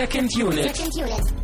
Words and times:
Second 0.00 0.34
Unit. 0.34 0.74
Second 0.74 0.96
Unit. 0.96 1.34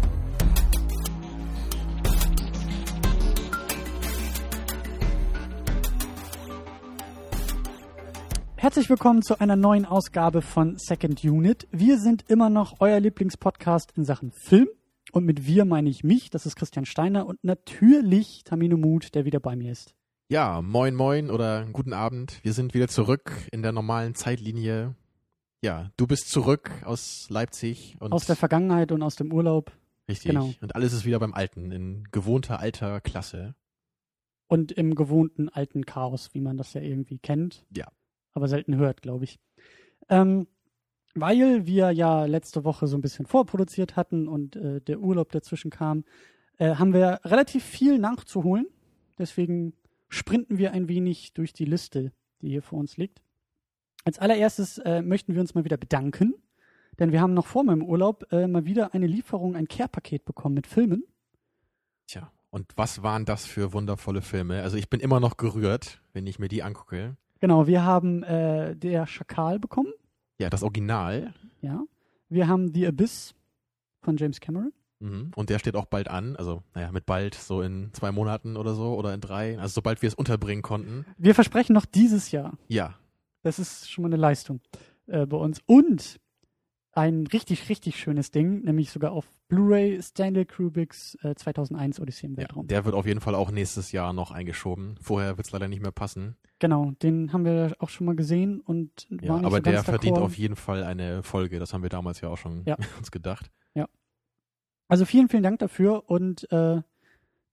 Herzlich 8.57 8.89
willkommen 8.89 9.21
zu 9.21 9.39
einer 9.39 9.57
neuen 9.57 9.85
Ausgabe 9.85 10.41
von 10.41 10.79
Second 10.79 11.23
Unit. 11.23 11.69
Wir 11.71 11.99
sind 11.99 12.25
immer 12.29 12.49
noch 12.49 12.77
euer 12.81 12.99
Lieblingspodcast 12.99 13.93
in 13.95 14.07
Sachen 14.07 14.33
Film. 14.33 14.69
Und 15.13 15.27
mit 15.27 15.47
wir 15.47 15.67
meine 15.67 15.91
ich 15.91 16.03
mich, 16.03 16.31
das 16.31 16.47
ist 16.47 16.57
Christian 16.57 16.87
Steiner 16.87 17.27
und 17.27 17.45
natürlich 17.45 18.41
Tamino 18.47 18.79
Mut, 18.79 19.15
der 19.15 19.27
wieder 19.27 19.39
bei 19.39 19.55
mir 19.55 19.73
ist. 19.73 19.95
Ja, 20.31 20.63
moin 20.63 20.95
moin 20.95 21.31
oder 21.31 21.67
guten 21.71 21.93
Abend. 21.93 22.41
Wir 22.43 22.55
sind 22.55 22.73
wieder 22.73 22.89
zurück 22.89 23.33
in 23.53 23.61
der 23.61 23.73
normalen 23.73 24.15
Zeitlinie. 24.15 24.95
Ja, 25.67 25.91
du 25.97 26.07
bist 26.07 26.31
zurück 26.31 26.71
aus 26.85 27.27
Leipzig 27.29 27.97
und 27.99 28.13
Aus 28.13 28.25
der 28.25 28.37
Vergangenheit 28.37 28.93
und 28.93 29.03
aus 29.03 29.17
dem 29.17 29.33
Urlaub. 29.33 29.73
richtig 30.09 30.29
genau. 30.29 30.55
und 30.61 30.77
alles 30.77 30.93
ist 30.93 31.05
wieder 31.05 31.19
beim 31.19 31.35
Alten 31.35 31.73
in 31.73 32.05
gewohnter 32.13 32.61
alter 32.61 33.01
Klasse. 33.01 33.57
Und 34.47 34.71
im 34.71 34.95
gewohnten 34.95 35.49
alten 35.49 35.85
Chaos, 35.85 36.33
wie 36.35 36.41
man 36.41 36.57
das 36.57 36.73
ja 36.75 36.83
irgendwie 36.83 37.19
kennt. 37.19 37.67
Ja. 37.75 37.89
Aber 38.33 38.47
selten 38.47 38.77
hört, 38.77 39.03
glaube 39.03 39.25
ich. 39.25 39.41
Ähm, 40.09 40.47
weil 41.17 41.67
wir 41.67 41.91
ja 41.91 42.27
letzte 42.27 42.63
Woche 42.63 42.87
so 42.87 42.97
ein 42.97 43.03
bisschen 43.03 43.27
vorproduziert 43.27 43.97
hatten 43.97 44.29
und 44.29 44.55
äh, 44.55 44.81
der 44.81 45.01
Urlaub 45.01 45.33
dazwischen 45.33 45.73
kam, 45.73 46.05
äh, 46.59 46.77
haben 46.77 46.93
wir 46.93 47.19
relativ 47.25 47.65
viel 47.65 47.99
nachzuholen. 47.99 48.69
Deswegen 49.19 49.73
sprinten 50.09 50.59
wir 50.59 50.71
ein 50.71 50.89
wenig 50.89 51.33
durch 51.33 51.53
die 51.53 51.65
Liste, 51.65 52.13
die 52.41 52.51
hier 52.51 52.63
vor 52.63 52.79
uns 52.79 52.97
liegt. 52.97 53.26
Als 54.07 54.21
allererstes 54.21 54.79
äh, 54.79 55.03
möchten 55.03 55.35
wir 55.35 55.41
uns 55.41 55.57
mal 55.57 55.65
wieder 55.65 55.77
bedanken, 55.77 56.33
denn 57.01 57.11
wir 57.11 57.21
haben 57.21 57.35
noch 57.35 57.47
vor 57.47 57.65
meinem 57.65 57.83
Urlaub 57.83 58.33
äh, 58.33 58.47
mal 58.47 58.65
wieder 58.65 58.95
eine 58.95 59.09
Lieferung, 59.09 59.57
ein 59.57 59.67
Care-Paket 59.67 60.25
bekommen 60.25 60.55
mit 60.55 60.69
Filmen. 60.69 61.03
Tja, 62.07 62.31
und 62.51 62.73
was 62.77 63.03
waren 63.03 63.25
das 63.25 63.47
für 63.47 63.73
wundervolle 63.73 64.23
Filme? 64.23 64.63
Also 64.63 64.77
ich 64.77 64.89
bin 64.89 65.01
immer 65.01 65.19
noch 65.19 65.37
gerührt, 65.37 66.01
wenn 66.13 66.29
ich 66.29 66.39
mir 66.39 66.47
die 66.47 66.63
angucke. 66.63 67.17
Genau, 67.41 67.67
wir 67.67 67.83
haben 67.83 68.23
äh, 68.23 68.77
der 68.77 69.09
Schakal 69.09 69.59
bekommen. 69.59 69.93
Ja, 70.39 70.51
das 70.51 70.63
Original. 70.63 71.35
Ja. 71.61 71.83
Wir 72.29 72.47
haben 72.47 72.73
The 72.73 72.87
Abyss 72.87 73.35
von 74.03 74.17
James 74.19 74.39
Cameron. 74.39 74.73
Mhm. 75.01 75.33
Und 75.35 75.51
der 75.51 75.59
steht 75.59 75.75
auch 75.75 75.87
bald 75.87 76.07
an. 76.07 76.37
Also, 76.37 76.63
naja, 76.77 76.93
mit 76.93 77.07
bald 77.07 77.35
so 77.35 77.61
in 77.61 77.91
zwei 77.93 78.13
Monaten 78.13 78.57
oder 78.57 78.77
so 78.77 78.95
oder 78.95 79.13
in 79.13 79.21
drei. 79.21 79.59
Also 79.59 79.75
sobald 79.75 80.01
wir 80.01 80.07
es 80.07 80.15
unterbringen 80.15 80.63
konnten. 80.63 81.05
Wir 81.19 81.35
versprechen 81.35 81.73
noch 81.73 81.87
dieses 81.87 82.31
Jahr. 82.31 82.57
Ja, 82.69 82.95
Das 83.47 83.59
ist 83.59 83.91
schon 83.91 84.03
mal 84.03 84.09
eine 84.09 84.17
Leistung 84.17 84.61
äh, 85.07 85.27
bei 85.27 85.37
uns. 85.37 85.61
Und 85.67 86.21
ein 86.93 87.27
richtig, 87.27 87.69
richtig 87.69 87.99
schönes 87.99 88.31
Ding, 88.31 88.63
nämlich 88.63 88.91
sogar 88.91 89.13
auf 89.13 89.27
Blu-ray 89.49 90.03
Stanley 90.03 90.47
Kubricks 90.47 91.17
äh, 91.23 91.35
2001 91.35 92.01
Odyssee 92.01 92.27
im 92.27 92.33
ja, 92.33 92.39
Weltraum. 92.39 92.67
der 92.67 92.85
wird 92.85 92.95
auf 92.95 93.07
jeden 93.07 93.21
Fall 93.21 93.35
auch 93.35 93.51
nächstes 93.51 93.93
Jahr 93.93 94.13
noch 94.13 94.31
eingeschoben. 94.31 94.97
Vorher 95.01 95.37
wird 95.37 95.47
es 95.47 95.53
leider 95.53 95.69
nicht 95.69 95.83
mehr 95.83 95.93
passen. 95.93 96.37
genau, 96.59 96.93
den 97.03 97.33
haben 97.33 97.45
wir 97.45 97.77
auch 97.79 97.91
schon 97.91 98.07
mal 98.07 98.17
gesehen 98.17 98.61
und 98.61 99.07
Ja, 99.11 99.29
war 99.29 99.37
nicht 99.37 99.47
aber 99.47 99.57
so 99.57 99.63
der 99.63 99.85
verdient 99.85 100.19
auf 100.19 100.39
jeden 100.39 100.57
Fall 100.57 100.83
eine 100.85 101.23
Folge. 101.23 101.59
Das 101.59 101.73
haben 101.75 101.83
wir 101.83 101.91
damals 101.91 102.21
ja 102.23 102.29
auch 102.31 102.39
schon 102.39 102.63
Ja. 102.65 102.77
uns 102.99 103.11
gedacht. 103.11 103.51
Also 104.89 105.05
vielen, 105.05 105.29
vielen 105.29 105.43
Dank 105.43 105.59
dafür 105.59 106.09
und 106.09 106.51
äh, 106.53 106.81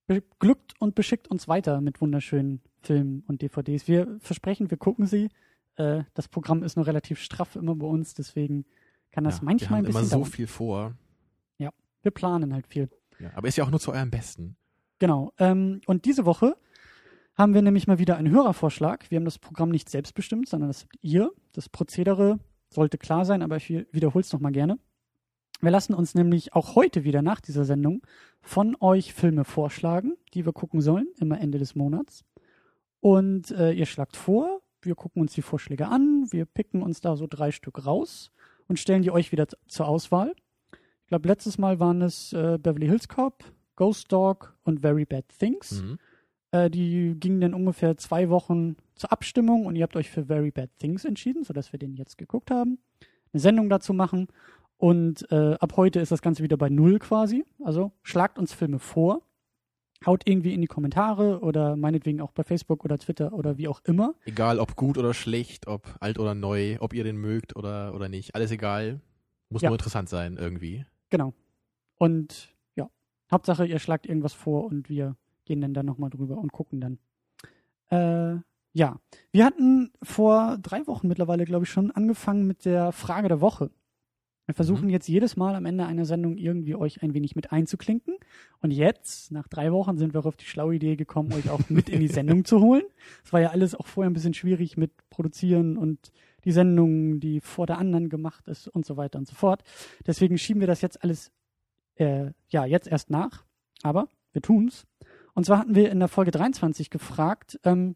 beglückt 0.08 0.74
und 0.80 0.96
beschickt 0.96 1.28
uns 1.28 1.48
weiter 1.48 1.82
mit 1.82 2.00
wunderschönen 2.02 2.62
Filmen 2.82 3.24
und 3.28 3.42
DVDs. 3.42 3.88
Wir 3.88 4.20
versprechen, 4.20 4.70
wir 4.70 4.78
gucken 4.78 5.08
sie. 5.08 5.30
Äh, 5.76 6.04
das 6.14 6.28
Programm 6.28 6.64
ist 6.64 6.78
noch 6.78 6.88
relativ 6.88 7.20
straff 7.20 7.56
immer 7.56 7.76
bei 7.76 7.88
uns, 7.88 8.14
deswegen 8.14 8.66
kann 9.12 9.24
das 9.24 9.40
ja, 9.40 9.44
manchmal 9.46 9.70
wir 9.70 9.76
ein 9.76 9.78
haben 9.78 9.86
bisschen 9.86 10.00
immer 10.02 10.10
so 10.10 10.18
dauern. 10.18 10.32
viel 10.32 10.48
vor. 10.48 10.96
Wir 12.04 12.12
planen 12.12 12.54
halt 12.54 12.68
viel. 12.68 12.90
Ja, 13.20 13.32
aber 13.34 13.48
ist 13.48 13.58
ja 13.58 13.64
auch 13.64 13.72
nur 13.72 13.80
zu 13.80 13.92
eurem 13.92 14.12
Besten. 14.12 14.58
Genau. 15.00 15.32
Ähm, 15.40 15.82
und 15.88 16.06
diese 16.06 16.26
Woche 16.26 16.56
haben 17.36 17.54
wir 17.54 17.62
nämlich 17.62 17.88
mal 17.88 17.98
wieder 17.98 18.18
einen 18.18 18.30
Hörervorschlag. 18.30 19.10
Wir 19.10 19.16
haben 19.16 19.26
das 19.26 19.40
Programm 19.40 19.70
nicht 19.70 19.90
selbst 19.90 20.14
bestimmt, 20.14 20.48
sondern 20.48 20.70
das 20.70 20.84
habt 20.84 20.98
ihr. 21.02 21.32
Das 21.54 21.70
Prozedere 21.70 22.40
sollte 22.70 22.98
klar 22.98 23.26
sein, 23.26 23.42
aber 23.42 23.56
ich 23.56 23.70
wiederhole 23.70 24.22
es 24.22 24.34
nochmal 24.34 24.52
gerne. 24.52 24.78
Wir 25.62 25.72
lassen 25.72 25.94
uns 25.94 26.14
nämlich 26.14 26.54
auch 26.54 26.76
heute 26.76 27.06
wieder 27.06 27.22
nach 27.22 27.40
dieser 27.40 27.64
Sendung 27.64 28.02
von 28.42 28.76
euch 28.82 29.14
Filme 29.14 29.46
vorschlagen, 29.46 30.18
die 30.34 30.46
wir 30.46 30.52
gucken 30.52 30.82
sollen, 30.82 31.08
immer 31.20 31.40
Ende 31.40 31.58
des 31.58 31.74
Monats. 31.74 32.26
Und 33.00 33.52
äh, 33.52 33.72
ihr 33.72 33.86
schlagt 33.86 34.18
vor, 34.18 34.62
wir 34.86 34.96
gucken 34.96 35.22
uns 35.22 35.34
die 35.34 35.42
Vorschläge 35.42 35.88
an, 35.88 36.28
wir 36.32 36.46
picken 36.46 36.82
uns 36.82 37.02
da 37.02 37.16
so 37.16 37.28
drei 37.28 37.52
Stück 37.52 37.86
raus 37.86 38.32
und 38.68 38.80
stellen 38.80 39.02
die 39.02 39.12
euch 39.12 39.32
wieder 39.32 39.48
zur 39.68 39.88
Auswahl. 39.88 40.34
Ich 40.72 41.08
glaube, 41.08 41.28
letztes 41.28 41.58
Mal 41.58 41.80
waren 41.80 42.02
es 42.02 42.34
äh, 42.34 42.58
Beverly 42.62 42.88
Hills 42.88 43.08
Cop, 43.08 43.44
Ghost 43.76 44.12
Dog 44.12 44.58
und 44.64 44.82
Very 44.82 45.06
Bad 45.06 45.26
Things. 45.38 45.82
Mhm. 45.82 45.98
Äh, 46.52 46.70
die 46.70 47.16
gingen 47.20 47.42
dann 47.42 47.54
ungefähr 47.54 47.98
zwei 47.98 48.30
Wochen 48.30 48.78
zur 48.96 49.12
Abstimmung 49.12 49.66
und 49.66 49.76
ihr 49.76 49.84
habt 49.84 49.96
euch 49.96 50.10
für 50.10 50.26
Very 50.26 50.52
Bad 50.52 50.70
Things 50.78 51.06
entschieden, 51.06 51.44
sodass 51.44 51.72
wir 51.72 51.80
den 51.80 51.96
jetzt 51.96 52.18
geguckt 52.18 52.52
haben. 52.52 52.80
Eine 53.34 53.40
Sendung 53.42 53.70
dazu 53.70 53.94
machen. 53.94 54.28
Und 54.78 55.32
äh, 55.32 55.56
ab 55.60 55.78
heute 55.78 56.00
ist 56.00 56.12
das 56.12 56.22
Ganze 56.22 56.44
wieder 56.44 56.58
bei 56.58 56.70
Null 56.70 57.00
quasi. 57.00 57.46
Also 57.64 57.92
schlagt 58.04 58.38
uns 58.38 58.54
Filme 58.54 58.80
vor. 58.80 59.22
Haut 60.06 60.24
irgendwie 60.26 60.54
in 60.54 60.62
die 60.62 60.68
Kommentare 60.68 61.40
oder 61.42 61.76
meinetwegen 61.76 62.22
auch 62.22 62.32
bei 62.32 62.44
Facebook 62.44 62.84
oder 62.84 62.98
Twitter 62.98 63.34
oder 63.34 63.58
wie 63.58 63.68
auch 63.68 63.82
immer. 63.86 64.16
Egal 64.26 64.60
ob 64.60 64.76
gut 64.76 64.98
oder 64.98 65.14
schlecht, 65.14 65.68
ob 65.68 65.96
alt 66.00 66.20
oder 66.20 66.36
neu, 66.36 66.78
ob 66.80 66.94
ihr 66.94 67.04
den 67.04 67.18
mögt 67.18 67.56
oder, 67.56 67.94
oder 67.94 68.10
nicht. 68.10 68.36
Alles 68.36 68.52
egal. 68.52 69.00
Muss 69.50 69.62
Ja. 69.62 69.70
nur 69.70 69.78
interessant 69.78 70.10
sein 70.10 70.38
irgendwie. 70.38 70.86
Genau. 71.10 71.34
Und 71.98 72.54
ja, 72.76 72.90
Hauptsache, 73.32 73.66
ihr 73.66 73.80
schlagt 73.80 74.06
irgendwas 74.08 74.34
vor 74.34 74.66
und 74.66 74.90
wir 74.90 75.16
gehen 75.46 75.62
dann 75.62 75.74
da 75.74 75.84
nochmal 75.84 76.10
drüber 76.10 76.38
und 76.38 76.52
gucken 76.52 76.82
dann. 76.82 76.98
Äh, 77.90 78.42
ja, 78.74 79.00
wir 79.32 79.46
hatten 79.46 79.92
vor 80.02 80.58
drei 80.62 80.88
Wochen 80.88 81.08
mittlerweile, 81.08 81.46
glaube 81.46 81.66
ich, 81.66 81.70
schon 81.72 81.92
angefangen 81.92 82.48
mit 82.48 82.66
der 82.66 82.92
Frage 82.92 83.28
der 83.28 83.40
Woche. 83.42 83.70
Wir 84.46 84.54
versuchen 84.54 84.86
Mhm. 84.86 84.90
jetzt 84.90 85.08
jedes 85.08 85.38
Mal 85.38 85.56
am 85.56 85.66
Ende 85.66 85.86
einer 85.86 86.06
Sendung 86.06 86.38
irgendwie 86.38 86.76
euch 86.76 87.02
ein 87.02 87.14
wenig 87.14 87.36
mit 87.36 87.52
einzuklinken. 87.52 88.16
Und 88.62 88.72
jetzt, 88.72 89.32
nach 89.32 89.48
drei 89.48 89.72
Wochen, 89.72 89.98
sind 89.98 90.14
wir 90.14 90.26
auf 90.26 90.36
die 90.36 90.46
schlaue 90.46 90.76
Idee 90.76 90.96
gekommen, 90.98 91.32
euch 91.34 91.50
auch 91.50 91.70
mit 91.70 91.88
in 91.90 92.00
die 92.02 92.08
Sendung 92.10 92.44
zu 92.44 92.60
holen. 92.60 92.84
Es 93.24 93.32
war 93.32 93.40
ja 93.42 93.50
alles 93.52 93.74
auch 93.76 93.88
vorher 93.88 94.10
ein 94.10 94.14
bisschen 94.14 94.34
schwierig 94.34 94.76
mit 94.76 94.92
Produzieren 95.10 95.78
und 95.78 96.12
die 96.44 96.52
Sendung, 96.52 97.22
die 97.22 97.40
vor 97.40 97.68
der 97.68 97.78
anderen 97.78 98.10
gemacht 98.10 98.48
ist 98.50 98.68
und 98.68 98.86
so 98.86 98.98
weiter 98.98 99.18
und 99.18 99.28
so 99.28 99.36
fort. 99.36 99.64
Deswegen 100.06 100.38
schieben 100.38 100.60
wir 100.60 100.68
das 100.68 100.82
jetzt 100.82 101.02
alles, 101.04 101.32
äh, 101.96 102.32
ja, 102.50 102.66
jetzt 102.66 102.88
erst 102.88 103.10
nach. 103.10 103.46
Aber 103.82 104.10
wir 104.34 104.42
tun's. 104.42 104.86
Und 105.36 105.46
zwar 105.46 105.60
hatten 105.60 105.74
wir 105.76 105.90
in 105.90 106.00
der 106.00 106.10
Folge 106.10 106.32
23 106.32 106.90
gefragt, 106.90 107.60
ähm, 107.64 107.96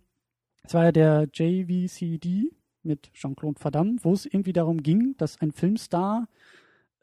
es 0.63 0.73
war 0.73 0.85
ja 0.85 0.91
der 0.91 1.27
JVCD 1.33 2.51
mit 2.87 3.13
Jean-Claude 3.13 3.63
Van 3.63 3.71
Damme, 3.71 3.95
wo 4.01 4.13
es 4.13 4.25
irgendwie 4.25 4.53
darum 4.53 4.81
ging, 4.81 5.15
dass 5.17 5.39
ein 5.41 5.51
Filmstar 5.51 6.27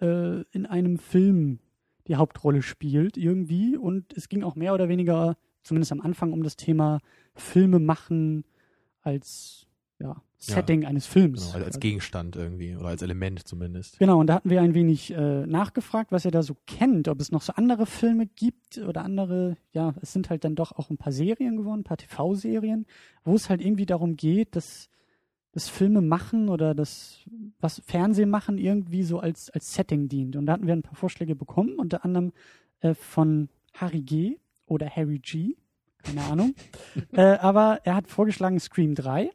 äh, 0.00 0.42
in 0.52 0.66
einem 0.66 0.98
Film 0.98 1.60
die 2.06 2.16
Hauptrolle 2.16 2.62
spielt 2.62 3.16
irgendwie. 3.16 3.76
Und 3.76 4.12
es 4.16 4.28
ging 4.28 4.42
auch 4.42 4.56
mehr 4.56 4.74
oder 4.74 4.88
weniger, 4.88 5.36
zumindest 5.62 5.92
am 5.92 6.00
Anfang, 6.00 6.32
um 6.32 6.42
das 6.42 6.56
Thema 6.56 7.00
Filme 7.34 7.78
machen 7.78 8.44
als 9.02 9.66
ja, 9.98 10.20
Setting 10.38 10.84
eines 10.84 11.06
Films. 11.06 11.52
Genau, 11.52 11.64
als 11.64 11.80
Gegenstand 11.80 12.36
irgendwie 12.36 12.76
oder 12.76 12.88
als 12.88 13.02
Element 13.02 13.46
zumindest. 13.46 13.98
Genau, 13.98 14.20
und 14.20 14.26
da 14.26 14.34
hatten 14.34 14.50
wir 14.50 14.60
ein 14.60 14.74
wenig 14.74 15.12
äh, 15.12 15.46
nachgefragt, 15.46 16.12
was 16.12 16.24
ihr 16.24 16.30
da 16.30 16.42
so 16.42 16.56
kennt, 16.66 17.08
ob 17.08 17.20
es 17.20 17.32
noch 17.32 17.42
so 17.42 17.54
andere 17.54 17.86
Filme 17.86 18.26
gibt 18.26 18.78
oder 18.78 19.02
andere, 19.04 19.56
ja, 19.72 19.94
es 20.02 20.12
sind 20.12 20.30
halt 20.30 20.44
dann 20.44 20.54
doch 20.54 20.72
auch 20.72 20.90
ein 20.90 20.98
paar 20.98 21.12
Serien 21.12 21.56
geworden, 21.56 21.80
ein 21.80 21.84
paar 21.84 21.96
TV-Serien, 21.96 22.86
wo 23.24 23.34
es 23.34 23.48
halt 23.48 23.62
irgendwie 23.62 23.86
darum 23.86 24.16
geht, 24.16 24.56
dass 24.56 24.90
das 25.54 25.68
Filme 25.68 26.00
machen 26.02 26.48
oder 26.48 26.74
das, 26.74 27.20
was 27.60 27.80
Fernsehen 27.86 28.28
machen, 28.28 28.58
irgendwie 28.58 29.04
so 29.04 29.20
als, 29.20 29.50
als 29.50 29.72
Setting 29.72 30.08
dient. 30.08 30.34
Und 30.36 30.46
da 30.46 30.52
hatten 30.54 30.66
wir 30.66 30.74
ein 30.74 30.82
paar 30.82 30.96
Vorschläge 30.96 31.34
bekommen, 31.36 31.76
unter 31.78 32.04
anderem 32.04 32.32
äh, 32.80 32.92
von 32.94 33.48
Harry 33.72 34.02
G. 34.02 34.36
oder 34.66 34.90
Harry 34.90 35.20
G. 35.20 35.54
Keine 36.02 36.22
Ahnung. 36.24 36.54
äh, 37.12 37.20
aber 37.22 37.80
er 37.84 37.94
hat 37.94 38.08
vorgeschlagen 38.08 38.58
Scream 38.58 38.94
3, 38.96 39.30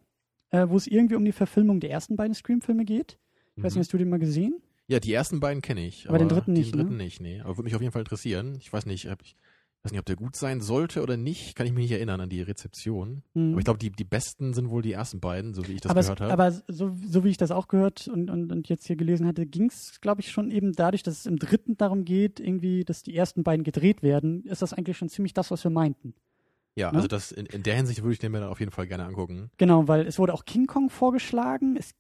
äh, 0.51 0.67
wo 0.67 0.75
es 0.75 0.87
irgendwie 0.87 1.15
um 1.15 1.23
die 1.23 1.31
Verfilmung 1.31 1.79
der 1.79 1.89
ersten 1.89 2.15
beiden 2.17 2.33
Scream-Filme 2.35 2.83
geht. 2.85 3.17
Ich 3.55 3.63
weiß 3.63 3.73
Mhm. 3.73 3.79
nicht, 3.79 3.85
hast 3.87 3.93
du 3.93 3.97
den 3.97 4.09
mal 4.09 4.19
gesehen? 4.19 4.61
Ja, 4.87 4.99
die 4.99 5.13
ersten 5.13 5.39
beiden 5.39 5.61
kenne 5.61 5.85
ich. 5.85 6.09
Aber 6.09 6.17
den 6.17 6.27
dritten 6.29 6.51
nicht, 6.53 6.73
Den 6.73 6.79
dritten 6.79 6.97
ne? 6.97 7.03
nicht, 7.03 7.21
nee. 7.21 7.39
Aber 7.41 7.49
würde 7.57 7.63
mich 7.63 7.75
auf 7.75 7.81
jeden 7.81 7.93
Fall 7.93 8.01
interessieren. 8.01 8.55
Ich 8.59 8.73
weiß 8.73 8.85
nicht, 8.87 9.09
ob 9.09 9.21
ich 9.21 9.35
weiß 9.83 9.91
nicht, 9.91 9.99
ob 9.99 10.05
der 10.05 10.17
gut 10.17 10.35
sein 10.35 10.59
sollte 10.59 11.01
oder 11.01 11.15
nicht. 11.15 11.55
Kann 11.55 11.65
ich 11.65 11.71
mich 11.71 11.83
nicht 11.83 11.91
erinnern 11.91 12.19
an 12.19 12.29
die 12.29 12.41
Rezeption. 12.41 13.23
Mhm. 13.33 13.51
Aber 13.51 13.59
ich 13.59 13.65
glaube, 13.65 13.79
die, 13.79 13.91
die 13.91 14.03
besten 14.03 14.53
sind 14.53 14.69
wohl 14.69 14.81
die 14.81 14.91
ersten 14.91 15.19
beiden, 15.21 15.53
so 15.53 15.65
wie 15.67 15.73
ich 15.73 15.81
das 15.81 15.91
aber, 15.91 16.01
gehört 16.01 16.21
habe. 16.21 16.33
aber 16.33 16.51
so, 16.67 16.95
so 17.07 17.23
wie 17.23 17.29
ich 17.29 17.37
das 17.37 17.51
auch 17.51 17.67
gehört 17.69 18.07
und, 18.07 18.29
und, 18.29 18.51
und 18.51 18.67
jetzt 18.67 18.87
hier 18.87 18.97
gelesen 18.97 19.25
hatte, 19.25 19.45
ging 19.45 19.69
es, 19.69 20.01
glaube 20.01 20.21
ich, 20.21 20.31
schon 20.31 20.51
eben 20.51 20.73
dadurch, 20.73 21.03
dass 21.03 21.19
es 21.19 21.25
im 21.25 21.37
dritten 21.37 21.77
darum 21.77 22.03
geht, 22.03 22.39
irgendwie, 22.39 22.83
dass 22.83 23.03
die 23.03 23.15
ersten 23.15 23.43
beiden 23.43 23.63
gedreht 23.63 24.03
werden, 24.03 24.43
ist 24.45 24.61
das 24.61 24.73
eigentlich 24.73 24.97
schon 24.97 25.09
ziemlich 25.09 25.33
das, 25.33 25.49
was 25.49 25.63
wir 25.63 25.71
meinten. 25.71 26.13
ja, 26.75 26.91
ne? 26.91 26.97
also 26.97 27.07
das 27.07 27.31
in, 27.31 27.45
in 27.45 27.63
der 27.63 27.75
Hinsicht 27.75 28.01
würde 28.01 28.13
ich 28.13 28.19
den 28.19 28.33
mir 28.33 28.41
dann 28.41 28.49
auf 28.49 28.59
jeden 28.59 28.73
Fall 28.73 28.87
gerne 28.87 29.05
angucken. 29.05 29.49
Genau, 29.57 29.87
weil 29.87 30.05
es 30.05 30.19
wurde 30.19 30.33
auch 30.33 30.43
King 30.43 30.67
Kong 30.67 30.89
vorgeschlagen. 30.89 31.77
Es, 31.77 31.91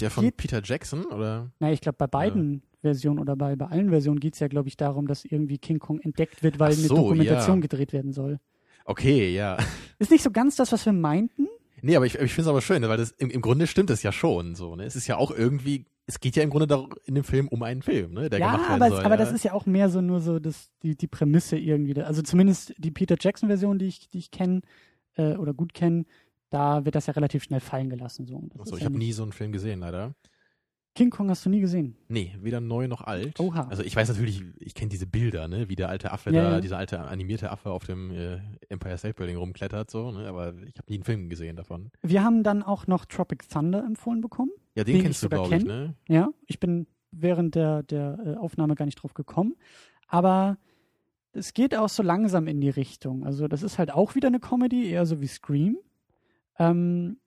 Der 0.00 0.10
von 0.10 0.32
Peter 0.32 0.62
Jackson 0.64 1.04
oder? 1.04 1.50
na, 1.60 1.72
ich 1.72 1.82
glaube, 1.82 1.98
bei 1.98 2.06
beiden 2.06 2.62
Version 2.80 3.18
oder 3.18 3.36
bei, 3.36 3.56
bei 3.56 3.66
allen 3.66 3.90
Versionen 3.90 4.20
geht 4.20 4.34
es 4.34 4.40
ja, 4.40 4.48
glaube 4.48 4.68
ich, 4.68 4.76
darum, 4.76 5.06
dass 5.06 5.24
irgendwie 5.24 5.58
King 5.58 5.78
Kong 5.78 6.00
entdeckt 6.00 6.42
wird, 6.42 6.58
weil 6.58 6.72
so, 6.72 6.94
eine 6.94 7.02
Dokumentation 7.02 7.56
ja. 7.56 7.60
gedreht 7.62 7.92
werden 7.92 8.12
soll. 8.12 8.38
Okay, 8.84 9.34
ja. 9.34 9.58
Ist 9.98 10.10
nicht 10.10 10.22
so 10.22 10.30
ganz 10.30 10.56
das, 10.56 10.72
was 10.72 10.86
wir 10.86 10.92
meinten. 10.92 11.46
Nee, 11.82 11.96
aber 11.96 12.06
ich, 12.06 12.14
ich 12.14 12.32
finde 12.32 12.42
es 12.42 12.48
aber 12.48 12.60
schön, 12.62 12.82
weil 12.82 12.96
das 12.96 13.10
im, 13.12 13.30
im 13.30 13.40
Grunde 13.40 13.66
stimmt 13.66 13.90
es 13.90 14.02
ja 14.02 14.12
schon 14.12 14.54
so. 14.54 14.74
Ne? 14.76 14.84
Es 14.84 14.96
ist 14.96 15.06
ja 15.06 15.16
auch 15.16 15.30
irgendwie, 15.30 15.86
es 16.06 16.20
geht 16.20 16.34
ja 16.36 16.42
im 16.42 16.50
Grunde 16.50 16.66
dar- 16.66 16.88
in 17.04 17.14
dem 17.14 17.24
Film 17.24 17.48
um 17.48 17.62
einen 17.62 17.82
Film, 17.82 18.14
ne? 18.14 18.30
der 18.30 18.40
ja, 18.40 18.52
gemacht 18.52 18.68
werden 18.70 18.82
aber, 18.82 18.90
soll. 18.96 19.04
aber 19.04 19.14
ja. 19.14 19.24
das 19.24 19.32
ist 19.32 19.44
ja 19.44 19.52
auch 19.52 19.66
mehr 19.66 19.88
so 19.90 20.00
nur 20.00 20.20
so 20.20 20.38
das, 20.38 20.70
die, 20.82 20.96
die 20.96 21.06
Prämisse 21.06 21.56
irgendwie. 21.56 21.94
da- 21.94 22.04
Also 22.04 22.22
zumindest 22.22 22.74
die 22.78 22.90
Peter 22.90 23.16
Jackson-Version, 23.20 23.78
die 23.78 23.86
ich, 23.86 24.08
die 24.08 24.18
ich 24.18 24.30
kenne 24.30 24.62
äh, 25.16 25.34
oder 25.36 25.54
gut 25.54 25.74
kenne, 25.74 26.04
da 26.50 26.84
wird 26.84 26.94
das 26.94 27.06
ja 27.06 27.12
relativ 27.12 27.44
schnell 27.44 27.60
fallen 27.60 27.90
gelassen. 27.90 28.26
So. 28.26 28.42
Das 28.54 28.62
Achso, 28.62 28.76
ich 28.76 28.82
ja 28.82 28.86
habe 28.86 28.98
nie 28.98 29.12
so 29.12 29.22
einen 29.22 29.32
Film 29.32 29.52
gesehen, 29.52 29.80
leider. 29.80 30.14
King 30.98 31.10
Kong 31.10 31.30
hast 31.30 31.46
du 31.46 31.50
nie 31.50 31.60
gesehen. 31.60 31.96
Nee, 32.08 32.34
weder 32.40 32.60
neu 32.60 32.88
noch 32.88 33.02
alt. 33.02 33.38
Oha. 33.38 33.68
Also 33.68 33.84
ich 33.84 33.94
weiß 33.94 34.08
natürlich, 34.08 34.42
ich 34.58 34.74
kenne 34.74 34.88
diese 34.88 35.06
Bilder, 35.06 35.46
ne, 35.46 35.68
wie 35.68 35.76
der 35.76 35.88
alte 35.88 36.10
Affe 36.10 36.30
Ja, 36.32 36.42
da, 36.42 36.50
ja. 36.54 36.60
dieser 36.60 36.76
alte 36.76 36.98
animierte 36.98 37.52
Affe 37.52 37.70
auf 37.70 37.84
dem 37.84 38.10
äh, 38.10 38.38
Empire 38.68 38.98
State 38.98 39.14
Building 39.14 39.36
rumklettert, 39.36 39.90
so, 39.90 40.10
ne, 40.10 40.26
aber 40.26 40.54
ich 40.66 40.76
habe 40.76 40.88
nie 40.88 40.96
einen 40.96 41.04
Film 41.04 41.28
gesehen 41.28 41.54
davon. 41.54 41.90
Wir 42.02 42.24
haben 42.24 42.42
dann 42.42 42.64
auch 42.64 42.88
noch 42.88 43.04
Tropic 43.04 43.48
Thunder 43.48 43.84
empfohlen 43.84 44.20
bekommen. 44.20 44.50
Ja, 44.74 44.82
den, 44.82 44.94
Den 44.96 45.02
kennst 45.04 45.22
du, 45.22 45.28
glaube 45.28 45.54
ich, 45.56 45.64
ne? 45.64 45.94
Ja, 46.08 46.30
ich 46.46 46.58
bin 46.58 46.88
während 47.12 47.54
der, 47.54 47.84
der 47.84 48.18
äh, 48.24 48.34
Aufnahme 48.34 48.74
gar 48.74 48.84
nicht 48.84 48.96
drauf 48.96 49.14
gekommen. 49.14 49.54
Aber 50.08 50.58
es 51.32 51.54
geht 51.54 51.76
auch 51.76 51.88
so 51.88 52.02
langsam 52.02 52.48
in 52.48 52.60
die 52.60 52.70
Richtung. 52.70 53.24
Also, 53.24 53.46
das 53.46 53.62
ist 53.62 53.78
halt 53.78 53.92
auch 53.92 54.14
wieder 54.16 54.28
eine 54.28 54.40
Comedy, 54.40 54.90
eher 54.90 55.06
so 55.06 55.20
wie 55.20 55.26
Scream. 55.28 55.78
Ähm, 56.58 57.18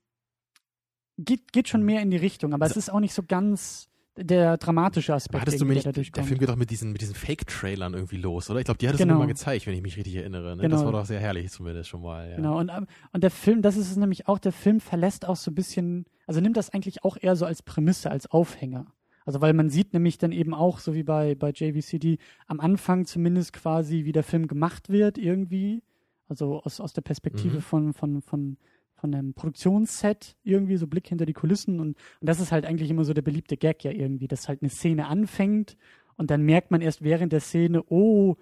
geht, 1.26 1.52
geht 1.54 1.68
schon 1.68 1.84
mehr 1.84 2.02
in 2.02 2.12
die 2.12 2.18
Richtung, 2.18 2.54
aber 2.54 2.66
es 2.66 2.78
ist 2.78 2.92
auch 2.92 3.00
nicht 3.00 3.14
so 3.14 3.24
ganz 3.24 3.88
der 4.18 4.58
dramatische 4.58 5.14
Aspekt, 5.14 5.42
hattest 5.42 5.62
du 5.62 5.66
mir 5.66 5.74
nicht, 5.74 5.86
der. 5.86 6.24
Film 6.26 6.38
geht 6.38 6.50
doch 6.50 6.58
mit 6.58 6.70
diesen, 6.70 6.92
mit 6.92 7.02
diesen 7.02 7.16
Fake-Trailern 7.16 7.94
irgendwie 7.94 8.18
los, 8.18 8.50
oder? 8.50 8.60
Ich 8.60 8.66
glaube, 8.66 8.78
die 8.78 8.88
hattest 8.88 9.00
du 9.02 9.06
Genau. 9.06 9.16
mir 9.20 9.26
mal 9.26 9.28
gezeigt, 9.28 9.66
wenn 9.68 9.74
ich 9.74 9.82
mich 9.82 9.96
richtig 9.96 10.16
erinnere. 10.16 10.58
Ne? 10.58 10.64
Genau. 10.64 10.76
Das 10.76 10.86
war 10.86 10.92
doch 10.92 11.06
sehr 11.06 11.20
herrlich 11.22 11.50
zumindest 11.50 11.90
schon 11.90 12.02
mal. 12.02 12.30
Ja. 12.30 12.36
Genau, 12.36 12.60
und, 12.60 12.70
ähm, 12.70 12.88
und 13.14 13.24
der 13.24 13.32
Film, 13.32 13.62
das 13.62 13.78
ist 13.78 13.90
es 13.90 13.96
nämlich 13.96 14.28
auch, 14.28 14.38
der 14.38 14.52
Film 14.52 14.82
verlässt 14.82 15.26
auch 15.26 15.38
so 15.38 15.50
ein 15.50 15.56
bisschen, 15.56 16.06
also 16.28 16.42
nimmt 16.42 16.58
das 16.58 16.70
eigentlich 16.72 17.04
auch 17.06 17.16
eher 17.20 17.38
so 17.38 17.46
als 17.46 17.64
Prämisse, 17.64 18.12
als 18.12 18.30
Aufhänger. 18.30 18.88
Also 19.26 19.40
weil 19.40 19.54
man 19.54 19.70
sieht 19.70 19.94
nämlich 19.94 20.18
dann 20.18 20.34
eben 20.34 20.54
auch, 20.54 20.80
so 20.80 20.94
wie 20.94 21.04
bei, 21.04 21.36
bei 21.36 21.52
JVCD, 21.52 22.18
am 22.48 22.60
Anfang 22.60 23.06
zumindest 23.06 23.54
quasi, 23.54 24.04
wie 24.04 24.12
der 24.12 24.24
Film 24.24 24.48
gemacht 24.48 24.90
wird 24.90 25.18
irgendwie. 25.20 25.84
Also 26.28 26.62
aus, 26.64 26.80
aus 26.82 26.92
der 26.94 27.02
Perspektive 27.02 27.58
Mhm. 27.58 27.62
von, 27.62 27.94
von, 27.94 28.22
von, 28.22 28.58
von 29.02 29.14
einem 29.14 29.34
Produktionsset 29.34 30.38
irgendwie, 30.44 30.78
so 30.78 30.88
Blick 30.88 31.08
hinter 31.08 31.26
die 31.26 31.34
Kulissen. 31.34 31.80
Und, 31.80 31.98
und 32.20 32.28
das 32.28 32.40
ist 32.40 32.52
halt 32.52 32.66
eigentlich 32.66 32.90
immer 32.90 33.04
so 33.04 33.14
der 33.14 33.24
beliebte 33.24 33.58
Gag 33.58 33.84
ja 33.84 33.92
irgendwie, 33.92 34.28
dass 34.28 34.48
halt 34.48 34.62
eine 34.62 34.70
Szene 34.70 35.08
anfängt 35.08 35.76
und 36.16 36.30
dann 36.32 36.44
merkt 36.44 36.70
man 36.72 36.82
erst 36.82 37.02
während 37.02 37.34
der 37.34 37.40
Szene, 37.40 37.84
oh, 37.90 38.36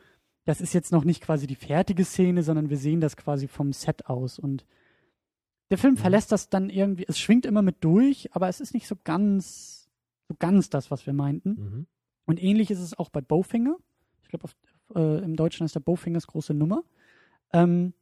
das 0.46 0.60
ist 0.62 0.74
jetzt 0.74 0.92
noch 0.92 1.06
nicht 1.06 1.22
quasi 1.22 1.48
die 1.48 1.56
fertige 1.56 2.04
Szene, 2.04 2.44
sondern 2.44 2.70
wir 2.70 2.78
sehen 2.78 3.00
das 3.00 3.16
quasi 3.16 3.48
vom 3.48 3.72
Set 3.72 4.08
aus. 4.08 4.38
Und 4.38 4.66
der 5.70 5.78
Film 5.78 5.94
Mhm. 5.94 5.98
verlässt 5.98 6.32
das 6.32 6.50
dann 6.50 6.70
irgendwie, 6.70 7.06
es 7.08 7.18
schwingt 7.20 7.46
immer 7.46 7.62
mit 7.62 7.78
durch, 7.82 8.30
aber 8.34 8.50
es 8.50 8.60
ist 8.60 8.74
nicht 8.74 8.88
so 8.88 8.96
ganz, 9.04 9.90
so 10.28 10.36
ganz 10.38 10.70
das, 10.70 10.92
was 10.92 11.06
wir 11.06 11.14
meinten. 11.14 11.50
Mhm. 11.50 11.86
Und 12.26 12.44
ähnlich 12.44 12.70
ist 12.70 12.80
es 12.80 12.98
auch 12.98 13.10
bei 13.10 13.22
Bowfinger. 13.22 13.78
Ich 14.24 14.30
glaube, 14.30 14.50
äh, 14.96 15.24
im 15.24 15.36
Deutschen 15.36 15.66
ist 15.66 15.76
der 15.76 15.80
Bowfingers 15.80 16.28
große 16.28 16.54
Nummer. 16.54 16.84
Ähm, 17.54 17.94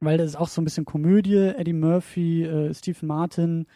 weil 0.00 0.18
das 0.18 0.28
ist 0.30 0.36
auch 0.36 0.48
so 0.48 0.60
ein 0.60 0.64
bisschen 0.64 0.84
Komödie, 0.84 1.52
Eddie 1.56 1.72
Murphy, 1.72 2.44
äh, 2.44 2.74
Stephen 2.74 3.06
Martin, 3.06 3.66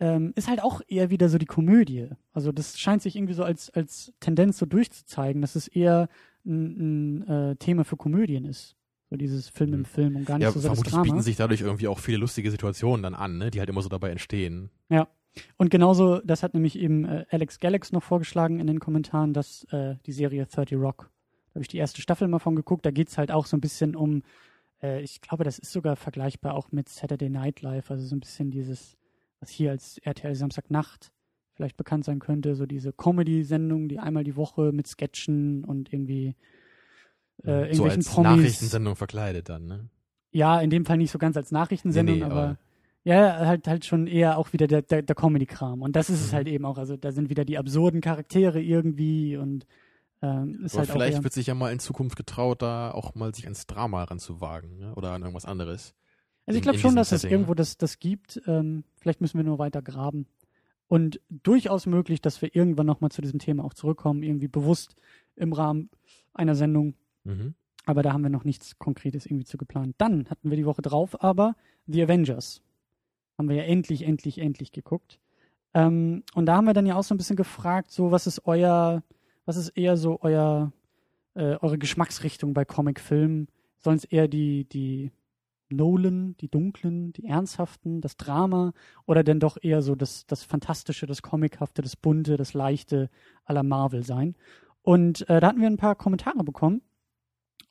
ähm, 0.00 0.32
ist 0.34 0.48
halt 0.48 0.62
auch 0.62 0.80
eher 0.88 1.10
wieder 1.10 1.28
so 1.28 1.38
die 1.38 1.46
Komödie. 1.46 2.08
Also 2.32 2.50
das 2.52 2.78
scheint 2.78 3.02
sich 3.02 3.14
irgendwie 3.16 3.34
so 3.34 3.44
als, 3.44 3.70
als 3.70 4.12
Tendenz 4.20 4.58
so 4.58 4.66
durchzuzeigen, 4.66 5.40
dass 5.42 5.54
es 5.54 5.68
eher 5.68 6.08
ein, 6.44 7.20
ein 7.22 7.28
äh, 7.28 7.56
Thema 7.56 7.84
für 7.84 7.96
Komödien 7.96 8.44
ist. 8.44 8.74
So 9.10 9.16
dieses 9.16 9.48
Film 9.48 9.74
im 9.74 9.80
Mhm. 9.80 9.84
Film 9.84 10.16
und 10.16 10.24
gar 10.26 10.38
nicht 10.38 10.44
Ja, 10.46 10.50
so 10.52 10.58
sehr 10.58 10.70
das 10.70 10.78
vermutlich 10.78 10.92
Drama. 10.94 11.04
bieten 11.04 11.22
sich 11.22 11.36
dadurch 11.36 11.60
irgendwie 11.60 11.86
auch 11.86 11.98
viele 12.00 12.18
lustige 12.18 12.50
Situationen 12.50 13.02
dann 13.02 13.14
an, 13.14 13.38
ne? 13.38 13.50
die 13.50 13.60
halt 13.60 13.68
immer 13.68 13.82
so 13.82 13.88
dabei 13.88 14.10
entstehen. 14.10 14.70
Und 15.56 15.70
genauso, 15.70 16.18
das 16.20 16.42
hat 16.42 16.52
nämlich 16.52 16.78
eben 16.78 17.06
äh, 17.06 17.24
Alex 17.30 17.58
Galax 17.58 17.90
noch 17.92 18.02
vorgeschlagen 18.02 18.60
in 18.60 18.66
den 18.66 18.80
Kommentaren, 18.80 19.32
dass 19.32 19.64
äh, 19.70 19.94
die 20.04 20.12
Serie 20.12 20.44
30 20.44 20.76
Rock, 20.76 21.10
da 21.48 21.54
habe 21.54 21.62
ich 21.62 21.68
die 21.68 21.78
erste 21.78 22.02
Staffel 22.02 22.28
mal 22.28 22.38
von 22.38 22.54
geguckt, 22.54 22.84
da 22.84 22.90
geht 22.90 23.08
es 23.08 23.16
halt 23.16 23.30
auch 23.30 23.46
so 23.46 23.56
ein 23.56 23.60
bisschen 23.62 23.96
um, 23.96 24.22
äh, 24.82 25.00
ich 25.02 25.20
glaube, 25.20 25.44
das 25.44 25.58
ist 25.58 25.72
sogar 25.72 25.96
vergleichbar 25.96 26.54
auch 26.54 26.72
mit 26.72 26.88
Saturday 26.88 27.30
Night 27.30 27.62
Live, 27.62 27.90
also 27.90 28.04
so 28.06 28.14
ein 28.16 28.20
bisschen 28.20 28.50
dieses, 28.50 28.96
was 29.40 29.50
hier 29.50 29.70
als 29.70 29.98
RTL 29.98 30.34
Samstagnacht 30.34 31.12
vielleicht 31.54 31.76
bekannt 31.76 32.04
sein 32.04 32.18
könnte, 32.18 32.54
so 32.54 32.64
diese 32.66 32.92
Comedy-Sendung, 32.92 33.88
die 33.88 33.98
einmal 33.98 34.24
die 34.24 34.36
Woche 34.36 34.72
mit 34.72 34.86
Sketchen 34.86 35.64
und 35.64 35.92
irgendwie 35.92 36.34
äh, 37.44 37.44
so 37.44 37.50
irgendwelchen 37.50 37.88
als 38.00 38.08
Promis. 38.08 38.36
Nachrichtensendung 38.36 38.96
verkleidet 38.96 39.48
dann, 39.48 39.66
ne? 39.66 39.88
Ja, 40.30 40.60
in 40.60 40.70
dem 40.70 40.86
Fall 40.86 40.96
nicht 40.96 41.10
so 41.10 41.18
ganz 41.18 41.36
als 41.36 41.50
Nachrichtensendung, 41.52 42.14
Nee, 42.16 42.20
nee, 42.24 42.30
aber, 42.30 42.42
aber- 42.42 42.58
ja, 43.04 43.46
halt 43.46 43.66
halt 43.68 43.84
schon 43.84 44.06
eher 44.06 44.38
auch 44.38 44.52
wieder 44.52 44.66
der, 44.68 44.80
der, 44.82 45.02
der 45.02 45.14
Comedy-Kram. 45.16 45.82
Und 45.82 45.96
das 45.96 46.08
ist 46.08 46.20
es 46.20 46.30
Mhm. 46.32 46.36
halt 46.36 46.48
eben 46.48 46.64
auch. 46.64 46.78
Also 46.78 46.96
da 46.96 47.10
sind 47.12 47.28
wieder 47.30 47.44
die 47.44 47.58
absurden 47.58 48.00
Charaktere 48.00 48.62
irgendwie 48.62 49.36
und 49.36 49.66
ähm, 50.22 50.64
ist 50.64 50.74
Aber 50.74 50.82
halt 50.82 50.90
vielleicht 50.90 51.24
wird 51.24 51.32
sich 51.32 51.48
ja 51.48 51.54
mal 51.54 51.72
in 51.72 51.80
Zukunft 51.80 52.16
getraut, 52.16 52.62
da 52.62 52.92
auch 52.92 53.14
mal 53.14 53.34
sich 53.34 53.44
ans 53.44 53.66
Drama 53.66 54.04
ranzuwagen, 54.04 54.78
ne? 54.78 54.94
oder 54.94 55.12
an 55.12 55.22
irgendwas 55.22 55.44
anderes. 55.44 55.94
Also 56.46 56.56
ich 56.56 56.62
glaube 56.62 56.78
schon, 56.78 56.96
dass 56.96 57.12
es 57.12 57.22
Setting. 57.22 57.34
irgendwo 57.34 57.54
das, 57.54 57.76
das 57.76 57.98
gibt. 57.98 58.40
Ähm, 58.46 58.84
vielleicht 59.00 59.20
müssen 59.20 59.38
wir 59.38 59.44
nur 59.44 59.58
weiter 59.58 59.82
graben. 59.82 60.26
Und 60.88 61.20
durchaus 61.30 61.86
möglich, 61.86 62.20
dass 62.20 62.42
wir 62.42 62.54
irgendwann 62.54 62.86
nochmal 62.86 63.10
zu 63.10 63.22
diesem 63.22 63.38
Thema 63.38 63.64
auch 63.64 63.74
zurückkommen, 63.74 64.22
irgendwie 64.22 64.48
bewusst 64.48 64.94
im 65.36 65.52
Rahmen 65.52 65.90
einer 66.34 66.54
Sendung. 66.54 66.94
Mhm. 67.24 67.54
Aber 67.86 68.02
da 68.02 68.12
haben 68.12 68.22
wir 68.22 68.30
noch 68.30 68.44
nichts 68.44 68.78
Konkretes 68.78 69.26
irgendwie 69.26 69.44
zu 69.44 69.56
geplant. 69.56 69.94
Dann 69.98 70.28
hatten 70.28 70.50
wir 70.50 70.56
die 70.56 70.66
Woche 70.66 70.82
drauf 70.82 71.22
aber 71.22 71.56
The 71.86 72.02
Avengers. 72.02 72.62
Haben 73.38 73.48
wir 73.48 73.56
ja 73.56 73.62
endlich, 73.62 74.02
endlich, 74.02 74.38
endlich 74.38 74.72
geguckt. 74.72 75.18
Ähm, 75.74 76.22
und 76.34 76.46
da 76.46 76.56
haben 76.56 76.66
wir 76.66 76.74
dann 76.74 76.86
ja 76.86 76.96
auch 76.96 77.04
so 77.04 77.14
ein 77.14 77.18
bisschen 77.18 77.36
gefragt, 77.36 77.90
so 77.90 78.10
was 78.10 78.26
ist 78.26 78.46
euer, 78.46 79.02
was 79.44 79.56
ist 79.56 79.70
eher 79.70 79.96
so 79.96 80.20
euer, 80.22 80.72
äh, 81.34 81.56
eure 81.60 81.78
Geschmacksrichtung 81.78 82.54
bei 82.54 82.64
Comicfilmen? 82.64 83.48
Sollen 83.78 83.96
es 83.96 84.04
eher 84.04 84.28
die, 84.28 84.64
die 84.64 85.10
Nolan, 85.68 86.36
die 86.38 86.48
dunklen, 86.48 87.12
die 87.12 87.26
ernsthaften, 87.26 88.00
das 88.00 88.16
Drama 88.16 88.72
oder 89.06 89.24
denn 89.24 89.40
doch 89.40 89.56
eher 89.60 89.82
so 89.82 89.94
das, 89.94 90.26
das 90.26 90.44
Fantastische, 90.44 91.06
das 91.06 91.22
Comichafte, 91.22 91.82
das 91.82 91.96
Bunte, 91.96 92.36
das 92.36 92.54
Leichte 92.54 93.10
aller 93.44 93.62
Marvel 93.62 94.04
sein? 94.04 94.36
Und 94.82 95.28
äh, 95.28 95.40
da 95.40 95.48
hatten 95.48 95.60
wir 95.60 95.68
ein 95.68 95.76
paar 95.76 95.94
Kommentare 95.94 96.44
bekommen. 96.44 96.82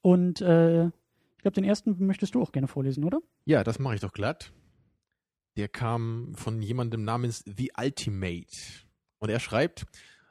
Und 0.01 0.41
äh, 0.41 0.85
ich 0.87 1.43
glaube, 1.43 1.55
den 1.55 1.63
ersten 1.63 2.05
möchtest 2.05 2.35
du 2.35 2.41
auch 2.41 2.51
gerne 2.51 2.67
vorlesen, 2.67 3.03
oder? 3.03 3.19
Ja, 3.45 3.63
das 3.63 3.79
mache 3.79 3.95
ich 3.95 4.01
doch 4.01 4.13
glatt. 4.13 4.53
Der 5.57 5.67
kam 5.67 6.33
von 6.35 6.61
jemandem 6.61 7.03
namens 7.03 7.43
The 7.45 7.71
Ultimate. 7.77 8.55
Und 9.19 9.29
er 9.29 9.39
schreibt, 9.39 9.85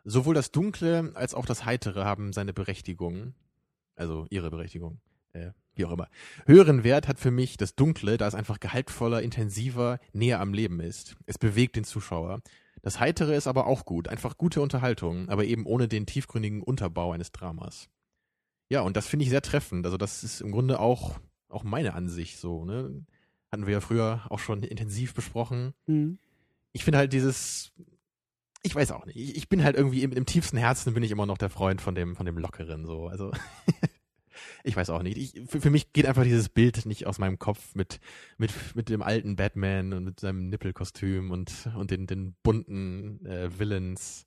sowohl 0.05 0.35
das 0.35 0.53
Dunkle 0.53 1.13
als 1.15 1.35
auch 1.35 1.47
das 1.47 1.65
Heitere 1.65 2.05
haben 2.05 2.33
seine 2.33 2.53
Berechtigung. 2.53 3.35
Also 3.97 4.27
ihre 4.31 4.51
Berechtigung. 4.51 5.01
Äh, 5.33 5.51
wie 5.75 5.85
auch 5.85 5.93
immer. 5.93 6.09
Höheren 6.47 6.85
Wert 6.85 7.07
hat 7.07 7.19
für 7.19 7.31
mich 7.31 7.57
das 7.57 7.75
Dunkle, 7.77 8.17
da 8.17 8.27
es 8.27 8.35
einfach 8.35 8.61
gehaltvoller, 8.61 9.23
intensiver, 9.23 9.99
näher 10.13 10.41
am 10.41 10.53
Leben 10.53 10.81
ist. 10.81 11.17
Es 11.27 11.39
bewegt 11.39 11.77
den 11.77 11.85
Zuschauer. 11.85 12.41
Das 12.83 12.99
Heitere 12.99 13.35
ist 13.35 13.47
aber 13.47 13.67
auch 13.67 13.85
gut. 13.85 14.09
Einfach 14.09 14.39
gute 14.39 14.63
Unterhaltung, 14.63 15.29
aber 15.29 15.45
eben 15.45 15.67
ohne 15.67 15.87
den 15.87 16.07
tiefgründigen 16.07 16.63
Unterbau 16.63 17.13
eines 17.13 17.31
Dramas. 17.33 17.89
Ja, 18.69 18.81
und 18.83 18.97
das 18.97 19.07
finde 19.07 19.25
ich 19.25 19.31
sehr 19.31 19.43
treffend. 19.43 19.85
Also 19.85 19.97
das 19.97 20.25
ist 20.25 20.41
im 20.41 20.53
Grunde 20.53 20.81
auch, 20.81 21.19
auch 21.49 21.65
meine 21.65 21.95
Ansicht 21.95 22.39
so, 22.39 22.65
ne? 22.65 23.05
Hatten 23.53 23.67
wir 23.67 23.75
ja 23.75 23.81
früher 23.81 24.23
auch 24.31 24.39
schon 24.39 24.63
intensiv 24.63 25.13
besprochen. 25.13 25.75
Mhm. 25.87 26.19
Ich 26.73 26.85
finde 26.85 26.99
halt 26.99 27.13
dieses, 27.13 27.73
ich 28.63 28.75
weiß 28.75 28.93
auch 28.93 29.07
nicht, 29.07 29.17
ich, 29.17 29.37
ich 29.37 29.49
bin 29.49 29.65
halt 29.65 29.77
irgendwie 29.77 30.03
im, 30.03 30.13
im 30.13 30.27
tiefsten 30.27 30.57
Herzen 30.57 30.95
bin 30.95 31.03
ich 31.03 31.11
immer 31.11 31.27
noch 31.27 31.39
der 31.39 31.51
Freund 31.51 31.81
von 31.81 31.95
dem, 31.95 32.17
von 32.17 32.27
dem 32.27 32.39
Lockeren, 32.39 32.85
so. 32.87 33.07
Also, 33.09 33.31
ich 34.65 34.77
weiß 34.77 34.91
auch 34.91 35.03
nicht. 35.03 35.17
Ich, 35.17 35.49
für, 35.49 35.61
für 35.61 35.71
mich 35.71 35.93
geht 35.93 36.07
einfach 36.07 36.25
dieses 36.25 36.49
Bild 36.49 36.87
nicht 36.87 37.07
aus 37.07 37.19
meinem 37.19 37.39
Kopf 37.39 37.75
mit, 37.75 38.01
mit, 38.39 38.53
mit 38.75 38.89
dem 38.89 39.03
alten 39.03 39.37
Batman 39.37 39.93
und 39.93 40.05
mit 40.05 40.21
seinem 40.21 40.49
Nippelkostüm 40.49 41.31
und, 41.31 41.69
und 41.77 41.91
den, 41.91 42.07
den 42.07 42.35
bunten 42.43 43.25
äh, 43.27 43.59
Villains. 43.59 44.27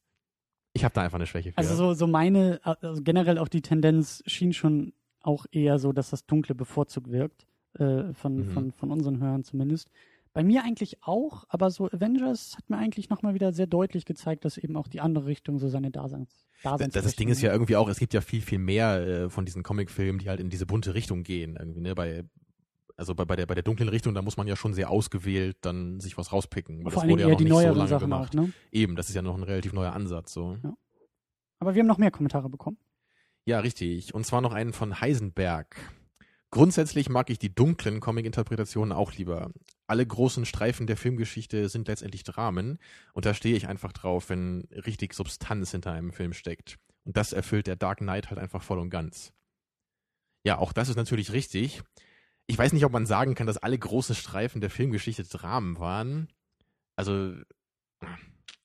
Ich 0.73 0.83
habe 0.83 0.93
da 0.93 1.01
einfach 1.03 1.17
eine 1.17 1.27
Schwäche 1.27 1.51
für. 1.51 1.57
Also 1.57 1.75
so, 1.75 1.93
so 1.93 2.07
meine, 2.07 2.59
also 2.63 3.03
generell 3.03 3.37
auch 3.37 3.47
die 3.47 3.61
Tendenz 3.61 4.23
schien 4.25 4.53
schon 4.53 4.93
auch 5.21 5.45
eher 5.51 5.77
so, 5.79 5.93
dass 5.93 6.09
das 6.09 6.25
Dunkle 6.25 6.55
bevorzugt 6.55 7.11
wirkt, 7.11 7.45
äh, 7.75 8.13
von, 8.13 8.37
Mhm. 8.37 8.51
von, 8.51 8.71
von 8.71 8.91
unseren 8.91 9.19
Hörern 9.21 9.43
zumindest. 9.43 9.89
Bei 10.33 10.43
mir 10.43 10.63
eigentlich 10.63 11.03
auch, 11.03 11.45
aber 11.49 11.69
so 11.69 11.85
Avengers 11.91 12.57
hat 12.57 12.67
mir 12.69 12.77
eigentlich 12.77 13.09
nochmal 13.09 13.35
wieder 13.35 13.53
sehr 13.53 13.67
deutlich 13.67 14.03
gezeigt, 14.03 14.45
dass 14.45 14.57
eben 14.57 14.75
auch 14.75 14.87
die 14.87 14.99
andere 14.99 15.27
Richtung 15.27 15.59
so 15.59 15.69
seine 15.69 15.91
Daseins, 15.91 16.47
Das, 16.63 16.71
Daseinsberechtigung 16.71 17.03
das 17.03 17.15
Ding 17.15 17.29
ist 17.29 17.41
ja 17.43 17.51
irgendwie 17.51 17.75
auch, 17.75 17.87
es 17.87 17.99
gibt 17.99 18.15
ja 18.15 18.21
viel, 18.21 18.41
viel 18.41 18.57
mehr 18.57 19.07
äh, 19.07 19.29
von 19.29 19.45
diesen 19.45 19.61
Comicfilmen, 19.61 20.17
die 20.17 20.29
halt 20.29 20.39
in 20.39 20.49
diese 20.49 20.65
bunte 20.65 20.95
Richtung 20.95 21.21
gehen. 21.21 21.55
Irgendwie, 21.55 21.81
ne? 21.81 21.93
Bei, 21.93 22.23
also 22.97 23.13
bei, 23.13 23.25
bei, 23.25 23.35
der, 23.35 23.45
bei 23.45 23.53
der 23.53 23.63
dunklen 23.63 23.89
Richtung, 23.89 24.15
da 24.15 24.23
muss 24.23 24.35
man 24.35 24.47
ja 24.47 24.55
schon 24.55 24.73
sehr 24.73 24.89
ausgewählt 24.89 25.57
dann 25.61 25.99
sich 25.99 26.17
was 26.17 26.33
rauspicken. 26.33 26.81
Vor 26.81 26.91
das 26.91 27.07
wurde 27.07 27.21
ja 27.21 27.29
noch 27.29 27.37
die 27.37 27.43
nicht 27.43 27.53
so 27.53 27.61
lange 27.61 27.87
Sachen 27.87 28.09
gemacht. 28.09 28.35
auch, 28.35 28.41
ne? 28.41 28.53
Eben, 28.71 28.95
das 28.95 29.09
ist 29.09 29.15
ja 29.15 29.21
noch 29.21 29.37
ein 29.37 29.43
relativ 29.43 29.73
neuer 29.73 29.93
Ansatz. 29.93 30.33
So. 30.33 30.57
Aber 31.59 31.75
wir 31.75 31.81
haben 31.81 31.87
noch 31.87 31.99
mehr 31.99 32.11
Kommentare 32.11 32.49
bekommen. 32.49 32.77
Ja, 33.45 33.59
richtig. 33.59 34.15
Und 34.15 34.25
zwar 34.25 34.41
noch 34.41 34.53
einen 34.53 34.73
von 34.73 34.99
Heisenberg. 34.99 35.75
Grundsätzlich 36.49 37.09
mag 37.09 37.29
ich 37.29 37.39
die 37.39 37.53
dunklen 37.53 37.99
Comic-Interpretationen 37.99 38.91
auch 38.91 39.13
lieber. 39.13 39.51
Alle 39.87 40.05
großen 40.05 40.45
Streifen 40.45 40.87
der 40.87 40.97
Filmgeschichte 40.97 41.67
sind 41.69 41.87
letztendlich 41.87 42.23
Dramen 42.23 42.79
und 43.13 43.25
da 43.25 43.33
stehe 43.33 43.55
ich 43.55 43.67
einfach 43.67 43.91
drauf, 43.91 44.29
wenn 44.29 44.67
richtig 44.71 45.13
Substanz 45.13 45.71
hinter 45.71 45.91
einem 45.91 46.13
Film 46.13 46.33
steckt. 46.33 46.77
Und 47.03 47.17
das 47.17 47.33
erfüllt 47.33 47.67
der 47.67 47.75
Dark 47.75 47.99
Knight 47.99 48.29
halt 48.29 48.39
einfach 48.39 48.63
voll 48.63 48.79
und 48.79 48.89
ganz. 48.89 49.33
Ja, 50.43 50.57
auch 50.57 50.73
das 50.73 50.89
ist 50.89 50.95
natürlich 50.95 51.31
richtig. 51.33 51.81
Ich 52.47 52.57
weiß 52.57 52.73
nicht, 52.73 52.85
ob 52.85 52.91
man 52.91 53.05
sagen 53.05 53.35
kann, 53.35 53.47
dass 53.47 53.57
alle 53.57 53.77
großen 53.77 54.15
Streifen 54.15 54.61
der 54.61 54.69
Filmgeschichte 54.69 55.23
Dramen 55.23 55.79
waren. 55.79 56.27
Also, 56.95 57.33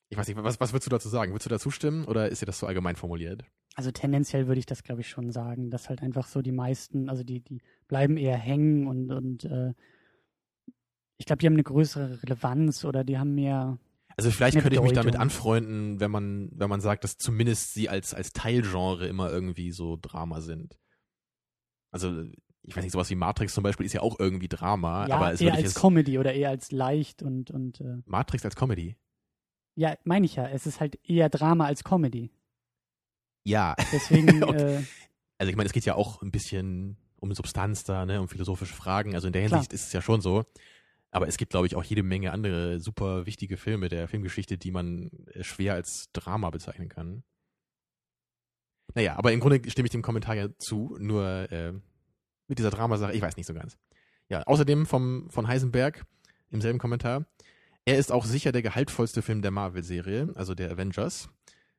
ich 0.09 0.17
weiß 0.17 0.27
nicht, 0.27 0.37
was, 0.37 0.59
was 0.59 0.73
würdest 0.73 0.87
du 0.87 0.91
dazu 0.91 1.09
sagen? 1.09 1.31
Würdest 1.31 1.45
du 1.45 1.49
dazu 1.49 1.71
stimmen 1.71 2.05
oder 2.05 2.29
ist 2.29 2.41
dir 2.41 2.45
das 2.45 2.59
so 2.59 2.67
allgemein 2.67 2.95
formuliert? 2.95 3.43
Also 3.75 3.91
tendenziell 3.91 4.47
würde 4.47 4.59
ich 4.59 4.65
das, 4.65 4.83
glaube 4.83 5.01
ich, 5.01 5.09
schon 5.09 5.31
sagen, 5.31 5.69
dass 5.69 5.87
halt 5.87 6.01
einfach 6.01 6.27
so 6.27 6.41
die 6.41 6.51
meisten, 6.51 7.07
also 7.07 7.23
die, 7.23 7.39
die 7.39 7.61
bleiben 7.87 8.17
eher 8.17 8.35
hängen 8.35 8.87
und, 8.87 9.11
und 9.11 9.45
äh, 9.45 9.73
ich 11.19 11.25
glaube, 11.25 11.39
die 11.41 11.45
haben 11.45 11.53
eine 11.53 11.63
größere 11.63 12.23
Relevanz 12.23 12.83
oder 12.85 13.03
die 13.03 13.19
haben 13.19 13.35
mehr. 13.35 13.77
Also 14.17 14.31
vielleicht 14.31 14.59
könnte 14.59 14.75
ich 14.75 14.81
mich 14.81 14.93
damit 14.93 15.15
anfreunden, 15.15 15.99
wenn 15.99 16.09
man, 16.11 16.49
wenn 16.53 16.69
man 16.69 16.81
sagt, 16.81 17.03
dass 17.03 17.17
zumindest 17.17 17.73
sie 17.73 17.87
als, 17.89 18.13
als 18.13 18.33
Teilgenre 18.33 19.07
immer 19.07 19.29
irgendwie 19.31 19.71
so 19.71 19.97
Drama 20.01 20.41
sind. 20.41 20.77
Also, 21.91 22.23
ich 22.63 22.75
weiß 22.75 22.83
nicht, 22.83 22.91
sowas 22.91 23.09
wie 23.09 23.15
Matrix 23.15 23.53
zum 23.53 23.63
Beispiel 23.63 23.85
ist 23.85 23.93
ja 23.93 24.01
auch 24.01 24.19
irgendwie 24.19 24.47
Drama, 24.47 25.07
ja, 25.07 25.15
aber 25.15 25.31
es 25.31 25.41
eher 25.41 25.53
als 25.53 25.61
jetzt 25.61 25.75
Comedy 25.75 26.19
oder 26.19 26.33
eher 26.33 26.49
als 26.49 26.71
leicht 26.71 27.21
und, 27.23 27.49
und 27.51 27.79
äh, 27.81 28.01
Matrix 28.05 28.43
als 28.45 28.55
Comedy. 28.55 28.97
ja, 29.75 29.95
meine 30.03 30.25
ich 30.25 30.35
ja, 30.35 30.47
es 30.47 30.67
ist 30.67 30.79
halt 30.79 30.99
eher 31.07 31.29
Drama 31.29 31.65
als 31.65 31.83
Comedy. 31.83 32.31
Ja. 33.45 33.75
Deswegen, 33.91 34.43
Okay. 34.43 34.75
äh, 34.75 34.83
Also 35.37 35.49
ich 35.49 35.55
meine, 35.55 35.67
es 35.67 35.73
geht 35.73 35.85
ja 35.85 35.95
auch 35.95 36.21
ein 36.21 36.31
bisschen 36.31 36.97
um 37.21 37.33
Substanz 37.33 37.83
da, 37.85 38.05
ne, 38.05 38.21
um 38.21 38.27
philosophische 38.27 38.73
Fragen. 38.75 39.15
Also 39.15 39.27
in 39.27 39.33
der 39.33 39.45
Klar. 39.45 39.59
Hinsicht 39.59 39.73
ist 39.73 39.87
es 39.87 39.93
ja 39.93 40.01
schon 40.01 40.21
so. 40.21 40.45
Aber 41.11 41.27
es 41.27 41.37
gibt, 41.37 41.51
glaube 41.51 41.67
ich, 41.67 41.75
auch 41.75 41.83
jede 41.83 42.03
Menge 42.03 42.31
andere 42.31 42.79
super 42.79 43.25
wichtige 43.25 43.57
Filme 43.57 43.89
der 43.89 44.07
Filmgeschichte, 44.07 44.57
die 44.57 44.71
man 44.71 45.09
äh, 45.33 45.43
schwer 45.43 45.73
als 45.73 46.11
Drama 46.13 46.49
bezeichnen 46.49 46.89
kann. 46.89 47.23
Naja, 48.93 49.17
aber 49.17 49.31
im 49.31 49.39
Grunde 49.39 49.69
stimme 49.69 49.87
ich 49.87 49.91
dem 49.91 50.01
Kommentar 50.01 50.35
ja 50.35 50.47
zu, 50.57 50.97
nur 50.99 51.51
äh, 51.51 51.73
mit 52.47 52.59
dieser 52.59 52.71
Dramasache, 52.71 53.13
ich 53.13 53.21
weiß 53.21 53.37
nicht 53.37 53.45
so 53.45 53.53
ganz. 53.53 53.77
Ja, 54.29 54.43
außerdem 54.43 54.85
vom, 54.85 55.29
von 55.29 55.47
Heisenberg 55.47 56.05
im 56.49 56.61
selben 56.61 56.79
Kommentar, 56.79 57.25
er 57.85 57.97
ist 57.97 58.11
auch 58.11 58.25
sicher 58.25 58.51
der 58.51 58.61
gehaltvollste 58.61 59.21
Film 59.21 59.41
der 59.41 59.51
Marvel-Serie, 59.51 60.31
also 60.35 60.53
der 60.53 60.71
Avengers. 60.71 61.29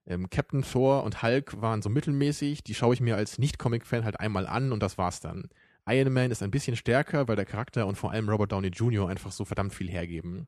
Ähm, 0.07 0.31
Captain 0.31 0.63
Thor 0.63 1.05
und 1.05 1.23
Hulk 1.23 1.61
waren 1.61 1.83
so 1.83 1.91
mittelmäßig, 1.91 2.65
die 2.65 2.75
schaue 2.75 2.95
ich 2.95 3.01
mir 3.01 3.17
als 3.17 3.39
Nicht-Comic-Fan 3.39 4.05
halt 4.05 4.19
einmal 4.19 4.47
an 4.47 4.73
und 4.73 4.83
das 4.83 4.99
war's 4.99 5.21
dann. 5.21 5.51
Iron 5.87 6.13
Man 6.13 6.31
ist 6.31 6.43
ein 6.43 6.51
bisschen 6.51 6.77
stärker, 6.77 7.27
weil 7.29 7.37
der 7.37 7.45
Charakter 7.47 7.87
und 7.87 7.97
vor 7.97 8.11
allem 8.13 8.29
Robert 8.29 8.53
Downey 8.53 8.69
Jr. 8.69 9.09
einfach 9.09 9.33
so 9.33 9.45
verdammt 9.45 9.75
viel 9.75 9.89
hergeben. 9.91 10.47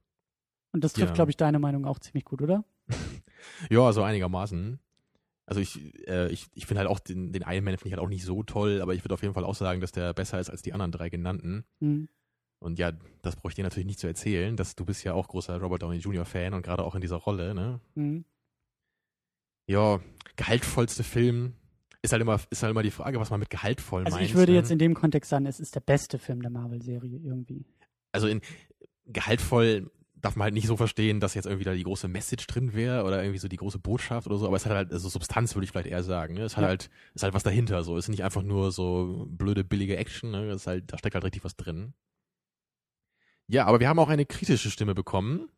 und 0.72 0.82
das 0.84 0.92
trifft, 0.94 1.08
Ja. 1.10 1.14
glaube 1.14 1.30
ich, 1.30 1.36
deine 1.36 1.58
Meinung 1.58 1.84
auch 1.84 1.98
ziemlich 1.98 2.24
gut, 2.24 2.40
oder? 2.42 2.64
Ja, 3.70 3.92
so 3.92 4.02
einigermaßen. 4.02 4.78
Also 5.46 5.60
ich, 5.60 5.80
äh, 6.06 6.30
ich, 6.30 6.46
ich 6.54 6.66
finde 6.66 6.78
halt 6.80 6.88
auch 6.88 7.00
den, 7.00 7.32
den 7.32 7.42
Iron 7.42 7.64
Man 7.64 7.76
finde 7.76 7.88
ich 7.88 7.92
halt 7.92 8.00
auch 8.02 8.08
nicht 8.08 8.24
so 8.24 8.42
toll, 8.44 8.80
aber 8.80 8.94
ich 8.94 9.04
würde 9.04 9.14
auf 9.14 9.22
jeden 9.22 9.34
Fall 9.34 9.44
auch 9.44 9.56
sagen, 9.56 9.80
dass 9.80 9.90
der 9.92 10.14
besser 10.14 10.38
ist 10.38 10.48
als 10.48 10.62
die 10.62 10.72
anderen 10.72 10.92
drei 10.92 11.08
genannten. 11.08 11.64
Hm. 11.80 12.08
Und 12.60 12.78
ja, 12.78 12.92
das 13.22 13.34
brauche 13.34 13.48
ich 13.50 13.56
dir 13.56 13.64
natürlich 13.64 13.86
nicht 13.86 13.98
zu 13.98 14.06
erzählen, 14.06 14.56
dass 14.56 14.76
du 14.76 14.84
bist 14.84 15.02
ja 15.02 15.14
auch 15.14 15.26
großer 15.26 15.60
Robert 15.60 15.82
Downey 15.82 15.98
Jr. 15.98 16.24
Fan 16.24 16.54
und 16.54 16.62
gerade 16.62 16.84
auch 16.84 16.94
in 16.94 17.00
dieser 17.00 17.16
Rolle, 17.16 17.54
ne? 17.54 17.80
Hm. 17.96 18.24
Ja, 19.66 20.00
gehaltvollste 20.36 21.02
Film 21.02 21.54
ist 22.02 22.12
halt 22.12 22.20
immer 22.22 22.40
ist 22.50 22.62
halt 22.62 22.70
immer 22.72 22.82
die 22.82 22.90
Frage, 22.90 23.18
was 23.20 23.30
man 23.30 23.40
mit 23.40 23.50
gehaltvoll 23.50 24.04
Also 24.04 24.16
meint. 24.16 24.28
ich 24.28 24.34
würde 24.34 24.52
ne? 24.52 24.58
jetzt 24.58 24.70
in 24.70 24.78
dem 24.78 24.94
Kontext 24.94 25.30
sagen, 25.30 25.46
es 25.46 25.60
ist 25.60 25.74
der 25.74 25.80
beste 25.80 26.18
Film 26.18 26.42
der 26.42 26.50
Marvel-Serie 26.50 27.18
irgendwie. 27.18 27.64
also 28.12 28.26
in 28.26 28.40
gehaltvoll 29.06 29.90
darf 30.16 30.36
man 30.36 30.44
halt 30.44 30.54
nicht 30.54 30.68
so 30.68 30.76
verstehen, 30.76 31.18
dass 31.18 31.34
jetzt 31.34 31.46
irgendwie 31.46 31.64
da 31.64 31.74
die 31.74 31.82
große 31.82 32.06
Message 32.06 32.46
drin 32.46 32.74
wäre 32.74 33.02
oder 33.04 33.20
irgendwie 33.22 33.40
so 33.40 33.48
die 33.48 33.56
große 33.56 33.80
Botschaft 33.80 34.28
oder 34.28 34.38
so, 34.38 34.46
aber 34.46 34.54
es 34.56 34.64
hat 34.64 34.72
halt, 34.72 34.92
also 34.92 35.08
Substanz 35.08 35.56
würde 35.56 35.64
ich 35.64 35.72
vielleicht 35.72 35.88
eher 35.88 36.04
sagen, 36.04 36.34
ne? 36.34 36.42
Es 36.44 36.56
hat 36.56 36.62
Ja. 36.62 36.68
halt, 36.68 36.90
es 37.08 37.16
ist 37.16 37.22
halt 37.24 37.34
was 37.34 37.42
dahinter, 37.42 37.82
so. 37.82 37.96
Es 37.96 38.04
ist 38.04 38.08
nicht 38.10 38.22
einfach 38.22 38.42
nur 38.44 38.70
so 38.70 39.26
blöde, 39.28 39.64
billige 39.64 39.96
Action, 39.96 40.30
ne? 40.30 40.48
Es 40.50 40.62
ist 40.62 40.66
halt, 40.68 40.92
da 40.92 40.98
steckt 40.98 41.14
halt 41.16 41.24
richtig 41.24 41.42
was 41.42 41.56
drin. 41.56 41.92
Ja, 43.48 43.66
aber 43.66 43.80
wir 43.80 43.88
haben 43.88 43.98
auch 43.98 44.08
eine 44.08 44.24
kritische 44.24 44.70
Stimme 44.70 44.94
bekommen. 44.94 45.48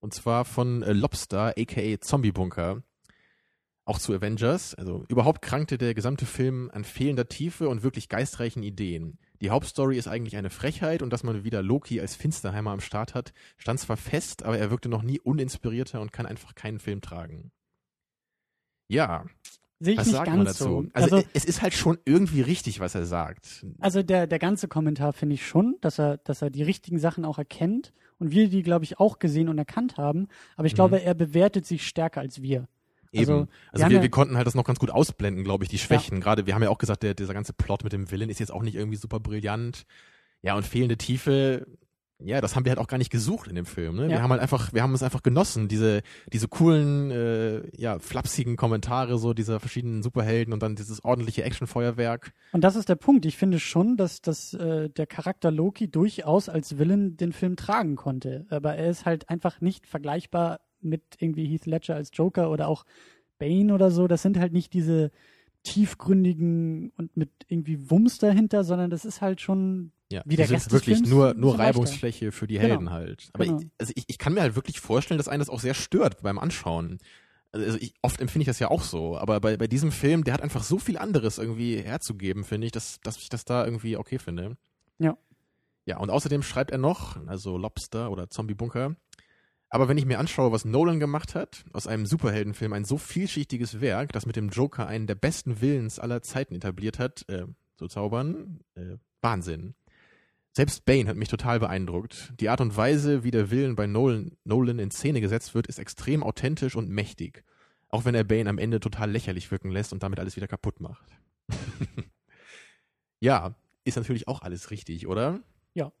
Und 0.00 0.12
zwar 0.12 0.44
von 0.44 0.82
äh, 0.82 0.92
Lobster, 0.92 1.54
aka 1.56 2.00
Zombie 2.00 2.32
Bunker. 2.32 2.82
Auch 3.84 3.98
zu 3.98 4.12
Avengers. 4.14 4.74
Also 4.76 5.04
überhaupt 5.08 5.42
krankte 5.42 5.76
der 5.76 5.92
gesamte 5.94 6.24
Film 6.24 6.70
an 6.72 6.84
fehlender 6.84 7.28
Tiefe 7.28 7.68
und 7.68 7.82
wirklich 7.82 8.08
geistreichen 8.08 8.62
Ideen. 8.62 9.18
Die 9.40 9.50
Hauptstory 9.50 9.96
ist 9.98 10.06
eigentlich 10.06 10.36
eine 10.36 10.50
Frechheit 10.50 11.02
und 11.02 11.12
dass 11.12 11.24
man 11.24 11.42
wieder 11.42 11.62
Loki 11.62 12.00
als 12.00 12.14
Finsterheimer 12.14 12.70
am 12.70 12.80
Start 12.80 13.14
hat, 13.14 13.32
stand 13.56 13.80
zwar 13.80 13.96
fest, 13.96 14.44
aber 14.44 14.56
er 14.56 14.70
wirkte 14.70 14.88
noch 14.88 15.02
nie 15.02 15.18
uninspirierter 15.18 16.00
und 16.00 16.12
kann 16.12 16.26
einfach 16.26 16.54
keinen 16.54 16.78
Film 16.78 17.00
tragen. 17.00 17.50
Ja, 18.88 19.24
Sehe 19.80 19.94
ich 19.94 19.98
was 19.98 20.06
nicht 20.06 20.14
sagt 20.14 20.26
ganz 20.28 20.58
so. 20.58 20.84
Also, 20.92 21.16
Also, 21.16 21.28
es 21.34 21.44
ist 21.44 21.60
halt 21.60 21.74
schon 21.74 21.98
irgendwie 22.04 22.40
richtig, 22.40 22.78
was 22.78 22.94
er 22.94 23.04
sagt. 23.04 23.66
also 23.80 24.04
der, 24.04 24.28
der 24.28 24.38
ganze 24.38 24.68
Kommentar 24.68 25.12
finde 25.12 25.34
ich 25.34 25.44
schon, 25.44 25.76
dass 25.80 25.98
er, 25.98 26.18
dass 26.18 26.40
er 26.40 26.50
die 26.50 26.62
richtigen 26.62 27.00
Sachen 27.00 27.24
auch 27.24 27.38
erkennt 27.38 27.92
und 28.20 28.30
wir 28.30 28.48
die, 28.48 28.62
glaube 28.62 28.84
ich, 28.84 29.00
auch 29.00 29.18
gesehen 29.18 29.48
und 29.48 29.58
erkannt 29.58 29.96
haben. 29.96 30.28
Aber 30.54 30.66
ich 30.66 30.74
Mhm. 30.74 30.76
glaube, 30.76 31.02
er 31.02 31.14
bewertet 31.14 31.66
sich 31.66 31.84
stärker 31.84 32.20
als 32.20 32.42
wir. 32.42 32.68
Also, 33.14 33.32
Eben. 33.32 33.40
wir 33.42 33.48
Also 33.72 33.84
haben 33.84 33.90
wir, 33.90 33.96
ja- 33.98 34.02
wir 34.02 34.10
konnten 34.10 34.36
halt 34.36 34.46
das 34.46 34.54
noch 34.54 34.64
ganz 34.64 34.78
gut 34.78 34.90
ausblenden, 34.90 35.44
glaube 35.44 35.64
ich, 35.64 35.70
die 35.70 35.78
Schwächen. 35.78 36.20
Gerade, 36.20 36.46
wir 36.46 36.54
haben 36.54 36.62
ja 36.62 36.70
auch 36.70 36.78
gesagt, 36.78 37.02
der, 37.02 37.14
dieser 37.14 37.34
ganze 37.34 37.52
Plot 37.52 37.84
mit 37.84 37.92
dem 37.92 38.10
Villain 38.10 38.30
ist 38.30 38.40
jetzt 38.40 38.52
auch 38.52 38.62
nicht 38.62 38.74
irgendwie 38.74 38.96
super 38.96 39.20
brillant. 39.20 39.84
Ja, 40.42 40.56
und 40.56 40.66
fehlende 40.66 40.96
Tiefe, 40.96 41.66
ja, 42.24 42.40
das 42.40 42.54
haben 42.56 42.64
wir 42.64 42.70
halt 42.70 42.78
auch 42.78 42.86
gar 42.86 42.98
nicht 42.98 43.10
gesucht 43.10 43.48
in 43.48 43.54
dem 43.54 43.66
Film. 43.66 43.96
Ne? 43.96 44.02
Ja. 44.04 44.08
Wir 44.10 44.22
haben 44.22 44.30
halt 44.30 44.40
einfach, 44.40 44.72
wir 44.72 44.82
haben 44.82 44.94
es 44.94 45.02
einfach 45.02 45.22
genossen, 45.22 45.68
diese, 45.68 46.02
diese 46.32 46.48
coolen, 46.48 47.10
äh, 47.10 47.62
ja, 47.76 47.98
flapsigen 47.98 48.56
Kommentare 48.56 49.18
so 49.18 49.34
dieser 49.34 49.60
verschiedenen 49.60 50.02
Superhelden 50.02 50.52
und 50.54 50.62
dann 50.62 50.74
dieses 50.76 51.04
ordentliche 51.04 51.42
Actionfeuerwerk. 51.42 52.32
Und 52.52 52.62
das 52.64 52.76
ist 52.76 52.88
der 52.88 52.94
Punkt. 52.96 53.26
Ich 53.26 53.36
finde 53.36 53.58
schon, 53.58 53.96
dass, 53.96 54.20
dass 54.22 54.54
äh, 54.54 54.88
der 54.88 55.06
Charakter 55.06 55.50
Loki 55.50 55.90
durchaus 55.90 56.48
als 56.48 56.78
Villain 56.78 57.16
den 57.16 57.32
Film 57.32 57.56
tragen 57.56 57.96
konnte. 57.96 58.46
Aber 58.50 58.74
er 58.74 58.88
ist 58.90 59.04
halt 59.04 59.28
einfach 59.28 59.60
nicht 59.60 59.86
vergleichbar 59.86 60.60
mit 60.84 61.02
irgendwie 61.18 61.46
Heath 61.46 61.66
Ledger 61.66 61.94
als 61.94 62.10
Joker 62.12 62.50
oder 62.50 62.68
auch 62.68 62.84
Bane 63.38 63.72
oder 63.74 63.90
so. 63.90 64.06
Das 64.08 64.22
sind 64.22 64.38
halt 64.38 64.52
nicht 64.52 64.72
diese 64.72 65.10
tiefgründigen 65.64 66.92
und 66.96 67.16
mit 67.16 67.30
irgendwie 67.48 67.90
Wumms 67.90 68.18
dahinter, 68.18 68.64
sondern 68.64 68.90
das 68.90 69.04
ist 69.04 69.20
halt 69.20 69.40
schon 69.40 69.92
Ja, 70.10 70.22
Wie 70.26 70.36
der 70.36 70.46
sind 70.46 70.56
Rest 70.56 70.72
wirklich 70.72 70.96
Films 70.98 71.08
nur, 71.10 71.34
nur 71.34 71.52
leichter. 71.56 71.64
Reibungsfläche 71.64 72.32
für 72.32 72.46
die 72.46 72.54
Genau. 72.54 72.68
Helden 72.68 72.90
halt. 72.90 73.30
Aber 73.32 73.46
Genau. 73.46 73.60
ich, 73.60 73.66
also 73.78 73.92
ich, 73.96 74.04
ich 74.08 74.18
kann 74.18 74.34
mir 74.34 74.42
halt 74.42 74.56
wirklich 74.56 74.80
vorstellen, 74.80 75.18
dass 75.18 75.28
einen 75.28 75.40
das 75.40 75.48
auch 75.48 75.60
sehr 75.60 75.74
stört 75.74 76.22
beim 76.22 76.38
Anschauen. 76.38 76.98
Also 77.52 77.78
ich, 77.78 77.94
oft 78.02 78.20
empfinde 78.20 78.42
ich 78.42 78.46
das 78.46 78.58
ja 78.58 78.70
auch 78.70 78.82
so, 78.82 79.16
aber 79.18 79.40
bei, 79.40 79.56
bei 79.58 79.66
diesem 79.66 79.92
Film, 79.92 80.24
der 80.24 80.34
hat 80.34 80.42
einfach 80.42 80.62
so 80.64 80.78
viel 80.78 80.96
anderes 80.98 81.36
irgendwie 81.38 81.76
herzugeben, 81.76 82.44
finde 82.44 82.66
ich, 82.66 82.72
dass, 82.72 82.98
dass 83.02 83.18
ich 83.18 83.28
das 83.28 83.44
da 83.44 83.64
irgendwie 83.64 83.96
okay 83.96 84.18
finde. 84.18 84.56
Ja. 84.98 85.16
Ja, 85.84 85.98
und 85.98 86.10
außerdem 86.10 86.42
schreibt 86.42 86.70
er 86.70 86.78
noch, 86.78 87.16
also 87.26 87.58
Lobster 87.58 88.10
oder 88.10 88.30
Zombie 88.30 88.54
Bunker, 88.54 88.96
aber 89.72 89.88
wenn 89.88 89.96
ich 89.96 90.04
mir 90.04 90.18
anschaue, 90.18 90.52
was 90.52 90.66
Nolan 90.66 91.00
gemacht 91.00 91.34
hat, 91.34 91.64
aus 91.72 91.86
einem 91.86 92.04
Superheldenfilm 92.04 92.74
ein 92.74 92.84
so 92.84 92.98
vielschichtiges 92.98 93.80
Werk, 93.80 94.12
das 94.12 94.26
mit 94.26 94.36
dem 94.36 94.50
Joker 94.50 94.86
einen 94.86 95.06
der 95.06 95.14
besten 95.14 95.62
Willens 95.62 95.98
aller 95.98 96.20
Zeiten 96.20 96.54
etabliert 96.54 96.98
hat, 96.98 97.24
äh, 97.28 97.46
zu 97.78 97.88
zaubern, 97.88 98.60
äh, 98.74 98.98
Wahnsinn. 99.22 99.74
Selbst 100.52 100.84
Bane 100.84 101.08
hat 101.08 101.16
mich 101.16 101.30
total 101.30 101.58
beeindruckt. 101.58 102.34
Die 102.38 102.50
Art 102.50 102.60
und 102.60 102.76
Weise, 102.76 103.24
wie 103.24 103.30
der 103.30 103.50
Willen 103.50 103.74
bei 103.74 103.86
Nolan, 103.86 104.36
Nolan 104.44 104.78
in 104.78 104.90
Szene 104.90 105.22
gesetzt 105.22 105.54
wird, 105.54 105.68
ist 105.68 105.78
extrem 105.78 106.22
authentisch 106.22 106.76
und 106.76 106.90
mächtig. 106.90 107.42
Auch 107.88 108.04
wenn 108.04 108.14
er 108.14 108.24
Bane 108.24 108.50
am 108.50 108.58
Ende 108.58 108.78
total 108.78 109.10
lächerlich 109.10 109.50
wirken 109.50 109.70
lässt 109.70 109.94
und 109.94 110.02
damit 110.02 110.20
alles 110.20 110.36
wieder 110.36 110.48
kaputt 110.48 110.80
macht. 110.80 111.16
ja, 113.20 113.54
ist 113.84 113.96
natürlich 113.96 114.28
auch 114.28 114.42
alles 114.42 114.70
richtig, 114.70 115.06
oder? 115.06 115.40
Ja. 115.72 115.92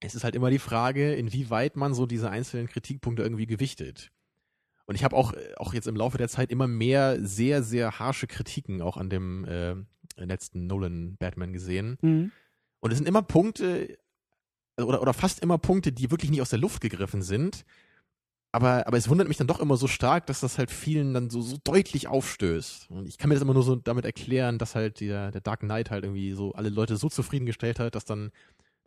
Es 0.00 0.14
ist 0.14 0.24
halt 0.24 0.34
immer 0.34 0.50
die 0.50 0.58
Frage, 0.58 1.14
inwieweit 1.14 1.76
man 1.76 1.94
so 1.94 2.06
diese 2.06 2.30
einzelnen 2.30 2.68
Kritikpunkte 2.68 3.22
irgendwie 3.22 3.46
gewichtet. 3.46 4.10
Und 4.86 4.96
ich 4.96 5.04
habe 5.04 5.14
auch, 5.14 5.34
äh, 5.34 5.54
auch 5.56 5.72
jetzt 5.74 5.86
im 5.86 5.96
Laufe 5.96 6.18
der 6.18 6.28
Zeit 6.28 6.50
immer 6.50 6.66
mehr 6.66 7.18
sehr, 7.24 7.62
sehr 7.62 7.98
harsche 7.98 8.26
Kritiken 8.26 8.82
auch 8.82 8.96
an 8.96 9.10
dem 9.10 9.44
äh, 9.44 9.76
letzten 10.16 10.66
Nolan 10.66 11.16
Batman 11.16 11.52
gesehen. 11.52 11.98
Mhm. 12.00 12.32
Und 12.80 12.90
es 12.90 12.98
sind 12.98 13.06
immer 13.06 13.22
Punkte, 13.22 13.98
oder, 14.76 15.02
oder 15.02 15.12
fast 15.12 15.40
immer 15.40 15.58
Punkte, 15.58 15.92
die 15.92 16.10
wirklich 16.10 16.30
nicht 16.30 16.42
aus 16.42 16.50
der 16.50 16.58
Luft 16.58 16.80
gegriffen 16.80 17.22
sind. 17.22 17.64
Aber, 18.52 18.86
aber 18.88 18.96
es 18.96 19.08
wundert 19.08 19.28
mich 19.28 19.36
dann 19.36 19.46
doch 19.46 19.60
immer 19.60 19.76
so 19.76 19.86
stark, 19.86 20.26
dass 20.26 20.40
das 20.40 20.58
halt 20.58 20.72
vielen 20.72 21.14
dann 21.14 21.30
so, 21.30 21.40
so 21.40 21.56
deutlich 21.62 22.08
aufstößt. 22.08 22.90
Und 22.90 23.06
ich 23.06 23.16
kann 23.16 23.28
mir 23.28 23.36
das 23.36 23.42
immer 23.42 23.54
nur 23.54 23.62
so 23.62 23.76
damit 23.76 24.04
erklären, 24.04 24.58
dass 24.58 24.74
halt 24.74 24.98
der, 25.00 25.30
der 25.30 25.40
Dark 25.40 25.60
Knight 25.60 25.90
halt 25.90 26.02
irgendwie 26.04 26.32
so 26.32 26.52
alle 26.54 26.68
Leute 26.68 26.96
so 26.96 27.08
zufriedengestellt 27.08 27.78
hat, 27.78 27.94
dass 27.94 28.04
dann, 28.04 28.32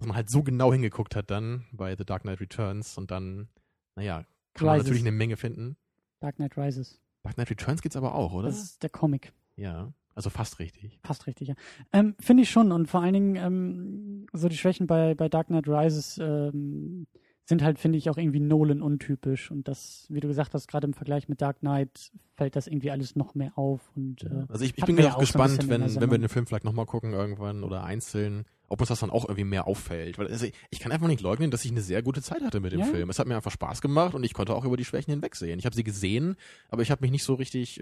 dass 0.03 0.07
man 0.09 0.17
halt 0.17 0.29
so 0.29 0.43
genau 0.43 0.73
hingeguckt 0.73 1.15
hat 1.15 1.31
dann 1.31 1.63
bei 1.71 1.95
The 1.95 2.03
Dark 2.03 2.23
Knight 2.23 2.41
Returns 2.41 2.97
und 2.97 3.09
dann, 3.09 3.47
naja, 3.95 4.25
kann 4.53 4.65
man 4.65 4.75
Rises. 4.75 4.87
natürlich 4.87 5.03
eine 5.07 5.15
Menge 5.15 5.37
finden. 5.37 5.77
Dark 6.19 6.35
Knight 6.35 6.57
Rises. 6.57 6.99
Dark 7.23 7.35
Knight 7.35 7.49
Returns 7.49 7.81
geht's 7.81 7.95
aber 7.95 8.13
auch, 8.15 8.33
oder? 8.33 8.47
Das 8.49 8.61
ist 8.61 8.83
der 8.83 8.89
Comic. 8.89 9.31
Ja, 9.55 9.93
also 10.13 10.29
fast 10.29 10.59
richtig. 10.59 10.99
Fast 11.05 11.25
richtig, 11.25 11.47
ja. 11.47 11.55
Ähm, 11.93 12.15
Finde 12.19 12.43
ich 12.43 12.49
schon. 12.49 12.73
Und 12.73 12.87
vor 12.87 13.01
allen 13.01 13.13
Dingen, 13.13 13.35
ähm, 13.37 14.25
so 14.33 14.49
die 14.49 14.57
Schwächen 14.57 14.87
bei, 14.87 15.15
bei 15.15 15.29
Dark 15.29 15.47
Knight 15.47 15.69
Rises 15.69 16.17
ähm, 16.17 17.07
sind 17.45 17.61
halt, 17.63 17.79
finde 17.79 17.97
ich, 17.97 18.09
auch 18.09 18.17
irgendwie 18.17 18.41
Nolan 18.41 18.81
untypisch. 18.81 19.51
Und 19.51 19.69
das, 19.69 20.05
wie 20.09 20.19
du 20.19 20.27
gesagt 20.27 20.53
hast, 20.53 20.67
gerade 20.67 20.85
im 20.85 20.93
Vergleich 20.93 21.29
mit 21.29 21.41
Dark 21.41 21.59
Knight 21.59 22.11
fällt 22.35 22.57
das 22.57 22.67
irgendwie 22.67 22.91
alles 22.91 23.15
noch 23.15 23.35
mehr 23.35 23.57
auf. 23.57 23.89
Und, 23.95 24.23
äh, 24.23 24.45
Also 24.49 24.65
ich, 24.65 24.77
ich 24.77 24.83
bin 24.85 24.99
auch 25.05 25.13
so 25.13 25.19
gespannt, 25.19 25.61
der 25.61 25.69
wenn, 25.69 25.95
wenn 26.01 26.11
wir 26.11 26.17
den 26.17 26.29
Film 26.29 26.45
vielleicht 26.45 26.65
nochmal 26.65 26.85
gucken 26.85 27.13
irgendwann 27.13 27.63
oder 27.63 27.83
einzeln, 27.85 28.45
ob 28.73 28.81
uns 28.81 28.89
das 28.89 28.99
dann 28.99 29.09
auch 29.11 29.23
irgendwie 29.25 29.45
mehr 29.45 29.67
auffällt. 29.67 30.17
Weil 30.17 30.27
also 30.27 30.45
ich 30.69 30.79
kann 30.79 30.91
einfach 30.91 31.07
nicht 31.07 31.21
leugnen, 31.21 31.49
dass 31.51 31.63
ich 31.63 31.71
eine 31.71 31.81
sehr 31.81 32.01
gute 32.03 32.21
Zeit 32.21 32.41
hatte 32.43 32.59
mit 32.59 32.73
dem 32.73 32.79
Ja. 32.81 32.85
Film. 32.87 33.09
Es 33.09 33.19
hat 33.19 33.27
mir 33.27 33.35
einfach 33.35 33.51
Spaß 33.51 33.81
gemacht 33.81 34.13
und 34.13 34.23
ich 34.23 34.33
konnte 34.33 34.53
auch 34.55 34.65
über 34.65 34.75
die 34.77 34.85
Schwächen 34.85 35.11
hinwegsehen. 35.11 35.57
Ich 35.59 35.65
habe 35.65 35.75
sie 35.75 35.83
gesehen, 35.83 36.35
aber 36.69 36.81
ich 36.81 36.91
habe 36.91 37.01
mich 37.01 37.11
nicht 37.11 37.23
so 37.23 37.35
richtig 37.35 37.81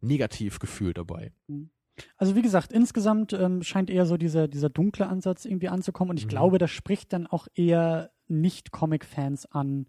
negativ 0.00 0.58
gefühlt 0.58 0.98
dabei. 0.98 1.32
Also 2.16 2.34
wie 2.34 2.42
gesagt, 2.42 2.72
insgesamt 2.72 3.32
ähm, 3.32 3.62
scheint 3.62 3.88
eher 3.88 4.04
so 4.06 4.16
dieser, 4.16 4.48
dieser 4.48 4.68
dunkle 4.68 5.06
Ansatz 5.06 5.44
irgendwie 5.44 5.68
anzukommen. 5.68 6.10
Und 6.10 6.18
ich 6.18 6.24
Mhm. 6.26 6.30
glaube, 6.30 6.58
das 6.58 6.70
spricht 6.70 7.12
dann 7.12 7.26
auch 7.26 7.46
eher 7.54 8.10
nicht-Comic-Fans 8.26 9.46
an, 9.52 9.86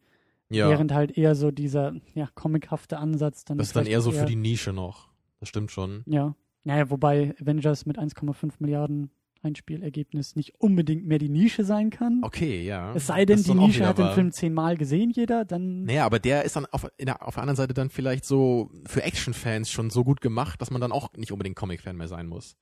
Ja, 0.49 0.69
während 0.69 0.93
halt 0.93 1.17
eher 1.17 1.33
so 1.35 1.49
dieser 1.51 1.93
ja, 2.13 2.29
comichafte 2.35 2.97
Ansatz 2.99 3.45
dann. 3.45 3.57
das 3.57 3.67
ist 3.67 3.75
dann 3.75 3.87
eher 3.87 4.01
so 4.01 4.11
für 4.11 4.25
die 4.25 4.35
Nische 4.35 4.71
noch. 4.73 5.09
Das 5.39 5.49
stimmt 5.49 5.71
schon. 5.71 6.03
Ja. 6.05 6.35
Naja, 6.63 6.89
wobei 6.89 7.35
Avengers 7.41 7.85
mit 7.85 7.97
1,5 7.97 8.53
Milliarden 8.59 9.09
Einspielergebnis 9.41 10.35
nicht 10.35 10.55
unbedingt 10.59 11.05
mehr 11.05 11.19
die 11.19 11.29
Nische 11.29 11.63
sein 11.63 11.89
kann. 11.89 12.21
Okay, 12.23 12.63
ja. 12.63 12.93
Es 12.95 13.07
sei 13.07 13.25
denn, 13.25 13.43
die 13.43 13.53
Nische 13.53 13.79
wieder 13.79 13.89
hat 13.89 13.97
den. 13.97 14.11
Film 14.13 14.31
zehnmal 14.31 14.77
gesehen, 14.77 15.11
jeder, 15.11 15.45
dann. 15.45 15.83
Naja, 15.83 16.05
aber 16.05 16.19
der 16.19 16.43
ist 16.43 16.55
dann 16.55 16.65
auf, 16.67 16.87
der, 16.99 17.27
auf 17.27 17.35
der 17.35 17.43
anderen 17.43 17.57
Seite 17.57 17.73
dann 17.73 17.89
vielleicht 17.89 18.25
so 18.25 18.71
für 18.85 19.03
Action-Fans 19.03 19.69
schon 19.69 19.89
so 19.89 20.03
gut 20.03 20.21
gemacht, 20.21 20.61
dass 20.61 20.71
man 20.71 20.81
dann 20.81 20.91
auch 20.91 21.13
nicht 21.15 21.31
unbedingt 21.31 21.55
Comic-Fan 21.55 21.95
mehr 21.95 22.07
sein 22.07 22.27
muss. 22.27 22.55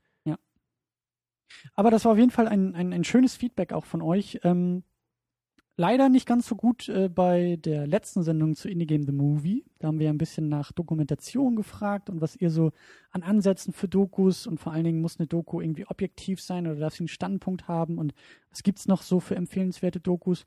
Aber 1.73 1.91
das 1.91 2.05
war 2.05 2.13
auf 2.13 2.17
jeden 2.17 2.31
Fall 2.31 2.47
ein, 2.47 2.75
ein, 2.75 2.93
ein 2.93 3.03
schönes 3.03 3.35
Feedback 3.35 3.73
auch 3.73 3.85
von 3.85 4.01
euch. 4.01 4.39
Ähm, 4.43 4.83
leider 5.75 6.09
nicht 6.09 6.25
ganz 6.25 6.47
so 6.47 6.55
gut 6.55 6.87
äh, 6.89 7.09
bei 7.09 7.57
der 7.57 7.87
letzten 7.87 8.23
Sendung 8.23 8.55
zu 8.55 8.69
Indie 8.69 8.85
Game 8.85 9.03
The 9.03 9.11
Movie. 9.11 9.65
Da 9.79 9.87
haben 9.87 9.99
wir 9.99 10.09
ein 10.09 10.17
bisschen 10.17 10.49
nach 10.49 10.71
Dokumentation 10.71 11.55
gefragt 11.55 12.09
und 12.09 12.21
was 12.21 12.35
ihr 12.35 12.49
so 12.49 12.71
an 13.11 13.23
Ansätzen 13.23 13.73
für 13.73 13.87
Dokus 13.87 14.47
und 14.47 14.59
vor 14.59 14.73
allen 14.73 14.83
Dingen 14.83 15.01
muss 15.01 15.19
eine 15.19 15.27
Doku 15.27 15.61
irgendwie 15.61 15.87
objektiv 15.87 16.41
sein 16.41 16.67
oder 16.67 16.79
darf 16.79 16.93
sie 16.93 17.01
einen 17.01 17.07
Standpunkt 17.07 17.67
haben 17.67 17.97
und 17.97 18.13
was 18.49 18.63
gibt's 18.63 18.87
noch 18.87 19.01
so 19.01 19.19
für 19.19 19.35
empfehlenswerte 19.35 19.99
Dokus? 19.99 20.45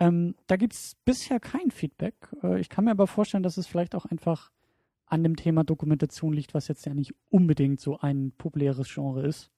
Ähm, 0.00 0.34
da 0.48 0.56
gibt's 0.56 0.96
bisher 1.04 1.38
kein 1.38 1.70
Feedback. 1.70 2.14
Äh, 2.42 2.60
ich 2.60 2.68
kann 2.68 2.84
mir 2.84 2.90
aber 2.90 3.06
vorstellen, 3.06 3.44
dass 3.44 3.56
es 3.56 3.66
vielleicht 3.66 3.94
auch 3.94 4.06
einfach 4.06 4.50
an 5.06 5.22
dem 5.22 5.36
Thema 5.36 5.62
Dokumentation 5.62 6.32
liegt, 6.32 6.54
was 6.54 6.66
jetzt 6.66 6.86
ja 6.86 6.94
nicht 6.94 7.14
unbedingt 7.30 7.80
so 7.80 7.98
ein 8.00 8.32
populäres 8.36 8.92
Genre 8.92 9.24
ist. 9.26 9.52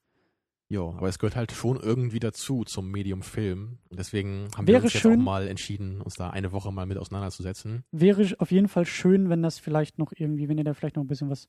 Ja, 0.69 0.81
aber 0.81 1.09
es 1.09 1.19
gehört 1.21 1.37
halt 1.37 1.53
schon 1.53 1.77
irgendwie 1.79 2.19
dazu 2.19 2.65
zum 2.65 2.91
Medium 2.91 3.23
Film. 3.23 3.79
Und 3.89 3.99
deswegen 4.01 4.49
haben 4.57 4.67
Wäre 4.67 4.79
wir 4.81 4.85
uns 4.85 4.95
jetzt 4.95 5.03
schön- 5.03 5.21
auch 5.21 5.25
mal 5.25 5.47
entschieden, 5.47 6.01
uns 6.03 6.15
da 6.17 6.31
eine 6.31 6.51
Woche 6.51 6.73
mal 6.73 6.87
mit 6.87 6.99
auseinanderzusetzen. 6.99 7.85
wäre 7.93 8.35
auf 8.39 8.51
jeden 8.51 8.67
Fall 8.69 8.85
schön, 8.85 9.29
wenn 9.29 9.43
das 9.43 9.59
vielleicht 9.61 9.99
noch 9.99 10.13
irgendwie, 10.17 10.49
wenn 10.49 10.59
ihr 10.59 10.65
da 10.65 10.75
vielleicht 10.75 10.97
noch 10.97 11.05
ein 11.05 11.09
bisschen 11.09 11.31
was 11.31 11.47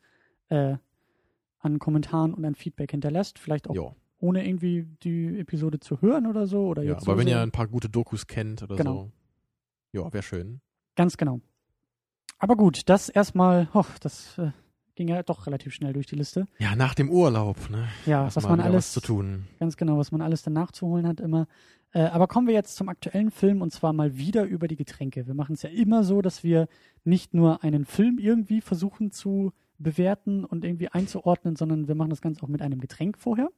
äh, 0.49 0.77
an 1.59 1.79
Kommentaren 1.79 2.33
und 2.35 2.45
an 2.45 2.53
Feedback 2.53 2.91
hinterlässt, 2.91 3.39
vielleicht 3.39 3.67
auch 3.67 3.75
Ja, 3.75 3.95
ohne 4.19 4.47
irgendwie 4.47 4.85
die 5.01 5.39
Episode 5.39 5.79
zu 5.79 5.99
hören 6.01 6.27
oder 6.27 6.45
so 6.45 6.67
oder 6.67 6.83
ja. 6.83 6.91
jetzt 6.93 7.03
aber 7.07 7.13
so 7.13 7.19
wenn 7.19 7.27
ihr 7.27 7.33
sehr- 7.33 7.41
ein 7.43 7.51
paar 7.51 7.67
gute 7.67 7.89
Dokus 7.89 8.27
kennt 8.27 8.61
oder 8.61 8.75
Genau. 8.75 9.11
so, 9.93 9.99
ja, 9.99 10.13
wäre 10.13 10.23
schön. 10.23 10.61
ganz 10.95 11.17
genau. 11.17 11.41
Aber 12.37 12.55
gut, 12.55 12.81
das 12.85 13.09
erstmal, 13.09 13.67
oh, 13.73 13.83
das 14.01 14.37
äh, 14.37 14.51
ging 14.97 15.07
ja 15.07 15.23
doch 15.23 15.47
relativ 15.47 15.73
schnell 15.73 15.93
durch 15.93 16.07
die 16.07 16.15
Liste. 16.15 16.47
Ja, 16.59 16.75
nach 16.75 16.95
dem 16.95 17.09
Urlaub, 17.09 17.69
ne? 17.69 17.87
Ja, 18.05 18.25
was 18.25 18.35
mal 18.43 18.49
man 18.49 18.59
alles 18.59 18.87
was 18.87 18.93
zu 18.93 19.01
tun. 19.01 19.47
ganz 19.59 19.77
genau, 19.77 19.97
was 19.97 20.11
man 20.11 20.21
alles 20.21 20.41
dann 20.41 20.51
nachzuholen 20.53 21.07
hat 21.07 21.21
immer. 21.21 21.47
Äh, 21.93 22.01
aber 22.01 22.27
kommen 22.27 22.47
wir 22.47 22.53
jetzt 22.53 22.75
zum 22.75 22.89
aktuellen 22.89 23.31
Film 23.31 23.61
und 23.61 23.71
zwar 23.71 23.93
mal 23.93 24.17
wieder 24.17 24.43
über 24.43 24.67
die 24.67 24.75
Getränke. 24.75 25.25
Wir 25.27 25.35
machen 25.35 25.53
es 25.53 25.61
ja 25.61 25.69
immer 25.69 26.03
so, 26.03 26.21
dass 26.21 26.43
wir 26.43 26.67
nicht 27.05 27.33
nur 27.33 27.63
einen 27.63 27.85
Film 27.85 28.17
irgendwie 28.17 28.59
versuchen 28.59 29.11
zu 29.11 29.53
bewerten 29.77 30.43
und 30.43 30.65
irgendwie 30.65 30.89
einzuordnen, 30.89 31.55
sondern 31.55 31.87
wir 31.87 31.95
machen 31.95 32.09
das 32.09 32.21
Ganze 32.21 32.43
auch 32.43 32.49
mit 32.49 32.61
einem 32.63 32.81
Getränk 32.81 33.19
vorher, 33.19 33.49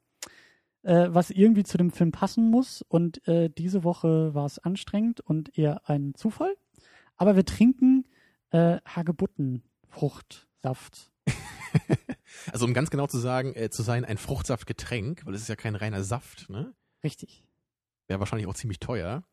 äh, 0.84 1.08
was 1.10 1.32
irgendwie 1.32 1.64
zu 1.64 1.78
dem 1.78 1.90
Film 1.90 2.12
passen 2.12 2.52
muss. 2.52 2.82
Und 2.82 3.26
äh, 3.28 3.50
diese 3.50 3.86
Woche 3.86 4.36
war 4.36 4.46
es 4.46 4.60
anstrengend 4.60 5.22
und 5.22 5.58
eher 5.58 5.90
ein 5.90 6.14
Zufall. 6.16 6.54
Aber 7.16 7.38
wir 7.38 7.46
trinken 7.46 8.06
äh, 8.52 8.80
Hagebutten-Fruchtsaft. 8.86 11.09
Also 12.52 12.66
um 12.66 12.74
ganz 12.74 12.90
genau 12.90 13.08
zu 13.08 13.18
sagen, 13.18 13.54
äh, 13.56 13.70
zu 13.70 13.84
sein, 13.84 14.06
ein 14.06 14.18
Fruchtsaftgetränk, 14.18 15.26
weil 15.26 15.34
es 15.34 15.42
ist 15.42 15.48
ja 15.50 15.56
kein 15.56 15.76
reiner 15.76 16.04
Saft, 16.04 16.50
ne? 16.50 16.74
Richtig. 17.04 17.44
Wäre 18.08 18.20
wahrscheinlich 18.20 18.48
auch 18.48 18.54
ziemlich 18.56 18.80
teuer. 18.80 19.24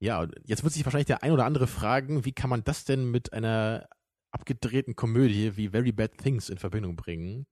Ja, 0.00 0.26
jetzt 0.44 0.62
wird 0.62 0.72
sich 0.72 0.84
wahrscheinlich 0.84 1.06
der 1.06 1.22
ein 1.22 1.32
oder 1.32 1.44
andere 1.44 1.66
fragen, 1.66 2.24
wie 2.24 2.32
kann 2.32 2.50
man 2.50 2.64
das 2.64 2.84
denn 2.84 3.10
mit 3.10 3.32
einer 3.32 3.88
abgedrehten 4.30 4.94
Komödie 4.94 5.56
wie 5.56 5.68
Very 5.68 5.92
Bad 5.92 6.18
Things 6.18 6.48
in 6.48 6.58
Verbindung 6.58 6.96
bringen? 6.96 7.46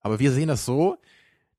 Aber 0.00 0.18
wir 0.18 0.32
sehen 0.32 0.48
das 0.48 0.64
so, 0.64 0.98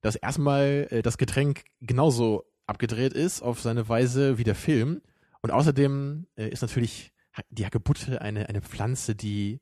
dass 0.02 0.15
erstmal 0.15 0.88
äh, 0.89 1.02
das 1.02 1.17
Getränk 1.17 1.63
genauso 1.82 2.46
abgedreht 2.65 3.13
ist 3.13 3.41
auf 3.41 3.62
seine 3.62 3.88
Weise 3.89 4.38
wie 4.38 4.43
der 4.43 4.56
Film. 4.56 5.02
Und 5.41 5.52
außerdem 5.52 6.28
äh, 6.36 6.50
ist 6.50 6.62
natürlich 6.62 7.13
die 7.50 7.65
Hagebutte 7.65 8.22
eine, 8.22 8.50
eine 8.50 8.62
Pflanze, 8.62 9.15
die 9.15 9.60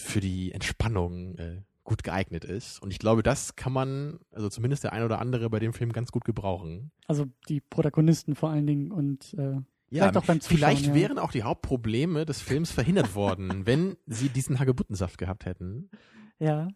für 0.00 0.20
die 0.20 0.52
Entspannung 0.52 1.36
äh, 1.38 1.62
gut 1.84 2.02
geeignet 2.04 2.44
ist. 2.44 2.80
Und 2.82 2.90
ich 2.90 2.98
glaube, 2.98 3.22
das 3.22 3.56
kann 3.56 3.72
man, 3.72 4.20
also 4.32 4.48
zumindest 4.48 4.84
der 4.84 4.92
ein 4.92 5.02
oder 5.02 5.18
andere 5.18 5.50
bei 5.50 5.58
dem 5.58 5.72
Film 5.72 5.92
ganz 5.92 6.12
gut 6.12 6.24
gebrauchen. 6.24 6.90
Also 7.06 7.26
die 7.48 7.60
Protagonisten 7.60 8.34
vor 8.36 8.50
allen 8.50 8.66
Dingen 8.66 8.92
und 8.92 9.34
äh, 9.34 9.52
Ja, 9.52 9.62
Vielleicht 9.90 10.16
auch 10.18 10.24
beim 10.26 10.40
Zuschauen, 10.40 10.58
vielleicht 10.58 10.86
ja. 10.86 10.94
wären 10.94 11.18
auch 11.18 11.32
die 11.32 11.42
Hauptprobleme 11.42 12.26
des 12.26 12.40
Films 12.40 12.70
verhindert 12.70 13.14
worden, 13.14 13.66
wenn 13.66 13.96
sie 14.06 14.28
diesen 14.28 14.58
Hagebuttensaft 14.60 15.18
gehabt 15.18 15.46
hätten. 15.46 15.90
Ja. 16.38 16.68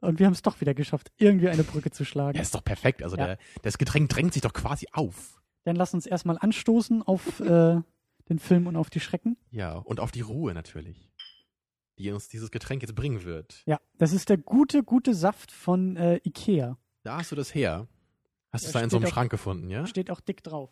Und 0.00 0.18
wir 0.18 0.26
haben 0.26 0.32
es 0.32 0.42
doch 0.42 0.60
wieder 0.60 0.72
geschafft, 0.74 1.12
irgendwie 1.18 1.48
eine 1.48 1.62
Brücke 1.62 1.90
zu 1.90 2.04
schlagen. 2.04 2.36
Ja, 2.36 2.42
ist 2.42 2.54
doch 2.54 2.64
perfekt. 2.64 3.02
Also 3.02 3.16
Ja. 3.16 3.26
der, 3.26 3.38
das 3.62 3.76
Getränk 3.78 4.08
drängt 4.10 4.32
sich 4.32 4.42
doch 4.42 4.52
quasi 4.54 4.86
auf. 4.92 5.40
Dann 5.64 5.76
lass 5.76 5.92
uns 5.94 6.06
erstmal 6.06 6.38
anstoßen 6.38 7.02
auf 7.02 7.40
äh, 7.40 7.80
den 8.30 8.38
Film 8.38 8.66
und 8.66 8.76
auf 8.76 8.88
die 8.90 9.00
Schrecken. 9.00 9.36
Ja, 9.50 9.74
und 9.74 10.00
auf 10.00 10.10
die 10.10 10.22
Ruhe 10.22 10.54
natürlich, 10.54 11.09
die 12.00 12.10
uns 12.10 12.28
dieses 12.28 12.50
Getränk 12.50 12.82
jetzt 12.82 12.94
bringen 12.94 13.24
wird. 13.24 13.62
Ja, 13.66 13.78
das 13.98 14.12
ist 14.12 14.28
der 14.28 14.38
gute, 14.38 14.82
gute 14.82 15.14
Saft 15.14 15.52
von 15.52 15.96
äh, 15.96 16.20
Ikea. 16.24 16.78
Da 17.02 17.18
hast 17.18 17.32
du 17.32 17.36
das 17.36 17.54
her. 17.54 17.88
Hast 18.52 18.64
du 18.64 18.68
es 18.68 18.72
da 18.72 18.80
in 18.80 18.90
so 18.90 18.96
einem 18.96 19.06
auch- 19.06 19.10
Schrank 19.10 19.30
gefunden, 19.30 19.70
ja? 19.70 19.86
Steht 19.86 20.10
auch 20.10 20.20
dick 20.20 20.42
drauf. 20.42 20.70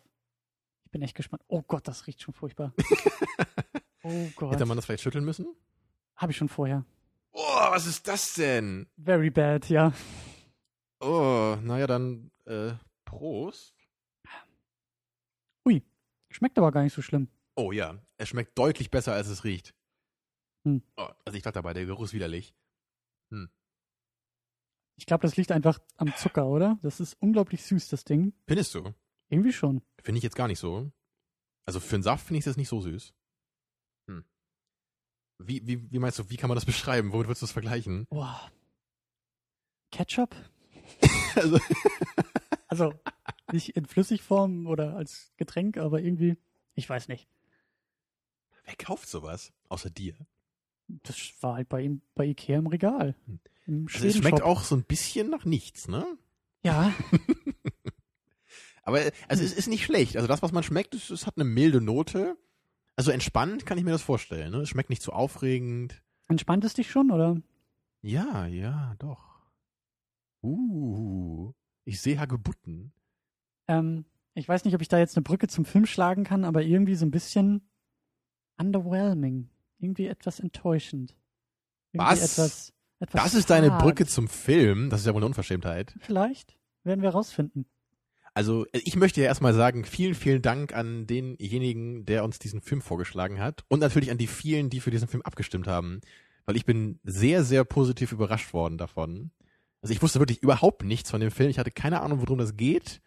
Ich 0.85 0.91
bin 0.91 1.01
echt 1.01 1.15
gespannt. 1.15 1.43
Oh 1.47 1.61
Gott, 1.61 1.87
das 1.87 2.07
riecht 2.07 2.21
schon 2.21 2.33
furchtbar. 2.33 2.73
oh 4.03 4.27
Gott. 4.35 4.53
Hätte 4.53 4.65
man 4.65 4.75
das 4.75 4.85
vielleicht 4.85 5.03
schütteln 5.03 5.23
müssen? 5.25 5.47
Habe 6.15 6.31
ich 6.31 6.37
schon 6.37 6.49
vorher. 6.49 6.85
Oh, 7.31 7.41
was 7.69 7.85
ist 7.85 8.07
das 8.07 8.33
denn? 8.33 8.87
Very 8.97 9.29
bad, 9.29 9.69
ja. 9.69 9.93
Oh, 10.99 11.55
naja, 11.61 11.87
dann 11.87 12.31
äh, 12.45 12.73
Prost. 13.05 13.75
Schmeckt 16.31 16.57
aber 16.57 16.71
gar 16.71 16.83
nicht 16.83 16.93
so 16.93 17.01
schlimm. 17.01 17.27
Oh 17.55 17.71
ja, 17.71 17.97
es 18.17 18.29
schmeckt 18.29 18.57
deutlich 18.57 18.91
besser, 18.91 19.13
als 19.13 19.27
es 19.27 19.43
riecht. 19.43 19.73
Hm. 20.63 20.83
Oh, 20.97 21.07
also 21.25 21.37
ich 21.37 21.43
dachte 21.43 21.55
dabei, 21.55 21.73
der 21.73 21.85
Geruch 21.85 22.03
ist 22.03 22.13
widerlich. 22.13 22.53
Ich 24.97 25.05
glaube, 25.05 25.21
das 25.21 25.37
liegt 25.37 25.51
einfach 25.53 25.79
am 25.95 26.13
Zucker, 26.15 26.45
oder? 26.47 26.77
Das 26.81 26.99
ist 26.99 27.13
unglaublich 27.21 27.63
süß, 27.63 27.87
das 27.87 28.03
Ding. 28.03 28.33
Findest 28.47 28.75
du? 28.75 28.93
Irgendwie 29.29 29.53
schon. 29.53 29.81
Finde 30.03 30.17
ich 30.17 30.23
jetzt 30.23 30.35
gar 30.35 30.47
nicht 30.49 30.59
so. 30.59 30.91
Also 31.65 31.79
für 31.79 31.95
einen 31.95 32.03
Saft 32.03 32.27
finde 32.27 32.39
ich 32.39 32.43
das 32.45 32.57
nicht 32.57 32.67
so 32.67 32.81
süß. 32.81 33.13
Hm. 34.07 34.25
Wie, 35.37 35.65
wie, 35.65 35.89
wie 35.89 35.99
meinst 35.99 36.19
du, 36.19 36.29
wie 36.29 36.35
kann 36.35 36.49
man 36.49 36.55
das 36.55 36.65
beschreiben? 36.65 37.13
Womit 37.13 37.27
würdest 37.27 37.41
du 37.41 37.45
das 37.45 37.53
vergleichen? 37.53 38.07
Boah. 38.09 38.51
Ketchup? 39.91 40.35
Also, 41.35 41.59
Also 42.67 42.93
nicht 43.53 43.69
in 43.77 43.85
Flüssigform 43.85 44.67
oder 44.67 44.95
als 44.97 45.31
Getränk, 45.37 45.77
aber 45.77 46.01
irgendwie, 46.01 46.35
ich 46.75 46.89
weiß 46.89 47.07
nicht. 47.07 47.29
wer 48.65 48.75
kauft 48.75 49.07
sowas? 49.07 49.53
Außer 49.69 49.89
dir. 49.89 50.15
Das 51.03 51.17
war 51.41 51.55
halt 51.55 51.69
bei 51.69 51.81
ihm 51.81 52.01
bei 52.15 52.25
Ikea 52.25 52.57
im 52.57 52.67
Regal. 52.67 53.15
Hm. 53.25 53.39
Im 53.67 53.87
Also 53.93 54.07
es 54.07 54.17
schmeckt 54.17 54.41
auch 54.41 54.63
so 54.63 54.75
ein 54.75 54.83
bisschen 54.83 55.29
nach 55.29 55.45
nichts, 55.45 55.87
ne? 55.87 56.05
Ja, 56.63 56.93
Aber 58.89 59.05
äh, 59.05 59.11
also 59.27 59.43
es 59.43 59.53
ist 59.53 59.67
nicht 59.67 59.85
schlecht. 59.85 60.15
Also 60.17 60.27
das, 60.27 60.41
was 60.41 60.51
man 60.51 60.63
schmeckt, 60.63 60.95
es, 60.95 61.11
es 61.11 61.27
hat 61.27 61.37
eine 61.37 61.45
milde 61.45 61.79
Note. 61.79 62.37
Also 62.95 63.11
entspannt 63.11 63.67
kann 63.67 63.77
ich 63.77 63.83
mir 63.83 63.91
das 63.91 64.01
vorstellen. 64.01 64.51
Ne? 64.51 64.61
Es 64.61 64.69
schmeckt 64.69 64.89
nicht 64.89 65.03
zu 65.03 65.13
aufregend. 65.13 66.01
entspannt 66.27 66.65
es 66.65 66.73
dich 66.73 66.89
schon, 66.89 67.11
oder? 67.11 67.39
Ja, 68.01 68.47
ja, 68.47 68.95
doch. 68.97 69.43
Uh, 70.41 71.53
ich 71.85 72.01
sehe 72.01 72.19
Hagebutten. 72.19 72.91
Ähm, 73.67 74.05
ich 74.33 74.49
weiß 74.49 74.65
nicht, 74.65 74.73
ob 74.73 74.81
ich 74.81 74.87
da 74.87 74.97
jetzt 74.97 75.15
eine 75.15 75.23
Brücke 75.23 75.47
zum 75.47 75.65
Film 75.65 75.85
schlagen 75.85 76.23
kann, 76.23 76.43
aber 76.43 76.63
irgendwie 76.63 76.95
so 76.95 77.05
ein 77.05 77.11
bisschen 77.11 77.69
underwhelming. 78.57 79.49
Irgendwie 79.79 80.07
etwas 80.07 80.39
enttäuschend. 80.39 81.15
Irgendwie 81.93 82.11
Was? 82.11 82.21
Etwas, 82.21 82.73
etwas 82.99 83.23
Das 83.23 83.33
ist 83.33 83.49
deine. 83.49 83.71
Brücke 83.71 84.05
zum 84.05 84.27
Film. 84.27 84.89
Das 84.89 85.01
ist 85.01 85.05
ja 85.07 85.13
wohl 85.13 85.19
eine 85.19 85.25
Unverschämtheit. 85.27 85.95
Vielleicht 85.99 86.57
werden 86.83 87.01
wir 87.01 87.09
rausfinden. 87.09 87.65
Also 88.33 88.65
äh, 88.67 88.81
ich 88.83 88.95
möchte 88.95 89.21
ja 89.21 89.27
erstmal 89.27 89.53
sagen, 89.53 89.85
vielen, 89.85 90.15
vielen 90.15 90.41
Dank 90.41 90.73
an 90.73 91.07
denjenigen, 91.07 92.05
der 92.05 92.23
uns 92.23 92.39
diesen 92.39 92.61
Film 92.61 92.81
vorgeschlagen 92.81 93.39
hat 93.39 93.63
und 93.69 93.79
natürlich 93.79 94.11
an 94.11 94.17
die 94.17 94.27
vielen, 94.27 94.69
die 94.69 94.79
für 94.79 94.91
diesen 94.91 95.07
Film 95.07 95.23
abgestimmt 95.23 95.67
haben, 95.67 96.01
weil 96.45 96.55
ich 96.55 96.65
bin 96.65 96.99
sehr, 97.03 97.43
sehr 97.43 97.63
positiv 97.63 98.11
überrascht 98.11 98.53
worden 98.53 98.77
davon. 98.77 99.31
Also 99.81 99.93
ich 99.93 100.01
wusste 100.01 100.19
wirklich 100.19 100.43
überhaupt 100.43 100.83
nichts 100.83 101.09
von 101.09 101.21
dem 101.21 101.31
Film. 101.31 101.49
Ich 101.49 101.57
hatte 101.57 101.71
keine 101.71 102.01
Ahnung, 102.01 102.19
worum 102.21 102.37
das 102.37 102.55
geht, 102.55 103.01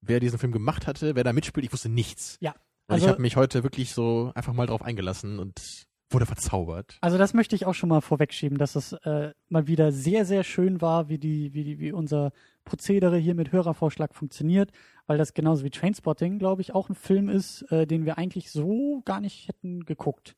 wer 0.00 0.20
diesen 0.20 0.38
Film 0.38 0.52
gemacht 0.52 0.86
hatte, 0.86 1.14
wer 1.14 1.24
da 1.24 1.32
mitspielt. 1.32 1.64
Ich 1.64 1.72
wusste 1.72 1.88
nichts. 1.88 2.36
Ja, 2.40 2.52
Und 2.52 2.94
also- 2.94 3.06
ich 3.06 3.12
habe 3.12 3.22
mich 3.22 3.36
heute 3.36 3.62
wirklich 3.62 3.92
so 3.92 4.32
einfach 4.34 4.52
mal 4.52 4.66
drauf 4.66 4.82
eingelassen 4.82 5.38
und 5.38 5.86
wurde 6.12 6.26
verzaubert. 6.26 6.98
Also 7.00 7.18
das 7.18 7.34
möchte 7.34 7.54
ich 7.56 7.66
auch 7.66 7.74
schon 7.74 7.88
mal 7.88 8.00
vorwegschieben, 8.00 8.58
dass 8.58 8.74
es 8.76 8.92
äh, 8.92 9.32
mal 9.48 9.66
wieder 9.66 9.92
sehr, 9.92 10.24
sehr 10.24 10.44
schön 10.44 10.80
war, 10.80 11.08
wie 11.08 11.18
die, 11.18 11.54
wie 11.54 11.64
die, 11.64 11.78
wie 11.78 11.92
unser 11.92 12.32
Prozedere 12.64 13.16
hier 13.16 13.34
mit 13.34 13.52
Hörervorschlag 13.52 14.14
funktioniert, 14.14 14.70
weil 15.06 15.18
das 15.18 15.34
genauso 15.34 15.64
wie 15.64 15.70
Trainspotting, 15.70 16.38
glaube 16.38 16.62
ich, 16.62 16.74
auch 16.74 16.88
ein 16.88 16.94
Film 16.94 17.28
ist, 17.28 17.62
äh, 17.70 17.86
den 17.86 18.04
wir 18.04 18.18
eigentlich 18.18 18.50
so 18.50 19.02
gar 19.04 19.20
nicht 19.20 19.48
hätten 19.48 19.84
geguckt. 19.84 20.36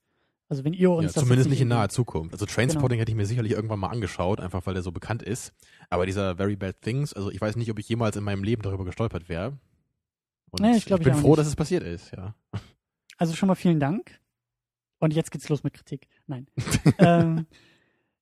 Also 0.48 0.64
wenn 0.64 0.74
ihr 0.74 0.90
uns 0.90 1.04
Ja, 1.04 1.12
das 1.14 1.22
zumindest 1.22 1.48
nicht 1.48 1.62
in 1.62 1.68
naher 1.68 1.88
Zukunft. 1.88 2.35
Also 2.35 2.44
Trainspotting 2.44 2.98
hätte 2.98 3.11
ich 3.11 3.16
mir 3.16 3.24
sicherlich 3.24 3.52
irgendwann 3.52 3.80
mal 3.80 3.88
angeschaut, 3.88 4.38
einfach 4.38 4.66
weil 4.66 4.74
der 4.74 4.82
so 4.82 4.92
bekannt 4.92 5.22
ist. 5.22 5.54
Aber 5.88 6.04
dieser 6.04 6.37
Very 6.37 6.56
Bad 6.56 6.82
Things, 6.82 7.14
also 7.14 7.30
ich 7.30 7.40
weiß 7.40 7.56
nicht, 7.56 7.70
ob 7.70 7.78
ich 7.78 7.88
jemals 7.88 8.16
in 8.16 8.24
meinem 8.24 8.44
Leben 8.44 8.61
darüber 8.61 8.85
gestolpert 8.85 9.30
wäre. 9.30 9.58
Und 10.50 10.61
Nee, 10.61 10.72
ich 10.72 10.76
ich, 10.78 10.85
glaub, 10.85 11.00
ich 11.00 11.04
bin 11.04 11.14
auch 11.14 11.20
froh, 11.20 11.28
nicht. 11.28 11.38
dass 11.38 11.46
es 11.46 11.56
passiert 11.56 11.82
ist, 11.82 12.12
ja. 12.12 12.35
Also 13.16 13.35
schon 13.35 13.46
mal 13.46 13.54
vielen 13.54 13.80
Dank. 13.80 14.20
Und 15.02 15.14
jetzt 15.14 15.32
geht's 15.32 15.48
los 15.48 15.64
mit 15.64 15.74
Kritik. 15.74 16.06
Nein. 16.28 16.46
ähm, 16.98 17.46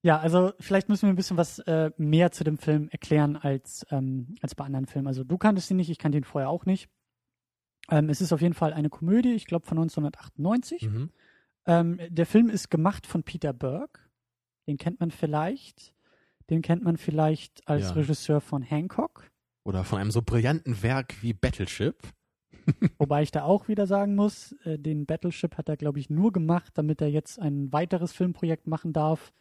ja, 0.01 0.19
also 0.19 0.55
vielleicht 0.61 0.89
müssen 0.89 1.03
wir 1.03 1.13
ein 1.13 1.17
bisschen 1.17 1.37
was 1.37 1.59
äh, 1.59 1.91
mehr 1.99 2.33
zu 2.33 2.43
dem 2.43 2.57
Film 2.57 2.89
erklären 2.89 3.37
als, 3.37 3.85
ähm, 3.91 4.35
als 4.41 4.55
bei 4.55 4.65
anderen 4.65 4.87
Filmen. 4.87 5.07
Also 5.07 5.23
du 5.23 5.37
kanntest 5.37 5.71
ihn 5.71 5.77
nicht, 5.77 5.91
ich 5.91 5.99
kannte 5.99 6.17
ihn 6.17 6.25
vorher 6.25 6.49
auch 6.49 6.65
nicht. 6.65 6.89
Ähm, 7.91 8.09
es 8.09 8.23
ist 8.23 8.33
auf 8.33 8.41
jeden 8.41 8.55
Fall 8.55 8.73
eine 8.73 8.89
Komödie, 8.89 9.35
ich 9.35 9.45
glaube 9.45 9.67
von 9.67 9.77
1998. 9.77 10.89
Mhm. 10.89 11.11
Ähm, 11.67 12.01
der 12.09 12.25
Film 12.25 12.49
ist 12.49 12.71
gemacht 12.71 13.07
von 13.07 13.25
Peter 13.25 13.53
Burke. 13.53 14.01
Den 14.67 14.79
kennt 14.79 15.01
man 15.01 15.11
vielleicht. 15.11 15.95
Den 16.49 16.63
kennt 16.63 16.83
man 16.83 16.97
vielleicht 16.97 17.69
als 17.69 17.91
Ja. 17.91 17.93
Regisseur 17.93 18.41
von 18.41 18.63
Hancock. 18.63 19.31
Oder 19.65 19.85
von 19.85 19.99
einem 19.99 20.11
so 20.11 20.23
brillanten 20.23 20.83
Werk 20.83 21.23
wie 21.23 21.35
Battleship. 21.35 21.97
Wobei 22.99 23.23
ich 23.23 23.31
da 23.31 23.43
auch 23.45 23.69
wieder 23.69 23.87
sagen 23.87 24.15
muss, 24.15 24.53
äh, 24.65 24.79
den 24.79 25.07
Battleship 25.07 25.57
hat 25.59 25.69
er, 25.69 25.77
glaube 25.77 25.99
ich, 25.99 26.11
nur 26.11 26.33
gemacht, 26.33 26.73
damit 26.77 27.01
er 27.01 27.09
jetzt 27.09 27.39
ein 27.39 27.73
weiteres 27.73 28.13
Filmprojekt 28.13 28.67
machen 28.67 28.93
darf. 28.93 29.33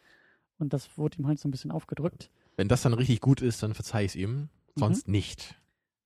Und 0.58 0.72
das 0.72 0.96
wurde 0.98 1.18
ihm 1.18 1.26
halt 1.26 1.38
so 1.38 1.48
ein 1.48 1.50
bisschen 1.50 1.70
aufgedrückt. 1.70 2.30
Wenn 2.56 2.68
das 2.68 2.82
dann 2.82 2.92
richtig 2.94 3.20
gut 3.20 3.40
ist, 3.42 3.62
dann 3.62 3.74
verzeih 3.74 4.04
ich 4.04 4.10
es 4.12 4.16
ihm. 4.16 4.48
Sonst 4.76 5.08
Mhm. 5.08 5.12
nicht. 5.12 5.54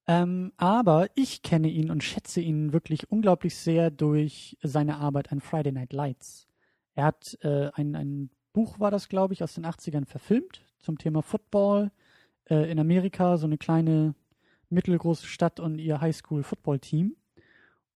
Ähm, 0.07 0.53
aber 0.57 1.09
ich 1.15 1.43
kenne 1.43 1.69
ihn 1.69 1.91
und 1.91 2.05
schätze 2.05 2.41
ihn 2.41 2.73
wirklich 2.73 3.11
unglaublich 3.11 3.57
sehr 3.57 3.91
durch 3.91 4.57
seine 4.63 4.97
Arbeit 4.99 5.33
an 5.33 5.41
Friday 5.41 5.73
Night 5.73 5.93
Lights. 5.93 6.47
Er 6.95 7.07
hat 7.07 7.39
äh, 7.43 7.71
ein, 7.75 7.97
ein 7.97 8.31
Buch, 8.53 8.79
war 8.79 8.91
das, 8.91 9.09
glaube 9.09 9.35
ich, 9.35 9.43
aus 9.43 9.55
den 9.55 9.65
80ern 9.67 10.07
verfilmt 10.07 10.63
zum 10.79 10.99
Thema 10.99 11.23
Football 11.23 11.91
äh, 12.49 12.71
in 12.71 12.79
Amerika, 12.79 13.37
so 13.39 13.47
eine 13.47 13.57
kleine 13.59 14.15
mittelgroße 14.71 15.27
Stadt 15.27 15.61
und 15.61 15.79
ihr 15.79 16.01
Highschool-Football-Team. 16.01 17.17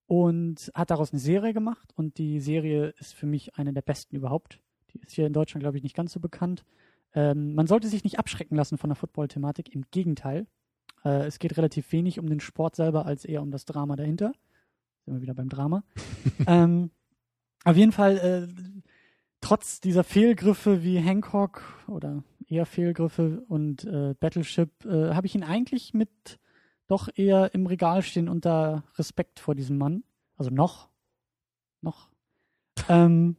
Und 0.07 0.73
hat 0.75 0.91
daraus 0.91 1.13
eine 1.13 1.21
Serie 1.21 1.53
gemacht 1.53 1.93
und 1.95 2.17
die 2.17 2.41
Serie 2.41 2.95
ist 2.99 3.13
für 3.13 3.27
mich 3.27 3.57
eine 3.57 3.75
der 3.75 3.83
besten 3.83 4.17
überhaupt. 4.17 4.59
Die 4.95 5.01
ist 5.01 5.13
hier 5.13 5.27
in 5.27 5.35
Deutschland, 5.35 5.63
glaube 5.63 5.77
ich, 5.77 5.83
nicht 5.83 5.95
ganz 5.95 6.13
so 6.13 6.21
bekannt. 6.21 6.65
Ähm, 7.15 7.55
man 7.55 7.67
sollte 7.67 7.89
sich 7.89 8.05
nicht 8.05 8.19
abschrecken 8.19 8.57
lassen 8.57 8.79
von 8.79 8.89
der 8.89 8.97
Football-Thematik, 8.97 9.75
im 9.75 9.85
Gegenteil. 9.91 10.47
Äh, 11.05 11.27
es 11.27 11.39
geht 11.39 11.57
relativ 11.57 11.93
wenig 11.93 12.19
um 12.19 12.29
den 12.29 12.41
Sport 12.41 12.77
selber, 12.77 13.07
als 13.07 13.25
eher 13.25 13.43
um 13.43 13.51
das 13.51 13.67
Drama 13.67 13.97
dahinter. 13.97 14.33
Sind 15.05 15.15
wir 15.15 15.23
wieder 15.23 15.35
beim 15.35 15.49
Drama. 15.49 15.85
ähm, 16.47 16.91
auf 17.65 17.77
jeden 17.77 17.93
Fall, 17.93 18.17
äh, 18.19 18.73
trotz 19.41 19.81
dieser 19.81 20.05
Fehlgriffe 20.05 20.83
wie 20.83 20.99
Hancock 20.99 21.63
oder 21.87 22.23
eher 22.47 22.67
Fehlgriffe 22.67 23.43
und 23.49 23.85
äh, 23.85 24.15
Battleship, 24.19 24.85
äh, 24.85 25.15
habe 25.15 25.27
ich 25.27 25.35
ihn 25.35 25.45
eigentlich 25.45 25.95
mit 25.95 26.39
doch 26.89 27.09
eher 27.15 27.55
im 27.55 27.67
Regal 27.67 28.03
stehen 28.03 28.29
unter 28.29 28.83
Respekt 28.97 29.39
vor 29.39 29.55
diesem 29.55 29.79
Mann. 29.79 30.03
Also 30.37 30.51
noch. 30.51 30.89
Noch. 31.81 32.09
Ähm, 32.89 33.37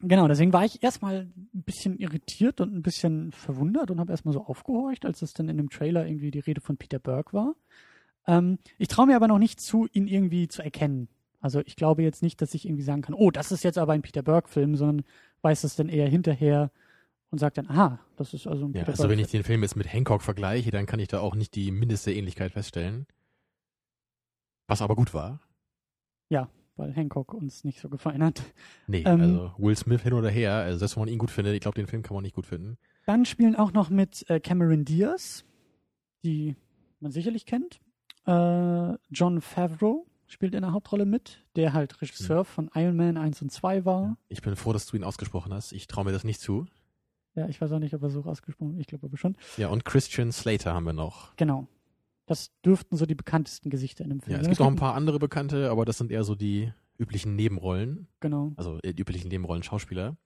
genau, 0.00 0.26
deswegen 0.26 0.52
war 0.52 0.64
ich 0.64 0.82
erstmal 0.82 1.20
ein 1.36 1.50
bisschen 1.52 1.96
irritiert 1.96 2.60
und 2.60 2.74
ein 2.74 2.82
bisschen 2.82 3.30
verwundert 3.30 3.92
und 3.92 4.00
habe 4.00 4.10
erstmal 4.10 4.34
so 4.34 4.44
aufgehorcht, 4.44 5.06
als 5.06 5.22
es 5.22 5.34
dann 5.34 5.48
in 5.48 5.56
dem 5.56 5.70
Trailer 5.70 6.04
irgendwie 6.04 6.32
die 6.32 6.40
Rede 6.40 6.60
von 6.60 6.76
Peter 6.76 6.98
Burke 6.98 7.32
war. 7.32 7.54
Ähm, 8.26 8.58
ich 8.76 8.88
traue 8.88 9.06
mir 9.06 9.14
aber 9.14 9.28
noch 9.28 9.38
nicht 9.38 9.60
zu, 9.60 9.86
ihn 9.92 10.08
irgendwie 10.08 10.48
zu 10.48 10.62
erkennen. 10.62 11.08
Also 11.40 11.60
ich 11.64 11.76
glaube 11.76 12.02
jetzt 12.02 12.22
nicht, 12.22 12.42
dass 12.42 12.54
ich 12.54 12.66
irgendwie 12.66 12.82
sagen 12.82 13.02
kann, 13.02 13.14
oh, 13.14 13.30
das 13.30 13.52
ist 13.52 13.62
jetzt 13.62 13.78
aber 13.78 13.92
ein 13.92 14.02
Peter 14.02 14.22
Burke-Film, 14.22 14.74
sondern 14.74 15.06
weiß 15.42 15.64
es 15.64 15.76
dann 15.76 15.88
eher 15.88 16.08
hinterher 16.08 16.70
und 17.30 17.38
sagt 17.38 17.58
dann, 17.58 17.68
aha, 17.68 18.00
das 18.16 18.34
ist 18.34 18.46
also 18.46 18.66
ein 18.66 18.72
Ja, 18.72 18.84
also 18.84 19.08
wenn 19.08 19.18
ich 19.18 19.28
den 19.28 19.44
Film 19.44 19.62
jetzt 19.62 19.76
mit 19.76 19.92
Hancock 19.92 20.22
vergleiche, 20.22 20.70
dann 20.70 20.86
kann 20.86 21.00
ich 21.00 21.08
da 21.08 21.20
auch 21.20 21.34
nicht 21.34 21.54
die 21.54 21.70
mindeste 21.70 22.12
Ähnlichkeit 22.12 22.52
feststellen. 22.52 23.06
Was 24.68 24.82
aber 24.82 24.94
gut 24.96 25.14
war. 25.14 25.40
weil 26.76 26.94
Hancock 26.94 27.34
uns 27.34 27.62
nicht 27.62 27.78
so 27.78 27.90
gefallen 27.90 28.24
hat. 28.24 28.42
Nee, 28.86 29.02
Ähm, 29.04 29.20
also 29.20 29.52
Will 29.58 29.76
Smith 29.76 30.00
hin 30.02 30.14
oder 30.14 30.30
her, 30.30 30.54
also 30.54 30.78
selbst 30.78 30.96
wenn 30.96 31.02
man 31.02 31.08
ihn 31.12 31.18
gut 31.18 31.30
findet, 31.30 31.52
ich 31.54 31.60
glaube, 31.60 31.74
den 31.74 31.86
Film 31.86 32.02
kann 32.02 32.14
man 32.14 32.22
nicht 32.22 32.34
gut 32.34 32.46
finden. 32.46 32.78
Dann 33.04 33.26
spielen 33.26 33.54
auch 33.54 33.72
noch 33.72 33.90
mit 33.90 34.24
äh, 34.30 34.40
Cameron 34.40 34.86
Diaz, 34.86 35.44
die 36.24 36.56
man 37.00 37.12
sicherlich 37.12 37.44
kennt. 37.44 37.80
Äh, 38.24 38.94
John 39.10 39.42
Favreau 39.42 40.06
spielt 40.26 40.54
in 40.54 40.62
der 40.62 40.72
Hauptrolle 40.72 41.04
mit, 41.04 41.44
der 41.54 41.74
halt 41.74 41.92
Hm. 41.92 41.98
Regisseur 42.00 42.44
von 42.46 42.70
Iron 42.74 42.96
Man 42.96 43.18
1 43.18 43.42
und 43.42 43.50
2 43.52 43.84
war. 43.84 44.16
Ich 44.28 44.40
bin 44.40 44.56
froh, 44.56 44.72
dass 44.72 44.86
du 44.86 44.96
ihn 44.96 45.04
ausgesprochen 45.04 45.52
hast. 45.52 45.72
Ich 45.72 45.86
traue 45.86 46.06
mir 46.06 46.12
das 46.12 46.24
nicht 46.24 46.40
zu. 46.40 46.66
Ja, 47.34 47.48
ich 47.48 47.60
weiß 47.60 47.72
auch 47.72 47.78
nicht, 47.78 47.94
ob 47.94 48.02
er 48.02 48.10
so 48.10 48.24
ausgesprochen 48.24 48.78
Ich 48.78 48.86
glaube 48.86 49.06
aber 49.06 49.16
schon. 49.16 49.36
Ja, 49.56 49.68
und 49.68 49.84
Christian 49.84 50.32
Slater 50.32 50.74
haben 50.74 50.84
wir 50.84 50.92
noch. 50.92 51.34
Genau. 51.36 51.68
Das 52.26 52.52
dürften 52.64 52.96
so 52.96 53.06
die 53.06 53.14
bekanntesten 53.14 53.70
Gesichter 53.70 54.04
in 54.04 54.10
dem 54.10 54.20
Film 54.20 54.32
Ja, 54.32 54.38
es 54.38 54.44
sein. 54.44 54.50
gibt 54.52 54.60
noch 54.60 54.68
ein 54.68 54.76
paar 54.76 54.94
andere 54.94 55.18
Bekannte, 55.18 55.70
aber 55.70 55.84
das 55.84 55.98
sind 55.98 56.10
eher 56.12 56.24
so 56.24 56.34
die 56.34 56.72
üblichen 56.98 57.34
Nebenrollen. 57.36 58.08
Genau. 58.20 58.52
Also 58.56 58.78
äh, 58.82 58.92
die 58.94 59.02
üblichen 59.02 59.28
Nebenrollen 59.28 59.62
Schauspieler. 59.62 60.16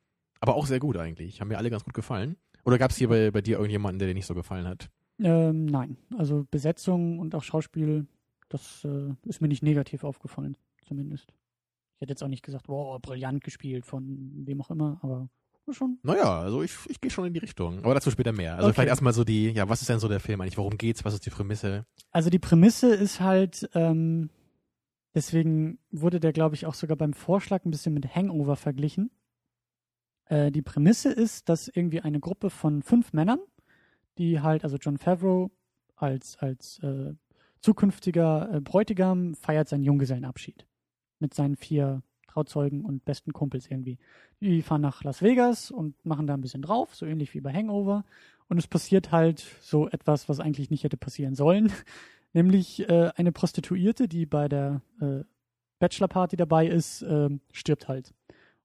Aber 0.40 0.54
auch 0.56 0.66
sehr 0.66 0.80
gut 0.80 0.96
eigentlich. 0.96 1.40
Haben 1.40 1.48
mir 1.48 1.58
alle 1.58 1.70
ganz 1.70 1.84
gut 1.84 1.94
gefallen. 1.94 2.36
Oder 2.64 2.78
gab 2.78 2.90
es 2.90 2.96
hier 2.96 3.08
bei, 3.08 3.30
bei 3.30 3.40
dir 3.42 3.56
irgendjemanden, 3.56 3.98
der 3.98 4.08
dir 4.08 4.14
nicht 4.14 4.26
so 4.26 4.34
gefallen 4.34 4.66
hat? 4.66 4.90
Ähm, 5.20 5.66
nein. 5.66 5.96
Also 6.18 6.46
Besetzung 6.50 7.18
und 7.18 7.34
auch 7.34 7.42
Schauspiel, 7.42 8.06
das 8.48 8.84
äh, 8.84 9.14
ist 9.24 9.40
mir 9.40 9.48
nicht 9.48 9.62
negativ 9.62 10.04
aufgefallen, 10.04 10.56
zumindest. 10.82 11.32
Ich 11.94 12.00
hätte 12.00 12.12
jetzt 12.12 12.22
auch 12.24 12.28
nicht 12.28 12.42
gesagt, 12.42 12.68
wow, 12.68 13.00
brillant 13.00 13.44
gespielt 13.44 13.86
von 13.86 14.32
wem 14.44 14.60
auch 14.60 14.70
immer, 14.70 14.98
aber 15.02 15.28
schon. 15.72 15.98
Naja, 16.02 16.40
also 16.40 16.62
ich, 16.62 16.74
ich 16.88 17.00
gehe 17.00 17.10
schon 17.10 17.24
in 17.26 17.32
die 17.32 17.38
Richtung. 17.40 17.78
Aber 17.84 17.94
dazu 17.94 18.10
später 18.10 18.32
mehr. 18.32 18.54
Also 18.56 18.66
Okay. 18.66 18.74
vielleicht 18.74 18.88
erstmal 18.90 19.12
so 19.12 19.24
die, 19.24 19.50
ja, 19.50 19.68
was 19.68 19.80
ist 19.80 19.88
denn 19.88 19.98
so 20.00 20.08
der 20.08 20.20
Film 20.20 20.40
eigentlich? 20.40 20.58
Worum 20.58 20.76
geht's? 20.76 21.04
Was 21.04 21.14
ist 21.14 21.24
die 21.24 21.30
Prämisse? 21.30 21.86
Also 22.10 22.30
die 22.30 22.38
Prämisse 22.38 22.94
ist 22.94 23.20
halt, 23.20 23.68
ähm, 23.74 24.30
deswegen 25.14 25.78
wurde 25.90 26.20
der, 26.20 26.32
glaube 26.32 26.54
ich, 26.54 26.66
auch 26.66 26.74
sogar 26.74 26.96
beim 26.96 27.14
Vorschlag 27.14 27.64
ein 27.64 27.70
bisschen 27.70 27.94
mit 27.94 28.14
Hangover 28.14 28.56
verglichen. 28.56 29.10
Äh, 30.26 30.50
die 30.50 30.62
Prämisse 30.62 31.10
ist, 31.10 31.48
dass 31.48 31.68
irgendwie 31.68 32.00
eine 32.00 32.20
Gruppe 32.20 32.50
von 32.50 32.82
fünf 32.82 33.12
Männern, 33.12 33.38
die 34.18 34.40
halt, 34.40 34.64
also 34.64 34.76
John 34.76 34.98
Favreau 34.98 35.50
als, 35.96 36.36
als 36.38 36.78
äh, 36.80 37.14
zukünftiger 37.60 38.50
äh, 38.52 38.60
Bräutigam 38.60 39.34
feiert 39.34 39.68
seinen 39.68 39.84
Junggesellenabschied 39.84 40.66
mit 41.20 41.32
seinen 41.34 41.56
vier 41.56 42.02
Trauzeugen 42.34 42.84
und 42.84 43.04
besten 43.04 43.32
Kumpels 43.32 43.70
irgendwie. 43.70 43.98
Die 44.40 44.62
fahren 44.62 44.80
nach 44.80 45.04
Las 45.04 45.22
Vegas 45.22 45.70
und 45.70 45.94
machen 46.04 46.26
da 46.26 46.34
ein 46.34 46.40
bisschen 46.40 46.62
drauf, 46.62 46.94
so 46.94 47.06
ähnlich 47.06 47.32
wie 47.34 47.40
bei 47.40 47.52
Hangover. 47.52 48.04
Und 48.48 48.58
es 48.58 48.66
passiert 48.66 49.12
halt 49.12 49.44
so 49.60 49.88
etwas, 49.88 50.28
was 50.28 50.40
eigentlich 50.40 50.70
nicht 50.70 50.84
hätte 50.84 50.96
passieren 50.96 51.34
sollen. 51.34 51.72
Nämlich 52.32 52.88
äh, 52.88 53.12
eine 53.16 53.30
Prostituierte, 53.30 54.08
die 54.08 54.26
bei 54.26 54.48
der 54.48 54.82
äh, 55.00 55.20
Bachelorparty 55.78 56.36
dabei 56.36 56.66
ist, 56.66 57.02
äh, 57.02 57.30
stirbt 57.52 57.86
halt. 57.88 58.12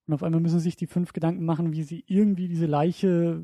Und 0.07 0.15
auf 0.15 0.23
einmal 0.23 0.41
müssen 0.41 0.59
sich 0.59 0.75
die 0.75 0.87
fünf 0.87 1.13
Gedanken 1.13 1.45
machen, 1.45 1.71
wie 1.71 1.83
sie 1.83 2.03
irgendwie 2.07 2.47
diese 2.47 2.65
Leiche 2.65 3.43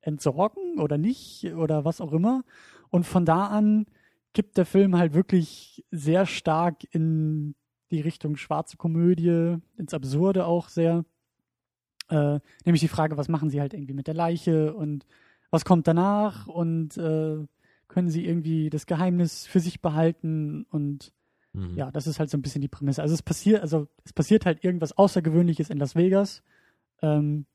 entsorgen 0.00 0.80
oder 0.80 0.96
nicht 0.96 1.52
oder 1.54 1.84
was 1.84 2.00
auch 2.00 2.12
immer. 2.12 2.42
Und 2.88 3.04
von 3.04 3.26
da 3.26 3.48
an 3.48 3.86
gibt 4.32 4.56
der 4.56 4.64
Film 4.64 4.96
halt 4.96 5.12
wirklich 5.12 5.84
sehr 5.90 6.24
stark 6.24 6.84
in 6.90 7.54
die 7.90 8.00
Richtung 8.00 8.36
schwarze 8.36 8.76
Komödie, 8.76 9.58
ins 9.76 9.94
Absurde 9.94 10.46
auch 10.46 10.68
sehr. 10.68 11.04
Äh, 12.08 12.40
nämlich 12.64 12.80
die 12.80 12.88
Frage, 12.88 13.16
was 13.16 13.28
machen 13.28 13.50
sie 13.50 13.60
halt 13.60 13.74
irgendwie 13.74 13.94
mit 13.94 14.06
der 14.06 14.14
Leiche 14.14 14.74
und 14.74 15.06
was 15.50 15.64
kommt 15.64 15.86
danach 15.88 16.46
und 16.46 16.96
äh, 16.96 17.38
können 17.88 18.10
sie 18.10 18.26
irgendwie 18.26 18.70
das 18.70 18.86
Geheimnis 18.86 19.46
für 19.46 19.60
sich 19.60 19.80
behalten 19.80 20.66
und 20.70 21.12
Mhm. 21.56 21.74
ja, 21.74 21.90
das 21.90 22.06
ist 22.06 22.20
halt 22.20 22.28
so 22.28 22.36
ein 22.36 22.42
bisschen 22.42 22.60
die 22.60 22.68
Prämisse. 22.68 23.00
Also 23.00 23.14
es 23.14 23.22
passiert, 23.22 23.62
also 23.62 23.88
es 24.04 24.12
passiert 24.12 24.44
halt 24.44 24.62
irgendwas 24.62 24.96
Außergewöhnliches 24.96 25.70
in 25.70 25.78
Las 25.78 25.96
Vegas. 25.96 26.42
Ähm, 27.00 27.46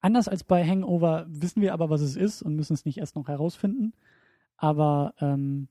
anders 0.00 0.28
als 0.28 0.44
bei 0.44 0.64
Hangover 0.64 1.26
wissen 1.28 1.60
wir 1.60 1.72
aber, 1.72 1.90
was 1.90 2.00
es 2.00 2.14
ist 2.14 2.42
und 2.42 2.54
müssen 2.54 2.74
es 2.74 2.84
nicht 2.84 2.98
erst 2.98 3.16
noch 3.16 3.26
herausfinden. 3.26 3.92
Aber 4.56 5.14
ähm, 5.20 5.68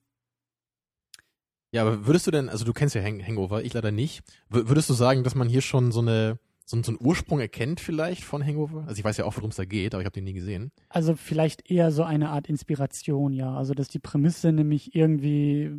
Ja, 1.72 1.82
aber 1.82 2.06
würdest 2.06 2.28
du 2.28 2.32
denn, 2.32 2.50
also 2.50 2.66
du 2.66 2.74
kennst 2.74 2.96
ja 2.96 3.04
Hang 3.04 3.26
Hangover, 3.26 3.64
ich 3.64 3.74
leider 3.74 3.92
nicht. 3.92 4.24
W 4.50 4.70
würdest 4.70 4.90
du 4.90 4.94
sagen, 4.94 5.24
dass 5.24 5.36
man 5.36 5.50
hier 5.50 5.62
schon 5.62 5.92
so 5.92 6.00
eine 6.00 6.40
so, 6.68 6.82
so 6.84 6.92
einen 6.92 7.00
Ursprung 7.02 7.40
erkennt 7.40 7.80
vielleicht 7.80 8.24
von 8.24 8.46
Hangover? 8.46 8.84
Also 8.88 9.00
ich 9.00 9.04
weiß 9.04 9.18
ja 9.18 9.26
auch, 9.26 9.36
worum 9.38 9.50
es 9.52 9.56
da 9.56 9.64
geht, 9.64 9.94
aber 9.94 10.02
ich 10.02 10.06
habe 10.06 10.14
den 10.14 10.26
nie 10.26 10.34
gesehen. 10.34 10.72
Also 10.90 11.16
vielleicht 11.16 11.72
eher 11.72 11.92
so 11.92 12.04
eine 12.04 12.30
Art 12.30 12.48
Inspiration, 12.48 13.32
ja. 13.32 13.56
Also 13.56 13.74
dass 13.74 13.88
die 13.88 14.00
Prämisse 14.00 14.52
nämlich 14.52 14.94
irgendwie, 14.94 15.72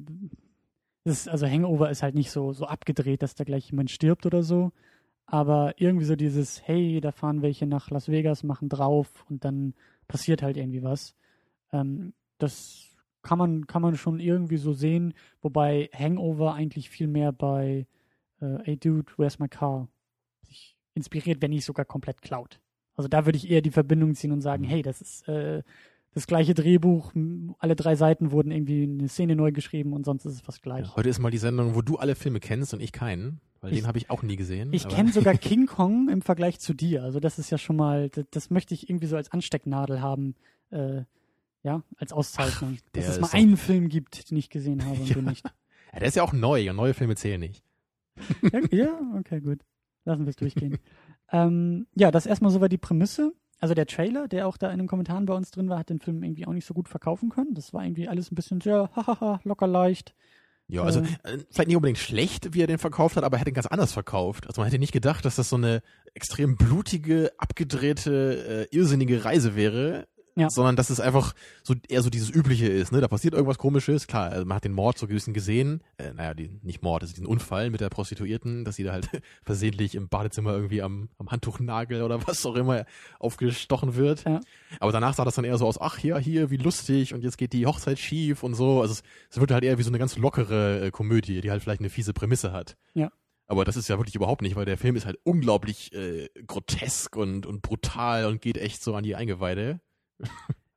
das, 1.05 1.29
also 1.29 1.47
Hangover 1.47 1.91
ist 1.91 2.03
halt 2.03 2.15
nicht 2.15 2.31
so, 2.31 2.55
so 2.55 2.67
abgedreht, 2.67 3.23
dass 3.23 3.35
da 3.35 3.45
gleich 3.45 3.71
jemand 3.71 3.91
stirbt 3.91 4.25
oder 4.25 4.43
so. 4.43 4.73
Aber 5.27 5.75
irgendwie 5.77 6.07
so 6.07 6.17
dieses, 6.17 6.67
hey, 6.67 7.03
da 7.03 7.13
fahren 7.13 7.43
welche 7.43 7.67
nach 7.67 7.91
Las 7.91 8.09
Vegas, 8.09 8.43
machen 8.43 8.71
drauf 8.71 9.27
und 9.29 9.45
dann 9.45 9.75
passiert 10.07 10.41
halt 10.41 10.57
irgendwie 10.57 10.83
was. 10.83 11.15
Ähm, 11.71 12.15
das 12.39 12.88
kann 13.29 13.39
man, 13.39 13.67
kann 13.67 13.83
man 13.83 13.95
schon 13.97 14.21
irgendwie 14.21 14.57
so 14.57 14.73
sehen, 14.73 15.13
wobei 15.43 15.91
Hangover 15.93 16.55
eigentlich 16.55 16.89
viel 16.89 17.09
mehr 17.09 17.31
bei 17.31 17.87
äh, 18.41 18.59
Hey 18.65 18.77
Dude, 18.79 19.13
Where's 19.19 19.39
My 19.39 19.49
Car 19.49 19.89
sich 20.47 20.77
inspiriert, 20.95 21.43
wenn 21.43 21.51
nicht 21.51 21.67
sogar 21.67 21.85
komplett 21.85 22.23
klaut. 22.23 22.59
Also 22.97 23.07
da 23.09 23.27
würde 23.27 23.37
ich 23.37 23.51
eher 23.51 23.61
die 23.61 23.71
Verbindung 23.71 24.15
ziehen 24.15 24.33
und 24.33 24.41
sagen, 24.41 24.63
Mhm. 24.63 24.69
hey, 24.69 24.83
das 24.83 25.03
ist 25.03 25.29
äh, 25.29 25.63
das 26.15 26.27
gleiche 26.27 26.55
Drehbuch, 26.55 27.13
alle 27.59 27.77
drei 27.77 27.95
Seiten 27.97 28.33
wurden 28.33 28.51
irgendwie 28.51 28.85
eine 28.85 29.09
Szene 29.09 29.37
neu 29.37 29.53
geschrieben 29.53 29.93
und 29.93 30.05
sonst 30.07 30.25
ist 30.25 30.33
es 30.35 30.41
fast 30.41 30.63
gleich. 30.63 30.87
Ja, 30.87 30.97
heute 30.97 31.11
ist 31.11 31.19
mal 31.19 31.31
die 31.31 31.37
Sendung, 31.39 31.75
wo 31.75 31.83
du 31.83 31.97
alle 31.99 32.15
Filme 32.15 32.41
kennst 32.41 32.73
und 32.73 32.81
ich 32.81 32.93
keinen, 32.93 33.41
weil 33.61 33.73
Ich- 33.73 33.81
den 33.81 33.87
habe 33.87 33.99
ich 33.99 34.09
auch 34.11 34.23
nie 34.23 34.37
gesehen. 34.37 34.73
Ich 34.73 34.89
kenne 34.89 35.13
sogar 35.13 35.35
King 35.39 35.67
Kong 35.67 36.09
im 36.09 36.23
Vergleich 36.23 36.59
zu 36.61 36.73
dir. 36.73 37.03
Also 37.05 37.21
das 37.21 37.39
ist 37.39 37.51
ja 37.51 37.59
schon 37.59 37.77
mal, 37.77 38.09
das, 38.09 38.25
das 38.31 38.51
möchte 38.51 38.73
ich 38.73 38.89
irgendwie 38.89 39.07
so 39.07 39.17
als 39.17 39.31
Anstecknadel 39.31 40.01
haben, 40.01 40.35
äh, 40.71 41.03
ja, 41.63 41.83
als 41.97 42.13
Auszeichnung. 42.13 42.79
der 42.95 43.03
dass 43.05 43.13
es 43.17 43.21
mal 43.21 43.31
einen 43.33 43.57
Film 43.57 43.89
gibt, 43.89 44.31
den 44.31 44.39
ich 44.39 44.51
gesehen 44.51 44.85
habe 44.85 44.99
und 45.01 45.09
Ja. 45.09 45.15
du 45.15 45.23
nicht. 45.23 45.45
Ja, 45.93 45.99
der 46.01 46.09
ist 46.09 46.15
ja 46.17 46.23
auch 46.23 46.33
neu 46.33 46.69
und 46.71 46.77
neue 46.77 46.95
Filme 46.95 47.17
zählen 47.17 47.41
nicht. 47.41 47.63
Ja, 48.53 48.61
ja, 48.71 49.01
okay, 49.19 49.41
gut. 49.41 49.61
Lassen 50.05 50.25
wir 50.25 50.31
es 50.31 50.37
durchgehen. 50.37 50.79
ähm, 51.33 51.87
ja, 51.95 52.11
das 52.11 52.27
erstmal 52.27 52.51
soweit 52.51 52.73
die 52.73 52.79
Prämisse. 52.79 53.33
Also 53.61 53.75
der 53.75 53.87
Trailer, 53.87 54.29
der 54.29 54.47
auch 54.47 54.57
da 54.57 54.71
in 54.71 54.79
den 54.79 54.87
Kommentaren 54.87 55.27
bei 55.27 55.35
uns 55.35 55.51
drin 55.51 55.69
war, 55.69 55.79
hat 55.81 55.91
den 55.91 56.01
Film 56.01 56.23
irgendwie 56.23 56.47
auch 56.47 56.53
nicht 56.53 56.65
so 56.67 56.75
gut 56.75 56.89
verkaufen 56.89 57.29
können. 57.29 57.55
Das 57.55 57.73
war 57.73 57.85
irgendwie 57.85 58.09
alles 58.09 58.31
ein 58.31 58.37
bisschen 58.37 58.61
sehr 58.61 58.91
hahaha, 58.95 59.41
locker 59.45 59.67
leicht. 59.67 60.15
Ja, 60.69 60.83
also 60.83 61.01
Ähm. 61.01 61.07
äh, 61.25 61.39
vielleicht 61.51 61.69
nicht 61.69 61.77
unbedingt 61.77 61.99
schlecht, 61.99 62.55
wie 62.55 62.61
er 62.63 62.67
den 62.69 62.79
verkauft 62.79 63.17
hat, 63.17 63.25
aber 63.25 63.37
er 63.37 63.41
hätte 63.41 63.51
ihn 63.51 63.55
ganz 63.55 63.67
anders 63.67 63.93
verkauft. 63.93 64.47
Also 64.47 64.61
man 64.61 64.67
hätte 64.71 64.79
nicht 64.79 64.93
gedacht, 64.93 65.25
dass 65.25 65.37
das 65.37 65.49
so 65.49 65.57
eine 65.57 65.83
extrem 66.15 66.57
blutige, 66.57 67.33
abgedrehte, 67.39 68.69
äh, 68.71 68.77
irrsinnige 68.77 69.25
Reise 69.25 69.57
wäre, 69.57 70.07
Ja. 70.39 70.51
sondern 70.51 70.77
dass 70.77 70.91
es 70.91 71.01
einfach 71.01 71.35
so 71.63 71.75
eher 71.89 72.03
so 72.03 72.11
dieses 72.11 72.31
Übliche 72.31 72.67
ist. 72.67 72.93
Ne? 72.93 73.01
Da 73.01 73.09
passiert 73.09 73.35
irgendwas 73.35 73.59
Komisches. 73.59 74.07
Klar, 74.07 74.31
also 74.31 74.45
man 74.45 74.57
hat 74.57 74.65
den 74.65 74.73
Mord 74.73 74.99
so 74.99 75.07
gewissen 75.07 75.35
gesehen. 75.35 75.83
Äh, 75.97 76.13
naja, 76.15 76.35
die, 76.35 76.51
nicht 76.63 76.83
Mord, 76.83 77.03
also 77.03 77.13
diesen 77.13 77.27
Unfall 77.27 77.71
mit 77.71 77.81
der 77.81 77.89
Prostituierten, 77.89 78.65
dass 78.65 78.77
sie 78.77 78.85
da 78.85 78.93
halt 78.93 79.09
versehentlich 79.43 79.95
im 79.95 80.09
Badezimmer 80.09 80.53
irgendwie 80.53 80.83
am, 80.83 81.09
am 81.19 81.31
Handtuchnagel 81.31 82.03
oder 82.03 82.27
was 82.27 82.45
auch 82.47 82.55
immer 82.55 82.85
aufgestochen 83.19 83.97
wird. 83.97 84.25
Ja. 84.25 84.41
Aber 84.81 84.93
danach 84.93 85.15
sah 85.15 85.25
das 85.25 85.35
dann 85.35 85.45
eher 85.45 85.59
so 85.59 85.67
aus, 85.67 85.81
ach 85.81 85.99
ja, 85.99 86.19
hier, 86.19 86.51
wie 86.51 86.57
lustig 86.57 87.15
und 87.15 87.23
jetzt 87.23 87.39
geht 87.39 87.53
die 87.53 87.67
Hochzeit 87.67 87.99
schief 87.99 88.43
und 88.43 88.55
so. 88.55 88.81
Also 88.81 88.93
es, 88.93 89.03
es 89.31 89.41
wird 89.41 89.51
halt 89.51 89.65
eher 89.65 89.79
wie 89.79 89.83
so 89.83 89.91
eine 89.91 89.99
ganz 89.99 90.17
lockere 90.17 90.87
äh, 90.87 90.91
Komödie, 90.91 91.41
die 91.41 91.51
halt 91.51 91.63
vielleicht 91.63 91.81
eine 91.81 91.91
fiese 91.91 92.13
Prämisse 92.13 92.53
hat. 92.53 92.77
Ja. 92.95 93.11
Aber 93.49 93.65
das 93.65 93.77
ist 93.77 93.89
ja 93.89 93.99
wirklich 93.99 94.15
überhaupt 94.15 94.43
nicht, 94.43 94.57
weil 94.57 94.67
der 94.67 94.77
Film 94.77 94.95
ist 94.95 95.07
halt 95.07 95.19
unglaublich 95.25 95.93
äh, 95.95 96.29
grotesk 96.47 97.17
und, 97.17 97.47
und 97.47 97.63
brutal 97.63 98.27
und 98.27 98.43
geht 98.43 98.59
echt 98.59 98.83
so 98.83 98.95
an 98.95 99.03
die 99.03 99.17
Eingeweide. 99.17 99.81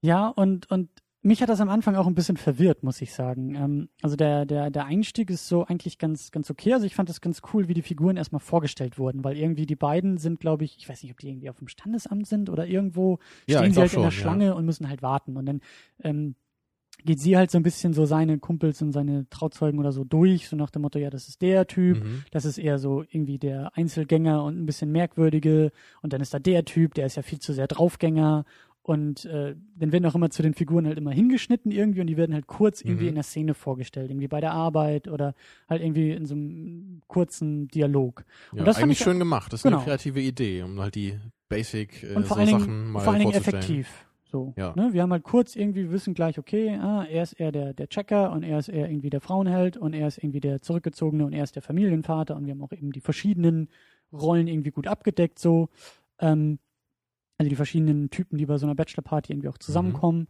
Ja, 0.01 0.27
und, 0.27 0.69
und 0.71 0.89
mich 1.23 1.41
hat 1.43 1.49
das 1.49 1.62
am 1.62 1.69
Anfang 1.69 1.95
auch 1.95 2.08
ein 2.08 2.15
bisschen 2.15 2.38
verwirrt, 2.38 2.82
muss 2.82 2.99
ich 3.01 3.13
sagen. 3.13 3.54
Ähm, 3.54 3.89
also 4.01 4.15
der, 4.15 4.45
der, 4.47 4.71
der 4.71 4.86
Einstieg 4.86 5.30
ist 5.30 5.47
so 5.47 5.65
eigentlich 5.65 5.99
ganz, 5.99 6.32
ganz 6.32 6.49
okay. 6.49 6.73
Also 6.73 6.88
ich 6.88 6.95
fand 6.95 7.10
das 7.10 7.21
ganz 7.21 7.41
cool, 7.54 7.67
wie 7.67 7.75
die 7.75 7.84
Figuren 7.84 8.17
erstmal 8.17 8.39
vorgestellt 8.39 8.97
wurden, 8.97 9.23
weil 9.23 9.38
irgendwie 9.38 9.67
die 9.67 9.75
beiden 9.75 10.17
sind, 10.17 10.39
glaube 10.39 10.63
ich, 10.63 10.77
ich 10.77 10.89
weiß 10.89 11.04
nicht, 11.04 11.12
ob 11.12 11.19
die 11.19 11.30
irgendwie 11.30 11.49
auf 11.51 11.58
dem 11.60 11.67
Standesamt 11.67 12.25
sind 12.25 12.49
oder 12.49 12.65
irgendwo 12.65 13.19
Ja, 13.45 13.60
stehen 13.60 13.73
sie 13.73 13.82
halt 13.82 13.91
glaub 13.91 13.99
in 14.01 14.06
der 14.06 14.12
schon, 14.12 14.17
ja. 14.17 14.21
Schlange 14.23 14.56
und 14.56 14.65
müssen 14.65 14.89
halt 14.89 15.04
warten. 15.04 15.38
Und 15.38 15.45
dann 15.45 15.62
ähm, 16.04 16.34
geht 17.06 17.19
sie 17.19 17.38
halt 17.38 17.51
so 17.51 17.58
ein 17.60 17.63
bisschen 17.63 17.93
so 17.93 18.06
seine 18.08 18.39
Kumpels 18.39 18.82
und 18.82 18.91
seine 18.91 19.30
Trauzeugen 19.30 19.80
oder 19.80 19.91
so 19.91 20.04
durch, 20.04 20.47
so 20.49 20.56
nach 20.56 20.71
dem 20.71 20.82
Motto, 20.82 20.97
ja, 20.97 21.12
das 21.12 21.27
ist 21.30 21.41
der 21.43 21.67
Typ, 21.67 22.04
Mhm. 22.04 22.23
das 22.32 22.45
ist 22.45 22.58
eher 22.58 22.80
so 22.80 23.04
irgendwie 23.04 23.38
der 23.38 23.75
Einzelgänger 23.77 24.43
und 24.43 24.60
ein 24.60 24.65
bisschen 24.65 24.91
merkwürdige. 24.91 25.71
Und 26.01 26.13
dann 26.13 26.21
ist 26.21 26.34
da 26.34 26.39
der 26.39 26.65
Typ, 26.65 26.95
der 26.95 27.06
ist 27.06 27.15
ja 27.15 27.21
viel 27.21 27.39
zu 27.39 27.54
sehr 27.54 27.67
Draufgänger. 27.67 28.43
Und 28.84 29.26
äh, 29.26 29.56
dann 29.76 29.91
werden 29.91 30.06
auch 30.08 30.15
immer 30.15 30.32
zu 30.32 30.41
den 30.41 30.56
Figuren 30.56 30.88
halt 30.88 30.98
immer 30.98 31.12
hingeschnitten 31.12 31.72
irgendwie 31.72 32.02
und 32.02 32.08
die 32.08 32.17
werden 32.17 32.34
halt 32.34 32.48
kurz 32.48 32.82
irgendwie 32.82 33.04
Mhm. 33.04 33.10
in 33.10 33.15
der 33.15 33.24
Szene 33.24 33.54
vorgestellt, 33.54 34.10
irgendwie 34.10 34.28
bei 34.28 34.41
der 34.41 34.54
Arbeit 34.54 35.08
oder 35.08 35.36
halt 35.70 35.84
irgendwie 35.84 36.10
in 36.12 36.26
so 36.26 36.34
einem 36.34 37.02
kurzen 37.08 37.67
Dialog. 37.67 38.26
Ja, 38.54 38.63
das 38.63 38.78
eigentlich 38.78 39.00
ich- 39.00 39.04
schön 39.04 39.20
gemacht. 39.20 39.54
Das 39.54 39.60
ist 39.60 39.63
Genau. 39.63 39.78
eine 39.78 39.86
kreative 39.86 40.20
Idee, 40.20 40.63
um 40.63 40.80
halt 40.80 40.96
die 40.96 41.13
Basic 41.48 42.02
äh, 42.04 42.15
Und 42.15 42.26
vor 42.26 42.36
so 42.38 42.41
allen 42.41 42.48
Dingen, 42.48 42.60
Sachen 42.60 42.91
mal 42.91 43.00
vor 43.02 43.13
allen 43.13 43.20
Dingen 43.22 43.34
effektiv. 43.34 44.08
So, 44.24 44.54
Ja. 44.58 44.74
ne? 44.76 44.89
Wir 44.94 45.02
haben 45.04 45.12
halt 45.12 45.24
kurz 45.24 45.56
irgendwie 45.56 45.84
wir 45.84 45.91
wissen 45.91 46.13
gleich, 46.15 46.39
okay, 46.39 46.70
ah, 46.82 47.04
er 47.04 47.22
ist 47.22 47.34
eher 47.34 47.52
der, 47.52 47.74
der 47.74 47.88
Checker 47.88 48.32
und 48.32 48.41
er 48.44 48.58
ist 48.60 48.70
eher 48.70 48.89
irgendwie 48.89 49.10
der 49.12 49.22
Frauenheld 49.22 49.78
und 49.78 49.94
er 49.94 50.08
ist 50.08 50.17
irgendwie 50.17 50.39
der 50.39 50.62
Zurückgezogene 50.62 51.26
und 51.26 51.34
er 51.34 51.44
ist 51.44 51.54
der 51.56 51.62
Familienvater 51.62 52.36
und 52.36 52.46
wir 52.46 52.52
haben 52.54 52.62
auch 52.63 52.72
eben 52.72 52.91
die 52.94 53.02
verschiedenen 53.02 53.67
Rollen 54.13 54.48
irgendwie 54.48 54.72
gut 54.72 54.88
abgedeckt, 54.88 55.38
so. 55.38 55.70
Ähm, 56.20 56.58
also 57.41 57.49
die 57.49 57.56
verschiedenen 57.56 58.12
Typen, 58.12 58.38
die 58.38 58.45
bei 58.45 58.60
so 58.60 58.67
einer 58.67 58.75
Bachelorparty 58.75 59.34
irgendwie 59.34 59.49
auch 59.49 59.58
zusammenkommen 59.58 60.27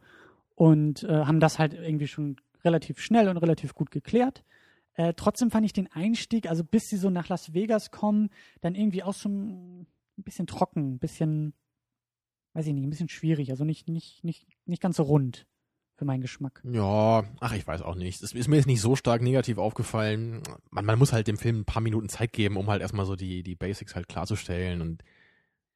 und 0.56 1.04
äh, 1.04 1.26
haben 1.26 1.42
das 1.42 1.60
halt 1.60 1.74
irgendwie 1.74 2.08
schon 2.08 2.38
relativ 2.64 3.02
schnell 3.02 3.28
und 3.28 3.36
relativ 3.36 3.76
gut 3.76 3.92
geklärt. 3.92 4.46
Äh, 4.94 5.14
trotzdem 5.14 5.52
fand 5.52 5.66
ich 5.66 5.74
den 5.74 5.92
Einstieg, 5.92 6.48
also 6.48 6.64
bis 6.64 6.88
sie 6.88 6.96
so 6.96 7.10
nach 7.10 7.28
Las 7.28 7.54
Vegas 7.54 7.92
kommen, 7.92 8.30
dann 8.62 8.76
irgendwie 8.76 9.04
auch 9.04 9.14
so 9.14 9.28
ein 9.28 9.88
bisschen 10.16 10.48
trocken, 10.48 10.94
ein 10.94 11.00
bisschen, 11.00 11.54
weiß 12.54 12.68
ich 12.68 12.74
nicht, 12.74 12.86
ein 12.86 12.90
bisschen 12.90 13.10
schwierig, 13.10 13.52
also 13.52 13.66
nicht, 13.66 13.90
nicht, 13.90 14.24
nicht, 14.24 14.48
nicht 14.66 14.82
ganz 14.82 14.96
so 14.96 15.04
rund 15.04 15.48
für 15.98 16.06
meinen 16.06 16.22
Geschmack. 16.22 16.64
Ja, 16.64 17.26
ach, 17.42 17.54
ich 17.54 17.68
weiß 17.68 17.82
auch 17.82 17.96
nicht. 17.96 18.24
Es 18.24 18.32
ist 18.32 18.48
mir 18.48 18.56
jetzt 18.56 18.68
nicht 18.68 18.80
so 18.80 18.96
stark 18.96 19.22
negativ 19.22 19.58
aufgefallen. 19.58 20.44
Man, 20.70 20.86
man 20.86 20.98
muss 20.98 21.12
halt 21.12 21.28
dem 21.28 21.38
Film 21.38 21.60
ein 21.60 21.66
paar 21.66 21.82
Minuten 21.82 22.08
Zeit 22.08 22.32
geben, 22.32 22.56
um 22.56 22.68
halt 22.68 22.82
erstmal 22.82 23.06
so 23.06 23.18
die, 23.18 23.44
die 23.44 23.56
Basics 23.56 23.96
halt 23.96 24.08
klarzustellen 24.08 24.82
und 24.82 25.04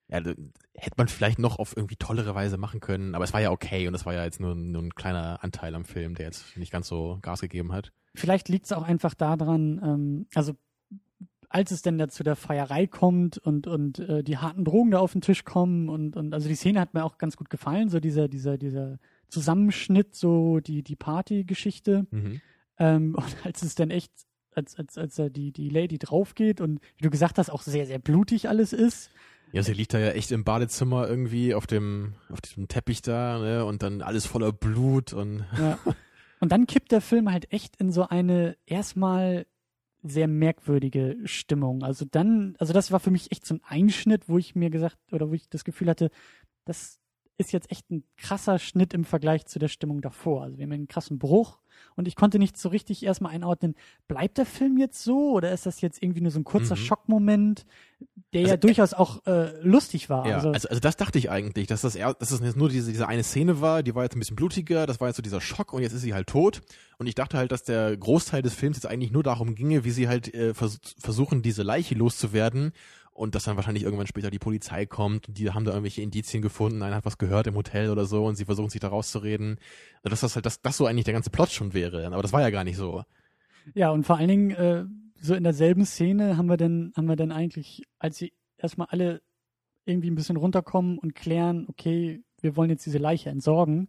ja, 0.07 0.17
hätte 0.17 0.95
man 0.97 1.07
vielleicht 1.07 1.39
noch 1.39 1.57
auf 1.57 1.75
irgendwie 1.75 1.95
tollere 1.95 2.35
Weise 2.35 2.57
machen 2.57 2.79
können, 2.79 3.15
aber 3.15 3.23
es 3.23 3.33
war 3.33 3.41
ja 3.41 3.51
okay 3.51 3.87
und 3.87 3.95
es 3.95 4.05
war 4.05 4.13
ja 4.13 4.23
jetzt 4.23 4.39
nur, 4.39 4.55
nur 4.55 4.83
ein 4.83 4.93
kleiner 4.93 5.43
Anteil 5.43 5.73
am 5.73 5.85
Film, 5.85 6.15
der 6.15 6.27
jetzt 6.27 6.57
nicht 6.57 6.71
ganz 6.71 6.87
so 6.87 7.17
Gas 7.21 7.41
gegeben 7.41 7.71
hat. 7.71 7.91
Vielleicht 8.13 8.47
liegt 8.49 8.65
es 8.65 8.71
auch 8.71 8.83
einfach 8.83 9.13
daran, 9.13 9.81
ähm, 9.83 10.27
also 10.35 10.53
als 11.49 11.71
es 11.71 11.81
denn 11.81 11.97
da 11.97 12.07
zu 12.07 12.23
der 12.23 12.35
Feierei 12.35 12.85
kommt 12.85 13.37
und, 13.37 13.65
und 13.65 13.99
äh, 13.99 14.23
die 14.23 14.37
harten 14.37 14.65
Drogen 14.65 14.91
da 14.91 14.99
auf 14.99 15.13
den 15.13 15.21
Tisch 15.21 15.43
kommen 15.45 15.89
und, 15.89 16.15
und 16.15 16.33
also 16.33 16.47
die 16.49 16.55
Szene 16.55 16.79
hat 16.79 16.93
mir 16.93 17.03
auch 17.03 17.17
ganz 17.17 17.37
gut 17.37 17.49
gefallen, 17.49 17.89
so 17.89 17.99
dieser, 17.99 18.27
dieser, 18.27 18.57
dieser 18.57 18.99
Zusammenschnitt, 19.29 20.15
so 20.15 20.59
die, 20.59 20.83
die 20.83 20.95
Partygeschichte. 20.95 22.07
Mhm. 22.11 22.41
Ähm, 22.77 23.15
und 23.17 23.45
als 23.45 23.63
es 23.63 23.75
dann 23.75 23.89
echt, 23.89 24.11
als, 24.51 24.75
als, 24.77 24.97
als 24.97 25.15
da 25.15 25.29
die, 25.29 25.51
die 25.51 25.69
Lady 25.69 25.97
draufgeht 25.97 26.61
und 26.61 26.79
wie 26.97 27.03
du 27.03 27.09
gesagt 27.09 27.37
hast, 27.37 27.49
auch 27.49 27.61
sehr, 27.61 27.85
sehr 27.85 27.99
blutig 27.99 28.49
alles 28.49 28.73
ist. 28.73 29.09
Ja, 29.55 29.63
sie 29.63 29.71
liegt 29.71 29.93
da 29.93 29.99
ja 29.99 30.09
echt 30.09 30.33
im 30.33 30.43
Badezimmer 30.43 31.07
irgendwie 31.07 31.55
auf 31.55 31.65
dem, 31.65 32.15
auf 32.27 32.41
diesem 32.41 32.67
Teppich 32.67 33.01
da, 33.01 33.39
ne, 33.39 33.63
und 33.63 33.83
dann 33.83 34.01
alles 34.01 34.25
voller 34.25 34.51
Blut 34.51 35.13
und 35.13 35.45
Ja. 35.57 35.79
Und 36.41 36.51
dann 36.51 36.67
kippt 36.67 36.91
der 36.91 36.99
Film 36.99 37.31
halt 37.31 37.53
echt 37.53 37.77
in 37.77 37.89
so 37.89 38.05
eine 38.05 38.57
erstmal 38.65 39.45
sehr 40.03 40.27
merkwürdige 40.27 41.15
Stimmung. 41.23 41.83
Also 41.83 42.03
dann, 42.03 42.57
also 42.59 42.73
das 42.73 42.91
war 42.91 42.99
für 42.99 43.11
mich 43.11 43.31
echt 43.31 43.45
so 43.45 43.55
ein 43.55 43.61
Einschnitt, 43.63 44.27
wo 44.27 44.37
ich 44.37 44.55
mir 44.55 44.69
gesagt, 44.69 44.97
oder 45.13 45.29
wo 45.29 45.33
ich 45.33 45.47
das 45.47 45.63
Gefühl 45.63 45.89
hatte, 45.89 46.11
das 46.65 46.99
ist 47.37 47.51
jetzt 47.51 47.71
echt 47.71 47.89
ein 47.91 48.03
krasser 48.17 48.59
Schnitt 48.59 48.93
im 48.93 49.03
Vergleich 49.03 49.45
zu 49.45 49.59
der 49.59 49.67
Stimmung 49.67 50.01
davor. 50.01 50.43
Also 50.43 50.57
wir 50.57 50.63
haben 50.63 50.71
einen 50.71 50.87
krassen 50.87 51.19
Bruch 51.19 51.59
und 51.97 52.07
ich 52.07 52.15
konnte 52.15 52.39
nicht 52.39 52.57
so 52.57 52.69
richtig 52.69 53.03
erstmal 53.03 53.33
einordnen, 53.33 53.75
bleibt 54.07 54.37
der 54.37 54.45
Film 54.45 54.77
jetzt 54.77 55.03
so 55.03 55.31
oder 55.33 55.51
ist 55.51 55.65
das 55.65 55.81
jetzt 55.81 56.01
irgendwie 56.01 56.21
nur 56.21 56.31
so 56.31 56.39
ein 56.39 56.45
kurzer 56.45 56.75
Mhm. 56.75 56.79
Schockmoment, 56.79 57.65
der 58.33 58.41
ja 58.41 58.47
Also, 58.47 58.57
durchaus 58.57 58.93
auch 58.93 59.25
äh, 59.25 59.59
lustig 59.61 60.09
war. 60.09 60.27
Ja, 60.27 60.35
also, 60.37 60.51
also, 60.51 60.69
also 60.69 60.79
das 60.79 60.95
dachte 60.95 61.17
ich 61.19 61.29
eigentlich, 61.29 61.67
dass 61.67 61.81
das, 61.81 61.95
eher, 61.95 62.13
dass 62.13 62.29
das 62.29 62.39
jetzt 62.39 62.55
nur 62.55 62.69
diese, 62.69 62.91
diese 62.91 63.07
eine 63.07 63.23
Szene 63.23 63.59
war, 63.59 63.83
die 63.83 63.93
war 63.95 64.03
jetzt 64.03 64.15
ein 64.15 64.19
bisschen 64.19 64.37
blutiger, 64.37 64.85
das 64.85 65.01
war 65.01 65.07
jetzt 65.09 65.17
so 65.17 65.21
dieser 65.21 65.41
Schock 65.41 65.73
und 65.73 65.81
jetzt 65.81 65.93
ist 65.93 66.01
sie 66.01 66.13
halt 66.13 66.27
tot. 66.27 66.61
Und 66.97 67.07
ich 67.07 67.15
dachte 67.15 67.37
halt, 67.37 67.51
dass 67.51 67.63
der 67.63 67.97
Großteil 67.97 68.41
des 68.41 68.53
Films 68.53 68.77
jetzt 68.77 68.87
eigentlich 68.87 69.11
nur 69.11 69.23
darum 69.23 69.55
ginge, 69.55 69.83
wie 69.83 69.91
sie 69.91 70.07
halt 70.07 70.33
äh, 70.33 70.53
vers 70.53 70.79
versuchen, 70.97 71.41
diese 71.41 71.63
Leiche 71.63 71.95
loszuwerden. 71.95 72.71
Und 73.15 73.33
dass 73.33 73.45
dann 73.45 73.55
wahrscheinlich 73.55 73.83
irgendwann 73.83 74.07
später 74.07 74.29
die 74.29 74.39
Polizei 74.39 74.85
kommt 74.85 75.29
und 75.29 75.37
die 75.37 75.49
haben 75.49 75.63
da 75.63 75.71
irgendwelche 75.71 76.01
Indizien 76.01 76.41
gefunden, 76.41 76.83
einer 76.83 76.97
hat 76.97 77.05
was 77.05 77.17
gehört 77.17 77.47
im 77.47 77.55
Hotel 77.55 77.89
oder 77.89 78.05
so 78.05 78.25
und 78.25 78.35
sie 78.35 78.43
versuchen 78.43 78.69
sich 78.69 78.81
da 78.81 78.89
rauszureden. 78.89 79.57
Und 80.03 80.11
dass 80.11 80.19
das 80.19 80.35
halt, 80.35 80.45
dass 80.45 80.61
das 80.61 80.75
so 80.75 80.85
eigentlich 80.85 81.05
der 81.05 81.13
ganze 81.13 81.29
Plot 81.29 81.49
schon 81.49 81.73
wäre. 81.73 82.05
Aber 82.05 82.21
das 82.21 82.33
war 82.33 82.41
ja 82.41 82.49
gar 82.49 82.65
nicht 82.65 82.75
so. 82.75 83.03
Ja, 83.73 83.91
und 83.91 84.05
vor 84.05 84.17
allen 84.17 84.27
Dingen, 84.27 84.51
äh, 84.51 84.85
so 85.21 85.33
in 85.33 85.43
derselben 85.43 85.85
Szene 85.85 86.35
haben 86.35 86.49
wir 86.49 86.57
dann, 86.57 86.91
haben 86.97 87.07
wir 87.07 87.15
dann 87.15 87.31
eigentlich, 87.31 87.83
als 87.99 88.17
sie 88.17 88.33
erstmal 88.57 88.87
alle 88.91 89.21
irgendwie 89.85 90.11
ein 90.11 90.15
bisschen 90.15 90.35
runterkommen 90.35 90.99
und 90.99 91.15
klären, 91.15 91.65
okay, 91.69 92.21
wir 92.41 92.57
wollen 92.57 92.69
jetzt 92.69 92.85
diese 92.85 92.97
Leiche 92.97 93.29
entsorgen, 93.29 93.87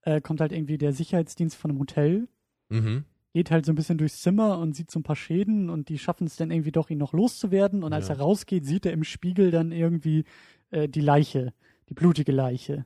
äh, 0.00 0.22
kommt 0.22 0.40
halt 0.40 0.50
irgendwie 0.50 0.78
der 0.78 0.94
Sicherheitsdienst 0.94 1.56
von 1.56 1.70
einem 1.70 1.80
Hotel, 1.80 2.26
Mhm. 2.72 3.04
Geht 3.32 3.50
halt 3.50 3.64
so 3.66 3.72
ein 3.72 3.76
bisschen 3.76 3.98
durchs 3.98 4.20
Zimmer 4.20 4.58
und 4.58 4.76
sieht 4.76 4.90
so 4.90 4.98
ein 5.00 5.02
paar 5.04 5.16
Schäden 5.16 5.70
und 5.70 5.88
die 5.88 5.98
schaffen 5.98 6.26
es 6.26 6.36
dann 6.36 6.50
irgendwie 6.50 6.72
doch, 6.72 6.90
ihn 6.90 6.98
noch 6.98 7.12
loszuwerden. 7.12 7.82
Und 7.82 7.92
als 7.92 8.08
Ja. 8.08 8.14
er 8.14 8.20
rausgeht, 8.20 8.66
sieht 8.66 8.84
er 8.86 8.92
im 8.92 9.04
Spiegel 9.04 9.50
dann 9.50 9.72
irgendwie 9.72 10.24
äh, 10.70 10.88
die 10.88 11.00
Leiche, 11.00 11.52
die 11.88 11.94
blutige 11.94 12.32
Leiche. 12.32 12.84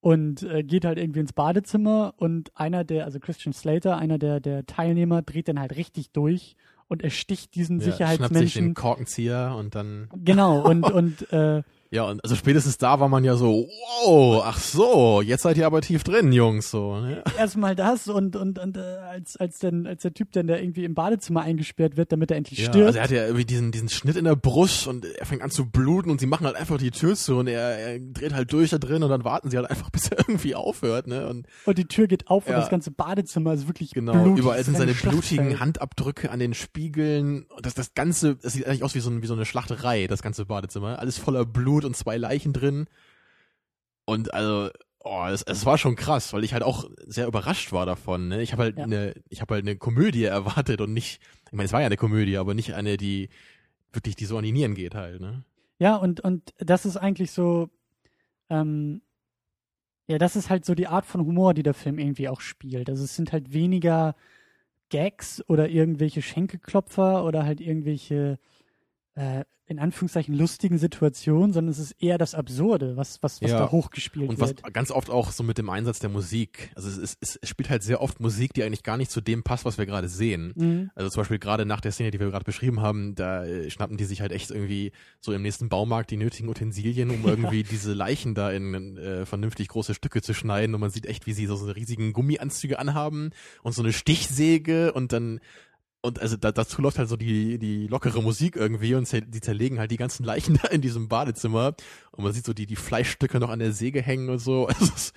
Und 0.00 0.42
äh, 0.44 0.62
geht 0.62 0.84
halt 0.86 0.98
irgendwie 0.98 1.20
ins 1.20 1.32
Badezimmer 1.34 2.14
und 2.16 2.56
einer 2.56 2.84
der, 2.84 3.04
also 3.04 3.20
Christian 3.20 3.52
Slater, 3.52 3.98
einer 3.98 4.18
der, 4.18 4.40
der 4.40 4.64
Teilnehmer, 4.64 5.20
dreht 5.22 5.48
dann 5.48 5.60
halt 5.60 5.76
richtig 5.76 6.10
durch 6.12 6.56
und 6.88 7.02
ersticht 7.02 7.54
diesen 7.54 7.80
Ja, 7.80 7.84
schnappt 7.84 7.96
sich 7.96 7.96
Sicherheitsmenschen. 7.96 8.64
den 8.68 8.74
Korkenzieher 8.74 9.54
und 9.58 9.74
dann. 9.74 10.08
Genau, 10.24 10.62
und, 10.66 10.84
und 10.90 11.30
äh, 11.32 11.62
Ja, 11.92 12.04
und 12.04 12.22
also 12.22 12.36
spätestens 12.36 12.78
da 12.78 13.00
war 13.00 13.08
man 13.08 13.24
ja 13.24 13.34
so, 13.36 13.66
wow, 14.06 14.42
ach 14.46 14.58
so, 14.58 15.22
jetzt 15.22 15.42
seid 15.42 15.56
ihr 15.56 15.66
aber 15.66 15.80
tief 15.80 16.04
drin, 16.04 16.32
Jungs, 16.32 16.70
so. 16.70 17.00
Ne? 17.00 17.24
erstmal 17.36 17.74
das 17.74 18.06
und, 18.06 18.36
und, 18.36 18.60
und 18.60 18.76
äh, 18.76 18.80
als, 18.80 19.36
als, 19.36 19.58
denn, 19.58 19.86
als 19.88 20.02
der 20.02 20.14
Typ 20.14 20.30
dann 20.32 20.46
da 20.46 20.56
irgendwie 20.56 20.84
im 20.84 20.94
Badezimmer 20.94 21.40
eingesperrt 21.42 21.96
wird, 21.96 22.12
damit 22.12 22.30
er 22.30 22.36
endlich 22.36 22.60
Ja, 22.60 22.66
stirbt. 22.66 22.86
also 22.86 22.98
er 22.98 23.04
hat 23.04 23.10
ja 23.10 23.24
irgendwie 23.24 23.44
diesen, 23.44 23.72
diesen 23.72 23.88
Schnitt 23.88 24.14
in 24.14 24.24
der 24.24 24.36
Brust 24.36 24.86
und 24.86 25.04
er 25.04 25.26
fängt 25.26 25.42
an 25.42 25.50
zu 25.50 25.68
bluten 25.68 26.10
und 26.10 26.20
sie 26.20 26.26
machen 26.26 26.46
halt 26.46 26.54
einfach 26.54 26.78
die 26.78 26.92
Tür 26.92 27.16
zu 27.16 27.38
und 27.38 27.48
er, 27.48 27.60
er 27.78 27.98
dreht 27.98 28.34
halt 28.34 28.52
durch 28.52 28.70
da 28.70 28.78
drin 28.78 29.02
und 29.02 29.10
dann 29.10 29.24
warten 29.24 29.50
sie 29.50 29.56
halt 29.56 29.68
einfach, 29.68 29.90
bis 29.90 30.08
er 30.08 30.18
irgendwie 30.20 30.54
aufhört, 30.54 31.08
ne? 31.08 31.26
Und 31.28 31.46
Und 31.66 31.76
die 31.78 31.86
Tür 31.86 32.06
geht 32.06 32.28
auf 32.28 32.46
Ja. 32.46 32.54
und 32.54 32.60
das 32.60 32.70
ganze 32.70 32.92
Badezimmer 32.92 33.52
ist 33.54 33.66
wirklich 33.66 33.90
genau, 33.90 34.12
blutig. 34.12 34.44
überall 34.44 34.62
sind 34.62 34.76
seine 34.76 34.92
blutigen 34.94 35.58
Handabdrücke 35.58 36.30
an 36.30 36.38
den 36.38 36.54
Spiegeln. 36.54 37.46
Und 37.56 37.66
das, 37.66 37.74
das 37.74 37.94
Ganze, 37.94 38.36
das 38.36 38.52
sieht 38.52 38.66
eigentlich 38.66 38.84
aus 38.84 38.94
wie 38.94 39.00
so, 39.00 39.10
ein, 39.10 39.22
wie 39.22 39.26
so 39.26 39.34
eine 39.34 39.44
Schlachterei, 39.44 40.06
das 40.06 40.22
ganze 40.22 40.46
Badezimmer. 40.46 40.98
Alles 41.00 41.18
voller 41.18 41.44
Blut 41.44 41.79
und 41.84 41.96
zwei 41.96 42.16
Leichen 42.16 42.52
drin. 42.52 42.86
Und 44.04 44.34
also, 44.34 44.70
oh, 45.00 45.24
es, 45.30 45.42
es 45.42 45.64
war 45.66 45.78
schon 45.78 45.96
krass, 45.96 46.32
weil 46.32 46.44
ich 46.44 46.52
halt 46.52 46.62
auch 46.62 46.88
sehr 47.06 47.26
überrascht 47.26 47.72
war 47.72 47.86
davon. 47.86 48.28
Ne? 48.28 48.42
Ich 48.42 48.52
habe 48.52 48.64
halt 48.64 48.78
Ja. 48.78 48.84
eine, 48.84 49.14
ich 49.28 49.40
habe 49.40 49.54
halt 49.54 49.64
eine 49.64 49.76
Komödie 49.76 50.24
erwartet 50.24 50.80
und 50.80 50.92
nicht, 50.92 51.20
ich 51.46 51.52
meine, 51.52 51.66
es 51.66 51.72
war 51.72 51.80
ja 51.80 51.86
eine 51.86 51.96
Komödie, 51.96 52.36
aber 52.36 52.54
nicht 52.54 52.74
eine, 52.74 52.96
die 52.96 53.28
wirklich 53.92 54.16
die 54.16 54.24
so 54.26 54.36
an 54.38 54.44
die 54.44 54.52
Nieren 54.52 54.74
geht 54.74 54.94
halt. 54.94 55.20
Ne? 55.20 55.44
Ja, 55.78 55.96
und, 55.96 56.20
und 56.20 56.54
das 56.58 56.86
ist 56.86 56.96
eigentlich 56.96 57.30
so, 57.32 57.70
ähm, 58.48 59.02
ja, 60.06 60.18
das 60.18 60.36
ist 60.36 60.50
halt 60.50 60.64
so 60.64 60.74
die 60.74 60.88
Art 60.88 61.06
von 61.06 61.20
Humor, 61.24 61.54
die 61.54 61.62
der 61.62 61.74
Film 61.74 61.98
irgendwie 61.98 62.28
auch 62.28 62.40
spielt. 62.40 62.88
Also 62.90 63.04
es 63.04 63.14
sind 63.16 63.32
halt 63.32 63.52
weniger 63.52 64.16
Gags 64.88 65.42
oder 65.48 65.68
irgendwelche 65.68 66.20
Schenkelklopfer 66.20 67.24
oder 67.24 67.44
halt 67.44 67.60
irgendwelche, 67.60 68.38
äh, 69.20 69.44
in 69.66 69.78
Anführungszeichen, 69.78 70.34
lustigen 70.34 70.78
Situationen, 70.78 71.52
sondern 71.52 71.70
es 71.70 71.78
ist 71.78 71.92
eher 72.02 72.18
das 72.18 72.34
Absurde, 72.34 72.96
was, 72.96 73.22
was, 73.22 73.40
was 73.40 73.52
Ja. 73.52 73.58
da 73.60 73.70
hochgespielt 73.70 74.28
Und 74.28 74.40
was 74.40 74.48
wird. 74.48 74.74
ganz 74.74 74.90
oft 74.90 75.10
auch 75.10 75.30
so 75.30 75.44
mit 75.44 75.58
dem 75.58 75.70
Einsatz 75.70 76.00
der 76.00 76.10
Musik. 76.10 76.72
Also 76.74 76.88
es, 76.88 77.16
es, 77.20 77.38
es 77.40 77.48
spielt 77.48 77.70
halt 77.70 77.84
sehr 77.84 78.00
oft 78.02 78.18
Musik, 78.18 78.52
die 78.52 78.64
eigentlich 78.64 78.82
gar 78.82 78.96
nicht 78.96 79.12
zu 79.12 79.20
dem 79.20 79.44
passt, 79.44 79.64
was 79.64 79.78
wir 79.78 79.86
gerade 79.86 80.08
sehen. 80.08 80.52
Mhm. 80.56 80.90
Also 80.96 81.10
zum 81.10 81.20
Beispiel 81.20 81.38
gerade 81.38 81.66
nach 81.66 81.80
der 81.80 81.92
Szene, 81.92 82.10
die 82.10 82.18
wir 82.18 82.28
gerade 82.30 82.44
beschrieben 82.44 82.80
haben, 82.80 83.14
da 83.14 83.44
äh, 83.44 83.70
schnappen 83.70 83.96
die 83.96 84.06
sich 84.06 84.20
halt 84.22 84.32
echt 84.32 84.50
irgendwie 84.50 84.90
so 85.20 85.32
im 85.32 85.42
nächsten 85.42 85.68
Baumarkt 85.68 86.10
die 86.10 86.16
nötigen 86.16 86.48
Utensilien, 86.48 87.10
um 87.10 87.24
irgendwie 87.28 87.62
diese 87.62 87.92
Leichen 87.92 88.34
da 88.34 88.50
in 88.50 88.96
äh, 88.96 89.24
vernünftig 89.24 89.68
große 89.68 89.94
Stücke 89.94 90.20
zu 90.20 90.34
schneiden. 90.34 90.74
Und 90.74 90.80
man 90.80 90.90
sieht 90.90 91.06
echt, 91.06 91.28
wie 91.28 91.32
sie 91.32 91.46
so, 91.46 91.54
so 91.54 91.70
riesigen 91.70 92.12
Gummianzüge 92.12 92.80
anhaben 92.80 93.30
und 93.62 93.70
so 93.72 93.82
eine 93.82 93.92
Stichsäge 93.92 94.92
und 94.94 95.12
dann 95.12 95.38
und 96.02 96.20
also 96.20 96.36
da, 96.36 96.52
dazu 96.52 96.80
läuft 96.80 96.98
halt 96.98 97.08
so 97.08 97.16
die, 97.16 97.58
die 97.58 97.86
lockere 97.86 98.22
Musik 98.22 98.56
irgendwie 98.56 98.94
und 98.94 99.10
die 99.12 99.40
zerlegen 99.40 99.78
halt 99.78 99.90
die 99.90 99.96
ganzen 99.96 100.24
Leichen 100.24 100.58
da 100.62 100.68
in 100.68 100.80
diesem 100.80 101.08
Badezimmer 101.08 101.74
und 102.12 102.24
man 102.24 102.32
sieht 102.32 102.46
so 102.46 102.52
die, 102.52 102.66
die 102.66 102.76
Fleischstücke 102.76 103.38
noch 103.38 103.50
an 103.50 103.58
der 103.58 103.72
Säge 103.72 104.02
hängen 104.02 104.28
und 104.28 104.38
so. 104.38 104.68
Also 104.80 104.92
es, 104.94 105.12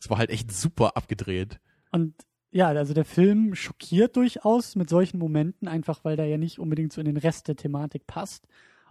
es 0.00 0.10
war 0.10 0.18
halt 0.18 0.30
echt 0.30 0.52
super 0.52 0.96
abgedreht. 0.96 1.60
Und 1.92 2.14
ja, 2.50 2.68
also 2.68 2.94
der 2.94 3.04
Film 3.04 3.54
schockiert 3.54 4.16
durchaus 4.16 4.76
mit 4.76 4.88
solchen 4.88 5.18
Momenten, 5.18 5.66
einfach 5.68 6.04
weil 6.04 6.16
der 6.16 6.26
ja 6.26 6.38
nicht 6.38 6.58
unbedingt 6.58 6.92
so 6.92 7.00
in 7.00 7.06
den 7.06 7.16
Rest 7.16 7.48
der 7.48 7.56
Thematik 7.56 8.06
passt. 8.06 8.46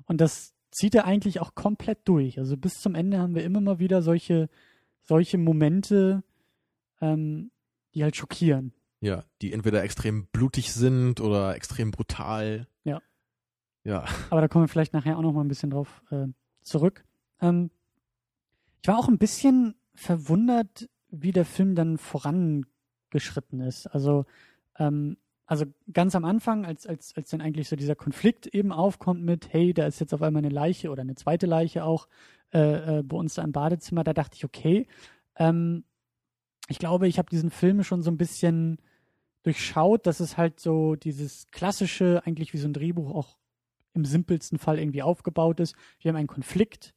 Und 0.06 0.21
das 0.21 0.53
zieht 0.71 0.95
er 0.95 1.06
eigentlich 1.06 1.39
auch 1.39 1.56
komplett 1.56 1.99
durch. 2.06 2.39
Also 2.39 2.58
bis 2.58 2.82
zum 2.82 2.95
Ende 2.95 3.19
haben 3.19 3.36
wir 3.36 3.43
immer 3.43 3.62
mal 3.62 3.79
wieder 3.79 4.01
solche, 4.01 4.49
solche 5.03 5.38
Momente, 5.38 6.23
ähm, 6.99 7.51
die 7.93 8.03
halt 8.03 8.15
schockieren. 8.15 8.73
Ja, 9.04 9.26
die 9.42 9.52
entweder 9.52 9.84
extrem 9.84 10.28
blutig 10.28 10.72
sind 10.72 11.20
oder 11.20 11.58
extrem 11.58 11.92
brutal. 11.92 12.68
Ja. 12.86 13.02
Ja. 13.84 14.06
Aber 14.30 14.39
da 14.39 14.48
kommen 14.48 14.63
wir 14.63 14.70
vielleicht 14.70 14.94
nachher 14.94 15.18
auch 15.18 15.22
noch 15.22 15.34
mal 15.34 15.42
ein 15.42 15.50
bisschen 15.50 15.72
drauf 15.72 16.02
äh, 16.10 16.28
zurück. 16.62 17.04
Ähm, 17.42 17.70
ich 18.82 18.88
war 18.88 18.98
auch 18.98 19.10
ein 19.10 19.18
bisschen 19.18 19.76
verwundert, 19.94 20.89
wie 21.10 21.34
der 21.34 21.44
Film 21.44 21.76
dann 21.76 21.98
vorangeschritten 21.98 23.60
ist. 23.60 23.88
Also, 23.88 24.26
ähm, 24.80 25.18
also 25.48 25.66
ganz 25.92 26.16
am 26.16 26.24
Anfang, 26.24 26.66
als, 26.66 26.88
als, 26.88 27.13
als 27.18 27.30
dann 27.30 27.42
eigentlich 27.42 27.68
so 27.68 27.76
dieser 27.76 27.96
Konflikt 27.96 28.48
eben 28.48 28.72
aufkommt 28.72 29.22
mit, 29.22 29.52
hey, 29.52 29.74
da 29.74 29.86
ist 29.86 30.00
jetzt 30.00 30.13
auf 30.13 30.22
einmal 30.22 30.46
eine 30.46 30.54
Leiche 30.54 30.89
oder 30.89 31.02
eine 31.02 31.16
zweite 31.16 31.46
Leiche 31.46 31.84
auch 31.84 32.08
äh, 32.54 33.00
äh, 33.00 33.04
bei 33.04 33.18
uns 33.18 33.34
da 33.34 33.44
im 33.44 33.52
Badezimmer, 33.52 34.06
da 34.06 34.13
dachte 34.13 34.38
ich, 34.38 34.46
okay, 34.46 34.88
ähm, 35.36 35.84
ich 36.70 36.80
glaube, 36.80 37.10
ich 37.10 37.18
habe 37.18 37.30
diesen 37.30 37.52
Film 37.52 37.84
schon 37.84 38.02
so 38.02 38.10
ein 38.10 38.18
bisschen 38.18 38.78
durchschaut, 39.43 40.08
dass 40.08 40.19
es 40.19 40.38
halt 40.38 40.60
so 40.60 40.95
dieses 40.95 41.47
klassische, 41.51 42.21
eigentlich 42.25 42.53
wie 42.53 42.58
so 42.58 42.67
ein 42.67 42.73
Drehbuch 42.73 43.13
auch 43.13 43.38
im 43.93 44.06
simpelsten 44.06 44.58
Fall 44.58 44.79
irgendwie 44.79 45.03
aufgebaut 45.03 45.60
ist. 45.60 45.75
Wir 45.99 46.10
haben 46.10 46.15
einen 46.15 46.27
Konflikt. 46.27 46.93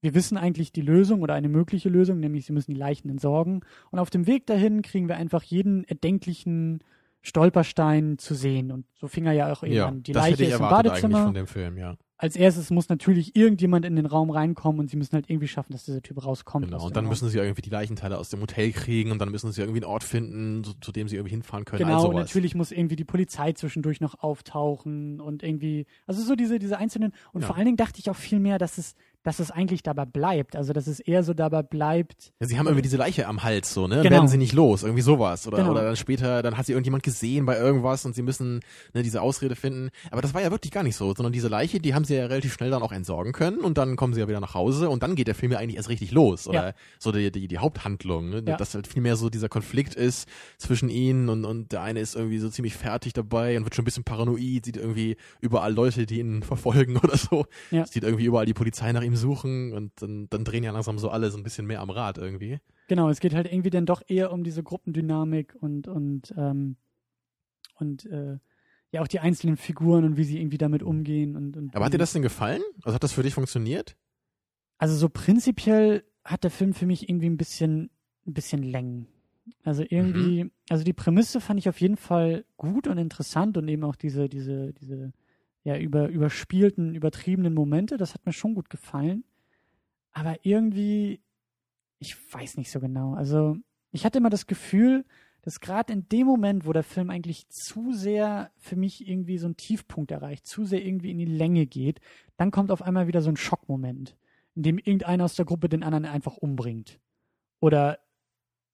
Wir 0.00 0.14
wissen 0.14 0.38
eigentlich 0.38 0.72
die 0.72 0.80
Lösung 0.80 1.20
oder 1.20 1.34
eine 1.34 1.48
mögliche 1.48 1.88
Lösung, 1.88 2.20
nämlich 2.20 2.46
sie 2.46 2.52
müssen 2.52 2.72
die 2.72 2.78
Leichen 2.78 3.10
entsorgen. 3.10 3.62
Und 3.90 3.98
auf 3.98 4.10
dem 4.10 4.26
Weg 4.26 4.46
dahin 4.46 4.82
kriegen 4.82 5.08
wir 5.08 5.16
einfach 5.16 5.42
jeden 5.42 5.84
erdenklichen 5.84 6.82
Stolperstein 7.22 8.16
zu 8.18 8.34
sehen. 8.34 8.70
Und 8.72 8.86
so 8.94 9.08
fing 9.08 9.26
er 9.26 9.32
ja 9.32 9.52
auch 9.52 9.62
eben 9.62 9.74
ja, 9.74 9.88
an. 9.88 10.02
Die 10.02 10.12
Leiche 10.12 10.44
ist 10.44 10.54
im 10.54 10.60
Badezimmer. 10.60 11.24
von 11.24 11.34
dem 11.34 11.46
Film, 11.46 11.76
ja. 11.76 11.96
Als 12.22 12.36
erstes 12.36 12.68
muss 12.70 12.90
natürlich 12.90 13.34
irgendjemand 13.34 13.86
in 13.86 13.96
den 13.96 14.04
Raum 14.04 14.28
reinkommen 14.30 14.78
und 14.78 14.90
sie 14.90 14.98
müssen 14.98 15.14
halt 15.14 15.30
irgendwie 15.30 15.48
schaffen, 15.48 15.72
dass 15.72 15.84
dieser 15.86 16.02
Typ 16.02 16.22
rauskommt. 16.22 16.66
Genau. 16.66 16.84
Und 16.84 16.94
dann 16.94 17.04
Raum. 17.06 17.10
müssen 17.10 17.30
sie 17.30 17.38
irgendwie 17.38 17.62
die 17.62 17.70
Leichenteile 17.70 18.18
aus 18.18 18.28
dem 18.28 18.42
Hotel 18.42 18.72
kriegen 18.72 19.10
und 19.10 19.18
dann 19.20 19.30
müssen 19.30 19.50
sie 19.52 19.62
irgendwie 19.62 19.80
einen 19.82 19.90
Ort 19.90 20.04
finden, 20.04 20.62
zu, 20.62 20.74
zu 20.82 20.92
dem 20.92 21.08
sie 21.08 21.16
irgendwie 21.16 21.30
hinfahren 21.30 21.64
können. 21.64 21.78
Genau, 21.78 22.12
natürlich 22.12 22.54
muss 22.54 22.72
irgendwie 22.72 22.96
die 22.96 23.04
Polizei 23.04 23.52
zwischendurch 23.54 24.00
noch 24.02 24.22
auftauchen 24.22 25.20
und 25.20 25.42
irgendwie, 25.42 25.86
also 26.06 26.22
so 26.22 26.34
diese, 26.34 26.58
diese 26.58 26.76
einzelnen, 26.76 27.12
und 27.32 27.40
Ja. 27.40 27.46
vor 27.46 27.56
allen 27.56 27.64
Dingen 27.64 27.76
dachte 27.78 27.98
ich 28.00 28.10
auch 28.10 28.16
viel 28.16 28.38
mehr, 28.38 28.58
dass 28.58 28.76
es, 28.76 28.94
dass 29.22 29.38
es 29.38 29.50
eigentlich 29.50 29.82
dabei 29.82 30.06
bleibt, 30.06 30.56
also 30.56 30.72
dass 30.72 30.86
es 30.86 30.98
eher 31.00 31.22
so 31.22 31.34
dabei 31.34 31.62
bleibt, 31.62 32.32
Ja, 32.40 32.46
sie 32.46 32.58
haben 32.58 32.66
irgendwie 32.66 32.82
diese 32.82 32.96
Leiche 32.96 33.26
am 33.26 33.42
Hals, 33.42 33.74
so, 33.74 33.86
ne? 33.86 33.96
Dann 33.96 34.02
Genau. 34.04 34.16
werden 34.16 34.28
sie 34.28 34.38
nicht 34.38 34.52
los, 34.54 34.82
irgendwie 34.82 35.02
sowas. 35.02 35.46
Oder, 35.46 35.58
Genau. 35.58 35.72
oder 35.72 35.82
dann 35.84 35.96
später, 35.96 36.42
dann 36.42 36.56
hat 36.56 36.66
sie 36.66 36.72
irgendjemand 36.72 37.02
gesehen 37.02 37.44
bei 37.46 37.58
irgendwas 37.58 38.04
und 38.06 38.14
sie 38.14 38.22
müssen 38.22 38.60
ne, 38.94 39.02
diese 39.02 39.20
Ausrede 39.20 39.56
finden. 39.56 39.90
Aber 40.10 40.22
das 40.22 40.32
war 40.32 40.40
ja 40.40 40.50
wirklich 40.50 40.72
gar 40.72 40.82
nicht 40.82 40.96
so, 40.96 41.14
sondern 41.14 41.32
diese 41.32 41.48
Leiche, 41.48 41.80
die 41.80 41.94
haben 41.94 42.04
sie 42.04 42.14
ja 42.16 42.26
relativ 42.26 42.54
schnell 42.54 42.70
dann 42.70 42.82
auch 42.82 42.92
entsorgen 42.92 43.32
können 43.32 43.58
und 43.60 43.76
dann 43.78 43.96
kommen 43.96 44.14
sie 44.14 44.20
ja 44.20 44.28
wieder 44.28 44.40
nach 44.40 44.54
Hause 44.54 44.88
und 44.88 45.02
dann 45.02 45.14
geht 45.16 45.26
der 45.28 45.34
Film 45.34 45.52
ja 45.52 45.58
eigentlich 45.58 45.76
erst 45.76 45.90
richtig 45.90 46.12
los. 46.12 46.48
Oder 46.48 46.68
Ja. 46.68 46.74
so 46.98 47.12
die, 47.12 47.30
die, 47.30 47.46
die 47.48 47.58
Haupthandlung, 47.58 48.30
ne? 48.30 48.42
Ja. 48.46 48.56
Dass 48.56 48.74
halt 48.74 48.86
viel 48.86 49.02
mehr 49.02 49.16
so 49.16 49.28
dieser 49.30 49.48
Konflikt 49.48 49.94
ist 49.94 50.28
zwischen 50.58 50.88
ihnen 50.88 51.28
und, 51.28 51.44
und 51.44 51.72
der 51.72 51.82
eine 51.82 52.00
ist 52.00 52.16
irgendwie 52.16 52.38
so 52.38 52.48
ziemlich 52.48 52.74
fertig 52.74 53.12
dabei 53.12 53.56
und 53.58 53.64
wird 53.64 53.74
schon 53.74 53.82
ein 53.82 53.84
bisschen 53.84 54.04
paranoid, 54.04 54.64
sieht 54.64 54.76
irgendwie 54.78 55.16
überall 55.40 55.72
Leute, 55.74 56.06
die 56.06 56.20
ihn 56.20 56.42
verfolgen 56.42 56.96
oder 57.02 57.16
so. 57.18 57.44
Ja. 57.70 57.84
Sieht 57.86 58.02
irgendwie 58.04 58.24
überall 58.24 58.46
die 58.46 58.54
Polizei 58.54 58.90
nach 58.92 59.02
ihm 59.02 59.09
suchen 59.16 59.72
und 59.72 59.92
dann, 60.02 60.28
dann 60.30 60.44
drehen 60.44 60.64
ja 60.64 60.72
langsam 60.72 60.98
so 60.98 61.10
alle 61.10 61.30
so 61.30 61.38
ein 61.38 61.42
bisschen 61.42 61.66
mehr 61.66 61.80
am 61.80 61.90
Rad 61.90 62.18
irgendwie. 62.18 62.58
genau, 62.88 63.08
es 63.08 63.20
geht 63.20 63.34
halt 63.34 63.50
irgendwie 63.50 63.70
dann 63.70 63.86
doch 63.86 64.02
eher 64.06 64.32
um 64.32 64.42
diese 64.44 64.62
Gruppendynamik 64.62 65.56
und, 65.60 65.88
und, 65.88 66.34
ähm, 66.36 66.76
und, 67.76 68.04
äh, 68.06 68.38
ja 68.92 69.02
auch 69.02 69.08
die 69.08 69.20
einzelnen 69.20 69.56
Figuren 69.56 70.04
und 70.04 70.16
wie 70.16 70.24
sie 70.24 70.38
irgendwie 70.40 70.58
damit 70.58 70.82
umgehen 70.82 71.36
und, 71.36 71.56
und 71.56 71.74
Aber 71.76 71.84
hat 71.84 71.92
dir 71.94 71.98
das 71.98 72.12
denn 72.12 72.22
gefallen? 72.22 72.62
Also 72.82 72.94
hat 72.96 73.04
das 73.04 73.12
für 73.12 73.22
dich 73.22 73.34
funktioniert? 73.34 73.96
Also 74.78 74.96
so 74.96 75.08
prinzipiell 75.08 76.04
hat 76.24 76.42
der 76.42 76.50
Film 76.50 76.74
für 76.74 76.86
mich 76.86 77.08
irgendwie 77.08 77.28
ein 77.30 77.36
bisschen, 77.36 77.90
ein 78.26 78.34
bisschen 78.34 78.62
Längen. 78.64 79.06
Also 79.62 79.84
irgendwie, 79.88 80.44
Mhm. 80.44 80.50
also 80.68 80.84
die 80.84 80.92
Prämisse 80.92 81.40
fand 81.40 81.60
ich 81.60 81.68
auf 81.68 81.80
jeden 81.80 81.96
Fall 81.96 82.44
gut 82.56 82.86
und 82.88 82.98
interessant 82.98 83.56
und 83.56 83.68
eben 83.68 83.84
auch 83.84 83.94
diese, 83.96 84.28
diese, 84.28 84.72
diese, 84.72 85.12
ja, 85.64 85.76
über, 85.76 86.08
überspielten, 86.08 86.94
übertriebenen 86.94 87.54
Momente, 87.54 87.96
das 87.96 88.14
hat 88.14 88.24
mir 88.26 88.32
schon 88.32 88.54
gut 88.54 88.70
gefallen. 88.70 89.24
Aber 90.12 90.38
irgendwie, 90.42 91.20
ich 91.98 92.16
weiß 92.32 92.56
nicht 92.56 92.70
so 92.70 92.80
genau. 92.80 93.14
Also 93.14 93.56
ich 93.92 94.04
hatte 94.04 94.18
immer 94.18 94.30
das 94.30 94.46
Gefühl, 94.46 95.04
dass 95.42 95.60
gerade 95.60 95.92
in 95.92 96.08
dem 96.08 96.26
Moment, 96.26 96.66
wo 96.66 96.72
der 96.72 96.82
Film 96.82 97.10
eigentlich 97.10 97.48
zu 97.48 97.92
sehr 97.92 98.50
für 98.58 98.76
mich 98.76 99.06
irgendwie 99.06 99.38
so 99.38 99.46
einen 99.46 99.56
Tiefpunkt 99.56 100.10
erreicht, 100.10 100.46
zu 100.46 100.64
sehr 100.64 100.84
irgendwie 100.84 101.10
in 101.10 101.18
die 101.18 101.24
Länge 101.24 101.66
geht, 101.66 102.00
dann 102.36 102.50
kommt 102.50 102.70
auf 102.70 102.82
einmal 102.82 103.06
wieder 103.06 103.22
so 103.22 103.30
ein 103.30 103.36
Schockmoment, 103.36 104.16
in 104.54 104.62
dem 104.62 104.78
irgendeiner 104.78 105.24
aus 105.24 105.36
der 105.36 105.46
Gruppe 105.46 105.68
den 105.68 105.82
anderen 105.82 106.04
einfach 106.04 106.36
umbringt. 106.36 107.00
Oder 107.60 108.00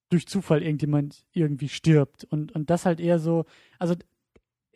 durch 0.09 0.27
Zufall 0.27 0.63
irgendjemand 0.63 1.27
irgendwie 1.33 1.69
stirbt. 1.69 2.25
Und, 2.25 2.53
und 2.53 2.71
das 2.71 2.87
halt 2.87 3.01
eher 3.01 3.19
so, 3.19 3.45
also 3.79 3.95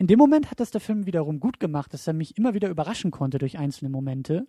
in 0.01 0.07
dem 0.07 0.19
Moment 0.19 0.51
hat 0.51 0.59
das 0.61 0.71
der 0.71 0.81
Film 0.81 1.05
wiederum 1.07 1.39
gut 1.41 1.61
gemacht, 1.61 1.93
dass 1.95 2.07
er 2.07 2.15
mich 2.15 2.37
immer 2.39 2.55
wieder 2.55 2.69
überraschen 2.71 3.11
konnte 3.11 3.39
durch 3.39 3.59
einzelne 3.59 3.91
Momente. 3.91 4.47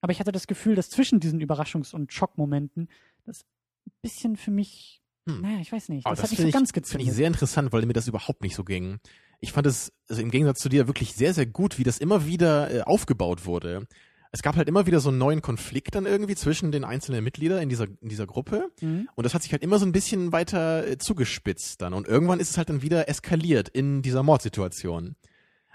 aber 0.00 0.12
ich 0.12 0.20
hatte 0.20 0.30
das 0.32 0.46
Gefühl, 0.46 0.76
dass 0.76 0.88
zwischen 0.90 1.18
diesen 1.18 1.40
Überraschungs- 1.42 1.92
und 1.94 2.12
Schockmomenten 2.12 2.88
das 3.26 3.42
ein 3.86 3.92
bisschen 4.00 4.36
für 4.36 4.52
mich, 4.52 5.02
Hm. 5.28 5.40
naja, 5.42 5.58
ich 5.60 5.72
weiß 5.72 5.88
nicht, 5.88 6.06
Aber 6.06 6.14
das, 6.14 6.22
hat 6.22 6.30
nicht 6.30 6.40
so 6.40 6.46
ich, 6.46 6.54
ganz 6.54 6.70
Finde 6.70 6.78
ich 6.86 6.90
gezündet. 6.92 7.14
sehr 7.16 7.26
interessant, 7.26 7.72
weil 7.72 7.84
mir 7.84 7.92
das 7.92 8.06
überhaupt 8.08 8.42
nicht 8.42 8.54
so 8.54 8.62
ging. 8.64 8.98
Ich 9.40 9.50
fand 9.52 9.66
es, 9.66 9.92
also 10.08 10.22
im 10.22 10.30
Gegensatz 10.30 10.60
zu 10.60 10.68
dir, 10.68 10.86
wirklich 10.86 11.14
sehr, 11.14 11.34
sehr 11.34 11.46
gut, 11.46 11.78
wie 11.78 11.82
das 11.84 11.98
immer 11.98 12.24
wieder 12.24 12.70
äh, 12.72 12.80
aufgebaut 12.82 13.44
wurde. 13.44 13.86
Es 14.30 14.42
gab 14.42 14.56
halt 14.56 14.68
immer 14.68 14.86
wieder 14.86 15.00
so 15.00 15.08
einen 15.08 15.18
neuen 15.18 15.42
Konflikt 15.42 15.94
dann 15.94 16.06
irgendwie 16.06 16.34
zwischen 16.34 16.70
den 16.70 16.84
einzelnen 16.84 17.24
Mitgliedern 17.24 17.62
in 17.62 17.68
dieser, 17.68 17.86
in 18.00 18.08
dieser 18.08 18.26
Gruppe. 18.26 18.70
Mhm. 18.80 19.08
Und 19.14 19.24
das 19.24 19.34
hat 19.34 19.42
sich 19.42 19.52
halt 19.52 19.62
immer 19.62 19.78
so 19.78 19.86
ein 19.86 19.92
bisschen 19.92 20.32
weiter 20.32 20.86
äh, 20.86 20.98
zugespitzt 20.98 21.80
dann. 21.80 21.94
Und 21.94 22.06
irgendwann 22.06 22.40
ist 22.40 22.50
es 22.50 22.58
halt 22.58 22.68
dann 22.68 22.82
wieder 22.82 23.08
eskaliert 23.08 23.68
in 23.68 24.02
dieser 24.02 24.22
Mordsituation. 24.22 25.16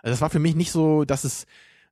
Also 0.03 0.13
das 0.13 0.21
war 0.21 0.29
für 0.29 0.39
mich 0.39 0.55
nicht 0.55 0.71
so, 0.71 1.05
dass 1.05 1.23
es, 1.23 1.45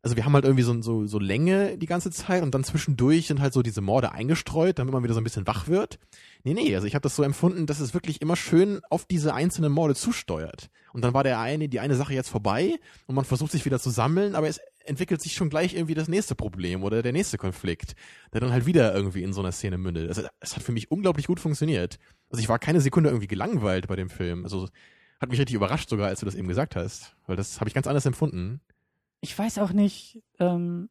also 0.03 0.15
wir 0.15 0.25
haben 0.25 0.33
halt 0.33 0.45
irgendwie 0.45 0.63
so, 0.63 0.81
so, 0.81 1.07
so 1.07 1.17
Länge 1.17 1.77
die 1.77 1.85
ganze 1.85 2.11
Zeit 2.11 2.43
und 2.43 2.53
dann 2.53 2.63
zwischendurch 2.63 3.27
sind 3.27 3.39
halt 3.39 3.53
so 3.53 3.61
diese 3.61 3.81
Morde 3.81 4.11
eingestreut, 4.11 4.77
damit 4.77 4.93
man 4.93 5.03
wieder 5.03 5.13
so 5.13 5.21
ein 5.21 5.23
bisschen 5.23 5.47
wach 5.47 5.67
wird. 5.67 5.97
Nee, 6.43 6.53
nee, 6.53 6.75
also 6.75 6.85
ich 6.85 6.93
habe 6.93 7.03
das 7.03 7.15
so 7.15 7.23
empfunden, 7.23 7.65
dass 7.65 7.79
es 7.79 7.93
wirklich 7.93 8.21
immer 8.21 8.35
schön 8.35 8.81
auf 8.89 9.05
diese 9.05 9.33
einzelnen 9.33 9.71
Morde 9.71 9.95
zusteuert. 9.95 10.69
Und 10.91 11.03
dann 11.03 11.13
war 11.13 11.23
der 11.23 11.39
eine, 11.39 11.69
die 11.69 11.79
eine 11.79 11.95
Sache 11.95 12.13
jetzt 12.13 12.29
vorbei 12.29 12.77
und 13.07 13.15
man 13.15 13.25
versucht 13.25 13.51
sich 13.51 13.65
wieder 13.65 13.79
zu 13.79 13.89
sammeln, 13.89 14.35
aber 14.35 14.49
es 14.49 14.59
entwickelt 14.85 15.21
sich 15.21 15.33
schon 15.33 15.49
gleich 15.49 15.73
irgendwie 15.73 15.93
das 15.93 16.07
nächste 16.07 16.35
Problem 16.35 16.83
oder 16.83 17.01
der 17.01 17.13
nächste 17.13 17.37
Konflikt, 17.37 17.95
der 18.33 18.41
dann 18.41 18.51
halt 18.51 18.65
wieder 18.65 18.93
irgendwie 18.93 19.23
in 19.23 19.33
so 19.33 19.41
einer 19.41 19.51
Szene 19.51 19.77
mündet. 19.77 20.09
Also 20.09 20.23
es 20.39 20.55
hat 20.55 20.63
für 20.63 20.71
mich 20.71 20.91
unglaublich 20.91 21.27
gut 21.27 21.39
funktioniert. 21.39 21.97
Also 22.29 22.41
ich 22.41 22.49
war 22.49 22.59
keine 22.59 22.81
Sekunde 22.81 23.09
irgendwie 23.09 23.27
gelangweilt 23.27 23.87
bei 23.87 23.95
dem 23.95 24.09
Film. 24.09 24.43
Also 24.43 24.69
hat 25.19 25.29
mich 25.29 25.39
richtig 25.39 25.55
überrascht 25.55 25.89
sogar, 25.89 26.07
als 26.07 26.19
du 26.19 26.25
das 26.25 26.35
eben 26.35 26.47
gesagt 26.47 26.75
hast, 26.75 27.15
weil 27.27 27.35
das 27.35 27.59
habe 27.59 27.67
ich 27.67 27.75
ganz 27.75 27.87
anders 27.87 28.05
empfunden. 28.05 28.61
Ich 29.21 29.37
weiß 29.37 29.59
auch 29.59 29.71
nicht, 29.71 30.21
ähm, 30.39 30.89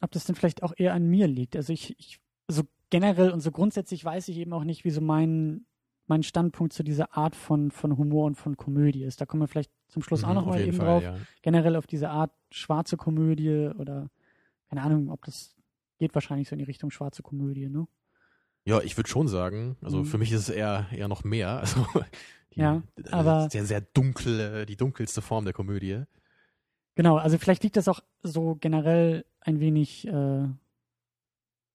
ob 0.00 0.12
das 0.12 0.24
denn 0.24 0.36
vielleicht 0.36 0.62
auch 0.62 0.72
eher 0.76 0.94
an 0.94 1.06
mir 1.06 1.26
liegt. 1.26 1.56
Also 1.56 1.72
ich, 1.72 1.98
ich 1.98 2.20
so 2.48 2.62
generell 2.90 3.30
und 3.30 3.40
so 3.40 3.50
grundsätzlich 3.50 4.04
weiß 4.04 4.28
ich 4.28 4.36
eben 4.36 4.52
auch 4.52 4.64
nicht, 4.64 4.84
wie 4.84 4.90
so 4.90 5.00
mein, 5.00 5.64
mein 6.12 6.22
Standpunkt 6.22 6.72
zu 6.74 6.82
dieser 6.82 7.16
Art 7.16 7.34
von, 7.34 7.70
von 7.70 7.96
Humor 7.96 8.26
und 8.26 8.34
von 8.34 8.56
Komödie 8.56 9.04
ist. 9.04 9.20
Da 9.20 9.26
kommen 9.26 9.42
wir 9.42 9.48
vielleicht 9.48 9.70
zum 9.88 10.02
Schluss 10.02 10.24
auch 10.24 10.28
Mhm, 10.28 10.34
noch 10.34 10.42
auf 10.46 10.50
mal 10.50 10.58
jeden 10.58 10.68
eben 10.68 10.76
Fall, 10.76 10.86
drauf. 10.86 11.02
Ja. 11.02 11.16
Generell 11.40 11.76
auf 11.76 11.86
diese 11.86 12.10
Art 12.10 12.30
schwarze 12.50 12.96
Komödie 12.98 13.70
oder 13.78 14.10
keine 14.68 14.82
Ahnung, 14.82 15.08
ob 15.10 15.24
das 15.24 15.54
geht 15.98 16.14
wahrscheinlich 16.14 16.48
so 16.48 16.54
in 16.54 16.58
die 16.58 16.64
Richtung 16.64 16.90
schwarze 16.90 17.22
Komödie, 17.22 17.68
ne? 17.68 17.86
Ja, 18.64 18.80
ich 18.80 18.96
würde 18.96 19.08
schon 19.08 19.26
sagen. 19.28 19.76
Also 19.82 19.98
Mhm. 20.00 20.04
für 20.04 20.18
mich 20.18 20.30
ist 20.32 20.48
es 20.48 20.50
eher 20.50 20.86
eher 20.92 21.08
noch 21.08 21.24
mehr. 21.24 21.62
Also 22.52 22.54
die, 22.54 22.60
Ja, 22.60 22.82
aber- 23.10 23.48
sehr 23.50 23.64
sehr 23.64 23.80
dunkle, 23.80 24.66
die 24.66 24.76
dunkelste 24.76 25.22
Form 25.22 25.44
der 25.44 25.54
Komödie. 25.54 26.02
Genau, 26.96 27.16
also 27.16 27.38
vielleicht 27.38 27.62
liegt 27.62 27.76
das 27.78 27.88
auch 27.88 28.00
so 28.22 28.56
generell 28.56 29.24
ein 29.40 29.58
wenig, 29.60 30.06
äh, 30.06 30.46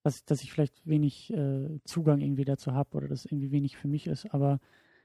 dass, 0.08 0.24
dass 0.26 0.42
ich 0.42 0.52
vielleicht 0.52 0.88
wenig 0.88 1.32
äh, 1.34 1.80
Zugang 1.84 2.22
irgendwie 2.22 2.46
dazu 2.46 2.74
habe 2.74 2.96
oder 2.96 3.08
das 3.08 3.26
irgendwie 3.26 3.52
wenig 3.52 3.76
für 3.78 3.90
mich 3.90 4.08
ist. 4.08 4.34
Aber 4.34 4.60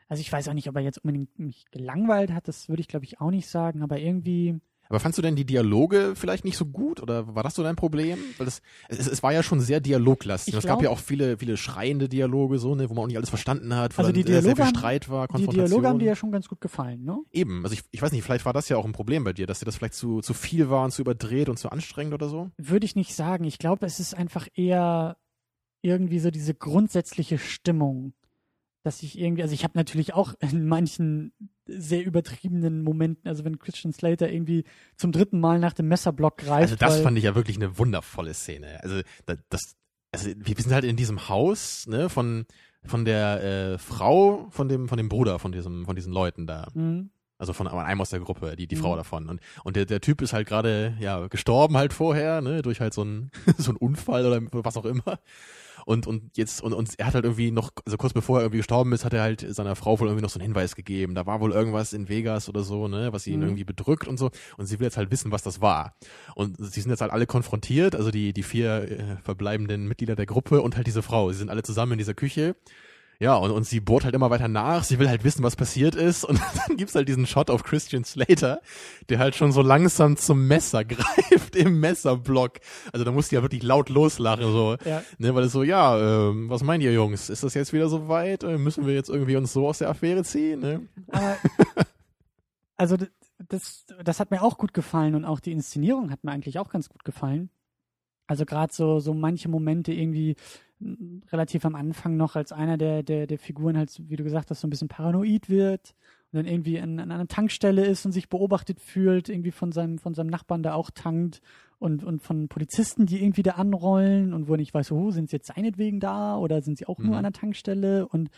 also 0.08 0.20
ich 0.20 0.32
weiß 0.32 0.48
auch 0.48 0.54
nicht, 0.54 0.68
ob 0.68 0.76
er 0.76 0.82
jetzt 0.82 0.98
unbedingt 0.98 1.38
mich 1.38 1.64
gelangweilt 1.70 2.32
hat, 2.32 2.46
das 2.46 2.68
würde 2.68 2.80
ich 2.80 2.88
glaube 2.88 3.04
ich 3.04 3.20
auch 3.20 3.30
nicht 3.30 3.48
sagen, 3.48 3.82
aber 3.82 3.98
irgendwie, 3.98 4.60
Aber 4.92 5.00
fandst 5.00 5.16
du 5.16 5.22
denn 5.22 5.36
die 5.36 5.46
Dialoge 5.46 6.12
vielleicht 6.16 6.44
nicht 6.44 6.58
so 6.58 6.66
gut 6.66 7.00
oder 7.00 7.34
war 7.34 7.42
das 7.42 7.54
so 7.54 7.62
dein 7.62 7.76
Problem? 7.76 8.18
Weil 8.36 8.44
das, 8.44 8.60
es, 8.88 9.06
es 9.06 9.22
war 9.22 9.32
ja 9.32 9.42
schon 9.42 9.58
sehr 9.60 9.80
dialoglastig. 9.80 10.52
Ich 10.52 10.58
es 10.58 10.66
gab 10.66 10.82
ja 10.82 10.90
auch 10.90 10.98
viele, 10.98 11.38
viele 11.38 11.56
schreiende 11.56 12.10
Dialoge, 12.10 12.58
so, 12.58 12.74
ne, 12.74 12.90
wo 12.90 12.94
man 12.94 13.04
auch 13.04 13.06
nicht 13.06 13.16
alles 13.16 13.30
verstanden 13.30 13.74
hat, 13.74 13.96
wo 13.96 14.02
Also 14.02 14.12
die 14.12 14.20
äh, 14.20 14.24
sehr 14.24 14.40
Dialoge 14.42 14.56
viel 14.56 14.64
haben- 14.66 14.76
Streit 14.76 15.08
war, 15.08 15.26
die 15.28 15.32
Konfrontation. 15.32 15.66
Dialoge 15.68 15.88
haben 15.88 15.98
dir 15.98 16.04
ja 16.04 16.14
schon 16.16 16.30
ganz 16.30 16.46
gut 16.46 16.60
gefallen, 16.60 17.02
ne? 17.04 17.18
Eben, 17.32 17.62
also 17.64 17.72
ich, 17.72 17.80
ich 17.90 18.02
weiß 18.02 18.12
nicht, 18.12 18.22
vielleicht 18.22 18.44
war 18.44 18.52
das 18.52 18.68
ja 18.68 18.76
auch 18.76 18.84
ein 18.84 18.92
Problem 18.92 19.24
bei 19.24 19.32
dir, 19.32 19.46
dass 19.46 19.60
dir 19.60 19.64
das 19.64 19.76
vielleicht 19.76 19.94
zu, 19.94 20.20
zu 20.20 20.34
viel 20.34 20.68
war 20.68 20.84
und 20.84 20.90
zu 20.90 21.00
überdreht 21.00 21.48
und 21.48 21.58
zu 21.58 21.70
anstrengend 21.70 22.12
oder 22.12 22.28
so. 22.28 22.50
Würde 22.58 22.84
ich 22.84 22.94
nicht 22.94 23.14
sagen. 23.14 23.44
Ich 23.44 23.58
glaube, 23.58 23.86
es 23.86 23.98
ist 23.98 24.12
einfach 24.14 24.46
eher 24.54 25.16
irgendwie 25.80 26.18
so 26.18 26.30
diese 26.30 26.54
grundsätzliche 26.54 27.38
Stimmung, 27.38 28.12
dass 28.84 29.02
ich 29.02 29.18
irgendwie, 29.18 29.42
also 29.42 29.54
ich 29.54 29.64
habe 29.64 29.72
natürlich 29.76 30.12
auch 30.12 30.34
in 30.40 30.66
manchen 30.66 31.32
sehr 31.80 32.04
übertriebenen 32.04 32.82
Momenten, 32.82 33.28
also 33.28 33.44
wenn 33.44 33.58
Christian 33.58 33.92
Slater 33.92 34.30
irgendwie 34.30 34.64
zum 34.96 35.12
dritten 35.12 35.40
Mal 35.40 35.58
nach 35.58 35.72
dem 35.72 35.88
Messerblock 35.88 36.38
greift. 36.38 36.62
Also 36.62 36.76
das 36.76 37.00
fand 37.00 37.18
ich 37.18 37.24
ja 37.24 37.34
wirklich 37.34 37.56
eine 37.56 37.78
wundervolle 37.78 38.34
Szene. 38.34 38.82
Also 38.82 39.00
da- 39.26 39.36
das, 39.50 39.74
also 40.12 40.30
wir 40.36 40.56
sind 40.56 40.72
halt 40.72 40.84
in 40.84 40.96
diesem 40.96 41.28
Haus, 41.28 41.86
ne, 41.86 42.08
von 42.08 42.46
von 42.84 43.04
der 43.04 43.42
äh, 43.74 43.78
Frau 43.78 44.48
von 44.50 44.68
dem 44.68 44.88
von 44.88 44.98
dem 44.98 45.08
Bruder 45.08 45.38
von 45.38 45.52
diesem 45.52 45.84
von 45.84 45.94
diesen 45.96 46.12
Leuten 46.12 46.46
da. 46.46 46.68
Mhm. 46.74 47.10
Also 47.42 47.52
von 47.52 47.66
einem 47.66 48.00
aus 48.00 48.10
der 48.10 48.20
Gruppe, 48.20 48.54
die 48.54 48.68
die 48.68 48.76
Mhm. 48.76 48.80
Frau 48.80 48.94
davon 48.96 49.28
und 49.28 49.40
und 49.64 49.74
der 49.74 49.84
der 49.84 50.00
Typ 50.00 50.22
ist 50.22 50.32
halt 50.32 50.46
gerade 50.46 50.94
ja 51.00 51.26
gestorben 51.26 51.76
halt 51.76 51.92
vorher, 51.92 52.40
ne, 52.40 52.62
durch 52.62 52.80
halt 52.80 52.94
so 52.94 53.00
einen 53.02 53.32
so 53.58 53.70
einen 53.72 53.78
Unfall 53.78 54.24
oder 54.24 54.40
was 54.52 54.76
auch 54.76 54.84
immer. 54.84 55.18
Und 55.84 56.06
und 56.06 56.36
jetzt 56.36 56.62
und 56.62 56.72
und 56.72 56.96
er 57.00 57.06
hat 57.06 57.14
halt 57.14 57.24
irgendwie 57.24 57.50
noch 57.50 57.70
also 57.84 57.96
kurz 57.96 58.12
bevor 58.12 58.38
er 58.38 58.42
irgendwie 58.44 58.58
gestorben 58.58 58.92
ist, 58.92 59.04
hat 59.04 59.12
er 59.12 59.22
halt 59.22 59.44
seiner 59.52 59.74
Frau 59.74 59.98
wohl 59.98 60.06
irgendwie 60.06 60.22
noch 60.22 60.30
so 60.30 60.38
einen 60.38 60.46
Hinweis 60.46 60.76
gegeben. 60.76 61.16
Da 61.16 61.26
war 61.26 61.40
wohl 61.40 61.50
irgendwas 61.50 61.92
in 61.92 62.08
Vegas 62.08 62.48
oder 62.48 62.62
so, 62.62 62.86
ne, 62.86 63.12
was 63.12 63.26
ihn 63.26 63.40
Mhm. 63.40 63.46
irgendwie 63.46 63.64
bedrückt 63.64 64.06
und 64.06 64.18
so 64.18 64.30
und 64.56 64.66
sie 64.66 64.78
will 64.78 64.84
jetzt 64.86 64.96
halt 64.96 65.10
wissen, 65.10 65.32
was 65.32 65.42
das 65.42 65.60
war. 65.60 65.96
Und 66.36 66.56
sie 66.60 66.80
sind 66.80 66.90
jetzt 66.90 67.00
halt 67.00 67.10
alle 67.10 67.26
konfrontiert, 67.26 67.96
also 67.96 68.12
die 68.12 68.32
die 68.32 68.44
vier 68.44 68.70
äh, 68.88 69.16
verbleibenden 69.24 69.88
Mitglieder 69.88 70.14
der 70.14 70.26
Gruppe 70.26 70.62
und 70.62 70.76
halt 70.76 70.86
diese 70.86 71.02
Frau. 71.02 71.32
Sie 71.32 71.38
sind 71.38 71.50
alle 71.50 71.64
zusammen 71.64 71.92
in 71.92 71.98
dieser 71.98 72.14
Küche. 72.14 72.54
Ja, 73.22 73.36
und, 73.36 73.52
und 73.52 73.62
sie 73.62 73.78
bohrt 73.78 74.02
halt 74.02 74.16
immer 74.16 74.30
weiter 74.30 74.48
nach. 74.48 74.82
Sie 74.82 74.98
will 74.98 75.08
halt 75.08 75.22
wissen, 75.22 75.44
was 75.44 75.54
passiert 75.54 75.94
ist. 75.94 76.24
Und 76.24 76.40
dann 76.66 76.76
gibt's 76.76 76.96
halt 76.96 77.06
diesen 77.06 77.24
Shot 77.24 77.50
auf 77.50 77.62
Christian 77.62 78.02
Slater, 78.02 78.60
der 79.10 79.20
halt 79.20 79.36
schon 79.36 79.52
so 79.52 79.62
langsam 79.62 80.16
zum 80.16 80.48
Messer 80.48 80.84
greift 80.84 81.54
im 81.54 81.78
Messerblock. 81.78 82.58
Also 82.92 83.04
da 83.04 83.12
musst 83.12 83.30
du 83.30 83.36
ja 83.36 83.42
wirklich 83.42 83.62
laut 83.62 83.90
loslachen, 83.90 84.50
so. 84.50 84.76
Ja, 84.84 85.04
Ne, 85.18 85.32
weil 85.36 85.44
es 85.44 85.52
so, 85.52 85.62
ja, 85.62 86.30
ähm, 86.30 86.50
was 86.50 86.64
meint 86.64 86.82
ihr 86.82 86.92
Jungs? 86.92 87.30
Ist 87.30 87.44
das 87.44 87.54
jetzt 87.54 87.72
wieder 87.72 87.88
so 87.88 88.08
weit? 88.08 88.42
Äh, 88.42 88.58
müssen 88.58 88.88
wir 88.88 88.94
jetzt 88.94 89.08
irgendwie 89.08 89.36
uns 89.36 89.52
so 89.52 89.68
aus 89.68 89.78
der 89.78 89.88
Affäre 89.88 90.24
ziehen? 90.24 90.58
Ne? 90.58 90.88
aber 91.12 91.36
also 92.76 92.96
das, 93.48 93.86
das 94.02 94.18
hat 94.18 94.32
mir 94.32 94.42
auch 94.42 94.58
gut 94.58 94.74
gefallen 94.74 95.14
und 95.14 95.24
auch 95.24 95.38
die 95.38 95.52
Inszenierung 95.52 96.10
hat 96.10 96.24
mir 96.24 96.32
eigentlich 96.32 96.58
auch 96.58 96.70
ganz 96.70 96.88
gut 96.88 97.04
gefallen. 97.04 97.50
Also 98.26 98.46
gerade 98.46 98.72
so, 98.72 98.98
so 98.98 99.14
manche 99.14 99.48
Momente 99.48 99.92
irgendwie 99.92 100.34
relativ 101.30 101.64
am 101.64 101.74
Anfang 101.74 102.16
noch, 102.16 102.36
als 102.36 102.52
einer 102.52 102.76
der, 102.76 103.02
der, 103.02 103.26
der 103.26 103.38
Figuren 103.38 103.76
halt, 103.76 103.90
wie 104.08 104.16
du 104.16 104.24
gesagt 104.24 104.50
hast, 104.50 104.60
so 104.60 104.66
ein 104.66 104.70
bisschen 104.70 104.88
paranoid 104.88 105.48
wird 105.48 105.94
und 106.32 106.38
dann 106.38 106.46
irgendwie 106.46 106.80
an, 106.80 106.98
an 106.98 107.10
einer 107.10 107.28
Tankstelle 107.28 107.84
ist 107.84 108.04
und 108.06 108.12
sich 108.12 108.28
beobachtet 108.28 108.80
fühlt, 108.80 109.28
irgendwie 109.28 109.50
von 109.50 109.72
seinem, 109.72 109.98
von 109.98 110.14
seinem 110.14 110.30
Nachbarn, 110.30 110.62
der 110.62 110.76
auch 110.76 110.90
tankt 110.90 111.40
und, 111.78 112.04
und 112.04 112.22
von 112.22 112.48
Polizisten, 112.48 113.06
die 113.06 113.22
irgendwie 113.22 113.42
da 113.42 113.52
anrollen 113.52 114.32
und 114.32 114.48
wo 114.48 114.54
er 114.54 114.58
nicht 114.58 114.74
weiß, 114.74 114.92
oh, 114.92 115.10
sind 115.10 115.30
sie 115.30 115.36
jetzt 115.36 115.48
seinetwegen 115.48 116.00
da 116.00 116.36
oder 116.36 116.62
sind 116.62 116.78
sie 116.78 116.86
auch 116.86 116.98
Mhm. 116.98 117.06
nur 117.06 117.16
an 117.16 117.24
der 117.24 117.32
Tankstelle 117.32 118.06
und 118.08 118.30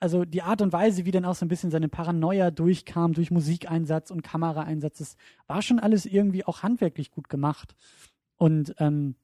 also 0.00 0.24
die 0.24 0.42
Art 0.42 0.62
und 0.62 0.72
Weise, 0.72 1.04
wie 1.04 1.10
dann 1.10 1.24
auch 1.24 1.34
so 1.34 1.44
ein 1.44 1.48
bisschen 1.48 1.72
seine 1.72 1.88
Paranoia 1.88 2.52
durchkam 2.52 3.14
durch 3.14 3.32
Musikeinsatz 3.32 4.12
und 4.12 4.22
Kameraeinsatz, 4.22 4.98
das 4.98 5.16
war 5.48 5.60
schon 5.60 5.80
alles 5.80 6.06
irgendwie 6.06 6.44
auch 6.44 6.62
handwerklich 6.62 7.10
gut 7.10 7.28
gemacht. 7.28 7.74
Und 8.36 8.76
ähm, 8.78 9.16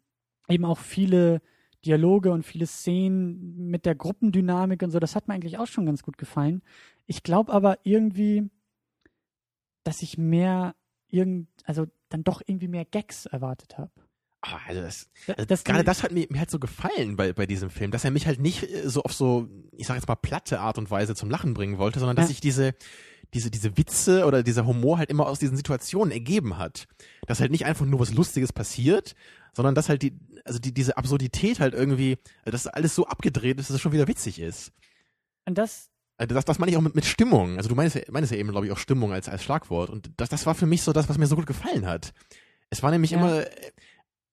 eben 0.48 0.64
auch 0.64 0.78
viele 0.78 1.40
Dialoge 1.84 2.30
und 2.32 2.42
viele 2.44 2.66
Szenen 2.66 3.68
mit 3.70 3.86
der 3.86 3.94
Gruppendynamik 3.94 4.82
und 4.82 4.90
so, 4.90 4.98
das 4.98 5.14
hat 5.14 5.28
mir 5.28 5.34
eigentlich 5.34 5.58
auch 5.58 5.66
schon 5.66 5.86
ganz 5.86 6.02
gut 6.02 6.18
gefallen. 6.18 6.62
Ich 7.06 7.22
glaube 7.22 7.52
aber 7.52 7.78
irgendwie, 7.84 8.50
dass 9.84 10.02
ich 10.02 10.16
mehr 10.18 10.74
irgend, 11.08 11.48
also 11.64 11.86
dann 12.08 12.24
doch 12.24 12.42
irgendwie 12.46 12.68
mehr 12.68 12.84
Gags 12.84 13.26
erwartet 13.26 13.76
habe. 13.78 13.90
Ah, 14.40 14.58
also 14.66 14.80
das, 14.82 15.08
Da- 15.26 15.34
also 15.34 15.46
dass 15.46 15.64
gerade 15.64 15.84
das 15.84 16.02
hat 16.02 16.12
mir, 16.12 16.26
mir 16.30 16.38
halt 16.38 16.50
so 16.50 16.58
gefallen 16.58 17.16
bei, 17.16 17.32
bei 17.32 17.46
diesem 17.46 17.70
Film, 17.70 17.90
dass 17.90 18.04
er 18.04 18.10
mich 18.10 18.26
halt 18.26 18.40
nicht 18.40 18.62
äh, 18.70 18.88
so 18.88 19.02
auf 19.02 19.12
so, 19.12 19.48
ich 19.72 19.86
sag 19.86 19.94
jetzt 19.96 20.06
mal, 20.08 20.16
platte 20.16 20.60
Art 20.60 20.76
und 20.78 20.90
Weise 20.90 21.14
zum 21.14 21.30
Lachen 21.30 21.54
bringen 21.54 21.78
wollte, 21.78 21.98
sondern 21.98 22.16
dass 22.16 22.24
Ja. 22.24 22.28
sich 22.28 22.40
diese, 22.40 22.74
diese, 23.32 23.50
diese 23.50 23.76
Witze 23.78 24.26
oder 24.26 24.42
dieser 24.42 24.66
Humor 24.66 24.98
halt 24.98 25.10
immer 25.10 25.26
aus 25.26 25.38
diesen 25.38 25.56
Situationen 25.56 26.12
ergeben 26.12 26.58
hat. 26.58 26.86
Dass 27.26 27.40
halt 27.40 27.50
nicht 27.52 27.64
einfach 27.64 27.86
nur 27.86 28.00
was 28.00 28.12
Lustiges 28.12 28.52
passiert, 28.52 29.14
sondern 29.54 29.74
dass 29.74 29.88
halt 29.88 30.02
die, 30.02 30.12
also 30.44 30.58
die, 30.58 30.72
diese 30.72 30.96
Absurdität 30.96 31.60
halt 31.60 31.74
irgendwie, 31.74 32.18
dass 32.44 32.66
alles 32.66 32.94
so 32.94 33.06
abgedreht 33.06 33.58
ist, 33.58 33.70
dass 33.70 33.76
es 33.76 33.80
schon 33.82 33.92
wieder 33.92 34.06
witzig 34.08 34.38
ist. 34.38 34.72
Und 35.46 35.58
das, 35.58 35.90
Also 36.16 36.34
das, 36.34 36.44
das 36.44 36.58
meine 36.58 36.70
ich 36.70 36.76
auch 36.76 36.82
mit, 36.82 36.94
mit 36.94 37.04
Stimmung. 37.04 37.56
Also 37.56 37.68
du 37.68 37.74
meinst 37.74 37.96
ja, 37.96 38.02
meinst 38.10 38.30
ja 38.32 38.38
eben, 38.38 38.50
glaube 38.50 38.66
ich, 38.66 38.72
auch 38.72 38.78
Stimmung 38.78 39.12
als, 39.12 39.28
als 39.28 39.42
Schlagwort. 39.42 39.90
Und 39.90 40.10
das, 40.16 40.28
das 40.28 40.46
war 40.46 40.54
für 40.54 40.66
mich 40.66 40.82
so 40.82 40.92
das, 40.92 41.08
was 41.08 41.18
mir 41.18 41.26
so 41.26 41.36
gut 41.36 41.46
gefallen 41.46 41.86
hat. 41.86 42.12
Es 42.70 42.82
war 42.82 42.90
nämlich 42.90 43.10
Ja. 43.12 43.18
immer, 43.18 43.40
äh, 43.46 43.50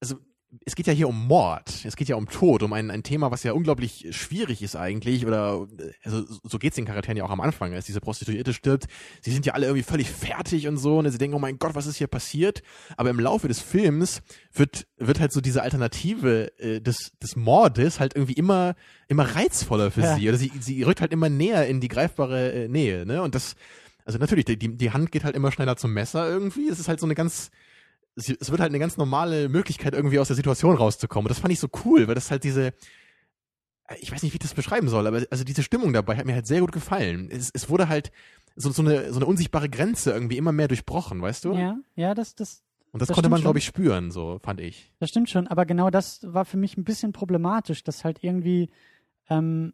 also 0.01 0.17
es 0.65 0.75
geht 0.75 0.85
ja 0.87 0.93
hier 0.93 1.07
um 1.07 1.27
Mord, 1.27 1.85
es 1.85 1.95
geht 1.95 2.09
ja 2.09 2.15
um 2.17 2.27
Tod, 2.27 2.61
um 2.63 2.73
ein, 2.73 2.91
ein 2.91 3.03
Thema, 3.03 3.31
was 3.31 3.43
ja 3.43 3.53
unglaublich 3.53 4.07
schwierig 4.11 4.61
ist 4.61 4.75
eigentlich, 4.75 5.25
oder 5.25 5.65
äh, 5.79 5.91
also 6.03 6.25
so 6.43 6.59
geht's 6.59 6.75
den 6.75 6.85
Charakteren 6.85 7.17
ja 7.17 7.23
auch 7.23 7.29
am 7.29 7.39
Anfang, 7.41 7.73
als 7.73 7.85
diese 7.85 8.01
Prostituierte 8.01 8.53
stirbt. 8.53 8.87
Sie 9.21 9.31
sind 9.31 9.45
ja 9.45 9.53
alle 9.53 9.67
irgendwie 9.67 9.83
völlig 9.83 10.09
fertig 10.09 10.67
und 10.67 10.77
so, 10.77 10.97
und 10.97 11.09
sie 11.09 11.17
denken, 11.17 11.35
oh 11.35 11.39
mein 11.39 11.57
Gott, 11.57 11.73
was 11.75 11.85
ist 11.87 11.97
hier 11.97 12.07
passiert? 12.07 12.61
Aber 12.97 13.09
im 13.09 13.19
Laufe 13.19 13.47
des 13.47 13.61
Films 13.61 14.21
wird, 14.53 14.87
wird 14.97 15.19
halt 15.19 15.31
so 15.31 15.39
diese 15.41 15.61
Alternative 15.61 16.51
äh, 16.59 16.81
des, 16.81 17.11
des 17.21 17.35
Mordes 17.35 17.99
halt 17.99 18.15
irgendwie 18.15 18.33
immer, 18.33 18.75
immer 19.07 19.23
reizvoller 19.23 19.89
für 19.91 20.01
Ja. 20.01 20.15
sie. 20.17 20.27
Oder 20.27 20.37
sie, 20.37 20.51
sie 20.59 20.83
rückt 20.83 21.01
halt 21.01 21.13
immer 21.13 21.29
näher 21.29 21.65
in 21.67 21.79
die 21.79 21.87
greifbare 21.87 22.51
äh, 22.51 22.67
Nähe, 22.67 23.05
ne? 23.05 23.21
Und 23.21 23.35
das, 23.35 23.55
also 24.03 24.19
natürlich, 24.19 24.45
die, 24.45 24.57
die 24.57 24.91
Hand 24.91 25.11
geht 25.11 25.23
halt 25.23 25.35
immer 25.35 25.51
schneller 25.51 25.77
zum 25.77 25.93
Messer 25.93 26.27
irgendwie. 26.27 26.67
Es 26.67 26.79
ist 26.79 26.87
halt 26.87 26.99
so 26.99 27.05
eine 27.05 27.15
ganz, 27.15 27.51
sie, 28.15 28.37
es 28.39 28.51
wird 28.51 28.59
halt 28.61 28.71
eine 28.71 28.79
ganz 28.79 28.97
normale 28.97 29.49
Möglichkeit, 29.49 29.93
irgendwie 29.93 30.19
aus 30.19 30.27
der 30.27 30.35
Situation 30.35 30.75
rauszukommen. 30.75 31.25
Und 31.25 31.29
das 31.29 31.39
fand 31.39 31.53
ich 31.53 31.59
so 31.59 31.69
cool, 31.85 32.07
weil 32.07 32.15
das 32.15 32.31
halt 32.31 32.43
diese, 32.43 32.73
ich 33.99 34.11
weiß 34.11 34.23
nicht, 34.23 34.33
wie 34.33 34.37
ich 34.37 34.41
das 34.41 34.53
beschreiben 34.53 34.89
soll, 34.89 35.07
aber 35.07 35.23
also 35.29 35.43
diese 35.43 35.63
Stimmung 35.63 35.93
dabei 35.93 36.17
hat 36.17 36.25
mir 36.25 36.33
halt 36.35 36.47
sehr 36.47 36.61
gut 36.61 36.71
gefallen. 36.71 37.29
Es, 37.31 37.51
es 37.53 37.69
wurde 37.69 37.89
halt 37.89 38.11
so, 38.55 38.69
so, 38.71 38.81
eine, 38.81 39.11
so 39.11 39.19
eine 39.19 39.25
unsichtbare 39.25 39.69
Grenze 39.69 40.11
irgendwie 40.11 40.37
immer 40.37 40.51
mehr 40.51 40.67
durchbrochen, 40.67 41.21
weißt 41.21 41.45
du? 41.45 41.53
Ja, 41.53 41.77
ja, 41.95 42.13
das, 42.13 42.35
das, 42.35 42.63
Und 42.91 43.01
das, 43.01 43.07
das 43.07 43.15
konnte 43.15 43.29
man, 43.29 43.41
glaube 43.41 43.59
ich, 43.59 43.65
spüren, 43.65 44.11
so 44.11 44.39
fand 44.43 44.59
ich. 44.59 44.91
Das 44.99 45.09
stimmt 45.09 45.29
schon, 45.29 45.47
aber 45.47 45.65
genau 45.65 45.89
das 45.89 46.19
war 46.23 46.45
für 46.45 46.57
mich 46.57 46.77
ein 46.77 46.83
bisschen 46.83 47.13
problematisch, 47.13 47.83
dass 47.83 48.03
halt 48.03 48.23
irgendwie 48.23 48.69
ähm, 49.29 49.73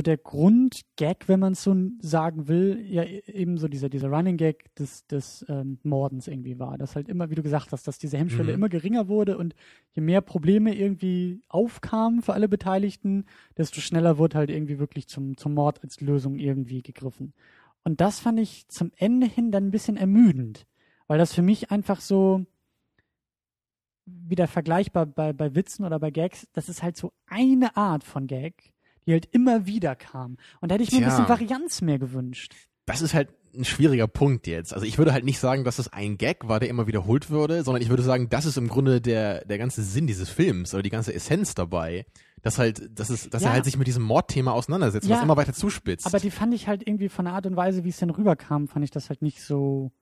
so 0.00 0.02
der 0.02 0.16
Grundgag, 0.16 1.28
wenn 1.28 1.40
man 1.40 1.52
es 1.52 1.62
so 1.62 1.76
sagen 2.00 2.48
will, 2.48 2.82
ja 2.88 3.02
e- 3.02 3.22
eben 3.26 3.58
so 3.58 3.68
dieser, 3.68 3.90
dieser 3.90 4.08
Running 4.08 4.38
Gag 4.38 4.74
des, 4.76 5.06
des 5.06 5.44
ähm, 5.48 5.78
Mordens 5.82 6.26
irgendwie 6.26 6.58
war. 6.58 6.78
Dass 6.78 6.96
halt 6.96 7.06
immer, 7.08 7.28
wie 7.28 7.34
du 7.34 7.42
gesagt 7.42 7.70
hast, 7.72 7.86
dass 7.86 7.98
diese 7.98 8.16
Hemmschwelle 8.16 8.48
Mhm. 8.52 8.54
immer 8.54 8.68
geringer 8.70 9.08
wurde 9.08 9.36
und 9.36 9.54
je 9.92 10.00
mehr 10.00 10.22
Probleme 10.22 10.74
irgendwie 10.74 11.42
aufkamen 11.48 12.22
für 12.22 12.32
alle 12.32 12.48
Beteiligten, 12.48 13.26
desto 13.58 13.82
schneller 13.82 14.16
wurde 14.16 14.38
halt 14.38 14.48
irgendwie 14.50 14.78
wirklich 14.78 15.06
zum, 15.06 15.36
zum 15.36 15.52
Mord 15.52 15.82
als 15.82 16.00
Lösung 16.00 16.36
irgendwie 16.38 16.80
gegriffen. 16.82 17.34
Und 17.84 18.00
das 18.00 18.20
fand 18.20 18.40
ich 18.40 18.68
zum 18.68 18.92
Ende 18.96 19.26
hin 19.26 19.50
dann 19.52 19.66
ein 19.66 19.70
bisschen 19.70 19.98
ermüdend, 19.98 20.66
weil 21.08 21.18
das 21.18 21.34
für 21.34 21.42
mich 21.42 21.70
einfach 21.70 22.00
so 22.00 22.46
wieder 24.06 24.48
vergleichbar 24.48 25.04
bei, 25.04 25.34
bei 25.34 25.54
Witzen 25.54 25.84
oder 25.84 25.98
bei 26.00 26.10
Gags, 26.10 26.48
das 26.54 26.70
ist 26.70 26.82
halt 26.82 26.96
so 26.96 27.12
eine 27.26 27.76
Art 27.76 28.02
von 28.02 28.26
Gag, 28.26 28.72
die 29.06 29.12
halt 29.12 29.28
immer 29.32 29.66
wieder 29.66 29.94
kam. 29.96 30.36
Und 30.60 30.70
da 30.70 30.74
hätte 30.74 30.84
ich 30.84 30.90
mir 30.92 30.98
ein 30.98 31.02
Tja. 31.04 31.10
bisschen 31.10 31.28
Varianz 31.28 31.80
mehr 31.80 31.98
gewünscht. 31.98 32.54
Das 32.86 33.02
ist 33.02 33.14
halt 33.14 33.28
ein 33.54 33.64
schwieriger 33.64 34.06
Punkt 34.06 34.46
jetzt. 34.46 34.72
Also 34.72 34.86
ich 34.86 34.96
würde 34.98 35.12
halt 35.12 35.24
nicht 35.24 35.38
sagen, 35.40 35.64
dass 35.64 35.76
das 35.76 35.92
ein 35.92 36.18
Gag 36.18 36.46
war, 36.48 36.60
der 36.60 36.68
immer 36.68 36.86
wiederholt 36.86 37.30
würde, 37.30 37.64
sondern 37.64 37.82
ich 37.82 37.88
würde 37.88 38.02
sagen, 38.04 38.28
das 38.28 38.46
ist 38.46 38.56
im 38.56 38.68
Grunde 38.68 39.00
der, 39.00 39.44
der 39.44 39.58
ganze 39.58 39.82
Sinn 39.82 40.06
dieses 40.06 40.28
Films 40.30 40.72
oder 40.72 40.82
die 40.84 40.90
ganze 40.90 41.12
Essenz 41.12 41.54
dabei. 41.54 42.06
Dass 42.42 42.58
halt, 42.58 42.98
dass 42.98 43.10
es, 43.10 43.28
dass 43.28 43.42
Ja. 43.42 43.48
er 43.50 43.52
halt 43.54 43.64
sich 43.66 43.76
mit 43.76 43.86
diesem 43.86 44.02
Mordthema 44.02 44.52
auseinandersetzt, 44.52 45.06
Ja. 45.08 45.16
was 45.16 45.22
immer 45.22 45.36
weiter 45.36 45.52
zuspitzt. 45.52 46.06
Aber 46.06 46.18
die 46.18 46.30
fand 46.30 46.54
ich 46.54 46.68
halt 46.68 46.86
irgendwie 46.86 47.10
von 47.10 47.26
der 47.26 47.34
Art 47.34 47.44
und 47.44 47.54
Weise, 47.56 47.84
wie 47.84 47.90
es 47.90 47.98
dann 47.98 48.08
rüberkam, 48.10 48.66
fand 48.66 48.82
ich 48.84 48.90
das 48.90 49.08
halt 49.10 49.20
nicht 49.20 49.42
so. 49.42 49.92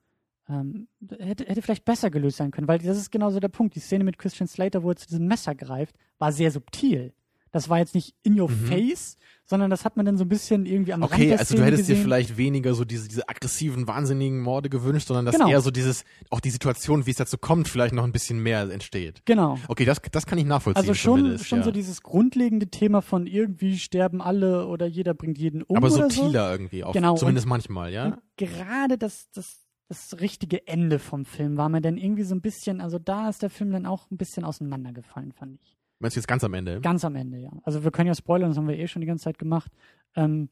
Ähm, 0.47 0.87
hätte, 1.19 1.45
hätte 1.45 1.61
vielleicht 1.61 1.85
besser 1.85 2.09
gelöst 2.09 2.37
sein 2.37 2.49
können, 2.51 2.67
weil 2.67 2.79
das 2.79 2.97
ist 2.97 3.11
genauso 3.11 3.39
der 3.39 3.49
Punkt. 3.49 3.75
Die 3.75 3.79
Szene 3.81 4.03
mit 4.03 4.17
Christian 4.17 4.47
Slater, 4.47 4.81
wo 4.83 4.89
er 4.89 4.95
zu 4.95 5.07
diesem 5.07 5.27
Messer 5.27 5.53
greift, 5.53 5.95
war 6.17 6.31
sehr 6.31 6.49
subtil. 6.49 7.13
Das 7.51 7.69
war 7.69 7.79
jetzt 7.79 7.95
nicht 7.95 8.15
in 8.23 8.39
your 8.39 8.49
Mhm. 8.49 8.65
face, 8.67 9.17
sondern 9.45 9.69
das 9.71 9.83
hat 9.85 9.97
man 9.97 10.05
dann 10.05 10.17
so 10.17 10.25
ein 10.25 10.29
bisschen 10.29 10.65
irgendwie 10.67 10.93
am 10.93 11.01
Rand 11.01 11.13
Okay, 11.13 11.29
der 11.29 11.39
also 11.39 11.55
du 11.55 11.63
hättest 11.63 11.89
dir 11.89 11.93
gesehen. 11.93 12.03
vielleicht 12.03 12.37
weniger 12.37 12.75
so 12.75 12.85
diese, 12.85 13.07
diese 13.07 13.27
aggressiven, 13.27 13.87
wahnsinnigen 13.87 14.39
Morde 14.41 14.69
gewünscht, 14.69 15.07
sondern 15.07 15.25
dass 15.25 15.35
Genau. 15.35 15.49
eher 15.49 15.61
so 15.61 15.71
dieses, 15.71 16.03
auch 16.29 16.39
die 16.39 16.51
Situation, 16.51 17.05
wie 17.07 17.11
es 17.11 17.17
dazu 17.17 17.37
kommt, 17.39 17.67
vielleicht 17.67 17.93
noch 17.95 18.03
ein 18.03 18.11
bisschen 18.11 18.43
mehr 18.43 18.61
entsteht. 18.69 19.21
Genau. 19.25 19.57
Okay, 19.67 19.85
das, 19.85 19.99
das 20.11 20.25
kann 20.27 20.37
ich 20.37 20.45
nachvollziehen. 20.45 20.81
Also 20.81 20.93
schon, 20.93 21.19
zumindest, 21.19 21.47
schon 21.47 21.59
ja. 21.59 21.65
so 21.65 21.71
dieses 21.71 22.03
grundlegende 22.03 22.67
Thema 22.67 23.01
von 23.01 23.25
irgendwie 23.25 23.79
sterben 23.79 24.21
alle 24.21 24.67
oder 24.67 24.85
jeder 24.85 25.15
bringt 25.15 25.37
jeden 25.39 25.63
um 25.63 25.77
Aber 25.77 25.87
oder 25.87 26.09
so. 26.09 26.21
subtiler 26.21 26.51
irgendwie 26.51 26.83
auch. 26.83 26.93
Genau, 26.93 27.15
Zumindest 27.15 27.47
manchmal, 27.47 27.91
ja? 27.91 28.05
Und 28.05 28.19
gerade 28.37 28.97
das, 28.99 29.31
das, 29.31 29.65
das 29.87 30.19
richtige 30.19 30.67
Ende 30.67 30.99
vom 30.99 31.25
Film 31.25 31.57
war 31.57 31.69
mir 31.69 31.81
dann 31.81 31.97
irgendwie 31.97 32.23
so 32.23 32.35
ein 32.35 32.41
bisschen, 32.41 32.79
also 32.81 32.99
da 32.99 33.27
ist 33.29 33.41
der 33.41 33.49
Film 33.49 33.71
dann 33.71 33.87
auch 33.87 34.11
ein 34.11 34.17
bisschen 34.17 34.43
auseinandergefallen, 34.45 35.31
fand 35.31 35.55
ich. 35.59 35.75
Meinst 35.99 36.15
du 36.15 36.19
jetzt 36.19 36.27
ganz 36.27 36.43
am 36.43 36.53
Ende? 36.53 36.79
Ganz 36.81 37.03
am 37.05 37.15
Ende, 37.15 37.37
ja. 37.39 37.51
Also 37.63 37.83
wir 37.83 37.91
können 37.91 38.07
ja 38.07 38.15
spoilern, 38.15 38.49
das 38.49 38.57
haben 38.57 38.67
wir 38.67 38.77
eh 38.77 38.87
schon 38.87 39.01
die 39.01 39.07
ganze 39.07 39.23
Zeit 39.25 39.37
gemacht. 39.37 39.71
Ähm, 40.15 40.49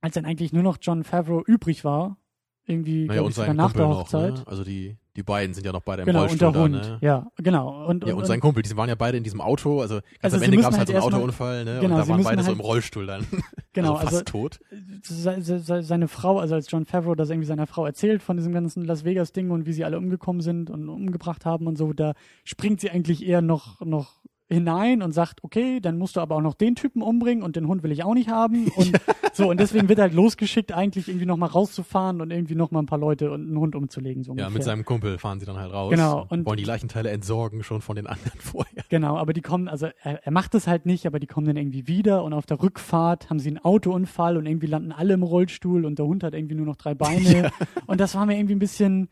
als 0.00 0.14
dann 0.14 0.26
eigentlich 0.26 0.52
nur 0.52 0.62
noch 0.62 0.76
John 0.80 1.04
Favreau 1.04 1.42
übrig 1.46 1.84
war, 1.84 2.18
irgendwie 2.66 3.06
naja, 3.06 3.20
und 3.22 3.34
sein 3.34 3.56
nach 3.56 3.64
Kumpel 3.72 3.78
der 3.80 3.88
noch, 3.88 3.98
Hochzeit. 4.00 4.34
ne? 4.34 4.42
Also 4.46 4.64
die, 4.64 4.96
die 5.16 5.22
beiden 5.22 5.54
sind 5.54 5.66
ja 5.66 5.72
noch 5.72 5.82
beide 5.82 6.02
im 6.02 6.06
Genau, 6.06 6.22
und 6.22 6.28
Rollstuhl 6.28 6.52
der 6.52 6.62
Hund. 6.62 6.74
da, 6.76 6.88
ne? 6.92 6.98
Ja, 7.02 7.26
genau. 7.36 7.86
Und, 7.86 8.06
Ja, 8.06 8.14
und 8.14 8.26
sein 8.26 8.40
Kumpel, 8.40 8.62
die 8.62 8.74
waren 8.76 8.88
ja 8.88 8.94
beide 8.94 9.18
in 9.18 9.22
diesem 9.24 9.40
Auto, 9.42 9.80
also 9.82 9.96
ganz 9.96 10.04
Also 10.22 10.36
am 10.38 10.42
Ende 10.42 10.56
gab 10.58 10.72
es 10.72 10.78
halt 10.78 10.88
halt 10.88 10.88
so 10.88 10.92
einen 10.94 11.02
erst 11.04 11.12
mal- 11.12 11.18
Autounfall, 11.18 11.64
ne? 11.66 11.78
Genau, 11.80 11.94
und 11.96 12.00
da 12.00 12.08
waren 12.08 12.22
beide 12.22 12.42
so 12.42 12.48
halt- 12.48 12.56
im 12.58 12.60
Rollstuhl 12.60 13.06
dann. 13.06 13.26
genau, 13.74 13.94
also 13.94 14.02
fast 14.04 14.12
also 14.14 14.24
tot. 14.24 14.60
se, 15.02 15.40
se, 15.42 15.58
se, 15.58 15.82
seine 15.82 16.08
Frau, 16.08 16.38
also 16.38 16.54
als 16.54 16.70
John 16.70 16.86
Favreau 16.86 17.14
das 17.14 17.28
irgendwie 17.30 17.46
seiner 17.46 17.66
Frau 17.66 17.84
erzählt 17.84 18.22
von 18.22 18.36
diesem 18.38 18.52
ganzen 18.52 18.82
Las 18.84 19.04
Vegas 19.04 19.32
Ding 19.32 19.50
und 19.50 19.66
wie 19.66 19.72
sie 19.74 19.84
alle 19.84 19.98
umgekommen 19.98 20.40
sind 20.40 20.70
und 20.70 20.88
umgebracht 20.88 21.44
haben 21.44 21.66
und 21.66 21.76
so, 21.76 21.92
da 21.92 22.14
springt 22.44 22.80
sie 22.80 22.90
eigentlich 22.90 23.26
eher 23.26 23.42
noch 23.42 23.80
noch 23.82 24.23
hinein 24.50 25.02
und 25.02 25.12
sagt, 25.12 25.42
okay, 25.42 25.80
dann 25.80 25.96
musst 25.96 26.16
du 26.16 26.20
aber 26.20 26.36
auch 26.36 26.40
noch 26.42 26.54
den 26.54 26.74
Typen 26.74 27.00
umbringen 27.02 27.42
und 27.42 27.56
den 27.56 27.66
Hund 27.66 27.82
will 27.82 27.90
ich 27.92 28.04
auch 28.04 28.12
nicht 28.14 28.28
haben 28.28 28.68
und 28.76 28.92
so 29.32 29.48
und 29.50 29.58
deswegen 29.58 29.88
wird 29.88 29.98
halt 29.98 30.12
losgeschickt 30.12 30.70
eigentlich 30.72 31.08
irgendwie 31.08 31.24
noch 31.26 31.36
mal 31.38 31.46
rauszufahren 31.46 32.20
und 32.20 32.30
irgendwie 32.30 32.54
noch 32.54 32.70
mal 32.70 32.80
ein 32.80 32.86
paar 32.86 32.98
Leute 32.98 33.30
und 33.30 33.46
einen 33.46 33.58
Hund 33.58 33.74
umzulegen 33.74 34.22
so 34.22 34.28
Ja, 34.28 34.32
ungefähr. 34.32 34.50
mit 34.50 34.62
seinem 34.62 34.84
Kumpel 34.84 35.18
fahren 35.18 35.40
sie 35.40 35.46
dann 35.46 35.56
halt 35.58 35.72
raus. 35.72 35.90
Genau, 35.90 36.26
und- 36.28 36.44
wollen 36.44 36.58
die 36.58 36.64
Leichenteile 36.64 37.10
entsorgen 37.10 37.62
schon 37.62 37.80
von 37.80 37.96
den 37.96 38.06
anderen 38.06 38.38
vorher. 38.40 38.84
Genau, 38.90 39.16
aber 39.16 39.32
die 39.32 39.40
kommen, 39.40 39.66
also 39.68 39.86
er, 40.02 40.24
er 40.24 40.32
macht 40.32 40.54
es 40.54 40.66
halt 40.66 40.84
nicht, 40.84 41.06
aber 41.06 41.18
die 41.18 41.26
kommen 41.26 41.46
dann 41.46 41.56
irgendwie 41.56 41.86
wieder 41.88 42.22
und 42.22 42.34
auf 42.34 42.44
der 42.46 42.62
Rückfahrt 42.62 43.30
haben 43.30 43.38
sie 43.38 43.48
einen 43.48 43.58
Autounfall 43.58 44.36
und 44.36 44.46
irgendwie 44.46 44.66
landen 44.66 44.92
alle 44.92 45.14
im 45.14 45.22
Rollstuhl 45.22 45.84
und 45.86 45.98
der 45.98 46.06
Hund 46.06 46.22
hat 46.22 46.34
irgendwie 46.34 46.54
nur 46.54 46.66
noch 46.66 46.76
drei 46.76 46.94
Beine. 46.94 47.50
Und 47.86 48.00
das 48.00 48.14
war 48.14 48.26
mir 48.26 48.36
irgendwie 48.36 48.54
ein 48.54 48.58
bisschen. 48.58 49.08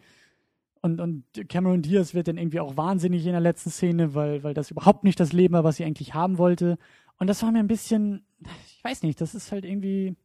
Und, 0.82 1.00
und 1.00 1.24
Cameron 1.48 1.80
Diaz 1.80 2.12
wird 2.12 2.28
dann 2.28 2.36
irgendwie 2.38 2.60
auch 2.60 2.76
wahnsinnig 2.76 3.24
in 3.24 3.32
der 3.32 3.40
letzten 3.40 3.70
Szene, 3.70 4.14
weil, 4.14 4.42
weil 4.42 4.52
das 4.52 4.70
überhaupt 4.72 5.04
nicht 5.04 5.18
das 5.20 5.32
Leben 5.32 5.54
war, 5.54 5.64
was 5.64 5.76
sie 5.76 5.84
eigentlich 5.84 6.12
haben 6.12 6.38
wollte. 6.38 6.76
Und 7.18 7.28
das 7.28 7.40
war 7.42 7.52
mir 7.52 7.60
ein 7.60 7.68
bisschen, 7.68 8.26
ich 8.66 8.82
weiß 8.82 9.04
nicht, 9.04 9.20
das 9.20 9.34
ist 9.36 9.52
halt 9.52 9.64
irgendwie, 9.64 10.16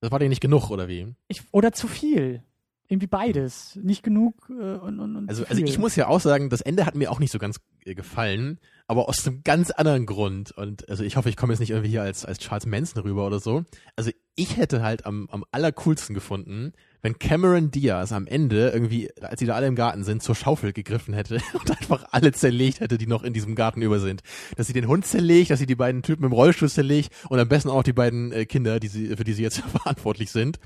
Das 0.00 0.10
war 0.10 0.18
dir 0.18 0.28
nicht 0.28 0.40
genug, 0.40 0.70
oder 0.70 0.88
wie? 0.88 1.14
ich, 1.28 1.42
oder 1.52 1.72
zu 1.72 1.86
viel. 1.86 2.42
Irgendwie 2.88 3.06
beides. 3.06 3.78
Nicht 3.82 4.02
genug 4.02 4.50
äh, 4.50 4.52
und, 4.74 5.00
und, 5.00 5.16
und 5.16 5.28
Also, 5.28 5.44
also 5.46 5.62
ich 5.62 5.78
muss 5.78 5.96
ja 5.96 6.08
auch 6.08 6.20
sagen, 6.20 6.50
das 6.50 6.60
Ende 6.60 6.84
hat 6.84 6.94
mir 6.94 7.10
auch 7.10 7.20
nicht 7.20 7.30
so 7.30 7.38
ganz 7.38 7.58
äh, 7.86 7.94
gefallen, 7.94 8.58
aber 8.86 9.08
aus 9.08 9.26
einem 9.26 9.42
ganz 9.44 9.70
anderen 9.70 10.04
Grund. 10.04 10.50
Und 10.50 10.86
also 10.90 11.02
ich 11.02 11.16
hoffe, 11.16 11.30
ich 11.30 11.36
komme 11.36 11.52
jetzt 11.54 11.60
nicht 11.60 11.70
irgendwie 11.70 11.88
hier 11.88 12.02
als, 12.02 12.26
als 12.26 12.38
Charles 12.38 12.66
Manson 12.66 13.02
rüber 13.02 13.26
oder 13.26 13.38
so. 13.38 13.64
Also 13.96 14.10
ich 14.34 14.56
hätte 14.56 14.82
halt 14.82 15.04
am, 15.04 15.28
am 15.30 15.44
allercoolsten 15.50 16.14
gefunden, 16.14 16.72
wenn 17.02 17.18
Cameron 17.18 17.70
Diaz 17.70 18.12
am 18.12 18.26
Ende 18.26 18.70
irgendwie, 18.70 19.10
als 19.20 19.40
sie 19.40 19.46
da 19.46 19.54
alle 19.54 19.66
im 19.66 19.74
Garten 19.74 20.04
sind, 20.04 20.22
zur 20.22 20.34
Schaufel 20.34 20.72
gegriffen 20.72 21.12
hätte 21.14 21.38
und 21.52 21.70
einfach 21.70 22.04
alle 22.12 22.32
zerlegt 22.32 22.80
hätte, 22.80 22.96
die 22.96 23.06
noch 23.06 23.24
in 23.24 23.32
diesem 23.34 23.54
Garten 23.54 23.82
über 23.82 24.00
sind. 24.00 24.22
Dass 24.56 24.66
sie 24.68 24.72
den 24.72 24.88
Hund 24.88 25.04
zerlegt, 25.06 25.50
dass 25.50 25.58
sie 25.58 25.66
die 25.66 25.74
beiden 25.74 26.02
Typen 26.02 26.24
im 26.24 26.32
Rollstuhl 26.32 26.70
zerlegt 26.70 27.12
und 27.28 27.38
am 27.38 27.48
besten 27.48 27.68
auch 27.68 27.82
die 27.82 27.92
beiden 27.92 28.32
äh, 28.32 28.46
Kinder, 28.46 28.80
die 28.80 28.88
sie, 28.88 29.16
für 29.16 29.24
die 29.24 29.32
sie 29.34 29.42
jetzt 29.42 29.58
verantwortlich 29.82 30.30
sind. 30.30 30.58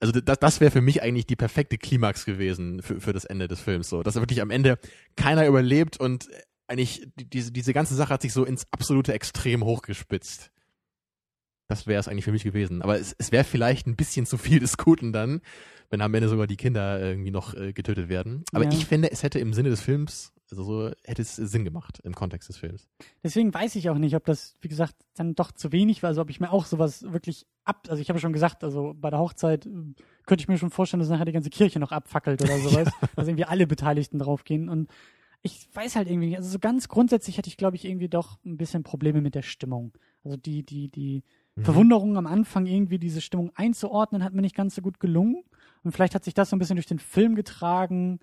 Also 0.00 0.12
das, 0.20 0.38
das 0.38 0.60
wäre 0.60 0.70
für 0.70 0.82
mich 0.82 1.02
eigentlich 1.02 1.26
die 1.26 1.36
perfekte 1.36 1.78
Klimax 1.78 2.24
gewesen 2.24 2.82
für, 2.82 3.00
für 3.00 3.12
das 3.12 3.24
Ende 3.24 3.48
des 3.48 3.60
Films. 3.60 3.88
So, 3.88 4.02
dass 4.02 4.16
wirklich 4.16 4.42
am 4.42 4.50
Ende 4.50 4.78
keiner 5.16 5.46
überlebt 5.46 5.98
und 6.00 6.28
eigentlich 6.68 7.06
die- 7.18 7.30
diese, 7.30 7.52
diese 7.52 7.72
ganze 7.72 7.94
Sache 7.94 8.12
hat 8.12 8.22
sich 8.22 8.32
so 8.32 8.44
ins 8.44 8.66
absolute 8.72 9.12
Extrem 9.12 9.62
hochgespitzt. 9.64 10.50
Das 11.68 11.86
wäre 11.86 11.98
es 12.00 12.08
eigentlich 12.08 12.24
für 12.24 12.32
mich 12.32 12.44
gewesen. 12.44 12.82
Aber 12.82 12.98
es, 12.98 13.14
es 13.18 13.32
wäre 13.32 13.44
vielleicht 13.44 13.86
ein 13.86 13.96
bisschen 13.96 14.26
zu 14.26 14.38
viel 14.38 14.60
des 14.60 14.76
Guten 14.76 15.12
dann, 15.12 15.40
wenn 15.90 16.00
am 16.00 16.14
Ende 16.14 16.28
sogar 16.28 16.46
die 16.46 16.56
Kinder 16.56 17.00
irgendwie 17.00 17.30
noch 17.30 17.54
äh, 17.54 17.72
getötet 17.72 18.08
werden. 18.08 18.44
Aber 18.52 18.64
Ja. 18.64 18.70
ich 18.70 18.86
finde, 18.86 19.10
es 19.10 19.22
hätte 19.22 19.38
im 19.38 19.52
Sinne 19.52 19.70
des 19.70 19.80
Films, 19.80 20.32
also 20.50 20.62
so 20.62 20.90
hätte 21.04 21.22
es 21.22 21.34
Sinn 21.36 21.64
gemacht 21.64 22.00
im 22.04 22.14
Kontext 22.14 22.48
des 22.48 22.56
Films. 22.56 22.86
Deswegen 23.24 23.52
weiß 23.52 23.74
ich 23.76 23.90
auch 23.90 23.98
nicht, 23.98 24.14
ob 24.14 24.24
das, 24.24 24.54
wie 24.60 24.68
gesagt, 24.68 24.94
dann 25.14 25.34
doch 25.34 25.50
zu 25.52 25.72
wenig 25.72 26.02
war, 26.02 26.08
also 26.08 26.22
ob 26.22 26.30
ich 26.30 26.38
mir 26.40 26.50
auch 26.52 26.66
sowas 26.66 27.02
wirklich 27.12 27.46
ab, 27.64 27.86
also 27.88 28.00
ich 28.00 28.08
habe 28.10 28.20
schon 28.20 28.32
gesagt, 28.32 28.62
also 28.62 28.94
bei 28.96 29.10
der 29.10 29.18
Hochzeit 29.18 29.66
äh, 29.66 29.70
könnte 30.24 30.42
ich 30.42 30.48
mir 30.48 30.58
schon 30.58 30.70
vorstellen, 30.70 31.00
dass 31.00 31.08
nachher 31.08 31.24
die 31.24 31.32
ganze 31.32 31.50
Kirche 31.50 31.80
noch 31.80 31.90
abfackelt 31.92 32.42
oder 32.42 32.58
sowas, 32.60 32.88
dass 33.16 33.26
irgendwie 33.26 33.44
alle 33.44 33.66
Beteiligten 33.66 34.18
draufgehen 34.20 34.68
und 34.68 34.88
ich 35.42 35.68
weiß 35.74 35.94
halt 35.94 36.08
irgendwie 36.08 36.28
nicht, 36.28 36.36
also 36.38 36.48
so 36.48 36.58
ganz 36.58 36.88
grundsätzlich 36.88 37.38
hatte 37.38 37.48
ich, 37.48 37.56
glaube 37.56 37.76
ich, 37.76 37.84
irgendwie 37.84 38.08
doch 38.08 38.38
ein 38.44 38.56
bisschen 38.56 38.82
Probleme 38.82 39.20
mit 39.20 39.36
der 39.36 39.42
Stimmung. 39.42 39.92
Also 40.24 40.36
die, 40.36 40.64
die, 40.64 40.88
die 40.88 41.22
Mhm. 41.56 41.64
Verwunderung 41.64 42.16
am 42.16 42.26
Anfang 42.26 42.66
irgendwie 42.66 42.98
diese 42.98 43.20
Stimmung 43.20 43.50
einzuordnen, 43.54 44.22
hat 44.22 44.32
mir 44.34 44.42
nicht 44.42 44.56
ganz 44.56 44.74
so 44.74 44.82
gut 44.82 45.00
gelungen. 45.00 45.42
Und 45.82 45.92
vielleicht 45.92 46.14
hat 46.14 46.24
sich 46.24 46.34
das 46.34 46.50
so 46.50 46.56
ein 46.56 46.58
bisschen 46.58 46.76
durch 46.76 46.86
den 46.86 46.98
Film 46.98 47.34
getragen. 47.34 48.18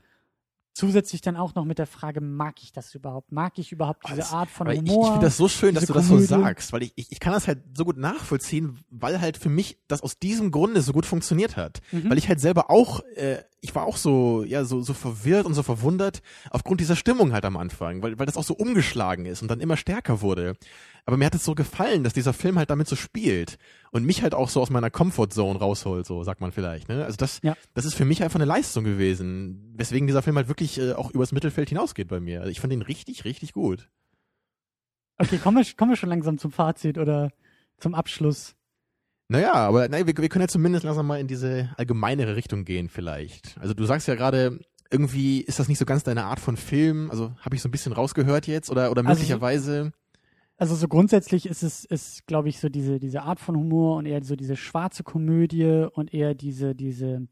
Zusätzlich 0.75 1.21
dann 1.21 1.35
auch 1.37 1.53
noch 1.53 1.65
mit 1.65 1.77
der 1.77 1.85
Frage, 1.85 2.19
mag 2.19 2.55
ich 2.63 2.71
das 2.71 2.95
überhaupt? 2.95 3.31
Mag 3.31 3.59
ich 3.59 3.71
überhaupt 3.71 4.07
diese 4.07 4.17
das- 4.17 4.33
Art 4.33 4.49
von 4.49 4.65
Aber 4.65 4.73
ich, 4.73 4.79
Humor? 4.81 5.03
ich 5.05 5.11
finde 5.11 5.25
das 5.27 5.37
so 5.37 5.47
schön, 5.47 5.75
dass 5.75 5.85
du 5.85 5.93
das 5.93 6.07
so 6.07 6.17
sagst, 6.17 6.73
weil 6.73 6.81
ich, 6.81 6.93
ich, 6.95 7.11
ich 7.11 7.19
kann 7.19 7.31
das 7.31 7.47
halt 7.47 7.59
so 7.77 7.85
gut 7.85 7.97
nachvollziehen, 7.97 8.79
weil 8.89 9.21
halt 9.21 9.37
für 9.37 9.49
mich 9.49 9.77
das 9.87 10.01
aus 10.01 10.17
diesem 10.17 10.49
Grunde 10.49 10.81
so 10.81 10.91
gut 10.91 11.05
funktioniert 11.05 11.57
hat. 11.57 11.81
Mhm. 11.91 12.09
Weil 12.09 12.17
ich 12.17 12.27
halt 12.27 12.39
selber 12.39 12.71
auch, 12.71 13.01
äh, 13.15 13.43
ich 13.61 13.75
war 13.75 13.85
auch 13.85 13.97
so, 13.97 14.43
ja, 14.43 14.65
so, 14.65 14.81
so 14.81 14.93
verwirrt 14.95 15.45
und 15.45 15.53
so 15.53 15.61
verwundert 15.61 16.23
aufgrund 16.49 16.81
dieser 16.81 16.95
Stimmung 16.95 17.33
halt 17.33 17.45
am 17.45 17.55
Anfang, 17.55 18.01
weil, 18.01 18.17
weil 18.17 18.25
das 18.25 18.35
auch 18.35 18.43
so 18.43 18.55
umgeschlagen 18.55 19.27
ist 19.27 19.43
und 19.43 19.51
dann 19.51 19.59
immer 19.59 19.77
stärker 19.77 20.21
wurde. 20.21 20.55
Aber 21.05 21.17
mir 21.17 21.25
hat 21.25 21.35
es 21.35 21.43
so 21.43 21.53
gefallen, 21.53 22.03
dass 22.05 22.13
dieser 22.13 22.31
Film 22.31 22.57
halt 22.57 22.69
damit 22.69 22.87
so 22.87 22.95
spielt 22.95 23.57
und 23.91 24.05
mich 24.05 24.21
halt 24.23 24.33
auch 24.33 24.47
so 24.47 24.61
aus 24.61 24.69
meiner 24.69 24.89
Comfortzone 24.89 25.59
rausholt, 25.59 26.05
so 26.05 26.23
sagt 26.23 26.39
man 26.39 26.53
vielleicht. 26.53 26.87
Ne? 26.87 27.03
Also 27.03 27.17
das, 27.17 27.39
Ja. 27.43 27.57
das 27.73 27.83
ist 27.83 27.95
für 27.95 28.05
mich 28.05 28.23
einfach 28.23 28.39
eine 28.39 28.45
Leistung 28.45 28.85
gewesen, 28.85 29.73
weswegen 29.75 30.07
dieser 30.07 30.21
Film 30.21 30.37
halt 30.37 30.47
wirklich 30.47 30.79
äh, 30.79 30.93
auch 30.93 31.11
übers 31.11 31.33
Mittelfeld 31.33 31.67
hinausgeht 31.69 32.07
bei 32.07 32.21
mir. 32.21 32.39
Also 32.39 32.51
ich 32.51 32.61
fand 32.61 32.71
ihn 32.71 32.81
richtig, 32.81 33.25
richtig 33.25 33.51
gut. 33.51 33.89
Okay, 35.17 35.37
kommen 35.37 35.57
wir, 35.57 35.73
kommen 35.75 35.91
wir 35.91 35.97
schon 35.97 36.09
langsam 36.09 36.37
zum 36.37 36.51
Fazit 36.51 36.97
oder 36.97 37.31
zum 37.77 37.95
Abschluss. 37.95 38.55
Naja, 39.27 39.53
aber 39.53 39.87
nein, 39.89 40.07
wir, 40.07 40.15
wir 40.17 40.29
können 40.29 40.43
ja 40.43 40.47
zumindest 40.47 40.85
langsam 40.85 41.07
mal 41.07 41.19
in 41.19 41.27
diese 41.27 41.69
allgemeinere 41.77 42.35
Richtung 42.35 42.65
gehen 42.65 42.87
vielleicht. 42.89 43.57
Also 43.59 43.73
du 43.73 43.85
sagst 43.85 44.07
ja 44.07 44.15
gerade, 44.15 44.59
irgendwie 44.89 45.41
ist 45.41 45.59
das 45.59 45.67
nicht 45.67 45.79
so 45.79 45.85
ganz 45.85 46.03
deine 46.03 46.23
Art 46.25 46.39
von 46.39 46.55
Film. 46.57 47.09
Also 47.11 47.33
habe 47.41 47.55
ich 47.55 47.61
so 47.61 47.67
ein 47.67 47.71
bisschen 47.71 47.93
rausgehört 47.93 48.47
jetzt 48.47 48.69
oder, 48.69 48.89
oder 48.91 49.01
Also- 49.05 49.19
möglicherweise. 49.19 49.77
Also 49.79 49.91
so 50.75 50.87
grundsätzlich 50.87 51.45
ist 51.45 51.63
es, 51.63 51.83
ist, 51.85 52.25
glaube 52.27 52.49
ich, 52.49 52.59
so 52.59 52.69
diese, 52.69 52.99
diese 52.99 53.23
Art 53.23 53.39
von 53.39 53.55
Humor 53.55 53.97
und 53.97 54.05
eher 54.05 54.23
so 54.23 54.35
diese 54.35 54.55
schwarze 54.55 55.03
Komödie 55.03 55.87
und 55.93 56.13
eher 56.13 56.35
diese, 56.35 56.75
diese 56.75 57.27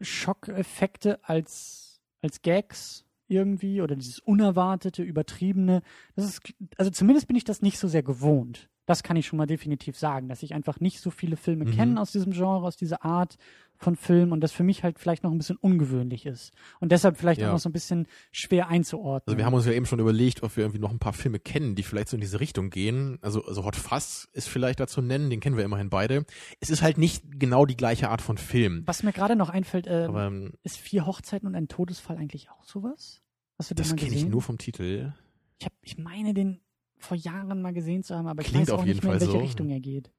Schockeffekte 0.00 1.18
als, 1.22 2.00
als 2.22 2.42
Gags 2.42 3.04
irgendwie 3.28 3.80
oder 3.80 3.96
dieses 3.96 4.18
unerwartete, 4.18 5.02
übertriebene. 5.02 5.82
Das 6.16 6.24
ist, 6.24 6.40
also 6.76 6.90
zumindest 6.90 7.26
bin 7.28 7.36
ich 7.36 7.44
das 7.44 7.62
nicht 7.62 7.78
so 7.78 7.88
sehr 7.88 8.02
gewohnt. 8.02 8.68
Das 8.86 9.02
kann 9.02 9.16
ich 9.16 9.26
schon 9.26 9.36
mal 9.36 9.46
definitiv 9.46 9.96
sagen, 9.96 10.28
dass 10.28 10.42
ich 10.42 10.54
einfach 10.54 10.80
nicht 10.80 11.00
so 11.00 11.10
viele 11.10 11.36
Filme 11.36 11.64
Mhm. 11.64 11.70
kenne 11.70 12.00
aus 12.00 12.10
diesem 12.12 12.32
Genre, 12.32 12.66
aus 12.66 12.76
dieser 12.76 13.04
Art 13.04 13.36
von 13.82 13.96
Film 13.96 14.32
und 14.32 14.40
das 14.42 14.52
für 14.52 14.62
mich 14.62 14.84
halt 14.84 14.98
vielleicht 14.98 15.22
noch 15.22 15.30
ein 15.32 15.38
bisschen 15.38 15.56
ungewöhnlich 15.56 16.26
ist. 16.26 16.52
Und 16.80 16.92
deshalb 16.92 17.16
vielleicht 17.16 17.40
Ja. 17.40 17.48
auch 17.48 17.54
noch 17.54 17.60
so 17.60 17.68
ein 17.68 17.72
bisschen 17.72 18.06
schwer 18.30 18.68
einzuordnen. 18.68 19.22
Also 19.26 19.38
wir 19.38 19.46
haben 19.46 19.54
uns 19.54 19.64
ja 19.66 19.72
eben 19.72 19.86
schon 19.86 19.98
überlegt, 20.00 20.42
ob 20.42 20.56
wir 20.56 20.64
irgendwie 20.64 20.80
noch 20.80 20.90
ein 20.90 20.98
paar 20.98 21.14
Filme 21.14 21.40
kennen, 21.40 21.74
die 21.74 21.82
vielleicht 21.82 22.08
so 22.08 22.16
in 22.16 22.20
diese 22.20 22.40
Richtung 22.40 22.70
gehen. 22.70 23.18
Also, 23.22 23.44
also 23.44 23.64
Hot 23.64 23.76
Fuzz 23.76 24.28
ist 24.32 24.48
vielleicht 24.48 24.80
dazu 24.80 25.00
nennen, 25.00 25.30
den 25.30 25.40
kennen 25.40 25.56
wir 25.56 25.64
immerhin 25.64 25.88
beide. 25.88 26.26
Es 26.60 26.68
ist 26.68 26.82
halt 26.82 26.98
nicht 26.98 27.40
genau 27.40 27.64
die 27.64 27.76
gleiche 27.76 28.10
Art 28.10 28.20
von 28.22 28.36
Film. 28.38 28.82
Was 28.86 29.02
mir 29.02 29.12
gerade 29.12 29.34
noch 29.34 29.48
einfällt, 29.48 29.86
ähm, 29.88 30.10
Aber 30.10 30.26
ähm, 30.26 30.52
ist 30.62 30.76
vier 30.76 31.06
Hochzeiten 31.06 31.46
und 31.48 31.54
ein 31.54 31.68
Todesfall 31.68 32.16
eigentlich 32.18 32.50
auch 32.50 32.64
sowas? 32.64 33.22
Hast 33.58 33.70
du 33.70 33.74
das 33.74 33.96
kenne 33.96 34.14
ich 34.14 34.26
nur 34.26 34.42
vom 34.42 34.58
Titel. 34.58 35.12
Ich, 35.58 35.66
hab, 35.66 35.72
ich 35.82 35.98
meine, 35.98 36.32
den 36.34 36.60
vor 36.98 37.16
Jahren 37.16 37.62
mal 37.62 37.72
gesehen 37.72 38.02
zu 38.02 38.14
haben, 38.14 38.26
aber 38.26 38.42
ich 38.42 38.48
Klingt 38.48 38.68
weiß 38.68 38.74
auch 38.74 38.80
auf 38.80 38.84
nicht 38.84 39.02
mehr, 39.02 39.14
in 39.14 39.20
welche 39.20 39.32
so. 39.32 39.38
Richtung 39.38 39.70
er 39.70 39.80
geht. 39.80 40.12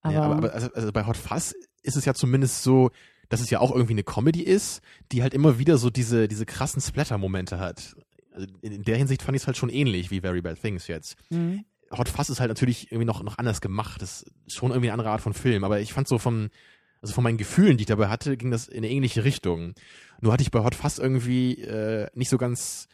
Aber, 0.00 0.14
ja, 0.14 0.22
aber, 0.22 0.36
aber 0.36 0.52
also, 0.52 0.72
also 0.72 0.92
bei 0.92 1.06
Hot 1.06 1.16
Fuzz 1.16 1.54
ist 1.82 1.96
es 1.96 2.04
ja 2.04 2.14
zumindest 2.14 2.62
so, 2.62 2.90
dass 3.28 3.40
es 3.40 3.50
ja 3.50 3.60
auch 3.60 3.72
irgendwie 3.72 3.94
eine 3.94 4.02
Comedy 4.02 4.42
ist, 4.42 4.82
die 5.10 5.22
halt 5.22 5.34
immer 5.34 5.58
wieder 5.58 5.78
so 5.78 5.90
diese, 5.90 6.28
diese 6.28 6.46
krassen 6.46 6.82
Splatter-Momente 6.82 7.58
hat. 7.58 7.96
Also 8.32 8.46
in 8.60 8.82
der 8.82 8.96
Hinsicht 8.96 9.22
fand 9.22 9.36
ich 9.36 9.42
es 9.42 9.46
halt 9.46 9.56
schon 9.56 9.70
ähnlich 9.70 10.10
wie 10.10 10.20
Very 10.20 10.42
Bad 10.42 10.60
Things 10.60 10.86
jetzt. 10.86 11.16
Mhm. 11.30 11.64
Hot 11.90 12.08
Fuzz 12.08 12.30
ist 12.30 12.40
halt 12.40 12.48
natürlich 12.48 12.90
irgendwie 12.90 13.04
noch, 13.04 13.22
noch 13.22 13.38
anders 13.38 13.60
gemacht. 13.60 14.00
Das 14.00 14.22
ist 14.46 14.56
schon 14.56 14.70
irgendwie 14.70 14.88
eine 14.88 14.94
andere 14.94 15.10
Art 15.10 15.20
von 15.20 15.34
Film. 15.34 15.64
Aber 15.64 15.80
ich 15.80 15.92
fand 15.92 16.08
so 16.08 16.18
vom, 16.18 16.48
also 17.02 17.14
von 17.14 17.24
meinen 17.24 17.36
Gefühlen, 17.36 17.76
die 17.76 17.82
ich 17.82 17.88
dabei 17.88 18.08
hatte, 18.08 18.36
ging 18.36 18.50
das 18.50 18.68
in 18.68 18.78
eine 18.78 18.90
ähnliche 18.90 19.24
Richtung. 19.24 19.74
Nur 20.20 20.32
hatte 20.32 20.42
ich 20.42 20.50
bei 20.50 20.62
Hot 20.62 20.74
Fuzz 20.74 20.98
irgendwie 20.98 21.60
äh, 21.60 22.08
nicht 22.14 22.28
so 22.28 22.38
ganz, 22.38 22.88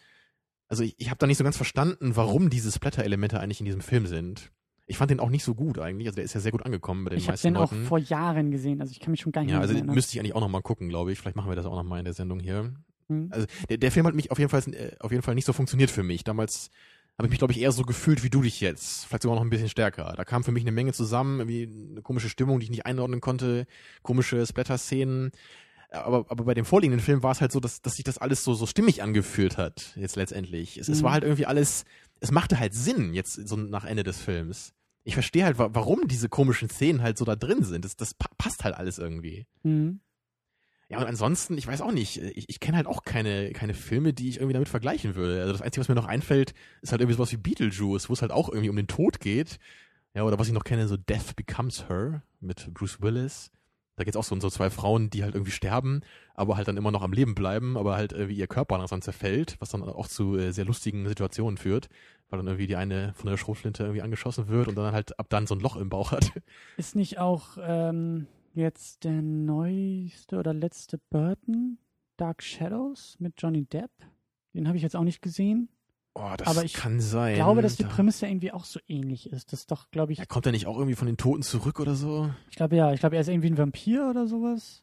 also 0.69 0.83
ich, 0.83 0.95
ich 0.99 1.11
habe 1.11 1.19
da 1.19 1.27
nicht 1.27 1.39
so 1.39 1.45
ganz 1.45 1.57
verstanden, 1.57 2.17
warum 2.17 2.51
diese 2.51 2.73
Splatter-Elemente 2.73 3.39
eigentlich 3.39 3.61
in 3.61 3.67
diesem 3.67 3.81
Film 3.81 4.07
sind. 4.07 4.51
Ich 4.91 4.97
fand 4.99 5.11
den 5.11 5.21
auch 5.21 5.31
nicht 5.31 5.45
so 5.45 5.55
gut 5.55 5.79
eigentlich. 5.79 6.09
Also 6.09 6.17
der 6.17 6.25
ist 6.25 6.35
ja 6.35 6.41
sehr 6.41 6.51
gut 6.53 6.65
angekommen 6.65 7.05
bei 7.05 7.11
den 7.11 7.19
ich 7.19 7.25
habe 7.27 7.33
meisten 7.35 7.49
den 7.49 7.57
auch 7.59 7.73
vor 7.87 7.99
Jahren 7.99 8.51
gesehen, 8.51 8.81
also 8.81 8.91
ich 8.91 9.01
kann 9.01 9.11
mich 9.13 9.21
schon 9.21 9.33
gar 9.33 9.43
nicht 9.43 9.51
ja, 9.51 9.57
mehr 9.59 9.63
also 9.63 9.75
erinnern. 9.75 9.95
müsste 9.95 10.15
ich 10.15 10.21
eigentlich 10.21 10.35
auch 10.35 10.41
noch 10.41 10.49
mal 10.49 10.63
gucken, 10.63 10.89
glaube 10.89 11.13
ich. 11.13 11.19
Vielleicht 11.21 11.37
machen 11.37 11.51
wir 11.51 11.57
das 11.57 11.67
auch 11.67 11.75
noch 11.77 11.85
mal 11.85 11.99
in 11.99 12.05
der 12.07 12.15
Sendung 12.15 12.41
hier. 12.41 12.73
Mhm. 13.09 13.29
Also 13.31 13.47
der, 13.69 13.77
der 13.79 13.93
Film 13.93 14.07
hat 14.07 14.15
mich 14.15 14.31
auf 14.31 14.39
jeden 14.39 14.51
Fall 14.51 14.63
äh, 14.75 14.97
auf 15.01 15.11
jeden 15.13 15.23
Fall 15.23 15.35
nicht 15.35 15.45
so 15.45 15.53
funktioniert 15.53 15.91
für 15.91 16.03
mich. 16.03 16.25
Damals 16.25 16.71
habe 17.19 17.27
ich 17.27 17.31
mich 17.31 17.39
glaube 17.39 17.53
ich 17.53 17.61
eher 17.61 17.73
so 17.73 17.83
gefühlt 17.83 18.23
wie 18.23 18.31
du 18.31 18.43
dich 18.43 18.61
jetzt, 18.61 19.05
vielleicht 19.07 19.23
sogar 19.25 19.37
noch 19.37 19.45
ein 19.45 19.51
bisschen 19.51 19.69
stärker. 19.69 20.15
Da 20.17 20.25
kam 20.25 20.43
für 20.45 20.53
mich 20.53 20.63
eine 20.63 20.73
Menge 20.73 20.93
zusammen, 20.93 21.41
irgendwie 21.41 21.89
eine 21.93 22.01
komische 22.03 22.29
Stimmung, 22.29 22.61
die 22.61 22.65
ich 22.65 22.71
nicht 22.71 22.87
einordnen 22.87 23.21
konnte, 23.21 23.67
komische 24.03 24.47
Splatter-Szenen. 24.47 25.33
Aber, 25.91 26.27
aber 26.29 26.45
bei 26.45 26.55
dem 26.55 26.65
vorliegenden 26.67 27.01
Film 27.01 27.23
war 27.23 27.33
es 27.33 27.41
halt 27.41 27.51
so, 27.51 27.61
dass, 27.61 27.81
dass 27.83 27.97
sich 27.97 28.05
das 28.05 28.19
alles 28.19 28.45
so, 28.45 28.53
so 28.55 28.67
stimmig 28.67 29.03
angefühlt 29.03 29.57
hat, 29.57 29.93
jetzt 29.97 30.17
letztendlich. 30.17 30.77
Es, 30.79 30.89
es 30.89 31.01
Mhm. 31.01 31.05
war 31.05 31.13
halt 31.13 31.25
irgendwie 31.25 31.47
alles, 31.47 31.85
es 32.21 32.31
machte 32.31 32.61
halt 32.61 32.75
Sinn, 32.75 33.15
jetzt 33.15 33.35
so 33.49 33.57
nach 33.57 33.85
Ende 33.87 34.03
des 34.05 34.21
Films. 34.21 34.75
Ich 35.09 35.15
verstehe 35.15 35.45
halt, 35.45 35.59
wa- 35.59 35.71
warum 35.73 36.07
diese 36.07 36.29
komischen 36.29 36.69
Szenen 36.69 37.01
halt 37.03 37.17
so 37.17 37.25
da 37.25 37.35
drin 37.35 37.63
sind. 37.65 37.85
Das, 37.85 37.97
das 37.97 38.13
pa- 38.13 38.29
passt 38.37 38.63
halt 38.65 38.75
alles 38.75 38.99
irgendwie. 38.99 39.47
Mhm. 39.63 40.01
Ja, 40.91 40.99
und 40.99 41.07
ansonsten, 41.07 41.57
ich 41.57 41.67
weiß 41.67 41.81
auch 41.81 41.93
nicht, 41.93 42.19
ich, 42.21 42.49
ich 42.49 42.61
kenne 42.61 42.77
halt 42.77 42.87
auch 42.87 43.03
keine, 43.05 43.53
keine 43.53 43.75
Filme, 43.75 44.13
die 44.13 44.29
ich 44.29 44.37
irgendwie 44.37 44.53
damit 44.55 44.69
vergleichen 44.69 45.15
würde. 45.17 45.41
Also 45.41 45.53
das 45.53 45.63
Einzige, 45.63 45.81
was 45.81 45.89
mir 45.89 45.95
noch 45.95 46.07
einfällt, 46.07 46.53
ist 46.83 46.93
halt 46.93 47.01
irgendwie 47.01 47.17
sowas 47.17 47.33
wie 47.33 47.37
Beetlejuice, 47.39 48.09
wo 48.09 48.13
es 48.13 48.23
halt 48.23 48.33
auch 48.33 48.49
irgendwie 48.49 48.69
um 48.71 48.77
den 48.77 48.87
Tod 48.87 49.19
geht. 49.21 49.59
Ja, 50.15 50.25
oder 50.25 50.39
was 50.39 50.47
ich 50.49 50.53
noch 50.55 50.65
kenne, 50.65 50.89
so 50.89 50.97
Death 50.97 51.37
Becomes 51.37 51.89
Her 51.89 52.23
mit 52.41 52.73
Bruce 52.75 53.01
Willis. 53.01 53.51
Da 53.99 54.05
geht's 54.05 54.17
auch 54.17 54.23
so 54.23 54.33
um 54.33 54.41
so 54.41 54.49
zwei 54.49 54.71
Frauen, 54.71 55.11
die 55.11 55.25
halt 55.25 55.35
irgendwie 55.35 55.51
sterben, 55.51 56.03
aber 56.35 56.57
halt 56.57 56.69
dann 56.69 56.77
immer 56.77 56.93
noch 56.93 57.03
am 57.03 57.13
Leben 57.13 57.35
bleiben, 57.35 57.77
aber 57.77 57.97
halt 57.97 58.13
irgendwie 58.13 58.37
ihr 58.37 58.47
Körper 58.47 58.79
langsam 58.79 59.03
zerfällt, 59.03 59.57
was 59.59 59.71
dann 59.71 59.83
auch 59.83 60.07
zu 60.07 60.37
äh, 60.37 60.53
sehr 60.53 60.65
lustigen 60.65 61.09
Situationen 61.09 61.57
führt, 61.57 61.89
weil 62.31 62.39
dann 62.39 62.47
irgendwie 62.47 62.69
die 62.69 62.77
eine 62.77 63.13
von 63.15 63.29
der 63.29 63.37
Schrotflinte 63.37 63.83
irgendwie 63.83 64.03
angeschossen 64.03 64.47
wird 64.47 64.69
und 64.69 64.77
dann 64.77 64.93
halt 64.93 65.19
ab 65.19 65.27
dann 65.31 65.49
so 65.49 65.57
ein 65.57 65.61
Loch 65.61 65.75
im 65.75 65.89
Bauch 65.89 66.13
hat. 66.13 66.31
Ist 66.77 66.95
nicht 66.95 67.19
auch 67.19 67.59
ähm, 67.61 68.29
jetzt 68.55 69.03
der 69.03 69.21
neueste 69.21 70.39
oder 70.39 70.55
letzte 70.55 70.99
Burton, 71.11 71.79
Dark 72.17 72.41
Shadows 72.45 73.17
mit 73.19 73.35
Johnny 73.37 73.65
Depp? 73.65 73.91
Den 74.55 74.69
habe 74.69 74.77
ich 74.77 74.85
jetzt 74.85 74.95
auch 74.95 75.03
nicht 75.03 75.23
gesehen. 75.23 75.69
Oh, 76.15 76.31
das 76.37 76.49
Aber 76.49 76.65
ich 76.65 76.73
kann 76.75 77.01
sein. 77.01 77.33
Ich 77.35 77.39
glaube, 77.39 77.63
dass 77.63 77.77
die 77.77 77.85
Prämisse 77.85 78.27
irgendwie 78.27 78.51
auch 78.53 78.65
so 78.65 78.81
ähnlich 78.89 79.31
ist. 79.31 79.53
Das 79.53 79.61
ist 79.61 79.71
doch, 79.71 79.91
glaube 79.91 80.13
ich, 80.13 80.19
Ja, 80.19 80.27
kommt 80.27 80.47
er 80.47 80.53
nicht 80.53 80.67
auch 80.67 80.77
irgendwie 80.77 80.97
von 80.97 81.07
den 81.07 81.17
Toten 81.17 81.43
zurück 81.43 81.79
oder 81.79 81.95
so? 81.95 82.31
ich 82.51 82.57
glaube 82.57 82.75
ja, 82.77 82.93
ich 82.93 83.01
glaube, 83.01 83.15
er 83.17 83.21
ist 83.21 83.29
irgendwie 83.29 83.51
ein 83.51 83.59
Vampir 83.59 84.09
oder 84.11 84.27
sowas. 84.27 84.83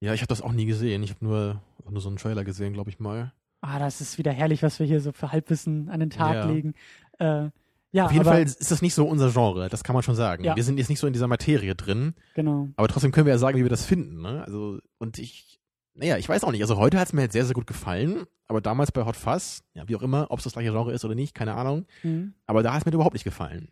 Ja, 0.00 0.12
ich 0.12 0.20
habe 0.20 0.28
das 0.28 0.42
auch 0.42 0.52
nie 0.52 0.66
gesehen. 0.66 1.02
Ich 1.02 1.10
habe 1.10 1.24
nur, 1.24 1.62
nur 1.88 2.00
so 2.02 2.08
einen 2.08 2.18
Trailer 2.18 2.44
gesehen, 2.44 2.74
glaube 2.74 2.90
ich 2.90 2.98
mal. 2.98 3.32
Ah, 3.62 3.78
das 3.78 4.00
ist 4.02 4.18
wieder 4.18 4.30
herrlich, 4.32 4.62
was 4.62 4.78
wir 4.78 4.86
hier 4.86 5.00
so 5.00 5.12
für 5.12 5.32
Halbwissen 5.32 5.88
an 5.88 6.00
den 6.00 6.10
Tag 6.10 6.34
Ja. 6.34 6.50
legen. 6.50 6.74
Äh, 7.18 7.48
ja, 7.92 8.04
Auf 8.04 8.12
jeden 8.12 8.26
aber, 8.26 8.32
Fall 8.32 8.42
ist 8.42 8.70
das 8.70 8.82
nicht 8.82 8.92
so 8.94 9.08
unser 9.08 9.30
Genre, 9.32 9.70
das 9.70 9.82
kann 9.82 9.94
man 9.94 10.02
schon 10.02 10.16
sagen. 10.16 10.44
Ja. 10.44 10.54
Wir 10.54 10.64
sind 10.64 10.76
jetzt 10.76 10.90
nicht 10.90 10.98
so 10.98 11.06
in 11.06 11.14
dieser 11.14 11.28
Materie 11.28 11.74
drin, 11.74 12.14
genau. 12.34 12.68
aber 12.76 12.88
trotzdem 12.88 13.10
können 13.10 13.24
wir 13.26 13.32
ja 13.32 13.38
sagen, 13.38 13.56
wie 13.56 13.62
wir 13.62 13.70
das 13.70 13.86
finden. 13.86 14.20
Ne? 14.20 14.44
Also, 14.44 14.80
und 14.98 15.18
ich, 15.18 15.58
naja, 15.96 16.16
ich 16.18 16.28
weiß 16.28 16.44
auch 16.44 16.52
nicht. 16.52 16.62
Also 16.62 16.76
heute 16.76 16.98
hat 16.98 17.08
es 17.08 17.12
mir 17.12 17.22
jetzt 17.22 17.32
sehr, 17.32 17.44
sehr 17.44 17.54
gut 17.54 17.66
gefallen, 17.66 18.24
aber 18.46 18.60
damals 18.60 18.92
bei 18.92 19.04
Hot 19.04 19.16
Fuzz, 19.16 19.62
ja, 19.74 19.88
wie 19.88 19.96
auch 19.96 20.02
immer, 20.02 20.26
ob 20.30 20.38
es 20.38 20.44
das 20.44 20.52
gleiche 20.54 20.70
Genre 20.70 20.92
ist 20.92 21.04
oder 21.04 21.14
nicht, 21.14 21.34
keine 21.34 21.54
Ahnung, 21.54 21.86
Mhm. 22.02 22.34
aber 22.46 22.62
da 22.62 22.72
hat 22.72 22.82
es 22.82 22.86
mir 22.86 22.92
überhaupt 22.92 23.14
nicht 23.14 23.24
gefallen. 23.24 23.70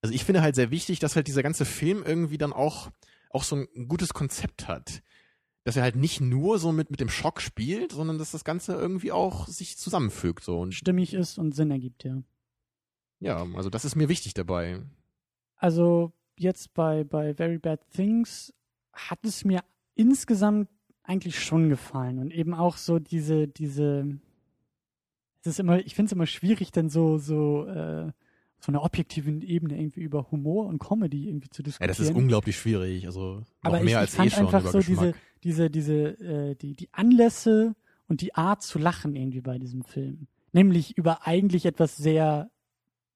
Also 0.00 0.14
ich 0.14 0.24
finde 0.24 0.42
halt 0.42 0.54
sehr 0.56 0.70
wichtig, 0.70 0.98
dass 0.98 1.14
halt 1.14 1.28
dieser 1.28 1.42
ganze 1.44 1.64
Film 1.64 2.02
irgendwie 2.04 2.38
dann 2.38 2.52
auch, 2.52 2.90
auch 3.30 3.44
so 3.44 3.56
ein 3.56 3.88
gutes 3.88 4.12
Konzept 4.14 4.66
hat. 4.66 5.02
Dass 5.64 5.76
er 5.76 5.84
halt 5.84 5.94
nicht 5.94 6.20
nur 6.20 6.58
so 6.58 6.72
mit, 6.72 6.90
mit 6.90 6.98
dem 6.98 7.08
Schock 7.08 7.40
spielt, 7.40 7.92
sondern 7.92 8.18
dass 8.18 8.32
das 8.32 8.42
Ganze 8.42 8.72
irgendwie 8.74 9.12
auch 9.12 9.46
sich 9.46 9.78
zusammenfügt. 9.78 10.42
So. 10.42 10.58
Und 10.58 10.74
Stimmig 10.74 11.14
ist 11.14 11.38
und 11.38 11.54
Sinn 11.54 11.70
ergibt, 11.70 12.02
ja. 12.02 12.20
ja, 13.20 13.46
also 13.54 13.70
das 13.70 13.84
ist 13.84 13.94
mir 13.94 14.08
wichtig 14.08 14.34
dabei. 14.34 14.80
Also 15.54 16.12
jetzt 16.36 16.74
bei, 16.74 17.04
bei 17.04 17.32
Very 17.34 17.58
Bad 17.58 17.88
Things 17.90 18.52
hat 18.92 19.20
es 19.24 19.44
mir 19.44 19.62
insgesamt 19.94 20.68
eigentlich 21.04 21.40
schon 21.42 21.68
gefallen 21.68 22.18
und 22.18 22.32
eben 22.32 22.54
auch 22.54 22.76
so 22.76 22.98
diese, 22.98 23.48
diese, 23.48 24.18
es 25.40 25.46
ist 25.48 25.60
immer, 25.60 25.78
ich 25.80 25.94
finde 25.94 26.06
es 26.06 26.12
immer 26.12 26.26
schwierig, 26.26 26.70
dann 26.72 26.88
so, 26.88 27.18
so, 27.18 27.66
äh, 27.66 28.12
so 28.60 28.70
einer 28.70 28.84
objektiven 28.84 29.42
Ebene 29.42 29.76
irgendwie 29.76 30.02
über 30.02 30.30
Humor 30.30 30.66
und 30.66 30.78
Comedy 30.78 31.28
irgendwie 31.28 31.48
zu 31.50 31.62
Ja, 31.62 31.64
diskutieren. 31.64 31.88
das 31.88 31.98
ist 32.00 32.14
unglaublich 32.14 32.56
schwierig. 32.56 33.06
Also 33.06 33.38
noch 33.38 33.44
Aber 33.62 33.80
mehr 33.80 33.86
ich, 33.86 33.96
als 33.96 34.10
ich 34.12 34.16
fand 34.16 34.32
eh 34.32 34.34
schon 34.36 34.46
einfach 34.46 34.66
so 34.70 34.78
Geschmack. 34.78 35.14
diese, 35.42 35.70
diese, 35.70 35.70
diese, 35.70 35.94
äh, 36.20 36.54
die, 36.54 36.74
die 36.74 36.88
Anlässe 36.92 37.74
und 38.06 38.20
die 38.20 38.34
Art 38.36 38.62
zu 38.62 38.78
lachen 38.78 39.16
irgendwie 39.16 39.40
bei 39.40 39.58
diesem 39.58 39.82
Film. 39.82 40.28
Nämlich 40.52 40.96
über 40.96 41.26
eigentlich 41.26 41.66
etwas 41.66 41.96
sehr 41.96 42.51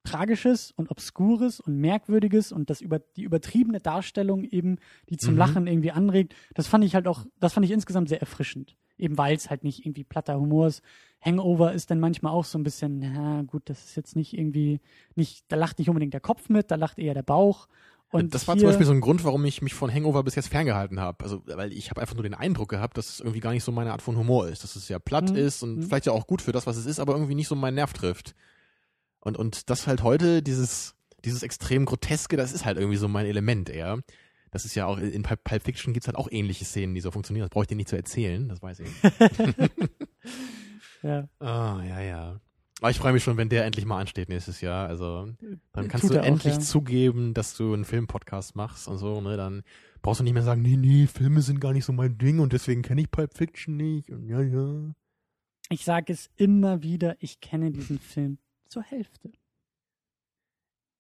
Tragisches 0.07 0.73
und 0.73 0.91
Obskures 0.91 1.61
und 1.61 1.77
Merkwürdiges 1.79 2.53
und 2.53 2.71
das 2.71 2.81
über 2.81 2.99
die 2.99 3.23
übertriebene 3.23 3.81
Darstellung 3.81 4.45
eben, 4.45 4.77
die 5.11 5.17
zum 5.17 5.35
Mhm. 5.35 5.39
Lachen 5.39 5.67
irgendwie 5.67 5.91
anregt, 5.93 6.35
das 6.55 6.67
fand 6.67 6.85
ich 6.85 6.95
halt 6.95 7.07
auch, 7.09 7.25
das 7.41 7.53
fand 7.53 7.67
ich 7.67 7.73
insgesamt 7.73 8.09
sehr 8.09 8.21
erfrischend. 8.21 8.77
Eben 8.99 9.19
weil 9.19 9.37
es 9.37 9.51
halt 9.51 9.63
nicht 9.63 9.85
irgendwie 9.85 10.05
platter 10.05 10.41
Humor 10.41 10.69
ist. 10.69 10.83
Hangover 11.21 11.73
ist 11.73 11.91
dann 11.91 12.01
manchmal 12.01 12.33
auch 12.33 12.45
so 12.47 12.59
ein 12.59 12.63
bisschen, 12.63 12.99
na 13.01 13.43
gut, 13.43 13.69
das 13.69 13.85
ist 13.85 13.97
jetzt 13.97 14.17
nicht 14.17 14.33
irgendwie, 14.33 14.81
nicht, 15.15 15.45
da 15.49 15.57
lacht 15.57 15.79
nicht 15.79 15.89
unbedingt 15.91 16.15
der 16.15 16.21
Kopf 16.21 16.49
mit, 16.49 16.71
da 16.71 16.77
lacht 16.77 16.99
eher 16.99 17.13
der 17.13 17.23
Bauch. 17.23 17.69
Und 18.11 18.35
das 18.35 18.47
war 18.49 18.55
hier, 18.55 18.61
zum 18.63 18.69
Beispiel 18.69 18.87
so 18.87 18.93
ein 18.93 19.01
Grund, 19.03 19.25
warum 19.25 19.45
ich 19.45 19.61
mich 19.61 19.75
von 19.75 19.93
Hangover 19.93 20.23
bis 20.23 20.37
jetzt 20.37 20.49
ferngehalten 20.49 21.01
habe. 21.01 21.23
Also, 21.25 21.43
weil 21.47 21.73
ich 21.73 21.91
habe 21.91 22.01
einfach 22.01 22.15
nur 22.15 22.23
den 22.23 22.33
Eindruck 22.35 22.71
gehabt, 22.71 22.97
dass 22.97 23.11
es 23.11 23.21
irgendwie 23.21 23.41
gar 23.41 23.51
nicht 23.51 23.65
so 23.65 23.73
meine 23.73 23.93
Art 23.93 24.01
von 24.01 24.17
Humor 24.17 24.49
ist. 24.49 24.63
Dass 24.63 24.77
es 24.77 24.89
ja 24.89 24.99
platt 24.99 25.31
Mhm. 25.31 25.37
ist 25.37 25.63
und 25.63 25.77
Mhm. 25.77 25.83
vielleicht 25.83 26.07
ja 26.07 26.13
auch 26.13 26.27
gut 26.27 26.41
für 26.41 26.53
das, 26.53 26.67
was 26.67 26.77
es 26.79 26.87
ist, 26.87 27.01
aber 27.01 27.13
irgendwie 27.15 27.35
nicht 27.35 27.49
so 27.49 27.57
meinen 27.57 27.75
Nerv 27.75 27.93
trifft. 27.93 28.35
Und, 29.27 29.37
und 29.37 29.71
das 29.71 29.89
halt 29.89 30.05
heute, 30.05 30.41
dieses, 30.41 30.95
dieses 31.25 31.43
extrem 31.43 31.85
Groteske, 31.85 32.37
das 32.37 32.53
ist 32.53 32.65
halt 32.65 32.79
irgendwie 32.79 32.97
so 32.97 33.09
mein 33.09 33.27
Element 33.27 33.69
eher. 33.69 33.99
Das 34.53 34.65
ist 34.65 34.77
ja 34.77 34.87
auch, 34.87 34.99
in 34.99 35.25
Pulp 35.25 35.65
Fiction 35.65 35.93
gibt's 35.93 36.07
halt 36.07 36.17
auch 36.17 36.29
ähnliche 36.31 36.65
Szenen, 36.65 36.95
die 36.95 37.01
so 37.01 37.11
funktionieren. 37.11 37.43
Das 37.43 37.51
brauche 37.51 37.65
ich 37.65 37.67
dir 37.67 37.75
nicht 37.75 37.89
zu 37.89 37.97
erzählen, 37.97 38.49
das 38.49 38.63
weiß 38.63 38.79
ich. 38.79 38.89
ja, 41.03 41.29
Ah, 41.41 41.83
ja, 41.83 42.01
ja. 42.01 42.41
Aber 42.81 42.91
ich 42.93 42.99
freue 42.99 43.13
mich 43.13 43.25
schon, 43.25 43.37
wenn 43.37 43.49
der 43.49 43.65
endlich 43.65 43.85
mal 43.85 43.99
ansteht 43.99 44.29
nächstes 44.29 44.61
Jahr. 44.61 44.87
Also, 44.87 45.33
dann 45.73 45.89
kannst 45.89 46.03
Tut 46.03 46.13
du 46.13 46.19
er 46.19 46.23
auch, 46.23 46.27
endlich 46.27 46.55
ja. 46.55 46.61
zugeben, 46.61 47.35
dass 47.35 47.57
du 47.57 47.75
einen 47.75 47.85
Filmpodcast 47.85 48.55
machst 48.55 48.87
und 48.87 48.99
so, 48.99 49.21
ne? 49.21 49.37
Dann 49.37 49.65
brauchst 50.03 50.21
du 50.21 50.25
nicht 50.25 50.35
mehr 50.35 50.45
sagen, 50.45 50.63
nee, 50.63 50.77
nee, 50.77 51.09
Filme 51.09 51.43
sind 51.43 51.61
gar 51.61 51.73
nicht 51.73 51.85
so 51.85 51.93
mein 51.93 52.17
Ding 52.17 52.39
und 52.39 52.53
deswegen 52.53 52.83
kenne 52.83 53.01
ich 53.01 53.11
Pulp 53.11 53.37
Fiction 53.37 53.77
nicht 53.77 54.09
und 54.11 54.29
ja, 54.29 54.41
ja. 54.41 54.95
Ich 55.69 55.85
sage 55.85 56.13
es 56.13 56.31
immer 56.37 56.85
wieder, 56.85 57.17
ich 57.19 57.41
kenne 57.41 57.73
diesen 57.73 57.99
Film 57.99 58.39
zur 58.69 58.83
Hälfte. 58.83 59.33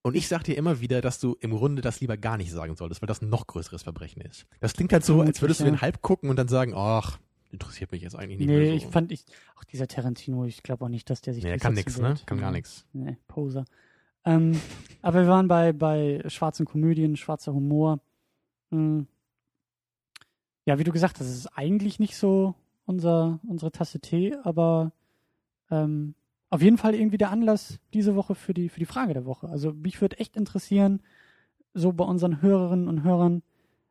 Und 0.03 0.15
ich 0.15 0.29
sag 0.29 0.45
dir 0.45 0.57
immer 0.57 0.81
wieder, 0.81 1.01
dass 1.01 1.19
du 1.19 1.37
im 1.41 1.51
Grunde 1.51 1.83
das 1.83 2.01
lieber 2.01 2.17
gar 2.17 2.37
nicht 2.37 2.53
sagen 2.53 2.77
solltest, 2.77 3.03
weil 3.03 3.09
das 3.09 3.23
ein 3.23 3.29
noch 3.29 3.49
größeres 3.49 3.83
Verbrechen 3.83 4.23
ist. 4.23 4.47
Das 4.61 4.75
klingt 4.75 4.93
halt 4.93 5.05
so, 5.05 5.21
als 5.21 5.43
würdest 5.43 5.61
du 5.61 5.65
den 5.65 5.81
halb 5.81 6.01
gucken 6.01 6.31
und 6.31 6.37
dann 6.37 6.47
sagen, 6.47 6.75
ach, 6.77 7.19
interessiert 7.51 7.91
mich 7.91 8.03
jetzt 8.03 8.15
eigentlich 8.15 8.39
nicht 8.39 8.47
mehr 8.47 8.59
Nee, 8.59 8.71
so. 8.71 8.77
ich 8.77 8.87
fand, 8.87 9.11
ich, 9.11 9.25
auch 9.57 9.65
dieser 9.65 9.89
Tarantino, 9.89 10.45
ich 10.45 10.63
glaube 10.63 10.85
auch 10.85 10.89
nicht, 10.89 11.11
dass 11.11 11.23
der 11.23 11.35
sich 11.35 11.43
nee, 11.43 11.57
kann 11.57 11.75
nix, 11.75 11.99
ne? 11.99 12.15
Kann 12.25 12.39
gar 12.39 12.53
nichts. 12.53 12.87
Nee, 12.93 13.17
Poser. 13.27 13.65
Ähm, 14.25 14.61
aber 15.03 15.23
wir 15.23 15.29
waren 15.29 15.49
bei, 15.49 15.73
bei 15.73 16.23
schwarzen 16.29 16.67
Komödien, 16.67 17.17
schwarzer 17.17 17.53
Humor. 17.53 18.01
Hm. 18.71 19.09
Ja, 20.67 20.79
wie 20.79 20.85
du 20.85 20.93
gesagt 20.93 21.19
hast, 21.19 21.27
es 21.27 21.37
ist 21.37 21.59
eigentlich 21.59 21.99
nicht 21.99 22.17
so 22.17 22.55
unser, 22.85 23.41
unsere 23.47 23.73
Tasse 23.73 24.01
Tee, 24.01 24.37
aber 24.43 24.93
ähm, 25.71 26.15
auf 26.51 26.63
jeden 26.63 26.79
Fall 26.79 26.95
irgendwie 26.95 27.19
der 27.19 27.31
Anlass 27.31 27.79
diese 27.93 28.15
Woche 28.15 28.35
für 28.35 28.55
die, 28.55 28.69
für 28.69 28.79
die 28.79 28.87
Frage 28.87 29.15
der 29.15 29.25
Woche. 29.25 29.49
Also 29.49 29.73
mich 29.73 30.01
würde 30.01 30.19
echt 30.19 30.37
interessieren, 30.37 31.03
so 31.75 31.93
bei 31.93 32.05
unseren 32.05 32.41
Hörerinnen 32.43 32.89
und 32.89 33.03
Hörern, 33.03 33.43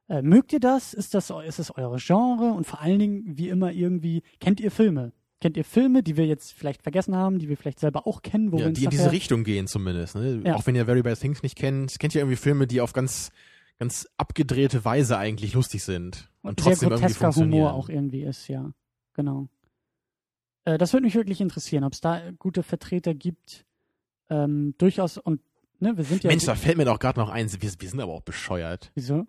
äh, 0.07 0.21
mögt 0.21 0.53
ihr 0.53 0.59
das? 0.59 0.93
Ist 0.93 1.13
das, 1.13 1.31
ist 1.45 1.59
es 1.59 1.71
eure 1.75 1.97
Genre? 1.97 2.53
Und 2.53 2.65
vor 2.65 2.81
allen 2.81 2.99
Dingen, 2.99 3.23
wie 3.37 3.49
immer 3.49 3.71
irgendwie, 3.71 4.23
kennt 4.39 4.59
ihr 4.59 4.71
Filme? 4.71 5.11
Kennt 5.41 5.57
ihr 5.57 5.65
Filme, 5.65 6.01
die 6.01 6.15
wir 6.15 6.25
jetzt 6.25 6.53
vielleicht 6.53 6.81
vergessen 6.81 7.15
haben, 7.15 7.39
die 7.39 7.49
wir 7.49 7.57
vielleicht 7.57 7.79
selber 7.79 8.07
auch 8.07 8.21
kennen, 8.21 8.51
wo 8.51 8.57
wir 8.57 8.63
Ja, 8.63 8.69
uns 8.69 8.79
die 8.79 8.85
in 8.85 8.91
diese 8.91 9.11
Richtung 9.11 9.43
gehen 9.43 9.67
zumindest. 9.67 10.15
Ne? 10.15 10.41
Ja. 10.45 10.55
Auch 10.55 10.65
wenn 10.65 10.75
ihr 10.75 10.85
Very 10.85 11.03
Bad 11.03 11.19
Things 11.19 11.43
nicht 11.43 11.55
kennt, 11.57 11.99
kennt 11.99 12.15
ihr 12.15 12.21
irgendwie 12.21 12.37
Filme, 12.37 12.67
die 12.67 12.81
auf 12.81 12.93
ganz, 12.93 13.31
ganz 13.77 14.07
abgedrehte 14.17 14.85
Weise 14.85 15.17
eigentlich 15.17 15.53
lustig 15.53 15.83
sind. 15.83 16.29
Und 16.41 16.61
sehr 16.61 16.71
trotzdem 16.71 16.89
irgendwie 16.89 17.01
grotesker 17.01 17.25
funktionieren. 17.33 17.63
Humor 17.63 17.73
auch 17.73 17.89
irgendwie 17.89 18.23
ist, 18.23 18.47
ja. 18.47 18.71
Genau. 19.13 19.49
Äh, 20.65 20.77
das 20.77 20.93
würde 20.93 21.05
mich 21.05 21.15
wirklich 21.15 21.41
interessieren, 21.41 21.83
ob 21.83 21.93
es 21.93 22.01
da 22.01 22.31
gute 22.37 22.63
Vertreter 22.63 23.13
gibt. 23.13 23.65
Ähm, 24.29 24.73
durchaus, 24.77 25.17
und 25.17 25.41
ne, 25.79 25.95
wir 25.97 26.03
sind 26.03 26.23
ja. 26.23 26.29
Mensch, 26.29 26.45
da 26.45 26.55
fällt 26.55 26.77
mir 26.77 26.85
doch 26.85 26.99
gerade 26.99 27.19
noch 27.19 27.29
eins. 27.29 27.53
Wir, 27.61 27.71
wir 27.79 27.89
sind 27.89 27.99
aber 27.99 28.13
auch 28.13 28.21
bescheuert. 28.23 28.91
Wieso? 28.95 29.25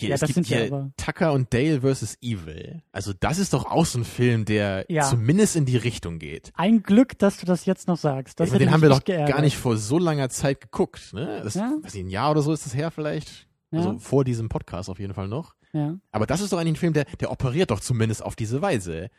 Hier, 0.00 0.10
Ja, 0.10 0.14
es 0.14 0.20
das 0.20 0.28
gibt 0.28 0.46
sind 0.46 0.46
hier 0.46 0.66
aber. 0.72 0.90
Tucker 0.96 1.32
und 1.32 1.52
Dale 1.52 1.80
vs. 1.82 2.18
Evil. 2.22 2.82
Also 2.92 3.12
das 3.18 3.38
ist 3.38 3.52
doch 3.52 3.66
auch 3.66 3.84
so 3.84 3.98
ein 3.98 4.04
Film, 4.04 4.44
der 4.44 4.86
Ja. 4.88 5.02
zumindest 5.02 5.56
in 5.56 5.66
die 5.66 5.76
Richtung 5.76 6.18
geht. 6.20 6.52
Ein 6.54 6.82
Glück, 6.84 7.18
dass 7.18 7.38
du 7.38 7.46
das 7.46 7.66
jetzt 7.66 7.88
noch 7.88 7.96
sagst. 7.96 8.38
Das 8.38 8.50
meine, 8.50 8.60
den 8.64 8.70
haben 8.72 8.80
wir 8.80 8.90
doch 8.90 9.02
geärgert. 9.04 9.34
gar 9.34 9.42
nicht 9.42 9.56
vor 9.56 9.76
so 9.76 9.98
langer 9.98 10.28
Zeit 10.30 10.60
geguckt. 10.60 11.12
Ne? 11.12 11.40
Das, 11.42 11.54
Ja. 11.54 11.76
weiß 11.82 11.94
ich, 11.96 12.02
ein 12.04 12.08
Jahr 12.10 12.30
oder 12.30 12.42
so 12.42 12.52
ist 12.52 12.64
das 12.64 12.74
her 12.76 12.90
vielleicht. 12.92 13.48
Ja, 13.72 13.80
Also 13.80 13.98
vor 13.98 14.24
diesem 14.24 14.48
Podcast 14.48 14.88
auf 14.88 15.00
jeden 15.00 15.14
Fall 15.14 15.26
noch. 15.28 15.54
ja. 15.72 15.98
Aber 16.12 16.26
das 16.26 16.40
ist 16.40 16.52
doch 16.52 16.58
eigentlich 16.58 16.74
ein 16.74 16.76
Film, 16.76 16.92
der, 16.94 17.04
der 17.20 17.30
operiert 17.32 17.70
doch 17.72 17.80
zumindest 17.80 18.22
auf 18.22 18.36
diese 18.36 18.62
Weise. 18.62 19.10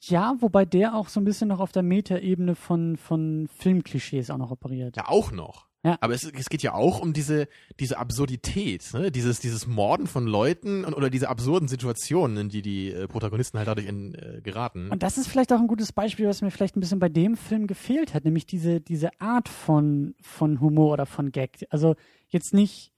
Ja, 0.00 0.34
wobei 0.40 0.64
der 0.64 0.94
auch 0.94 1.08
so 1.08 1.20
ein 1.20 1.24
bisschen 1.24 1.48
noch 1.48 1.60
auf 1.60 1.72
der 1.72 1.82
Metaebene 1.82 2.54
von, 2.54 2.96
von 2.96 3.48
Filmklischees 3.58 4.30
auch 4.30 4.38
noch 4.38 4.50
operiert. 4.50 4.96
Ja, 4.96 5.08
auch 5.08 5.32
noch. 5.32 5.68
Ja. 5.84 5.96
Aber 6.00 6.12
es, 6.12 6.24
es 6.24 6.48
geht 6.48 6.62
ja 6.62 6.74
auch 6.74 7.00
um 7.00 7.12
diese, 7.12 7.46
diese 7.78 7.98
Absurdität, 7.98 8.92
ne? 8.94 9.12
dieses, 9.12 9.38
dieses 9.38 9.66
Morden 9.66 10.08
von 10.08 10.26
Leuten 10.26 10.84
und, 10.84 10.94
oder 10.94 11.08
diese 11.08 11.28
absurden 11.28 11.68
Situationen, 11.68 12.36
in 12.36 12.48
die 12.48 12.62
die 12.62 12.90
äh, 12.90 13.06
Protagonisten 13.06 13.58
halt 13.58 13.68
dadurch 13.68 13.86
in, 13.86 14.14
äh, 14.14 14.40
geraten. 14.42 14.90
Und 14.90 15.04
das 15.04 15.18
ist 15.18 15.28
vielleicht 15.28 15.52
auch 15.52 15.60
ein 15.60 15.68
gutes 15.68 15.92
Beispiel, 15.92 16.26
was 16.26 16.42
mir 16.42 16.50
vielleicht 16.50 16.76
ein 16.76 16.80
bisschen 16.80 16.98
bei 16.98 17.08
dem 17.08 17.36
Film 17.36 17.68
gefehlt 17.68 18.12
hat, 18.12 18.24
nämlich 18.24 18.44
diese, 18.44 18.80
diese 18.80 19.10
Art 19.20 19.48
von, 19.48 20.14
von 20.20 20.60
Humor 20.60 20.94
oder 20.94 21.06
von 21.06 21.30
Gag. 21.30 21.64
Also 21.70 21.94
jetzt 22.28 22.54
nicht 22.54 22.92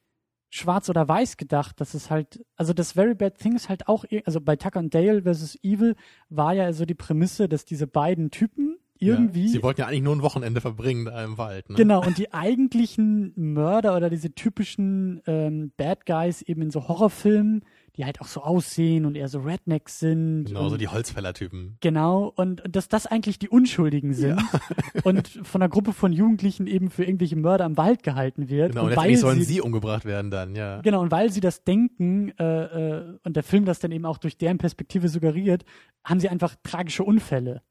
schwarz 0.51 0.89
oder 0.91 1.09
weiß 1.09 1.37
gedacht, 1.37 1.81
das 1.81 1.95
ist 1.95 2.11
halt, 2.11 2.45
also 2.57 2.73
das 2.73 2.93
Very 2.93 3.15
Bad 3.15 3.39
Thing 3.39 3.55
ist 3.55 3.69
halt 3.69 3.89
auch, 3.89 4.05
also 4.25 4.41
bei 4.41 4.57
Tucker 4.57 4.81
und 4.81 4.95
Dale 4.95 5.23
versus 5.23 5.57
Evil 5.63 5.95
war 6.29 6.53
ja 6.53 6.73
so 6.73 6.85
die 6.85 6.95
Prämisse, 6.95 7.49
dass 7.49 7.65
diese 7.65 7.87
beiden 7.87 8.31
Typen 8.31 8.77
irgendwie 8.99 9.47
Ja. 9.47 9.53
Sie 9.53 9.63
wollten 9.63 9.81
ja 9.81 9.87
eigentlich 9.87 10.03
nur 10.03 10.15
ein 10.15 10.23
Wochenende 10.23 10.61
verbringen 10.61 11.07
da 11.07 11.25
im 11.25 11.39
Wald. 11.39 11.71
Ne? 11.71 11.77
Genau, 11.77 12.05
und 12.05 12.19
die 12.19 12.33
eigentlichen 12.35 13.33
Mörder 13.37 13.97
oder 13.97 14.11
diese 14.11 14.35
typischen 14.35 15.23
ähm, 15.27 15.73
Bad 15.77 16.05
Guys 16.05 16.43
eben 16.43 16.63
in 16.63 16.71
so 16.71 16.87
Horrorfilmen, 16.87 17.65
die 17.97 18.05
halt 18.05 18.21
auch 18.21 18.27
so 18.27 18.43
aussehen 18.43 19.05
und 19.05 19.17
eher 19.17 19.29
so 19.29 19.41
Rednecks 19.41 19.99
sind. 19.99 20.45
Genau, 20.45 20.69
so 20.69 20.75
und, 20.75 20.81
die 20.81 20.89
Holzfällertypen. 20.89 21.77
Genau, 21.81 22.33
und 22.35 22.63
dass 22.69 22.89
das 22.89 23.07
eigentlich 23.07 23.39
die 23.39 23.49
Unschuldigen 23.49 24.15
sind 24.15 24.41
und 25.05 25.29
von 25.43 25.63
einer 25.63 25.69
Gruppe 25.69 25.93
von 25.93 26.13
Jugendlichen 26.13 26.67
eben 26.67 26.91
für 26.91 27.05
irgendwelche 27.05 27.37
Mörder 27.37 27.67
im 27.67 27.77
Wald 27.77 28.03
gehalten 28.03 28.49
wird. 28.49 28.73
Genau, 28.73 28.85
und 28.85 28.91
und 28.91 28.97
weil 28.97 29.17
sollen 29.17 29.39
sie, 29.39 29.55
sie 29.55 29.61
umgebracht 29.61 30.05
werden 30.05 30.31
dann, 30.31 30.55
ja. 30.55 30.81
Genau, 30.81 31.01
und 31.01 31.11
weil 31.11 31.33
sie 31.33 31.41
das 31.41 31.65
denken 31.65 32.33
äh, 32.39 32.45
äh, 32.45 33.19
und 33.25 33.37
der 33.37 33.43
Film 33.43 33.65
das 33.65 33.79
dann 33.79 33.93
eben 33.93 34.05
auch 34.05 34.19
durch 34.19 34.37
deren 34.37 34.59
Perspektive 34.59 35.09
suggeriert, 35.09 35.65
haben 36.05 36.21
sie 36.21 36.29
einfach 36.29 36.57
tragische 36.63 37.05
Unfälle. 37.05 37.63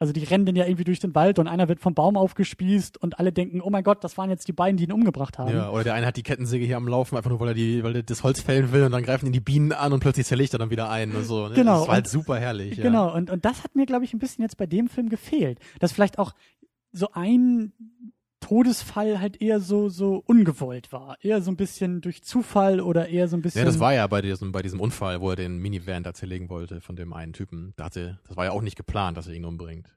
Also 0.00 0.12
die 0.12 0.22
rennen 0.22 0.46
dann 0.46 0.54
ja 0.54 0.64
irgendwie 0.64 0.84
durch 0.84 1.00
den 1.00 1.14
Wald 1.16 1.40
und 1.40 1.48
einer 1.48 1.68
wird 1.68 1.80
vom 1.80 1.92
Baum 1.92 2.16
aufgespießt 2.16 3.02
und 3.02 3.18
alle 3.18 3.32
denken, 3.32 3.60
oh 3.60 3.68
mein 3.70 3.82
Gott, 3.82 4.04
das 4.04 4.16
waren 4.16 4.30
jetzt 4.30 4.46
die 4.46 4.52
beiden, 4.52 4.76
die 4.76 4.84
ihn 4.84 4.92
umgebracht 4.92 5.38
haben. 5.38 5.50
Ja, 5.52 5.70
oder 5.70 5.82
der 5.82 5.94
eine 5.94 6.06
hat 6.06 6.16
die 6.16 6.22
Kettensäge 6.22 6.64
hier 6.64 6.76
am 6.76 6.86
Laufen, 6.86 7.16
einfach 7.16 7.30
nur 7.30 7.40
weil 7.40 7.48
er 7.48 7.54
die, 7.54 7.82
weil 7.82 7.96
er 7.96 8.02
das 8.04 8.22
Holz 8.22 8.40
fällen 8.40 8.70
will 8.70 8.84
und 8.84 8.92
dann 8.92 9.02
greifen 9.02 9.26
ihn 9.26 9.32
die 9.32 9.40
Bienen 9.40 9.72
an 9.72 9.92
und 9.92 9.98
plötzlich 9.98 10.26
zerlegt 10.26 10.52
er 10.52 10.60
dann 10.60 10.70
wieder 10.70 10.88
ein 10.88 11.14
und 11.16 11.24
so. 11.24 11.48
Ne? 11.48 11.54
Genau, 11.56 11.80
Das 11.80 11.88
war 11.88 11.94
halt 11.94 12.04
und- 12.06 12.10
super 12.12 12.38
herrlich. 12.38 12.76
Ja. 12.76 12.84
Genau, 12.84 13.12
und, 13.12 13.28
und 13.28 13.44
das 13.44 13.64
hat 13.64 13.74
mir, 13.74 13.86
glaube 13.86 14.04
ich, 14.04 14.14
ein 14.14 14.20
bisschen 14.20 14.42
jetzt 14.42 14.56
bei 14.56 14.66
dem 14.66 14.88
Film 14.88 15.08
gefehlt. 15.08 15.58
Dass 15.80 15.90
vielleicht 15.90 16.18
auch 16.20 16.32
so 16.92 17.08
ein 17.12 17.72
Todesfall 18.40 19.20
halt 19.20 19.40
eher 19.42 19.60
so, 19.60 19.88
so 19.88 20.22
ungewollt 20.26 20.92
war. 20.92 21.16
Eher 21.22 21.42
so 21.42 21.50
ein 21.50 21.56
bisschen 21.56 22.00
durch 22.00 22.22
Zufall 22.22 22.80
oder 22.80 23.08
eher 23.08 23.28
so 23.28 23.36
ein 23.36 23.42
bisschen. 23.42 23.60
Ja, 23.60 23.64
das 23.64 23.80
war 23.80 23.92
ja 23.94 24.06
bei 24.06 24.22
diesem, 24.22 24.52
bei 24.52 24.62
diesem 24.62 24.80
Unfall, 24.80 25.20
wo 25.20 25.30
er 25.30 25.36
den 25.36 25.58
Minivan 25.58 26.02
da 26.02 26.14
zerlegen 26.14 26.48
wollte 26.48 26.80
von 26.80 26.96
dem 26.96 27.12
einen 27.12 27.32
Typen. 27.32 27.74
Da 27.76 27.84
hatte, 27.84 28.18
das 28.26 28.36
war 28.36 28.46
ja 28.46 28.50
auch 28.52 28.62
nicht 28.62 28.76
geplant, 28.76 29.16
dass 29.16 29.26
er 29.26 29.34
ihn 29.34 29.44
umbringt. 29.44 29.90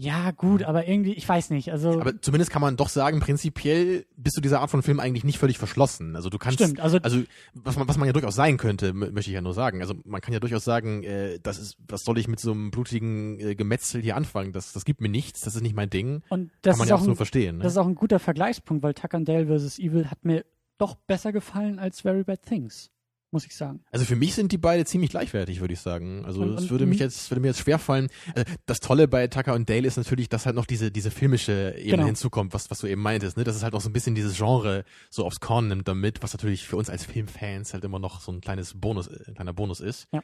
Ja, 0.00 0.30
gut, 0.30 0.62
aber 0.62 0.86
irgendwie, 0.86 1.12
ich 1.14 1.28
weiß 1.28 1.50
nicht. 1.50 1.72
Also, 1.72 2.00
Aber 2.00 2.22
zumindest 2.22 2.52
kann 2.52 2.62
man 2.62 2.76
doch 2.76 2.88
sagen, 2.88 3.18
prinzipiell 3.18 4.06
bist 4.16 4.36
du 4.36 4.40
dieser 4.40 4.60
Art 4.60 4.70
von 4.70 4.80
Film 4.80 5.00
eigentlich 5.00 5.24
nicht 5.24 5.38
völlig 5.38 5.58
verschlossen. 5.58 6.14
Also 6.14 6.30
du 6.30 6.38
kannst, 6.38 6.60
stimmt. 6.60 6.78
Also, 6.78 6.98
also 7.02 7.24
was 7.54 7.76
man, 7.76 7.88
was 7.88 7.98
man 7.98 8.06
ja 8.06 8.12
durchaus 8.12 8.36
sein 8.36 8.58
könnte, 8.58 8.92
möchte 8.92 9.28
ich 9.28 9.34
ja 9.34 9.40
nur 9.40 9.54
sagen. 9.54 9.80
Also 9.80 9.94
man 10.04 10.20
kann 10.20 10.32
ja 10.32 10.38
durchaus 10.38 10.62
sagen, 10.62 11.02
äh, 11.02 11.40
das 11.42 11.58
ist, 11.58 11.78
was 11.88 12.04
soll 12.04 12.16
ich 12.18 12.28
mit 12.28 12.38
so 12.38 12.52
einem 12.52 12.70
blutigen 12.70 13.40
äh, 13.40 13.56
Gemetzel 13.56 14.00
hier 14.00 14.14
anfangen? 14.14 14.52
Das, 14.52 14.72
das 14.72 14.84
gibt 14.84 15.00
mir 15.00 15.08
nichts, 15.08 15.40
das 15.40 15.56
ist 15.56 15.62
nicht 15.62 15.74
mein 15.74 15.90
Ding. 15.90 16.22
und 16.28 16.52
das 16.62 16.74
kann 16.74 16.78
man 16.78 16.84
ist 16.84 16.90
ja 16.90 16.94
auch 16.94 16.98
absolut 17.00 17.14
ein, 17.14 17.16
verstehen. 17.16 17.56
Ne? 17.56 17.64
das 17.64 17.72
ist 17.72 17.78
auch 17.78 17.88
ein 17.88 17.96
guter 17.96 18.20
Vergleichspunkt, 18.20 18.84
weil 18.84 18.94
Tucker 18.94 19.16
and 19.16 19.28
Dale 19.28 19.46
vs. 19.46 19.80
Evil 19.80 20.08
hat 20.12 20.24
mir 20.24 20.44
doch 20.78 20.94
besser 20.94 21.32
gefallen 21.32 21.80
als 21.80 22.02
Very 22.02 22.22
Bad 22.22 22.42
Things. 22.42 22.92
Muss 23.30 23.44
ich 23.44 23.54
sagen. 23.54 23.84
Also 23.90 24.06
für 24.06 24.16
mich 24.16 24.34
sind 24.34 24.52
die 24.52 24.56
beide 24.58 24.86
ziemlich 24.86 25.10
gleichwertig, 25.10 25.60
würde 25.60 25.74
ich 25.74 25.80
sagen. 25.80 26.24
Also 26.24 26.40
Und- 26.40 26.54
es 26.54 26.62
und- 26.62 26.70
würde 26.70 26.86
mich 26.86 26.98
jetzt, 26.98 27.30
würde 27.30 27.40
mir 27.42 27.48
jetzt 27.48 27.60
schwerfallen. 27.60 28.08
Äh, 28.34 28.46
Das 28.64 28.80
Tolle 28.80 29.06
bei 29.06 29.26
Tucker 29.26 29.52
und 29.52 29.68
Dale 29.68 29.86
ist 29.86 29.98
natürlich, 29.98 30.30
dass 30.30 30.46
halt 30.46 30.56
noch 30.56 30.64
diese, 30.64 30.90
diese 30.90 31.10
filmische 31.10 31.74
Ebene 31.76 31.90
Genau. 31.96 32.06
hinzukommt, 32.06 32.54
was, 32.54 32.70
was 32.70 32.78
du 32.78 32.86
eben 32.86 33.02
meintest, 33.02 33.36
ne? 33.36 33.44
Dass 33.44 33.54
es 33.54 33.62
halt 33.62 33.74
noch 33.74 33.82
so 33.82 33.90
ein 33.90 33.92
bisschen 33.92 34.14
dieses 34.14 34.36
Genre 34.38 34.84
so 35.10 35.26
aufs 35.26 35.40
Korn 35.40 35.68
nimmt 35.68 35.86
damit, 35.88 36.22
was 36.22 36.32
natürlich 36.32 36.66
für 36.66 36.76
uns 36.76 36.88
als 36.88 37.04
Filmfans 37.04 37.74
halt 37.74 37.84
immer 37.84 37.98
noch 37.98 38.20
so 38.22 38.32
ein 38.32 38.40
kleines 38.40 38.80
Bonus, 38.80 39.08
äh, 39.08 39.24
ein 39.28 39.34
kleiner 39.34 39.52
Bonus 39.52 39.80
ist. 39.80 40.08
Ja. 40.12 40.22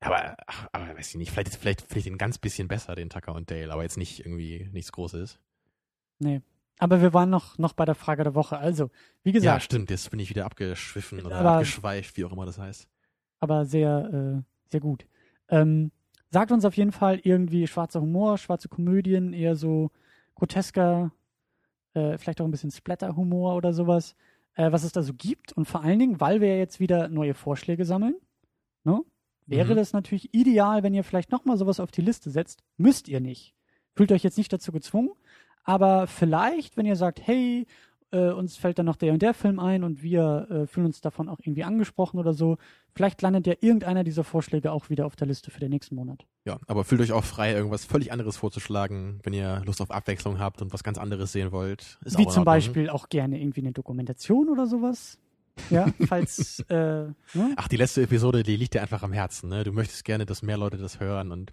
Aber, 0.00 0.36
aber 0.72 0.96
weiß 0.96 1.10
ich 1.10 1.14
nicht, 1.16 1.32
vielleicht, 1.32 1.54
vielleicht, 1.56 1.82
vielleicht 1.82 2.06
ein 2.06 2.16
ganz 2.18 2.38
bisschen 2.38 2.66
besser, 2.68 2.94
den 2.94 3.10
Tucker 3.10 3.34
und 3.34 3.50
Dale, 3.50 3.70
aber 3.72 3.82
jetzt 3.82 3.96
nicht 3.98 4.20
irgendwie 4.20 4.68
nichts 4.72 4.90
Großes. 4.92 5.38
Nee. 6.18 6.40
Aber 6.78 7.00
wir 7.00 7.14
waren 7.14 7.30
noch, 7.30 7.56
noch 7.58 7.72
bei 7.72 7.84
der 7.86 7.94
Frage 7.94 8.22
der 8.22 8.34
Woche. 8.34 8.58
Also, 8.58 8.90
wie 9.22 9.30
Ja, 9.30 9.34
gesagt, 9.34 9.62
stimmt, 9.62 9.90
jetzt 9.90 10.10
bin 10.10 10.20
ich 10.20 10.28
wieder 10.30 10.44
abgeschwiffen 10.44 11.24
oder 11.24 11.36
Aber- 11.36 11.52
abgeschweift, 11.52 12.16
wie 12.16 12.24
auch 12.24 12.32
immer 12.32 12.44
das 12.46 12.58
heißt. 12.58 12.88
aber 13.40 13.64
sehr, 13.64 14.42
äh, 14.42 14.42
sehr 14.70 14.80
gut. 14.80 15.06
Ähm, 15.48 15.90
sagt 16.30 16.52
uns 16.52 16.64
auf 16.64 16.76
jeden 16.76 16.92
Fall 16.92 17.20
irgendwie 17.22 17.66
schwarzer 17.66 18.00
Humor, 18.00 18.36
schwarze 18.38 18.68
Komödien, 18.68 19.32
eher 19.32 19.56
so 19.56 19.90
grotesker, 20.34 21.12
äh, 21.94 22.18
vielleicht 22.18 22.40
auch 22.40 22.44
ein 22.44 22.50
bisschen 22.50 22.70
Splatter-Humor 22.70 23.54
oder 23.54 23.72
sowas, 23.72 24.14
äh, 24.54 24.70
was 24.72 24.84
es 24.84 24.92
da 24.92 25.02
so 25.02 25.14
gibt. 25.14 25.52
Und 25.52 25.66
vor 25.66 25.82
allen 25.82 25.98
Dingen, 25.98 26.20
weil 26.20 26.40
wir 26.40 26.48
ja 26.48 26.56
jetzt 26.56 26.80
wieder 26.80 27.08
neue 27.08 27.34
Vorschläge 27.34 27.84
sammeln, 27.84 28.16
ne, 28.84 29.00
wäre 29.46 29.72
Mhm. 29.72 29.76
das 29.76 29.92
natürlich 29.92 30.34
ideal, 30.34 30.82
wenn 30.82 30.92
ihr 30.94 31.04
vielleicht 31.04 31.30
nochmal 31.32 31.56
sowas 31.56 31.80
auf 31.80 31.90
die 31.90 32.02
Liste 32.02 32.30
setzt. 32.30 32.62
Müsst 32.76 33.08
ihr 33.08 33.20
nicht. 33.20 33.54
Fühlt 33.94 34.12
euch 34.12 34.22
jetzt 34.24 34.36
nicht 34.36 34.52
dazu 34.52 34.72
gezwungen, 34.72 35.10
aber 35.66 36.06
vielleicht, 36.06 36.76
wenn 36.76 36.86
ihr 36.86 36.96
sagt, 36.96 37.20
hey, 37.26 37.66
äh, 38.12 38.30
uns 38.30 38.56
fällt 38.56 38.78
dann 38.78 38.86
noch 38.86 38.96
der 38.96 39.12
und 39.12 39.20
der 39.20 39.34
Film 39.34 39.58
ein 39.58 39.82
und 39.82 40.00
wir 40.00 40.46
äh, 40.48 40.66
fühlen 40.66 40.86
uns 40.86 41.00
davon 41.00 41.28
auch 41.28 41.40
irgendwie 41.40 41.64
angesprochen 41.64 42.18
oder 42.18 42.32
so, 42.32 42.56
vielleicht 42.94 43.20
landet 43.20 43.48
ja 43.48 43.54
irgendeiner 43.60 44.04
dieser 44.04 44.22
Vorschläge 44.22 44.70
auch 44.70 44.90
wieder 44.90 45.06
auf 45.06 45.16
der 45.16 45.26
Liste 45.26 45.50
für 45.50 45.58
den 45.58 45.70
nächsten 45.70 45.96
Monat. 45.96 46.24
Ja, 46.44 46.58
aber 46.68 46.84
fühlt 46.84 47.00
euch 47.00 47.10
auch 47.10 47.24
frei, 47.24 47.52
irgendwas 47.52 47.84
völlig 47.84 48.12
anderes 48.12 48.36
vorzuschlagen, 48.36 49.18
wenn 49.24 49.32
ihr 49.32 49.60
Lust 49.66 49.80
auf 49.82 49.90
Abwechslung 49.90 50.38
habt 50.38 50.62
und 50.62 50.72
was 50.72 50.84
ganz 50.84 50.98
anderes 50.98 51.32
sehen 51.32 51.50
wollt. 51.50 51.98
Ist 52.04 52.16
Wie 52.16 52.28
zum. 52.28 52.44
Beispiel 52.44 52.88
auch 52.88 53.08
gerne 53.08 53.40
irgendwie 53.40 53.62
eine 53.62 53.72
Dokumentation 53.72 54.48
oder 54.48 54.68
sowas. 54.68 55.18
Ja, 55.70 55.88
falls, 56.06 56.60
äh, 56.68 56.74
ne? 56.74 57.14
Ach, 57.56 57.66
die 57.66 57.76
letzte 57.76 58.02
Episode, 58.02 58.44
die 58.44 58.56
liegt 58.56 58.74
dir 58.74 58.82
einfach 58.82 59.02
am 59.02 59.12
Herzen. 59.12 59.48
Ne? 59.48 59.64
Du 59.64 59.72
möchtest 59.72 60.04
gerne, 60.04 60.26
dass 60.26 60.42
mehr 60.42 60.58
Leute 60.58 60.76
das 60.76 61.00
hören 61.00 61.32
und 61.32 61.52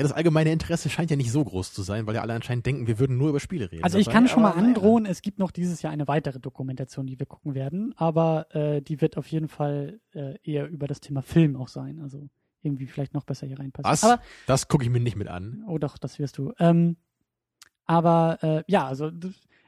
ja, 0.00 0.02
das 0.02 0.12
allgemeine 0.12 0.50
Interesse 0.50 0.88
scheint 0.88 1.10
ja 1.10 1.16
nicht 1.16 1.30
so 1.30 1.44
groß 1.44 1.72
zu 1.72 1.82
sein, 1.82 2.06
weil 2.06 2.14
ja 2.14 2.22
alle 2.22 2.32
anscheinend 2.32 2.64
denken, 2.64 2.86
wir 2.86 2.98
würden 2.98 3.18
nur 3.18 3.28
über 3.28 3.40
Spiele 3.40 3.70
reden. 3.70 3.84
Also 3.84 3.98
ich 3.98 4.06
dabei. 4.06 4.14
kann 4.14 4.28
schon 4.28 4.42
mal 4.42 4.52
androhen, 4.52 5.04
es 5.04 5.20
gibt 5.20 5.38
noch 5.38 5.50
dieses 5.50 5.82
Jahr 5.82 5.92
eine 5.92 6.08
weitere 6.08 6.40
Dokumentation, 6.40 7.06
die 7.06 7.18
wir 7.18 7.26
gucken 7.26 7.54
werden, 7.54 7.92
aber 7.96 8.46
äh, 8.54 8.80
die 8.80 9.00
wird 9.00 9.16
auf 9.16 9.26
jeden 9.26 9.48
Fall 9.48 10.00
äh, 10.14 10.34
eher 10.42 10.68
über 10.68 10.86
das 10.86 11.00
Thema 11.00 11.22
Film 11.22 11.56
auch 11.56 11.68
sein. 11.68 12.00
Also 12.00 12.28
irgendwie 12.62 12.86
vielleicht 12.86 13.14
noch 13.14 13.24
besser 13.24 13.46
hier 13.46 13.58
reinpassen. 13.58 13.90
Was? 13.90 14.04
Aber 14.04 14.22
Das 14.46 14.68
gucke 14.68 14.84
ich 14.84 14.90
mir 14.90 15.00
nicht 15.00 15.16
mit 15.16 15.28
an. 15.28 15.64
Oh 15.68 15.78
doch, 15.78 15.98
das 15.98 16.18
wirst 16.18 16.38
du. 16.38 16.52
Ähm, 16.58 16.96
aber 17.86 18.38
äh, 18.42 18.64
ja, 18.68 18.86
also 18.86 19.10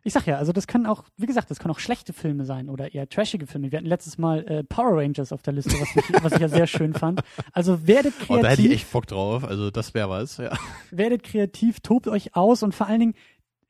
Ich 0.04 0.12
sag 0.12 0.26
ja, 0.26 0.36
also 0.36 0.52
das 0.52 0.66
können 0.66 0.86
auch, 0.86 1.04
wie 1.16 1.26
gesagt, 1.26 1.50
das 1.50 1.60
können 1.60 1.72
auch 1.72 1.78
schlechte 1.78 2.12
Filme 2.12 2.44
sein 2.44 2.68
oder 2.68 2.92
eher 2.92 3.08
trashige 3.08 3.46
Filme. 3.46 3.70
Wir 3.70 3.78
hatten 3.78 3.86
letztes 3.86 4.18
Mal 4.18 4.44
äh, 4.48 4.64
Power 4.64 4.98
Rangers 4.98 5.32
auf 5.32 5.42
der 5.42 5.52
Liste, 5.52 5.72
was, 5.80 5.94
mich, 5.94 6.04
was 6.22 6.32
ich 6.32 6.40
ja 6.40 6.48
sehr 6.48 6.66
schön 6.66 6.92
fand. 6.92 7.20
Also 7.52 7.86
werdet 7.86 8.18
kreativ. 8.18 8.36
Oh, 8.36 8.42
da 8.42 8.48
hätte 8.48 8.62
ich 8.62 8.72
echt 8.72 8.90
Bock 8.90 9.06
drauf. 9.06 9.44
Also 9.44 9.70
das 9.70 9.94
wäre 9.94 10.10
was, 10.10 10.38
ja. 10.38 10.56
Werdet 10.90 11.22
kreativ, 11.22 11.80
tobt 11.80 12.08
euch 12.08 12.34
aus 12.34 12.64
und 12.64 12.74
vor 12.74 12.88
allen 12.88 13.00
Dingen, 13.00 13.14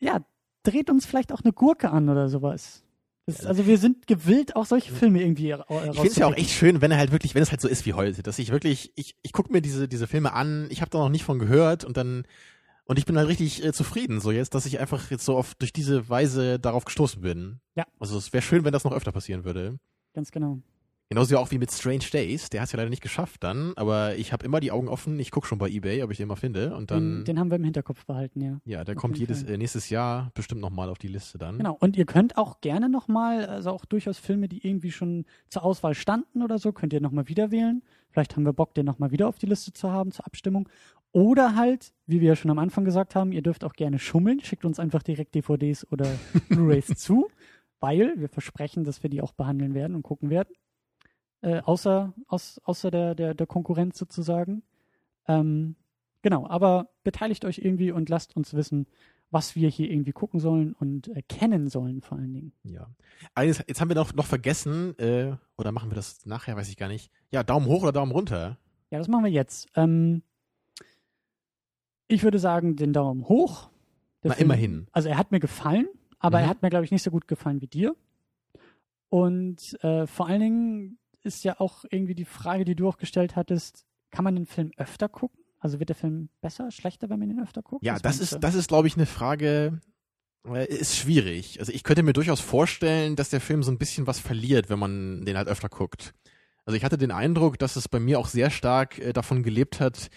ja, 0.00 0.20
dreht 0.62 0.88
uns 0.88 1.04
vielleicht 1.04 1.32
auch 1.32 1.42
eine 1.42 1.52
Gurke 1.52 1.90
an 1.90 2.08
oder 2.08 2.28
sowas. 2.28 2.82
Das, 3.26 3.46
also 3.46 3.66
wir 3.66 3.78
sind 3.78 4.06
gewillt, 4.08 4.56
auch 4.56 4.66
solche 4.66 4.92
Filme 4.92 5.20
irgendwie 5.20 5.52
Ich 5.52 5.96
finde 5.96 6.08
es 6.08 6.16
ja 6.16 6.26
auch 6.26 6.34
echt 6.34 6.50
schön, 6.50 6.80
wenn 6.80 6.90
er 6.90 6.98
halt 6.98 7.12
wirklich, 7.12 7.34
wenn 7.34 7.42
es 7.42 7.50
halt 7.50 7.60
so 7.60 7.68
ist 7.68 7.86
wie 7.86 7.92
heute, 7.92 8.22
dass 8.22 8.38
ich 8.38 8.50
wirklich, 8.50 8.92
ich, 8.96 9.16
ich 9.22 9.32
gucke 9.32 9.52
mir 9.52 9.62
diese, 9.62 9.86
diese 9.86 10.08
Filme 10.08 10.32
an, 10.32 10.66
ich 10.70 10.80
habe 10.80 10.90
da 10.90 10.98
noch 10.98 11.08
nicht 11.08 11.22
von 11.22 11.38
gehört 11.38 11.84
und 11.84 11.96
dann 11.96 12.24
und 12.84 12.98
ich 12.98 13.06
bin 13.06 13.16
halt 13.16 13.28
richtig 13.28 13.64
äh, 13.64 13.72
zufrieden, 13.72 14.20
so 14.20 14.30
jetzt, 14.30 14.54
dass 14.54 14.66
ich 14.66 14.80
einfach 14.80 15.10
jetzt 15.10 15.24
so 15.24 15.36
oft 15.36 15.60
durch 15.60 15.72
diese 15.72 16.08
Weise 16.08 16.58
darauf 16.58 16.84
gestoßen 16.84 17.20
bin. 17.22 17.60
Ja. 17.74 17.84
Also 17.98 18.18
es 18.18 18.32
wäre 18.32 18.42
schön, 18.42 18.64
wenn 18.64 18.72
das 18.72 18.84
noch 18.84 18.92
öfter 18.92 19.12
passieren 19.12 19.44
würde. 19.44 19.78
Ganz 20.14 20.30
genau. 20.30 20.58
Genauso 21.12 21.36
auch 21.36 21.50
wie 21.50 21.58
mit 21.58 21.70
Strange 21.70 22.06
Days. 22.10 22.48
Der 22.48 22.62
hat 22.62 22.68
es 22.68 22.72
ja 22.72 22.78
leider 22.78 22.88
nicht 22.88 23.02
geschafft 23.02 23.44
dann, 23.44 23.74
aber 23.76 24.16
ich 24.16 24.32
habe 24.32 24.46
immer 24.46 24.60
die 24.60 24.72
Augen 24.72 24.88
offen. 24.88 25.20
Ich 25.20 25.30
gucke 25.30 25.46
schon 25.46 25.58
bei 25.58 25.68
eBay, 25.68 26.02
ob 26.02 26.10
ich 26.10 26.16
den 26.16 26.26
mal 26.26 26.36
finde. 26.36 26.74
Und 26.74 26.90
dann. 26.90 27.18
Den, 27.18 27.24
den 27.26 27.38
haben 27.38 27.50
wir 27.50 27.56
im 27.56 27.64
Hinterkopf 27.64 28.06
behalten, 28.06 28.40
ja. 28.40 28.58
Ja, 28.64 28.82
der 28.82 28.96
auf 28.96 29.02
kommt 29.02 29.18
jedes 29.18 29.42
äh, 29.42 29.58
nächstes 29.58 29.90
Jahr 29.90 30.30
bestimmt 30.32 30.62
nochmal 30.62 30.88
auf 30.88 30.96
die 30.96 31.08
Liste 31.08 31.36
dann. 31.36 31.58
Genau. 31.58 31.76
Und 31.78 31.98
ihr 31.98 32.06
könnt 32.06 32.38
auch 32.38 32.62
gerne 32.62 32.88
nochmal, 32.88 33.44
also 33.44 33.72
auch 33.72 33.84
durchaus 33.84 34.16
Filme, 34.16 34.48
die 34.48 34.66
irgendwie 34.66 34.90
schon 34.90 35.26
zur 35.50 35.64
Auswahl 35.64 35.94
standen 35.94 36.42
oder 36.42 36.58
so, 36.58 36.72
könnt 36.72 36.94
ihr 36.94 37.02
nochmal 37.02 37.28
wieder 37.28 37.50
wählen. 37.50 37.82
Vielleicht 38.10 38.34
haben 38.34 38.46
wir 38.46 38.54
Bock, 38.54 38.72
den 38.72 38.86
nochmal 38.86 39.10
wieder 39.10 39.28
auf 39.28 39.36
die 39.36 39.46
Liste 39.46 39.74
zu 39.74 39.90
haben 39.90 40.12
zur 40.12 40.24
Abstimmung. 40.24 40.66
Oder 41.12 41.56
halt, 41.56 41.92
wie 42.06 42.20
wir 42.20 42.28
ja 42.28 42.36
schon 42.36 42.50
am 42.50 42.58
Anfang 42.58 42.84
gesagt 42.84 43.14
haben, 43.14 43.32
ihr 43.32 43.42
dürft 43.42 43.64
auch 43.64 43.74
gerne 43.74 43.98
schummeln. 43.98 44.40
Schickt 44.40 44.64
uns 44.64 44.78
einfach 44.78 45.02
direkt 45.02 45.34
DVDs 45.34 45.86
oder 45.92 46.06
Blu-rays 46.48 46.86
zu, 46.96 47.28
weil 47.80 48.14
wir 48.16 48.28
versprechen, 48.28 48.84
dass 48.84 49.02
wir 49.02 49.10
die 49.10 49.20
auch 49.20 49.32
behandeln 49.32 49.74
werden 49.74 49.94
und 49.94 50.02
gucken 50.02 50.30
werden. 50.30 50.54
Äh, 51.42 51.60
außer 51.60 52.14
aus, 52.28 52.60
außer 52.64 52.90
der, 52.90 53.14
der, 53.14 53.34
der 53.34 53.46
Konkurrenz 53.46 53.98
sozusagen. 53.98 54.62
Ähm, 55.28 55.76
genau, 56.22 56.46
aber 56.46 56.88
beteiligt 57.04 57.44
euch 57.44 57.58
irgendwie 57.58 57.92
und 57.92 58.08
lasst 58.08 58.34
uns 58.34 58.54
wissen, 58.54 58.86
was 59.30 59.56
wir 59.56 59.68
hier 59.68 59.90
irgendwie 59.90 60.12
gucken 60.12 60.40
sollen 60.40 60.74
und 60.74 61.08
äh, 61.08 61.22
kennen 61.22 61.68
sollen 61.68 62.00
vor 62.00 62.18
allen 62.18 62.32
Dingen. 62.32 62.52
Ja. 62.64 62.88
Eines, 63.34 63.62
jetzt 63.66 63.80
haben 63.80 63.88
wir 63.88 63.96
noch, 63.96 64.14
noch 64.14 64.26
vergessen, 64.26 64.96
äh, 64.98 65.36
oder 65.56 65.72
machen 65.72 65.90
wir 65.90 65.96
das 65.96 66.24
nachher, 66.26 66.56
weiß 66.56 66.68
ich 66.68 66.76
gar 66.76 66.88
nicht. 66.88 67.10
Ja, 67.30 67.42
Daumen 67.42 67.66
hoch 67.66 67.82
oder 67.82 67.92
Daumen 67.92 68.12
runter? 68.12 68.58
Ja, 68.90 68.98
das 68.98 69.08
machen 69.08 69.24
wir 69.24 69.30
jetzt. 69.30 69.68
Ähm, 69.74 70.22
ich 72.12 72.22
würde 72.22 72.38
sagen, 72.38 72.76
den 72.76 72.92
Daumen 72.92 73.28
hoch. 73.28 73.70
Na, 74.22 74.34
Film, 74.34 74.50
immerhin. 74.50 74.86
Also 74.92 75.08
er 75.08 75.18
hat 75.18 75.32
mir 75.32 75.40
gefallen, 75.40 75.88
aber 76.18 76.38
mhm. 76.38 76.44
er 76.44 76.48
hat 76.48 76.62
mir, 76.62 76.70
glaube 76.70 76.84
ich, 76.84 76.90
nicht 76.90 77.02
so 77.02 77.10
gut 77.10 77.26
gefallen 77.26 77.60
wie 77.60 77.66
dir. 77.66 77.96
Und 79.08 79.82
äh, 79.82 80.06
vor 80.06 80.28
allen 80.28 80.40
Dingen 80.40 80.98
ist 81.22 81.44
ja 81.44 81.60
auch 81.60 81.84
irgendwie 81.90 82.14
die 82.14 82.24
Frage, 82.24 82.64
die 82.64 82.74
du 82.74 82.88
auch 82.88 82.98
gestellt 82.98 83.36
hattest, 83.36 83.84
kann 84.10 84.24
man 84.24 84.34
den 84.34 84.46
Film 84.46 84.70
öfter 84.76 85.08
gucken? 85.08 85.38
Also 85.58 85.78
wird 85.78 85.90
der 85.90 85.96
Film 85.96 86.28
besser, 86.40 86.70
schlechter, 86.70 87.08
wenn 87.08 87.18
man 87.18 87.30
ihn 87.30 87.40
öfter 87.40 87.62
guckt? 87.62 87.84
Ja, 87.84 87.98
das 87.98 88.18
ist, 88.18 88.38
das 88.40 88.54
ist, 88.54 88.68
glaube 88.68 88.88
ich, 88.88 88.96
eine 88.96 89.06
Frage, 89.06 89.80
äh, 90.46 90.66
ist 90.66 90.96
schwierig. 90.96 91.60
Also 91.60 91.72
ich 91.72 91.84
könnte 91.84 92.02
mir 92.02 92.12
durchaus 92.12 92.40
vorstellen, 92.40 93.16
dass 93.16 93.30
der 93.30 93.40
Film 93.40 93.62
so 93.62 93.70
ein 93.70 93.78
bisschen 93.78 94.06
was 94.06 94.18
verliert, 94.18 94.70
wenn 94.70 94.78
man 94.78 95.24
den 95.24 95.36
halt 95.36 95.48
öfter 95.48 95.68
guckt. 95.68 96.14
Also 96.64 96.76
ich 96.76 96.84
hatte 96.84 96.98
den 96.98 97.10
Eindruck, 97.10 97.58
dass 97.58 97.76
es 97.76 97.88
bei 97.88 98.00
mir 98.00 98.18
auch 98.18 98.28
sehr 98.28 98.50
stark 98.50 98.98
äh, 98.98 99.12
davon 99.12 99.42
gelebt 99.42 99.80
hat, 99.80 100.10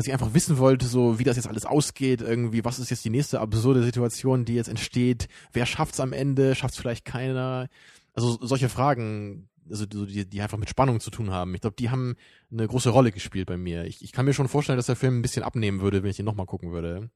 dass 0.00 0.06
ich 0.06 0.14
einfach 0.14 0.32
wissen 0.32 0.56
wollte, 0.56 0.86
so 0.86 1.18
wie 1.18 1.24
das 1.24 1.36
jetzt 1.36 1.46
alles 1.46 1.66
ausgeht, 1.66 2.22
irgendwie, 2.22 2.64
was 2.64 2.78
ist 2.78 2.88
jetzt 2.88 3.04
die 3.04 3.10
nächste 3.10 3.38
absurde 3.38 3.82
Situation, 3.82 4.46
die 4.46 4.54
jetzt 4.54 4.70
entsteht, 4.70 5.28
wer 5.52 5.66
schafft's 5.66 6.00
am 6.00 6.14
Ende, 6.14 6.54
schafft's 6.54 6.78
vielleicht 6.78 7.04
keiner. 7.04 7.68
Also 8.14 8.38
solche 8.40 8.70
Fragen, 8.70 9.50
also 9.68 9.84
die, 9.84 10.24
die 10.24 10.40
einfach 10.40 10.56
mit 10.56 10.70
Spannung 10.70 11.00
zu 11.00 11.10
tun 11.10 11.30
haben. 11.30 11.54
Ich 11.54 11.60
glaube, 11.60 11.76
die 11.78 11.90
haben 11.90 12.16
eine 12.50 12.66
große 12.66 12.88
Rolle 12.88 13.12
gespielt 13.12 13.46
bei 13.46 13.58
mir. 13.58 13.84
Ich, 13.84 14.02
ich 14.02 14.12
kann 14.12 14.24
mir 14.24 14.32
schon 14.32 14.48
vorstellen, 14.48 14.78
dass 14.78 14.86
der 14.86 14.96
Film 14.96 15.18
ein 15.18 15.22
bisschen 15.22 15.42
abnehmen 15.42 15.82
würde, 15.82 16.02
wenn 16.02 16.10
ich 16.10 16.18
ihn 16.18 16.24
nochmal 16.24 16.46
gucken 16.46 16.72
würde. 16.72 17.10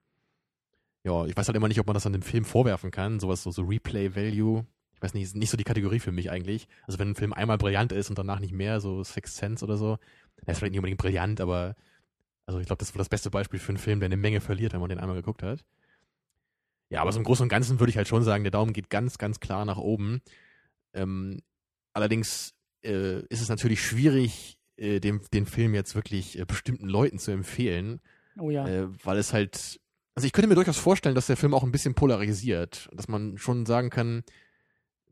Ja, 1.05 1.25
ich 1.25 1.35
weiß 1.35 1.49
halt 1.49 1.57
immer 1.57 1.69
nicht, 1.69 1.81
ob 1.81 1.87
man 1.87 1.95
das 1.95 2.05
an 2.05 2.13
dem 2.13 2.21
Film 2.21 2.45
vorwerfen 2.45 2.91
kann, 2.91 3.19
sowas 3.19 3.43
so, 3.43 3.51
so 3.51 3.63
Replay-Value. 3.63 4.67
Ich 4.95 5.01
weiß 5.03 5.15
nicht, 5.15 5.23
ist 5.23 5.37
nicht 5.37 5.49
so 5.49 5.57
die 5.57 5.65
Kategorie 5.65 6.01
für 6.01 6.13
mich 6.13 6.31
eigentlich. 6.31 6.69
Also 6.83 6.99
wenn 6.99 7.13
ein 7.13 7.15
Film 7.15 7.33
einmal 7.33 7.57
brillant 7.57 7.93
ist 7.93 8.11
und 8.11 8.19
danach 8.19 8.41
nicht 8.41 8.53
mehr, 8.53 8.83
so 8.83 9.03
Sixth 9.05 9.37
Sense 9.37 9.65
oder 9.65 9.79
so, 9.79 9.97
der 10.47 10.53
ist 10.53 10.59
vielleicht 10.59 10.73
nicht 10.73 10.81
unbedingt 10.81 11.01
brillant, 11.01 11.41
aber 11.41 11.77
also 12.47 12.61
ich 12.61 12.67
glaube, 12.67 12.81
das 12.81 12.95
war 12.95 12.99
das 12.99 13.09
beste 13.09 13.31
Beispiel 13.31 13.61
für 13.61 13.71
einen 13.71 13.79
Film, 13.79 14.01
der 14.01 14.07
eine 14.07 14.17
Menge 14.17 14.41
verliert, 14.41 14.73
wenn 14.73 14.81
man 14.81 14.89
den 14.89 14.99
einmal 14.99 15.17
geguckt 15.17 15.43
hat. 15.43 15.65
Ja, 16.91 17.01
aber 17.01 17.13
so 17.13 17.19
im 17.19 17.25
Großen 17.25 17.43
und 17.43 17.49
Ganzen 17.49 17.81
würde 17.81 17.91
ich 17.91 17.97
halt 17.97 18.09
schon 18.09 18.23
sagen, 18.23 18.45
der 18.45 18.51
Daumen 18.51 18.73
geht 18.73 18.91
ganz, 18.91 19.19
ganz 19.19 19.41
klar 19.41 19.65
nach 19.65 19.79
oben. 19.79 20.21
Ähm, 20.93 21.41
Allerdings 21.95 22.55
äh, 22.85 23.21
ist 23.29 23.41
es 23.41 23.49
natürlich 23.49 23.81
schwierig, 23.81 24.59
äh, 24.77 24.99
dem, 24.99 25.23
den 25.33 25.47
Film 25.47 25.75
jetzt 25.75 25.95
wirklich 25.95 26.39
äh, 26.39 26.45
bestimmten 26.45 26.89
Leuten 26.89 27.19
zu 27.19 27.31
empfehlen. 27.31 28.01
Oh 28.37 28.51
ja. 28.51 28.67
Äh, 28.67 28.89
weil 29.05 29.17
es 29.17 29.33
halt. 29.33 29.81
Also 30.17 30.27
ich 30.27 30.33
könnte 30.33 30.49
mir 30.49 30.57
durchaus 30.57 30.77
vorstellen, 30.77 31.15
dass 31.15 31.29
der 31.29 31.37
Film 31.37 31.55
auch 31.55 31.63
ein 31.63 31.73
bisschen 31.73 31.95
polarisiert. 31.95 32.89
Dass 32.93 33.09
man 33.09 33.39
schon 33.39 33.65
sagen 33.65 33.91
kann, 33.91 34.25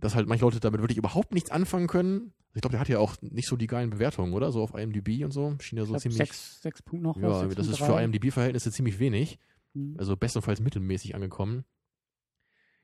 dass 0.02 0.14
halt 0.14 0.28
manche 0.28 0.44
Leute 0.44 0.60
damit 0.60 0.80
wirklich 0.80 0.98
überhaupt 0.98 1.32
nichts 1.32 1.50
anfangen 1.50 1.86
können. 1.86 2.34
Ich 2.54 2.60
glaube, 2.60 2.72
der 2.72 2.80
hat 2.80 2.88
ja 2.88 2.98
auch 2.98 3.14
nicht 3.22 3.48
so 3.48 3.56
die 3.56 3.66
geilen 3.66 3.88
Bewertungen, 3.88 4.34
oder? 4.34 4.52
So 4.52 4.62
auf 4.62 4.74
IMDb 4.74 5.24
und 5.24 5.30
so. 5.30 5.56
Schien 5.60 5.78
ja 5.78 5.86
so 5.86 5.96
ziemlich. 5.96 6.18
Sechs, 6.18 6.60
sechs 6.60 6.82
Punkt 6.82 7.02
noch. 7.02 7.16
Ja, 7.16 7.46
das 7.46 7.66
ist 7.66 7.78
für 7.78 7.98
IMDb-Verhältnisse 7.98 8.70
ziemlich 8.70 8.98
wenig. 8.98 9.38
Mhm. 9.72 9.94
Also 9.96 10.16
bestenfalls 10.16 10.60
mittelmäßig 10.60 11.14
angekommen. 11.14 11.64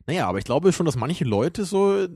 Naja, 0.06 0.26
aber 0.26 0.38
ich 0.38 0.44
glaube 0.44 0.72
schon, 0.72 0.86
dass 0.86 0.96
manche 0.96 1.24
Leute 1.24 1.66
so 1.66 2.08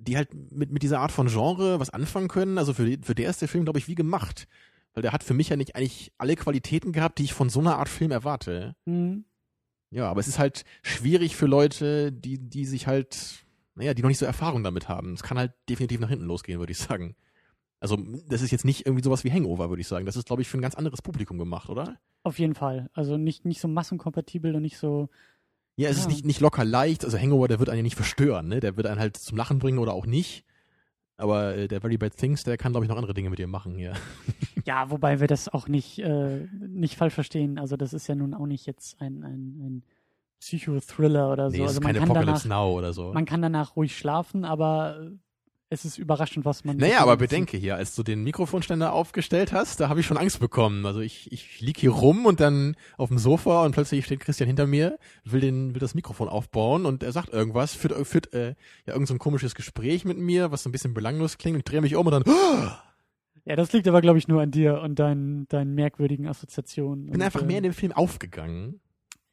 die 0.00 0.16
halt 0.16 0.32
mit, 0.52 0.70
mit 0.70 0.82
dieser 0.82 1.00
Art 1.00 1.12
von 1.12 1.28
Genre 1.28 1.78
was 1.80 1.90
anfangen 1.90 2.28
können. 2.28 2.58
Also 2.58 2.72
für, 2.72 2.98
für 3.02 3.14
der 3.14 3.30
ist 3.30 3.40
der 3.40 3.48
Film, 3.48 3.64
glaube 3.64 3.78
ich, 3.78 3.88
wie 3.88 3.94
gemacht. 3.94 4.48
Weil 4.94 5.02
der 5.02 5.12
hat 5.12 5.22
für 5.22 5.34
mich 5.34 5.50
ja 5.50 5.56
nicht 5.56 5.76
eigentlich 5.76 6.12
alle 6.18 6.36
Qualitäten 6.36 6.92
gehabt, 6.92 7.18
die 7.18 7.24
ich 7.24 7.32
von 7.32 7.50
so 7.50 7.60
einer 7.60 7.78
Art 7.78 7.88
Film 7.88 8.10
erwarte. 8.10 8.74
Mhm. 8.86 9.24
Ja, 9.90 10.08
aber 10.08 10.20
es 10.20 10.28
ist 10.28 10.38
halt 10.38 10.64
schwierig 10.82 11.36
für 11.36 11.46
Leute, 11.46 12.12
die, 12.12 12.38
die 12.38 12.64
sich 12.64 12.86
halt, 12.86 13.44
naja, 13.80 13.94
die 13.94 14.02
noch 14.02 14.08
nicht 14.08 14.18
so 14.18 14.26
Erfahrung 14.26 14.62
damit 14.62 14.88
haben. 14.88 15.14
Es 15.14 15.22
kann 15.22 15.38
halt 15.38 15.52
definitiv 15.68 16.00
nach 16.00 16.08
hinten 16.08 16.26
losgehen, 16.26 16.58
würde 16.58 16.72
ich 16.72 16.78
sagen. 16.78 17.16
Also, 17.80 17.96
das 18.28 18.42
ist 18.42 18.50
jetzt 18.50 18.64
nicht 18.64 18.86
irgendwie 18.86 19.02
sowas 19.02 19.24
wie 19.24 19.32
Hangover, 19.32 19.70
würde 19.70 19.80
ich 19.80 19.88
sagen. 19.88 20.06
Das 20.06 20.16
ist, 20.16 20.26
glaube 20.26 20.42
ich, 20.42 20.48
für 20.48 20.58
ein 20.58 20.62
ganz 20.62 20.74
anderes 20.74 21.00
Publikum 21.00 21.38
gemacht, 21.38 21.70
oder? 21.70 21.98
Auf 22.22 22.38
jeden 22.38 22.54
Fall. 22.54 22.90
Also 22.92 23.16
nicht, 23.16 23.46
nicht 23.46 23.60
so 23.60 23.68
massenkompatibel 23.68 24.54
und 24.54 24.62
nicht 24.62 24.76
so 24.76 25.08
ja, 25.76 25.88
es 25.88 25.96
ja. 25.96 26.02
ist 26.02 26.08
nicht, 26.08 26.26
nicht 26.26 26.40
locker 26.40 26.64
leicht. 26.64 27.06
Also 27.06 27.18
Hangover, 27.18 27.48
der 27.48 27.58
wird 27.58 27.70
einen 27.70 27.78
ja 27.78 27.82
nicht 27.82 27.96
verstören, 27.96 28.48
ne? 28.48 28.60
Der 28.60 28.76
wird 28.76 28.86
einen 28.86 29.00
halt 29.00 29.16
zum 29.16 29.38
Lachen 29.38 29.58
bringen 29.58 29.78
oder 29.78 29.94
auch 29.94 30.04
nicht. 30.04 30.44
Aber 31.16 31.56
äh, 31.56 31.68
der 31.68 31.80
Very 31.80 31.96
Bad 31.96 32.16
Things, 32.16 32.44
der 32.44 32.58
kann, 32.58 32.72
glaube 32.72 32.84
ich, 32.84 32.90
noch 32.90 32.98
andere 32.98 33.14
Dinge 33.14 33.30
mit 33.30 33.38
dir 33.38 33.46
machen, 33.46 33.78
ja. 33.78 33.92
Ja, 34.66 34.90
wobei 34.90 35.20
wir 35.20 35.26
das 35.26 35.48
auch 35.48 35.68
nicht, 35.68 35.98
äh, 36.00 36.46
nicht 36.52 36.96
falsch 36.96 37.14
verstehen. 37.14 37.58
Also 37.58 37.78
das 37.78 37.94
ist 37.94 38.06
ja 38.08 38.14
nun 38.14 38.34
auch 38.34 38.44
nicht 38.44 38.66
jetzt 38.66 39.00
ein, 39.00 39.24
ein, 39.24 39.32
ein 39.58 39.82
Psychothriller 40.40 41.30
oder 41.32 41.50
so. 41.50 41.56
Nee, 41.56 41.62
also 41.62 41.80
ist 41.80 41.86
keine 41.86 42.00
Apocalypse 42.00 42.48
Now 42.48 42.72
oder 42.76 42.92
so. 42.92 43.12
Man 43.12 43.26
kann 43.26 43.42
danach 43.42 43.76
ruhig 43.76 43.96
schlafen, 43.96 44.44
aber 44.44 45.12
es 45.72 45.84
ist 45.84 45.98
überraschend, 45.98 46.44
was 46.44 46.64
man. 46.64 46.78
Naja, 46.78 46.98
aber 47.00 47.16
bedenke 47.16 47.56
hier, 47.56 47.76
als 47.76 47.94
du 47.94 48.02
den 48.02 48.24
Mikrofonständer 48.24 48.92
aufgestellt 48.92 49.52
hast, 49.52 49.78
da 49.78 49.88
habe 49.88 50.00
ich 50.00 50.06
schon 50.06 50.16
Angst 50.16 50.40
bekommen. 50.40 50.84
Also 50.84 51.00
ich, 51.00 51.30
ich 51.30 51.60
lieg 51.60 51.78
hier 51.78 51.92
rum 51.92 52.26
und 52.26 52.40
dann 52.40 52.74
auf 52.96 53.08
dem 53.08 53.18
Sofa 53.18 53.64
und 53.64 53.72
plötzlich 53.72 54.04
steht 54.04 54.18
Christian 54.18 54.48
hinter 54.48 54.66
mir, 54.66 54.98
will 55.24 55.40
den, 55.40 55.72
will 55.72 55.78
das 55.80 55.94
Mikrofon 55.94 56.28
aufbauen 56.28 56.86
und 56.86 57.04
er 57.04 57.12
sagt 57.12 57.32
irgendwas, 57.32 57.74
führt, 57.74 57.94
führt 58.06 58.32
äh, 58.34 58.56
ja 58.86 58.94
irgend 58.94 59.06
so 59.06 59.14
ein 59.14 59.18
komisches 59.18 59.54
Gespräch 59.54 60.04
mit 60.04 60.18
mir, 60.18 60.50
was 60.50 60.64
so 60.64 60.68
ein 60.68 60.72
bisschen 60.72 60.92
belanglos 60.92 61.38
klingt 61.38 61.54
und 61.54 61.60
ich 61.60 61.64
drehe 61.64 61.80
mich 61.80 61.94
um 61.94 62.06
und 62.06 62.12
dann. 62.12 62.24
Ja, 63.46 63.56
das 63.56 63.72
liegt 63.72 63.88
aber, 63.88 64.02
glaube 64.02 64.18
ich, 64.18 64.28
nur 64.28 64.42
an 64.42 64.50
dir 64.50 64.82
und 64.82 64.98
deinen, 64.98 65.48
deinen 65.48 65.74
merkwürdigen 65.74 66.28
Assoziationen. 66.28 67.06
Ich 67.06 67.12
bin 67.12 67.22
einfach 67.22 67.42
mehr 67.42 67.56
in 67.56 67.62
dem 67.62 67.72
Film 67.72 67.90
aufgegangen. 67.90 68.80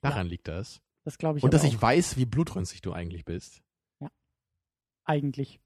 Daran 0.02 0.28
ja, 0.28 0.32
liegt 0.32 0.48
das. 0.48 0.82
Das 1.08 1.18
glaube 1.18 1.38
ich. 1.38 1.44
Und 1.46 1.54
dass 1.54 1.64
auch. 1.64 1.68
ich 1.68 1.82
weiß, 1.82 2.18
wie 2.18 2.26
blutrünstig 2.26 2.82
du 2.82 2.92
eigentlich 2.92 3.24
bist. 3.24 3.62
Ja. 4.02 4.10
Eigentlich. 5.06 5.62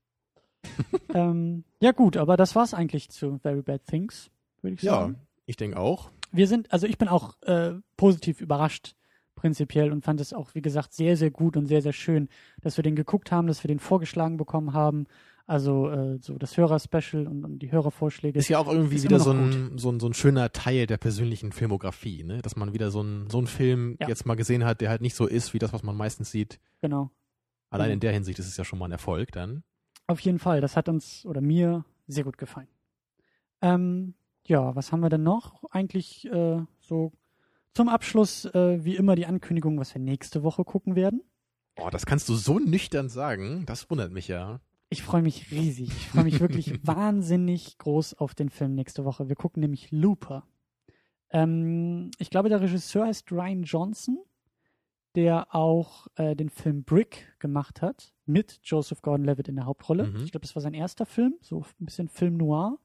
ähm, 1.16 1.64
ja 1.80 1.94
gut, 1.94 2.16
aber 2.16 2.38
das 2.38 2.54
war's 2.54 2.76
eigentlich 2.76 3.10
zu 3.10 3.40
Very 3.40 3.64
Bad 3.64 3.84
Things, 3.88 4.30
würde 4.62 4.76
ich 4.76 4.82
sagen. 4.82 5.14
Ja, 5.14 5.20
ich 5.48 5.56
denke 5.56 5.80
auch. 5.80 6.12
Wir 6.32 6.48
sind, 6.48 6.72
also 6.72 6.86
ich 6.86 7.00
bin 7.00 7.08
auch 7.08 7.42
äh, 7.42 7.72
positiv 7.98 8.40
überrascht 8.40 8.96
prinzipiell 9.34 9.92
und 9.92 10.04
fand 10.04 10.22
es 10.22 10.32
auch, 10.32 10.54
wie 10.54 10.62
gesagt, 10.62 10.94
sehr, 10.94 11.18
sehr 11.18 11.32
gut 11.32 11.58
und 11.58 11.66
sehr, 11.66 11.82
sehr 11.82 11.94
schön, 11.94 12.30
dass 12.62 12.78
wir 12.78 12.84
den 12.84 12.96
geguckt 12.96 13.32
haben, 13.32 13.48
dass 13.48 13.64
wir 13.64 13.68
den 13.68 13.80
vorgeschlagen 13.80 14.38
bekommen 14.38 14.74
haben. 14.74 15.08
Also 15.52 15.90
äh, 15.90 16.18
so 16.22 16.38
das 16.38 16.56
Hörerspecial 16.56 17.28
und, 17.28 17.44
und 17.44 17.60
die 17.60 17.74
Hörervorschläge. 17.74 18.40
Ist 18.40 18.48
ja 18.48 18.58
auch 18.58 18.72
irgendwie 18.72 19.04
wieder 19.04 19.20
so 19.20 19.32
ein, 19.32 19.78
so, 19.78 19.92
ein, 19.92 20.00
so 20.00 20.08
ein 20.08 20.14
schöner 20.14 20.54
Teil 20.54 20.88
der 20.88 20.96
persönlichen 20.96 21.52
Filmografie, 21.52 22.24
ne? 22.24 22.42
Dass 22.42 22.56
man 22.56 22.74
wieder 22.74 22.90
so, 22.90 23.02
ein, 23.02 23.30
so 23.30 23.40
einen 23.40 23.48
Film 23.48 23.98
ja. 24.00 24.08
jetzt 24.08 24.26
mal 24.26 24.36
gesehen 24.36 24.64
hat, 24.64 24.80
der 24.80 24.90
halt 24.90 25.02
nicht 25.02 25.14
so 25.14 25.28
ist, 25.28 25.54
wie 25.54 25.60
das, 25.60 25.74
was 25.74 25.84
man 25.84 25.98
meistens 25.98 26.32
sieht. 26.32 26.62
Genau. 26.80 27.12
Allein 27.70 27.88
genau. 27.88 27.94
in 27.96 28.00
der 28.00 28.14
Hinsicht 28.14 28.40
ist 28.40 28.48
es 28.48 28.56
ja 28.56 28.64
schon 28.64 28.80
mal 28.80 28.86
ein 28.86 28.94
Erfolg 28.94 29.34
dann. 29.34 29.64
Auf 30.08 30.22
jeden 30.22 30.40
Fall, 30.40 30.62
das 30.62 30.78
hat 30.78 30.88
uns 30.88 31.26
oder 31.26 31.42
mir 31.42 31.84
sehr 32.08 32.24
gut 32.24 32.38
gefallen. 32.38 32.70
Ähm, 33.62 34.14
ja, 34.46 34.74
was 34.74 34.94
haben 34.94 35.02
wir 35.02 35.10
denn 35.10 35.24
noch? 35.24 35.66
Eigentlich 35.70 36.32
äh, 36.32 36.62
so 36.80 37.12
zum 37.74 37.90
Abschluss 37.90 38.46
äh, 38.46 38.86
wie 38.86 38.96
immer 38.96 39.16
die 39.16 39.26
Ankündigung, 39.26 39.78
was 39.78 39.94
wir 39.94 40.02
nächste 40.02 40.44
Woche 40.44 40.64
gucken 40.64 40.96
werden. 40.96 41.22
Oh, 41.76 41.90
das 41.90 42.06
kannst 42.06 42.30
du 42.30 42.36
so 42.36 42.58
nüchtern 42.58 43.10
sagen. 43.10 43.66
Das 43.66 43.90
wundert 43.90 44.14
mich 44.14 44.30
ja. 44.30 44.62
Ich 44.92 45.04
freue 45.04 45.22
mich 45.22 45.52
riesig. 45.52 45.88
Ich 45.88 46.10
freue 46.10 46.26
mich 46.26 46.42
wirklich 46.42 46.74
wahnsinnig 46.86 47.78
groß 47.78 48.16
auf 48.16 48.36
den 48.36 48.50
Film 48.50 48.76
nächste 48.76 49.06
Woche. 49.06 49.30
Wir 49.30 49.38
gucken 49.38 49.62
nämlich 49.62 49.90
Looper. 49.92 50.46
Ähm, 51.30 52.12
ich 52.18 52.30
glaube, 52.30 52.50
der 52.50 52.60
Regisseur 52.60 53.06
heißt 53.06 53.32
Ryan 53.32 53.64
Johnson, 53.64 54.20
der 55.16 55.56
auch 55.56 56.08
äh, 56.16 56.36
den 56.36 56.50
Film 56.50 56.84
Brick 56.84 57.34
gemacht 57.40 57.82
hat, 57.82 58.14
mit 58.26 58.60
Joseph 58.64 59.02
Gordon-Levitt 59.02 59.48
in 59.48 59.56
der 59.56 59.66
Hauptrolle. 59.66 60.08
Mhm. 60.08 60.26
Ich 60.26 60.32
glaube, 60.32 60.46
das 60.46 60.56
war 60.56 60.62
sein 60.62 60.74
erster 60.74 61.06
Film, 61.06 61.36
so 61.40 61.62
ein 61.80 61.86
bisschen 61.86 62.10
Film 62.10 62.36
noir. 62.36 62.78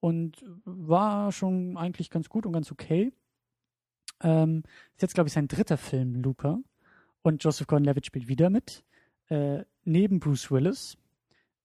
Und 0.00 0.44
war 0.66 1.32
schon 1.32 1.78
eigentlich 1.78 2.10
ganz 2.10 2.28
gut 2.28 2.44
und 2.44 2.52
ganz 2.52 2.70
okay. 2.70 3.14
Ähm, 4.22 4.62
ist 4.94 5.00
jetzt, 5.00 5.14
glaube 5.14 5.28
ich, 5.28 5.32
sein 5.32 5.48
dritter 5.48 5.78
Film, 5.78 6.16
Looper. 6.16 6.60
Und 7.22 7.42
Joseph 7.42 7.66
Gordon-Levitt 7.66 8.04
spielt 8.04 8.28
wieder 8.28 8.50
mit, 8.50 8.84
äh, 9.28 9.64
neben 9.84 10.20
Bruce 10.20 10.50
Willis. 10.50 10.98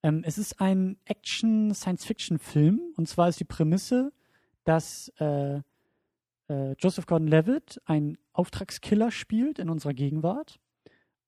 Ähm, 0.06 0.22
es 0.24 0.38
ist 0.38 0.62
ein 0.62 0.98
Action-Science-Fiction-Film. 1.06 2.80
Und 2.96 3.10
zwar 3.10 3.28
ist 3.28 3.40
die 3.40 3.44
Prämisse, 3.44 4.14
dass 4.64 5.12
äh, 5.20 5.62
äh, 6.48 6.74
Joseph 6.78 7.08
Gordon-Levitt 7.08 7.82
ein 7.86 8.20
Auftragskiller 8.32 9.10
spielt 9.10 9.58
in 9.58 9.68
unserer 9.68 9.96
Gegenwart. 9.96 10.60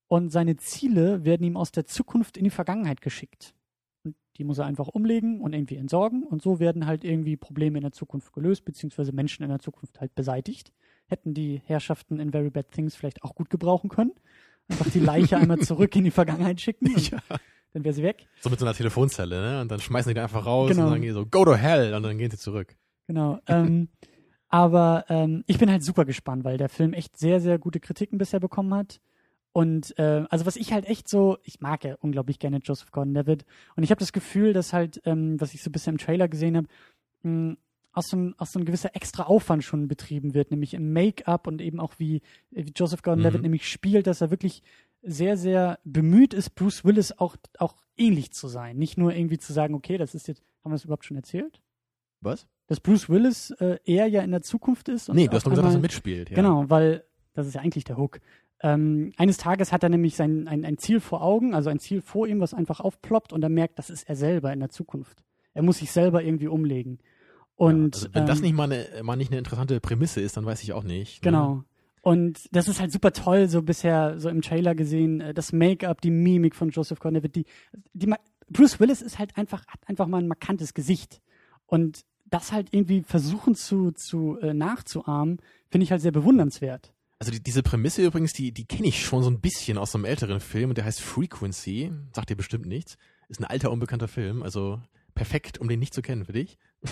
Und 0.07 0.29
seine 0.29 0.57
Ziele 0.57 1.25
werden 1.25 1.43
ihm 1.43 1.57
aus 1.57 1.71
der 1.71 1.87
Zukunft 1.87 2.37
in 2.37 2.43
die 2.43 2.51
Vergangenheit 2.51 3.01
geschickt. 3.01 3.55
Und 4.03 4.15
die 4.37 4.43
muss 4.43 4.59
er 4.59 4.67
einfach 4.67 4.89
umlegen 4.89 5.41
und 5.41 5.53
irgendwie 5.53 5.77
entsorgen. 5.77 6.21
Und 6.21 6.43
so 6.43 6.59
werden 6.59 6.85
halt 6.85 7.03
irgendwie 7.03 7.35
Probleme 7.35 7.79
in 7.79 7.83
der 7.83 7.93
Zukunft 7.93 8.31
gelöst, 8.31 8.63
beziehungsweise 8.63 9.11
Menschen 9.11 9.41
in 9.41 9.49
der 9.49 9.57
Zukunft 9.59 9.99
halt 9.99 10.13
beseitigt. 10.13 10.71
Hätten 11.07 11.33
die 11.33 11.63
Herrschaften 11.65 12.19
in 12.19 12.31
Very 12.31 12.51
Bad 12.51 12.69
Things 12.69 12.95
vielleicht 12.95 13.23
auch 13.23 13.33
gut 13.33 13.49
gebrauchen 13.49 13.89
können. 13.89 14.13
Einfach 14.67 14.91
die 14.91 14.99
Leiche 14.99 15.37
einmal 15.37 15.57
zurück 15.61 15.95
in 15.95 16.03
die 16.03 16.11
Vergangenheit 16.11 16.61
schicken. 16.61 16.93
Und 16.93 17.09
Ja. 17.09 17.19
Dann 17.77 17.83
wäre 17.83 17.93
sie 17.93 18.01
weg. 18.03 18.25
So 18.41 18.49
mit 18.49 18.59
so 18.59 18.65
einer 18.65 18.73
Telefonzelle, 18.73 19.39
ne? 19.39 19.61
Und 19.61 19.69
dann 19.71 19.79
schmeißen 19.79 20.09
die 20.09 20.15
da 20.15 20.23
einfach 20.23 20.45
raus 20.47 20.69
Genau. 20.71 20.85
und 20.85 20.89
sagen 20.89 21.01
die 21.03 21.11
so, 21.11 21.25
go 21.27 21.45
to 21.45 21.55
hell 21.55 21.93
und 21.93 22.01
dann 22.01 22.17
gehen 22.17 22.31
sie 22.31 22.37
zurück. 22.37 22.75
Genau. 23.07 23.39
Ähm, 23.45 23.89
aber 24.49 25.05
ähm, 25.09 25.43
ich 25.45 25.57
bin 25.59 25.69
halt 25.69 25.83
super 25.83 26.05
gespannt, 26.05 26.43
weil 26.43 26.57
der 26.57 26.69
Film 26.69 26.93
echt 26.93 27.17
sehr, 27.17 27.39
sehr 27.39 27.59
gute 27.59 27.79
Kritiken 27.79 28.17
bisher 28.17 28.39
bekommen 28.39 28.73
hat. 28.73 28.99
Und 29.53 29.97
äh, 29.99 30.23
also 30.29 30.45
was 30.45 30.55
ich 30.55 30.73
halt 30.73 30.85
echt 30.85 31.07
so, 31.07 31.37
ich 31.43 31.61
mag 31.61 31.83
ja 31.83 31.95
unglaublich 31.99 32.39
gerne 32.39 32.59
Joseph 32.63 32.91
Gordon-Levitt. 32.91 33.45
Und 33.75 33.83
ich 33.83 33.91
habe 33.91 33.99
das 33.99 34.11
Gefühl, 34.13 34.53
dass 34.53 34.73
halt, 34.73 35.01
ähm, 35.05 35.39
was 35.39 35.53
ich 35.53 35.61
so 35.63 35.69
bisschen 35.71 35.93
im 35.93 35.97
Trailer 35.99 36.27
gesehen 36.27 36.57
habe, 36.57 36.67
mh, 37.23 37.55
aus 37.91 38.09
so, 38.09 38.17
ein, 38.17 38.35
aus 38.37 38.51
so 38.51 38.59
ein 38.59 38.65
gewisser 38.65 38.95
extra 38.95 39.23
Aufwand 39.23 39.63
schon 39.63 39.87
betrieben 39.87 40.35
wird, 40.35 40.51
nämlich 40.51 40.75
im 40.75 40.93
Make-up 40.93 41.47
und 41.47 41.61
eben 41.61 41.79
auch 41.79 41.93
wie, 41.97 42.21
wie 42.51 42.71
Joseph 42.75 43.01
Gordon-Levitt 43.01 43.39
Mhm. 43.41 43.43
nämlich 43.45 43.67
spielt, 43.69 44.05
dass 44.07 44.21
er 44.21 44.29
wirklich 44.29 44.61
sehr, 45.07 45.37
sehr 45.37 45.79
bemüht 45.83 46.33
ist, 46.33 46.55
Bruce 46.55 46.85
Willis 46.85 47.11
auch, 47.13 47.35
auch 47.57 47.75
ähnlich 47.95 48.31
zu 48.33 48.47
sein. 48.47 48.77
Nicht 48.77 48.97
nur 48.97 49.13
irgendwie 49.13 49.37
zu 49.37 49.53
sagen, 49.53 49.73
okay, 49.73 49.97
das 49.97 50.13
ist 50.15 50.27
jetzt, 50.27 50.43
haben 50.63 50.71
wir 50.71 50.75
das 50.75 50.85
überhaupt 50.85 51.05
schon 51.05 51.17
erzählt? 51.17 51.61
Was? 52.21 52.47
dass 52.67 52.81
Bruce 52.81 53.09
Willis 53.09 53.51
äh, 53.51 53.79
eher 53.85 54.07
ja 54.07 54.21
in 54.21 54.31
der 54.31 54.41
Zukunft 54.41 54.89
ist. 54.89 55.09
und 55.09 55.15
Nee, 55.15 55.27
du 55.27 55.33
hast 55.33 55.45
nur 55.45 55.51
gesagt, 55.51 55.67
dass 55.67 55.75
er 55.75 55.81
mitspielt. 55.81 56.29
Ja. 56.29 56.35
Genau, 56.35 56.69
weil 56.69 57.03
das 57.33 57.47
ist 57.47 57.53
ja 57.53 57.61
eigentlich 57.61 57.85
der 57.85 57.97
Hook. 57.97 58.19
Ähm, 58.61 59.13
eines 59.17 59.37
Tages 59.37 59.71
hat 59.71 59.83
er 59.83 59.89
nämlich 59.89 60.15
sein, 60.15 60.47
ein, 60.47 60.65
ein 60.65 60.77
Ziel 60.77 60.99
vor 60.99 61.21
Augen, 61.21 61.53
also 61.53 61.69
ein 61.69 61.79
Ziel 61.79 62.01
vor 62.01 62.27
ihm, 62.27 62.39
was 62.39 62.53
einfach 62.53 62.79
aufploppt 62.79 63.31
und 63.31 63.41
er 63.43 63.49
merkt, 63.49 63.79
das 63.79 63.89
ist 63.89 64.09
er 64.09 64.15
selber 64.15 64.51
in 64.51 64.59
der 64.59 64.69
Zukunft. 64.69 65.23
Er 65.53 65.63
muss 65.63 65.77
sich 65.77 65.91
selber 65.91 66.23
irgendwie 66.23 66.47
umlegen. 66.47 66.99
Und 67.55 67.95
ja, 67.95 68.01
also 68.01 68.13
wenn 68.13 68.25
das 68.25 68.39
ähm, 68.39 68.43
nicht 68.43 68.53
mal, 68.53 68.71
eine, 68.71 69.03
mal 69.03 69.15
nicht 69.15 69.31
eine 69.31 69.37
interessante 69.37 69.79
Prämisse 69.79 70.21
ist, 70.21 70.37
dann 70.37 70.45
weiß 70.45 70.61
ich 70.63 70.73
auch 70.73 70.83
nicht. 70.83 71.23
Ne? 71.57 71.65
Und 72.07 72.47
das 72.55 72.69
ist 72.69 72.79
halt 72.79 72.93
super 72.93 73.11
toll, 73.11 73.49
so 73.49 73.61
bisher 73.61 74.17
so 74.17 74.29
im 74.29 74.41
Trailer 74.41 74.75
gesehen, 74.75 75.19
äh, 75.19 75.33
das 75.33 75.51
Make-up, 75.51 75.99
die 75.99 76.09
Mimik 76.09 76.55
von 76.55 76.69
Joseph 76.69 77.01
Gordon-Levitt, 77.01 77.35
die, 77.35 77.45
die 77.91 78.09
Bruce 78.49 78.79
Willis 78.79 79.01
ist 79.01 79.19
halt 79.19 79.35
einfach 79.35 79.67
hat 79.67 79.81
einfach 79.87 80.07
mal 80.07 80.19
ein 80.19 80.29
markantes 80.29 80.73
Gesicht 80.73 81.21
und 81.65 82.05
das 82.23 82.53
halt 82.53 82.69
irgendwie 82.71 83.03
versuchen 83.03 83.55
zu 83.55 83.91
zu 83.91 84.39
äh, 84.39 84.53
nachzuahmen, 84.53 85.39
finde 85.69 85.83
ich 85.83 85.91
halt 85.91 86.01
sehr 86.01 86.13
bewundernswert. 86.13 86.93
Also 87.19 87.33
die, 87.33 87.43
diese 87.43 87.61
Prämisse 87.61 88.05
übrigens, 88.05 88.31
die, 88.31 88.53
die 88.53 88.63
kenne 88.63 88.87
ich 88.87 89.03
schon 89.03 89.21
so 89.21 89.29
ein 89.29 89.41
bisschen 89.41 89.77
aus 89.77 89.93
einem 89.93 90.05
älteren 90.05 90.39
Film 90.39 90.69
und 90.69 90.77
der 90.77 90.85
heißt 90.85 91.01
Frequency. 91.01 91.91
Sagt 92.15 92.29
dir 92.29 92.37
bestimmt 92.37 92.67
nichts. 92.67 92.97
Ist 93.27 93.41
ein 93.41 93.43
alter, 93.43 93.69
unbekannter 93.69 94.07
Film, 94.07 94.43
also 94.43 94.79
perfekt, 95.13 95.57
um 95.57 95.67
den 95.67 95.81
nicht 95.81 95.93
zu 95.93 96.01
kennen 96.01 96.23
für 96.23 96.31
dich. 96.31 96.57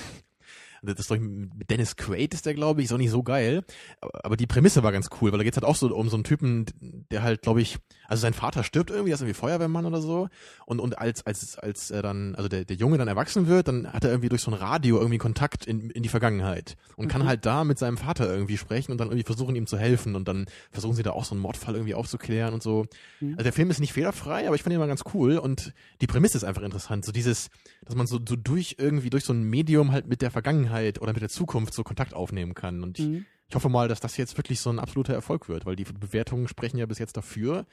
Das 0.86 1.00
ist 1.00 1.12
doch 1.12 1.18
mit 1.18 1.70
Dennis 1.70 1.96
Quaid 1.96 2.34
ist 2.34 2.46
der, 2.46 2.54
glaube 2.54 2.82
ich, 2.82 2.86
ist 2.86 2.94
auch 2.94 2.98
nicht 2.98 3.10
so 3.12 3.24
geil. 3.24 3.64
Aber 4.02 4.38
die 4.38 4.48
Prämisse 4.48 4.84
war 4.84 4.92
ganz 4.92 5.10
cool, 5.22 5.32
weil 5.32 5.38
da 5.40 5.44
geht's 5.44 5.58
halt 5.58 5.66
auch 5.66 5.76
so 5.76 5.94
um 5.96 6.10
so 6.10 6.16
einen 6.16 6.24
Typen, 6.24 6.66
der 7.12 7.24
halt, 7.24 7.42
glaube 7.42 7.62
ich, 7.62 7.78
also 8.08 8.22
sein 8.22 8.34
Vater 8.34 8.64
stirbt 8.64 8.92
irgendwie, 8.92 9.12
er 9.12 9.16
ist 9.16 9.22
irgendwie 9.22 9.34
Feuerwehrmann 9.40 9.86
oder 9.86 10.02
so. 10.02 10.30
Und, 10.66 10.80
und 10.80 10.98
als, 11.00 11.26
als, 11.26 11.58
als 11.58 11.92
er 11.92 12.02
dann, 12.02 12.36
also 12.36 12.48
der, 12.50 12.66
der 12.66 12.76
Junge 12.76 12.98
dann 12.98 13.08
erwachsen 13.08 13.48
wird, 13.48 13.68
dann 13.68 13.92
hat 13.92 14.04
er 14.04 14.12
irgendwie 14.12 14.30
durch 14.30 14.42
so 14.42 14.52
ein 14.52 14.56
Radio 14.56 14.98
irgendwie 14.98 15.18
Kontakt 15.18 15.66
in, 15.66 15.90
in 15.90 16.04
die 16.04 16.10
Vergangenheit. 16.10 16.76
Und 16.96 17.08
kann 17.08 17.22
Mhm. 17.24 17.28
halt 17.28 17.46
da 17.46 17.64
mit 17.64 17.80
seinem 17.80 17.98
Vater 17.98 18.32
irgendwie 18.32 18.58
sprechen 18.58 18.92
und 18.92 19.00
dann 19.00 19.08
irgendwie 19.08 19.26
versuchen, 19.26 19.56
ihm 19.56 19.68
zu 19.68 19.78
helfen. 19.78 20.16
Und 20.16 20.28
dann 20.28 20.46
versuchen 20.72 20.96
sie 20.96 21.04
da 21.04 21.12
auch 21.12 21.26
so 21.26 21.34
einen 21.34 21.42
Mordfall 21.42 21.74
irgendwie 21.76 21.96
aufzuklären 21.96 22.54
und 22.54 22.62
so. 22.62 22.86
Mhm. 23.20 23.32
Also 23.34 23.44
der 23.44 23.54
Film 23.54 23.70
ist 23.72 23.80
nicht 23.80 23.94
fehlerfrei, 23.94 24.46
aber 24.48 24.56
ich 24.56 24.64
fand 24.64 24.74
ihn 24.74 24.80
mal 24.80 24.88
ganz 24.88 25.04
cool 25.14 25.38
und 25.38 25.74
die 26.02 26.08
Prämisse 26.08 26.38
ist 26.38 26.44
einfach 26.44 26.62
interessant. 26.62 27.06
So 27.06 27.12
dieses, 27.12 27.50
dass 27.86 27.96
man 27.96 28.06
so, 28.08 28.20
so 28.28 28.36
durch 28.36 28.76
irgendwie, 28.78 29.10
durch 29.10 29.24
so 29.24 29.34
ein 29.34 29.44
Medium 29.44 29.92
halt 29.92 30.08
mit 30.08 30.22
der 30.22 30.30
Vergangenheit 30.32 30.75
oder 31.02 31.14
mit 31.14 31.22
der 31.22 31.30
Zukunft 31.30 31.74
so 31.74 31.84
Kontakt 31.84 32.14
aufnehmen 32.14 32.54
kann. 32.54 32.84
Und 32.84 33.00
ich, 33.00 33.06
Mhm. 33.06 33.26
ich 33.50 33.56
hoffe 33.56 33.70
mal, 33.70 33.88
dass 33.88 34.00
das 34.00 34.18
jetzt 34.18 34.38
wirklich 34.38 34.60
so 34.60 34.70
ein 34.70 34.80
absoluter 34.80 35.14
Erfolg 35.14 35.48
wird, 35.50 35.66
weil 35.66 35.76
die 35.76 35.84
Bewertungen 35.84 36.48
sprechen 36.48 36.78
ja 36.78 36.86
bis 36.86 37.00
jetzt 37.00 37.18
dafür. 37.18 37.66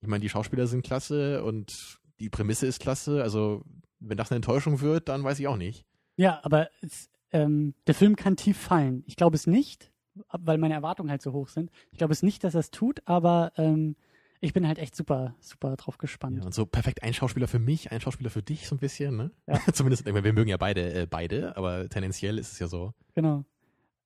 Ich 0.00 0.08
meine, 0.08 0.22
die 0.22 0.28
Schauspieler 0.28 0.66
sind 0.66 0.82
klasse 0.84 1.42
und 1.44 1.98
die 2.20 2.30
Prämisse 2.30 2.66
ist 2.66 2.80
klasse. 2.80 3.22
Also, 3.22 3.62
wenn 4.00 4.16
das 4.16 4.30
eine 4.30 4.36
Enttäuschung 4.36 4.80
wird, 4.80 5.08
dann 5.08 5.24
weiß 5.24 5.38
ich 5.40 5.48
auch 5.48 5.56
nicht. 5.56 5.84
Ja, 6.16 6.40
aber 6.42 6.68
es, 6.82 7.10
ähm, 7.32 7.74
der 7.86 7.94
Film 7.94 8.16
kann 8.16 8.36
tief 8.36 8.56
fallen. 8.56 9.02
Ich 9.06 9.16
glaube 9.16 9.36
es 9.36 9.46
nicht, 9.46 9.90
weil 10.32 10.58
meine 10.58 10.74
Erwartungen 10.74 11.10
halt 11.10 11.22
so 11.22 11.32
hoch 11.32 11.48
sind. 11.48 11.70
Ich 11.92 11.98
glaube 11.98 12.12
es 12.12 12.22
nicht, 12.22 12.42
dass 12.44 12.54
er 12.54 12.60
es 12.60 12.70
tut, 12.70 13.02
aber 13.06 13.52
ähm, 13.56 13.96
ich 14.40 14.52
bin 14.52 14.66
halt 14.66 14.78
echt 14.78 14.94
super, 14.96 15.34
super 15.40 15.76
drauf 15.76 15.98
gespannt. 15.98 16.38
Ja, 16.38 16.44
und 16.44 16.54
so 16.54 16.66
perfekt 16.66 17.02
ein 17.02 17.12
Schauspieler 17.14 17.48
für 17.48 17.58
mich, 17.58 17.90
ein 17.92 18.00
Schauspieler 18.00 18.30
für 18.30 18.42
dich, 18.42 18.68
so 18.68 18.76
ein 18.76 18.78
bisschen, 18.78 19.16
ne? 19.16 19.30
Ja. 19.46 19.60
Zumindest, 19.72 20.06
ich 20.06 20.12
meine, 20.12 20.24
wir 20.24 20.32
mögen 20.32 20.48
ja 20.50 20.56
beide, 20.56 20.92
äh, 21.02 21.06
beide, 21.08 21.56
aber 21.56 21.88
tendenziell 21.88 22.38
ist 22.38 22.52
es 22.52 22.58
ja 22.58 22.66
so. 22.68 22.94
Genau. 23.14 23.44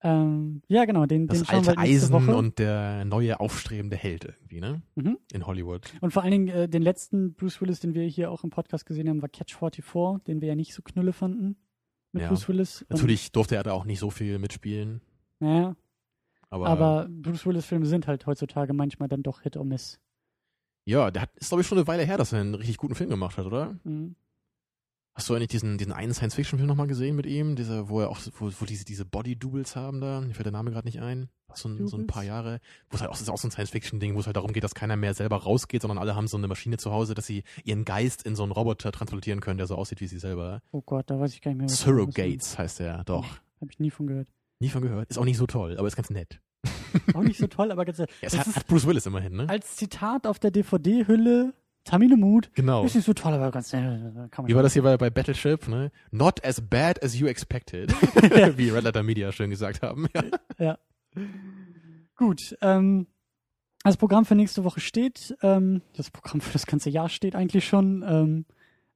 Ähm, 0.04 0.62
ja, 0.66 0.84
genau, 0.84 1.06
den, 1.06 1.28
Das 1.28 1.38
den 1.38 1.46
schauen 1.46 1.54
alte 1.58 1.66
wir 1.76 1.82
nächste 1.84 2.06
Eisen 2.06 2.12
Woche. 2.28 2.36
und 2.36 2.58
der 2.58 3.04
neue 3.04 3.38
aufstrebende 3.38 3.96
Held 3.96 4.24
irgendwie, 4.24 4.60
ne? 4.60 4.82
Mhm. 4.96 5.16
In 5.32 5.46
Hollywood. 5.46 5.92
Und 6.00 6.12
vor 6.12 6.22
allen 6.22 6.32
Dingen 6.32 6.48
äh, 6.48 6.68
den 6.68 6.82
letzten 6.82 7.34
Bruce 7.34 7.60
Willis, 7.60 7.78
den 7.78 7.94
wir 7.94 8.04
hier 8.06 8.30
auch 8.32 8.42
im 8.42 8.50
Podcast 8.50 8.84
gesehen 8.84 9.08
haben, 9.08 9.22
war 9.22 9.28
Catch 9.28 9.54
44, 9.54 10.24
den 10.24 10.40
wir 10.40 10.48
ja 10.48 10.54
nicht 10.56 10.74
so 10.74 10.82
knülle 10.82 11.12
fanden 11.12 11.56
mit 12.10 12.22
Ja. 12.22 12.28
Bruce 12.28 12.48
Willis. 12.48 12.82
Und, 12.82 12.90
Natürlich 12.90 13.30
durfte 13.30 13.54
er 13.54 13.62
da 13.62 13.72
auch 13.72 13.84
nicht 13.84 14.00
so 14.00 14.10
viel 14.10 14.40
mitspielen, 14.40 15.02
Naja, 15.38 15.76
aber, 16.50 16.66
aber 16.66 17.08
Bruce 17.08 17.46
Willis-Filme 17.46 17.86
sind 17.86 18.08
halt 18.08 18.26
heutzutage 18.26 18.72
manchmal 18.72 19.08
dann 19.08 19.22
doch 19.22 19.42
Hit 19.42 19.56
or 19.56 19.64
Miss. 19.64 20.00
Ja, 20.84 21.10
der 21.10 21.22
hat, 21.22 21.30
ist 21.36 21.48
glaube 21.48 21.62
ich 21.62 21.66
schon 21.66 21.78
eine 21.78 21.86
Weile 21.86 22.04
her, 22.04 22.18
dass 22.18 22.32
er 22.32 22.40
einen 22.40 22.54
richtig 22.54 22.76
guten 22.76 22.94
Film 22.94 23.10
gemacht 23.10 23.36
hat, 23.38 23.46
oder? 23.46 23.76
Mhm. 23.84 24.16
Hast 25.14 25.28
du 25.28 25.34
eigentlich 25.34 25.48
diesen, 25.48 25.76
diesen 25.76 25.92
einen 25.92 26.14
Science-Fiction-Film 26.14 26.66
nochmal 26.66 26.86
gesehen 26.86 27.16
mit 27.16 27.26
ihm? 27.26 27.54
Dieser, 27.54 27.90
wo 27.90 28.00
er 28.00 28.08
auch, 28.08 28.18
wo, 28.38 28.50
wo 28.58 28.64
diese, 28.64 28.86
diese 28.86 29.04
Body-Doubles 29.04 29.76
haben 29.76 30.00
da? 30.00 30.22
Mir 30.22 30.32
fällt 30.32 30.46
der 30.46 30.52
Name 30.52 30.70
gerade 30.70 30.88
nicht 30.88 31.02
ein. 31.02 31.28
So 31.52 31.68
ein, 31.68 31.86
so 31.86 31.98
ein 31.98 32.06
paar? 32.06 32.22
Jahre. 32.22 32.60
Wo 32.88 32.94
es 32.94 33.02
halt 33.02 33.10
auch, 33.10 33.14
das 33.14 33.20
ist 33.20 33.28
auch 33.28 33.36
so 33.36 33.46
ein 33.46 33.50
Science-Fiction-Ding, 33.50 34.14
wo 34.14 34.20
es 34.20 34.26
halt 34.26 34.36
darum 34.36 34.54
geht, 34.54 34.64
dass 34.64 34.74
keiner 34.74 34.96
mehr 34.96 35.12
selber 35.12 35.36
rausgeht, 35.36 35.82
sondern 35.82 35.98
alle 35.98 36.16
haben 36.16 36.28
so 36.28 36.38
eine 36.38 36.48
Maschine 36.48 36.78
zu 36.78 36.92
Hause, 36.92 37.12
dass 37.12 37.26
sie 37.26 37.44
ihren 37.64 37.84
Geist 37.84 38.22
in 38.22 38.36
so 38.36 38.42
einen 38.42 38.52
Roboter 38.52 38.90
transportieren 38.90 39.40
können, 39.40 39.58
der 39.58 39.66
so 39.66 39.74
aussieht 39.74 40.00
wie 40.00 40.06
sie 40.06 40.18
selber. 40.18 40.62
Oh 40.70 40.80
Gott, 40.80 41.10
da 41.10 41.20
weiß 41.20 41.34
ich 41.34 41.42
gar 41.42 41.50
nicht 41.50 41.58
mehr. 41.58 41.68
Surrogates 41.68 42.56
heißt 42.56 42.80
er, 42.80 43.04
doch. 43.04 43.26
Habe 43.60 43.70
ich 43.70 43.78
nie 43.78 43.90
von 43.90 44.06
gehört. 44.06 44.28
Nie 44.60 44.70
von 44.70 44.80
gehört. 44.80 45.10
Ist 45.10 45.18
auch 45.18 45.26
nicht 45.26 45.36
so 45.36 45.46
toll, 45.46 45.76
aber 45.76 45.88
ist 45.88 45.96
ganz 45.96 46.08
nett. 46.08 46.40
Auch 47.14 47.22
nicht 47.22 47.38
so 47.38 47.46
toll, 47.46 47.70
aber 47.70 47.84
ganz 47.84 47.98
Ja, 47.98 48.06
es 48.20 48.36
hat, 48.36 48.46
hat 48.46 48.66
Bruce 48.66 48.86
Willis 48.86 49.06
immerhin, 49.06 49.34
ne? 49.34 49.48
als 49.48 49.76
Zitat 49.76 50.26
auf 50.26 50.38
der 50.38 50.50
DVD-Hülle 50.50 51.54
Tamile 51.84 52.16
Mood. 52.16 52.50
Genau. 52.54 52.84
Ist 52.84 52.94
nicht 52.94 53.04
so 53.04 53.12
toll, 53.12 53.32
aber 53.32 53.50
ganz 53.50 53.72
nett. 53.72 53.82
Kann 54.30 54.44
man 54.44 54.48
Wie 54.48 54.54
war 54.54 54.62
das 54.62 54.72
hier 54.72 54.82
bei, 54.82 54.96
bei 54.96 55.10
Battleship, 55.10 55.66
ne? 55.66 55.90
Not 56.12 56.44
as 56.44 56.60
bad 56.60 57.02
as 57.02 57.18
you 57.18 57.26
expected. 57.26 57.90
Wie 58.56 58.70
Red 58.70 58.84
Letter 58.84 59.02
Media 59.02 59.32
schön 59.32 59.50
gesagt 59.50 59.82
haben. 59.82 60.06
Ja. 60.14 60.24
Ja. 60.58 60.78
Gut. 62.16 62.56
Ähm, 62.60 63.08
das 63.82 63.96
Programm 63.96 64.24
für 64.24 64.36
nächste 64.36 64.62
Woche 64.62 64.80
steht. 64.80 65.36
Ähm, 65.42 65.82
das 65.96 66.10
Programm 66.10 66.40
für 66.40 66.52
das 66.52 66.66
ganze 66.66 66.88
Jahr 66.88 67.08
steht 67.08 67.34
eigentlich 67.34 67.66
schon. 67.66 68.04
Ähm, 68.06 68.44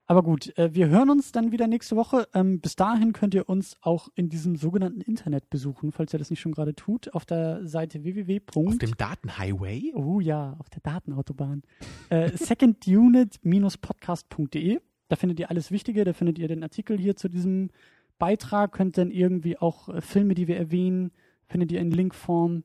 aber 0.08 0.22
gut, 0.22 0.56
äh, 0.56 0.72
wir 0.72 0.88
hören 0.88 1.10
uns 1.10 1.32
dann 1.32 1.50
wieder 1.50 1.66
nächste 1.66 1.96
Woche. 1.96 2.28
Ähm, 2.32 2.60
bis 2.60 2.76
dahin 2.76 3.12
könnt 3.12 3.34
ihr 3.34 3.48
uns 3.48 3.76
auch 3.80 4.06
in 4.14 4.28
diesem 4.28 4.54
sogenannten 4.54 5.00
Internet 5.00 5.50
besuchen, 5.50 5.90
falls 5.90 6.14
ihr 6.14 6.20
das 6.20 6.30
nicht 6.30 6.38
schon 6.40 6.52
gerade 6.52 6.76
tut, 6.76 7.12
auf 7.12 7.24
der 7.24 7.66
Seite 7.66 8.04
www. 8.04 8.40
Auf 8.54 8.78
dem 8.78 8.96
Datenhighway? 8.96 9.94
Oh 9.94 10.20
ja, 10.20 10.54
auf 10.60 10.70
der 10.70 10.80
Datenautobahn. 10.82 11.64
Äh, 12.08 12.30
secondunit-podcast.de. 12.36 14.78
Da 15.08 15.16
findet 15.16 15.40
ihr 15.40 15.50
alles 15.50 15.72
Wichtige. 15.72 16.04
Da 16.04 16.12
findet 16.12 16.38
ihr 16.38 16.46
den 16.46 16.62
Artikel 16.62 16.96
hier 16.96 17.16
zu 17.16 17.28
diesem 17.28 17.70
Beitrag. 18.20 18.70
Könnt 18.72 18.98
dann 18.98 19.10
irgendwie 19.10 19.58
auch 19.58 19.88
äh, 19.88 20.00
Filme, 20.00 20.34
die 20.34 20.46
wir 20.46 20.56
erwähnen, 20.56 21.10
findet 21.48 21.72
ihr 21.72 21.80
in 21.80 21.90
Linkform, 21.90 22.62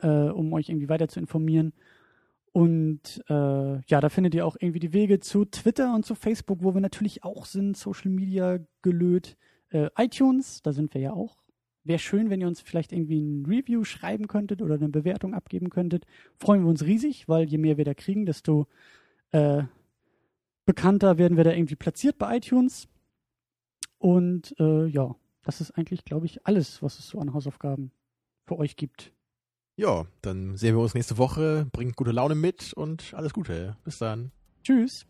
um 0.00 0.52
euch 0.52 0.68
irgendwie 0.68 0.88
weiter 0.88 1.08
zu 1.08 1.18
informieren. 1.18 1.72
Und 2.52 3.22
äh, 3.28 3.80
ja, 3.80 4.00
da 4.00 4.08
findet 4.08 4.34
ihr 4.34 4.46
auch 4.46 4.56
irgendwie 4.58 4.80
die 4.80 4.92
Wege 4.92 5.20
zu 5.20 5.44
Twitter 5.44 5.94
und 5.94 6.04
zu 6.04 6.14
Facebook, 6.14 6.62
wo 6.62 6.74
wir 6.74 6.80
natürlich 6.80 7.24
auch 7.24 7.44
sind, 7.44 7.76
Social 7.76 8.10
Media 8.10 8.58
gelöt. 8.82 9.36
Äh, 9.70 9.90
iTunes, 9.96 10.62
da 10.62 10.72
sind 10.72 10.94
wir 10.94 11.00
ja 11.00 11.12
auch. 11.12 11.36
Wäre 11.84 11.98
schön, 11.98 12.30
wenn 12.30 12.40
ihr 12.40 12.48
uns 12.48 12.60
vielleicht 12.60 12.92
irgendwie 12.92 13.20
ein 13.20 13.46
Review 13.46 13.84
schreiben 13.84 14.26
könntet 14.26 14.62
oder 14.62 14.74
eine 14.74 14.88
Bewertung 14.88 15.34
abgeben 15.34 15.70
könntet. 15.70 16.04
Freuen 16.36 16.62
wir 16.62 16.68
uns 16.68 16.84
riesig, 16.84 17.28
weil 17.28 17.48
je 17.48 17.58
mehr 17.58 17.76
wir 17.76 17.84
da 17.84 17.94
kriegen, 17.94 18.26
desto 18.26 18.66
äh, 19.30 19.62
bekannter 20.66 21.16
werden 21.16 21.36
wir 21.36 21.44
da 21.44 21.52
irgendwie 21.52 21.76
platziert 21.76 22.18
bei 22.18 22.36
iTunes. 22.36 22.88
Und 23.98 24.54
äh, 24.58 24.86
ja, 24.86 25.14
das 25.42 25.60
ist 25.60 25.72
eigentlich, 25.72 26.04
glaube 26.04 26.26
ich, 26.26 26.46
alles, 26.46 26.82
was 26.82 26.98
es 26.98 27.08
so 27.08 27.20
an 27.20 27.32
Hausaufgaben 27.32 27.90
für 28.44 28.58
euch 28.58 28.76
gibt. 28.76 29.12
Ja, 29.78 30.06
dann 30.22 30.56
sehen 30.56 30.74
wir 30.74 30.82
uns 30.82 30.94
nächste 30.94 31.18
Woche. 31.18 31.68
Bringt 31.70 31.94
gute 31.94 32.10
Laune 32.10 32.34
mit 32.34 32.72
und 32.72 33.14
alles 33.14 33.32
Gute. 33.32 33.76
Bis 33.84 33.98
dann. 33.98 34.32
Tschüss. 34.64 35.06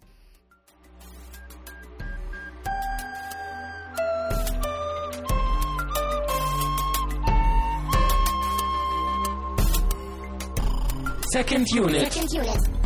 Second 11.32 11.66
unit. 11.72 12.12
Second 12.12 12.34
unit. 12.34 12.77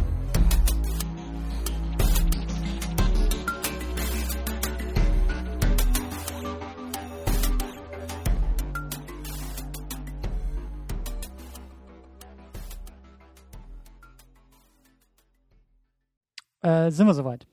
Äh, 16.63 16.91
sind 16.91 17.07
wir 17.07 17.15
soweit? 17.15 17.47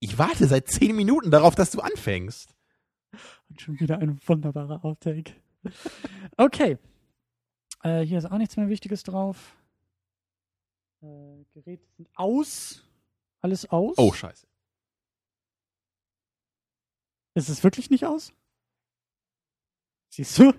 Ich 0.00 0.18
warte 0.18 0.46
seit 0.46 0.68
zehn 0.68 0.94
Minuten 0.96 1.30
darauf, 1.30 1.54
dass 1.54 1.70
du 1.70 1.80
anfängst. 1.80 2.54
Und 3.48 3.60
schon 3.60 3.80
wieder 3.80 3.98
ein 3.98 4.20
wunderbarer 4.26 4.84
Outtake. 4.84 5.34
Okay. 6.36 6.78
Äh, 7.82 8.02
hier 8.02 8.18
ist 8.18 8.26
auch 8.26 8.38
nichts 8.38 8.56
mehr 8.56 8.68
Wichtiges 8.68 9.02
drauf. 9.02 9.56
Äh, 11.02 11.44
Geräte 11.54 11.86
sind 11.96 12.08
aus. 12.14 12.82
Alles 13.40 13.68
aus. 13.70 13.96
Oh, 13.98 14.12
scheiße. 14.12 14.46
Ist 17.34 17.48
es 17.48 17.62
wirklich 17.62 17.90
nicht 17.90 18.06
aus? 18.06 18.32
Siehst 20.10 20.38
du? 20.38 20.52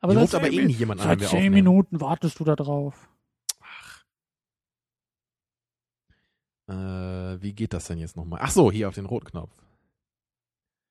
Aber 0.00 0.12
Hier 0.12 0.22
ruft 0.22 0.34
aber 0.34 0.48
zehn 0.48 0.60
eh 0.60 0.66
nie 0.66 0.72
jemand 0.74 1.00
an, 1.00 1.18
Seit 1.18 1.28
zehn. 1.28 1.52
Minuten 1.52 2.00
wartest 2.00 2.38
du 2.40 2.44
da 2.44 2.56
drauf. 2.56 3.09
Äh, 6.70 7.42
wie 7.42 7.52
geht 7.52 7.72
das 7.72 7.86
denn 7.86 7.98
jetzt 7.98 8.16
nochmal? 8.16 8.40
Ach 8.42 8.50
so, 8.50 8.70
hier 8.70 8.88
auf 8.88 8.94
den 8.94 9.06
roten 9.06 9.26
Knopf. 9.26 9.52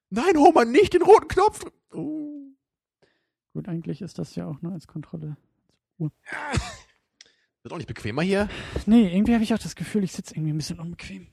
Nein, 0.10 0.38
Homer, 0.38 0.66
nicht 0.66 0.94
den 0.94 1.04
roten 1.04 1.28
Knopf. 1.28 1.66
Oh. 1.94 2.48
Gut, 3.54 3.68
eigentlich 3.68 4.02
ist 4.02 4.20
das 4.20 4.36
ja 4.36 4.46
auch 4.46 4.62
nur 4.62 4.74
als 4.74 4.88
Kontrolle. 4.88 5.38
Wird 5.98 7.74
auch 7.74 7.78
nicht 7.78 7.88
bequemer 7.88 8.22
hier. 8.22 8.50
Nee, 8.86 9.14
irgendwie 9.14 9.34
habe 9.34 9.44
ich 9.44 9.54
auch 9.54 9.60
das 9.60 9.76
Gefühl, 9.76 10.04
ich 10.04 10.12
sitze 10.12 10.36
irgendwie 10.36 10.54
ein 10.54 10.58
bisschen 10.58 10.80
unbequem. 10.80 11.28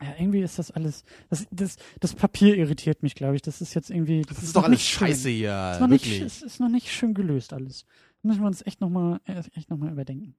Ja, 0.00 0.14
irgendwie 0.18 0.40
ist 0.40 0.58
das 0.58 0.70
alles. 0.70 1.04
Das, 1.30 1.46
das, 1.50 1.76
das 2.00 2.14
Papier 2.14 2.56
irritiert 2.56 3.02
mich, 3.02 3.14
glaube 3.14 3.36
ich. 3.36 3.42
Das 3.42 3.60
ist 3.60 3.74
jetzt 3.74 3.90
irgendwie. 3.90 4.22
Das, 4.22 4.42
ist 4.42 4.54
noch 4.54 4.62
doch 4.62 4.68
alles 4.68 4.78
nicht 4.78 4.88
schön. 4.88 5.08
scheiße 5.08 5.28
hier. 5.28 5.52
Es 5.52 5.76
ist, 5.76 5.80
noch 5.80 5.88
nicht, 5.88 6.04
Wirklich. 6.04 6.22
es 6.22 6.42
ist 6.42 6.60
noch 6.60 6.68
nicht 6.68 6.90
schön 6.90 7.14
gelöst 7.14 7.52
alles. 7.52 7.84
Müssen 8.22 8.40
wir 8.40 8.46
uns 8.46 8.64
echt 8.66 8.80
nochmal 8.80 9.20
echt 9.54 9.70
noch 9.70 9.76
mal 9.76 9.92
überdenken. 9.92 10.34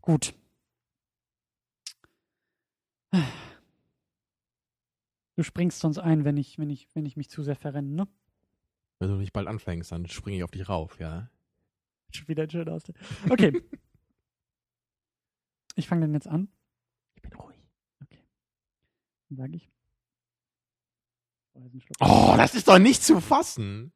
Gut. 0.00 0.34
Du 5.36 5.42
springst 5.42 5.80
sonst 5.80 5.98
ein, 5.98 6.24
wenn 6.24 6.36
ich, 6.36 6.58
wenn 6.58 6.70
ich, 6.70 6.88
wenn 6.94 7.06
ich 7.06 7.16
mich 7.16 7.30
zu 7.30 7.42
sehr 7.42 7.56
verrenne, 7.56 7.88
ne? 7.88 8.08
Wenn 8.98 9.08
du 9.08 9.16
nicht 9.16 9.32
bald 9.32 9.48
anfängst, 9.48 9.90
dann 9.90 10.06
springe 10.06 10.36
ich 10.36 10.44
auf 10.44 10.50
dich 10.50 10.68
rauf, 10.68 11.00
ja. 11.00 11.30
Schon 12.12 12.28
wieder 12.28 12.48
schön 12.48 12.68
aus. 12.68 12.82
Okay. 13.28 13.62
ich 15.76 15.88
fange 15.88 16.02
dann 16.02 16.12
jetzt 16.12 16.28
an. 16.28 16.48
Ich 17.14 17.22
bin 17.22 17.32
ruhig. 17.32 17.58
Okay. 18.02 18.22
Dann 19.28 19.38
sage 19.38 19.56
ich. 19.56 19.70
Oh, 22.00 22.30
ein 22.32 22.38
das 22.38 22.54
ist 22.54 22.68
doch 22.68 22.78
nicht 22.78 23.02
zu 23.02 23.20
fassen. 23.20 23.92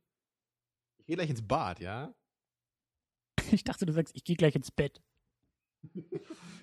Ich 0.99 1.07
gehe 1.07 1.17
gleich 1.17 1.31
ins 1.31 1.47
Bad, 1.47 1.81
ja? 1.81 2.15
Ich 3.51 3.65
dachte, 3.65 3.87
du 3.87 3.93
sagst, 3.93 4.15
ich 4.17 4.25
gehe 4.25 4.37
gleich 4.37 4.55
ins 4.55 4.71
Bett. 4.71 5.03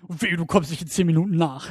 Und 0.07 0.21
wehe, 0.21 0.35
du 0.35 0.45
kommst 0.45 0.71
nicht 0.71 0.81
in 0.81 0.87
zehn 0.87 1.05
Minuten 1.05 1.37
nach. 1.37 1.69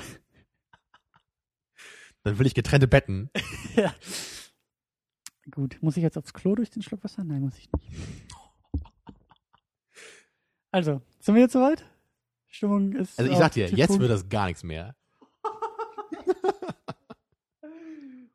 Dann 2.22 2.38
will 2.38 2.46
ich 2.46 2.54
getrennte 2.54 2.88
Betten. 2.88 3.30
ja. 3.76 3.94
Gut, 5.50 5.78
muss 5.80 5.96
ich 5.96 6.02
jetzt 6.02 6.18
aufs 6.18 6.32
Klo 6.32 6.54
durch 6.54 6.70
den 6.70 6.82
Schluck 6.82 7.02
Wasser? 7.02 7.24
Nein, 7.24 7.42
muss 7.42 7.58
ich 7.58 7.70
nicht. 7.72 7.90
Also, 10.70 11.02
sind 11.18 11.34
wir 11.34 11.42
jetzt 11.42 11.54
soweit? 11.54 11.84
Stimmung 12.46 12.92
ist. 12.92 13.18
Also 13.18 13.30
ich 13.30 13.38
sag 13.38 13.52
dir, 13.52 13.68
jetzt 13.68 13.98
wird 13.98 14.10
das 14.10 14.28
gar 14.28 14.46
nichts 14.46 14.62
mehr. 14.62 14.96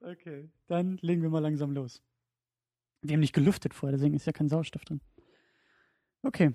Okay, 0.08 0.52
dann 0.68 1.00
legen 1.02 1.24
wir 1.24 1.32
mal 1.32 1.40
langsam 1.40 1.72
los. 1.72 2.04
Wir 3.02 3.14
haben 3.14 3.22
nicht 3.22 3.34
gelüftet 3.34 3.74
vorher, 3.74 3.98
deswegen 3.98 4.14
ist 4.14 4.28
ja 4.28 4.34
kein 4.34 4.50
Sauerstoff 4.50 4.86
drin. 4.86 5.02
Okay, 6.22 6.54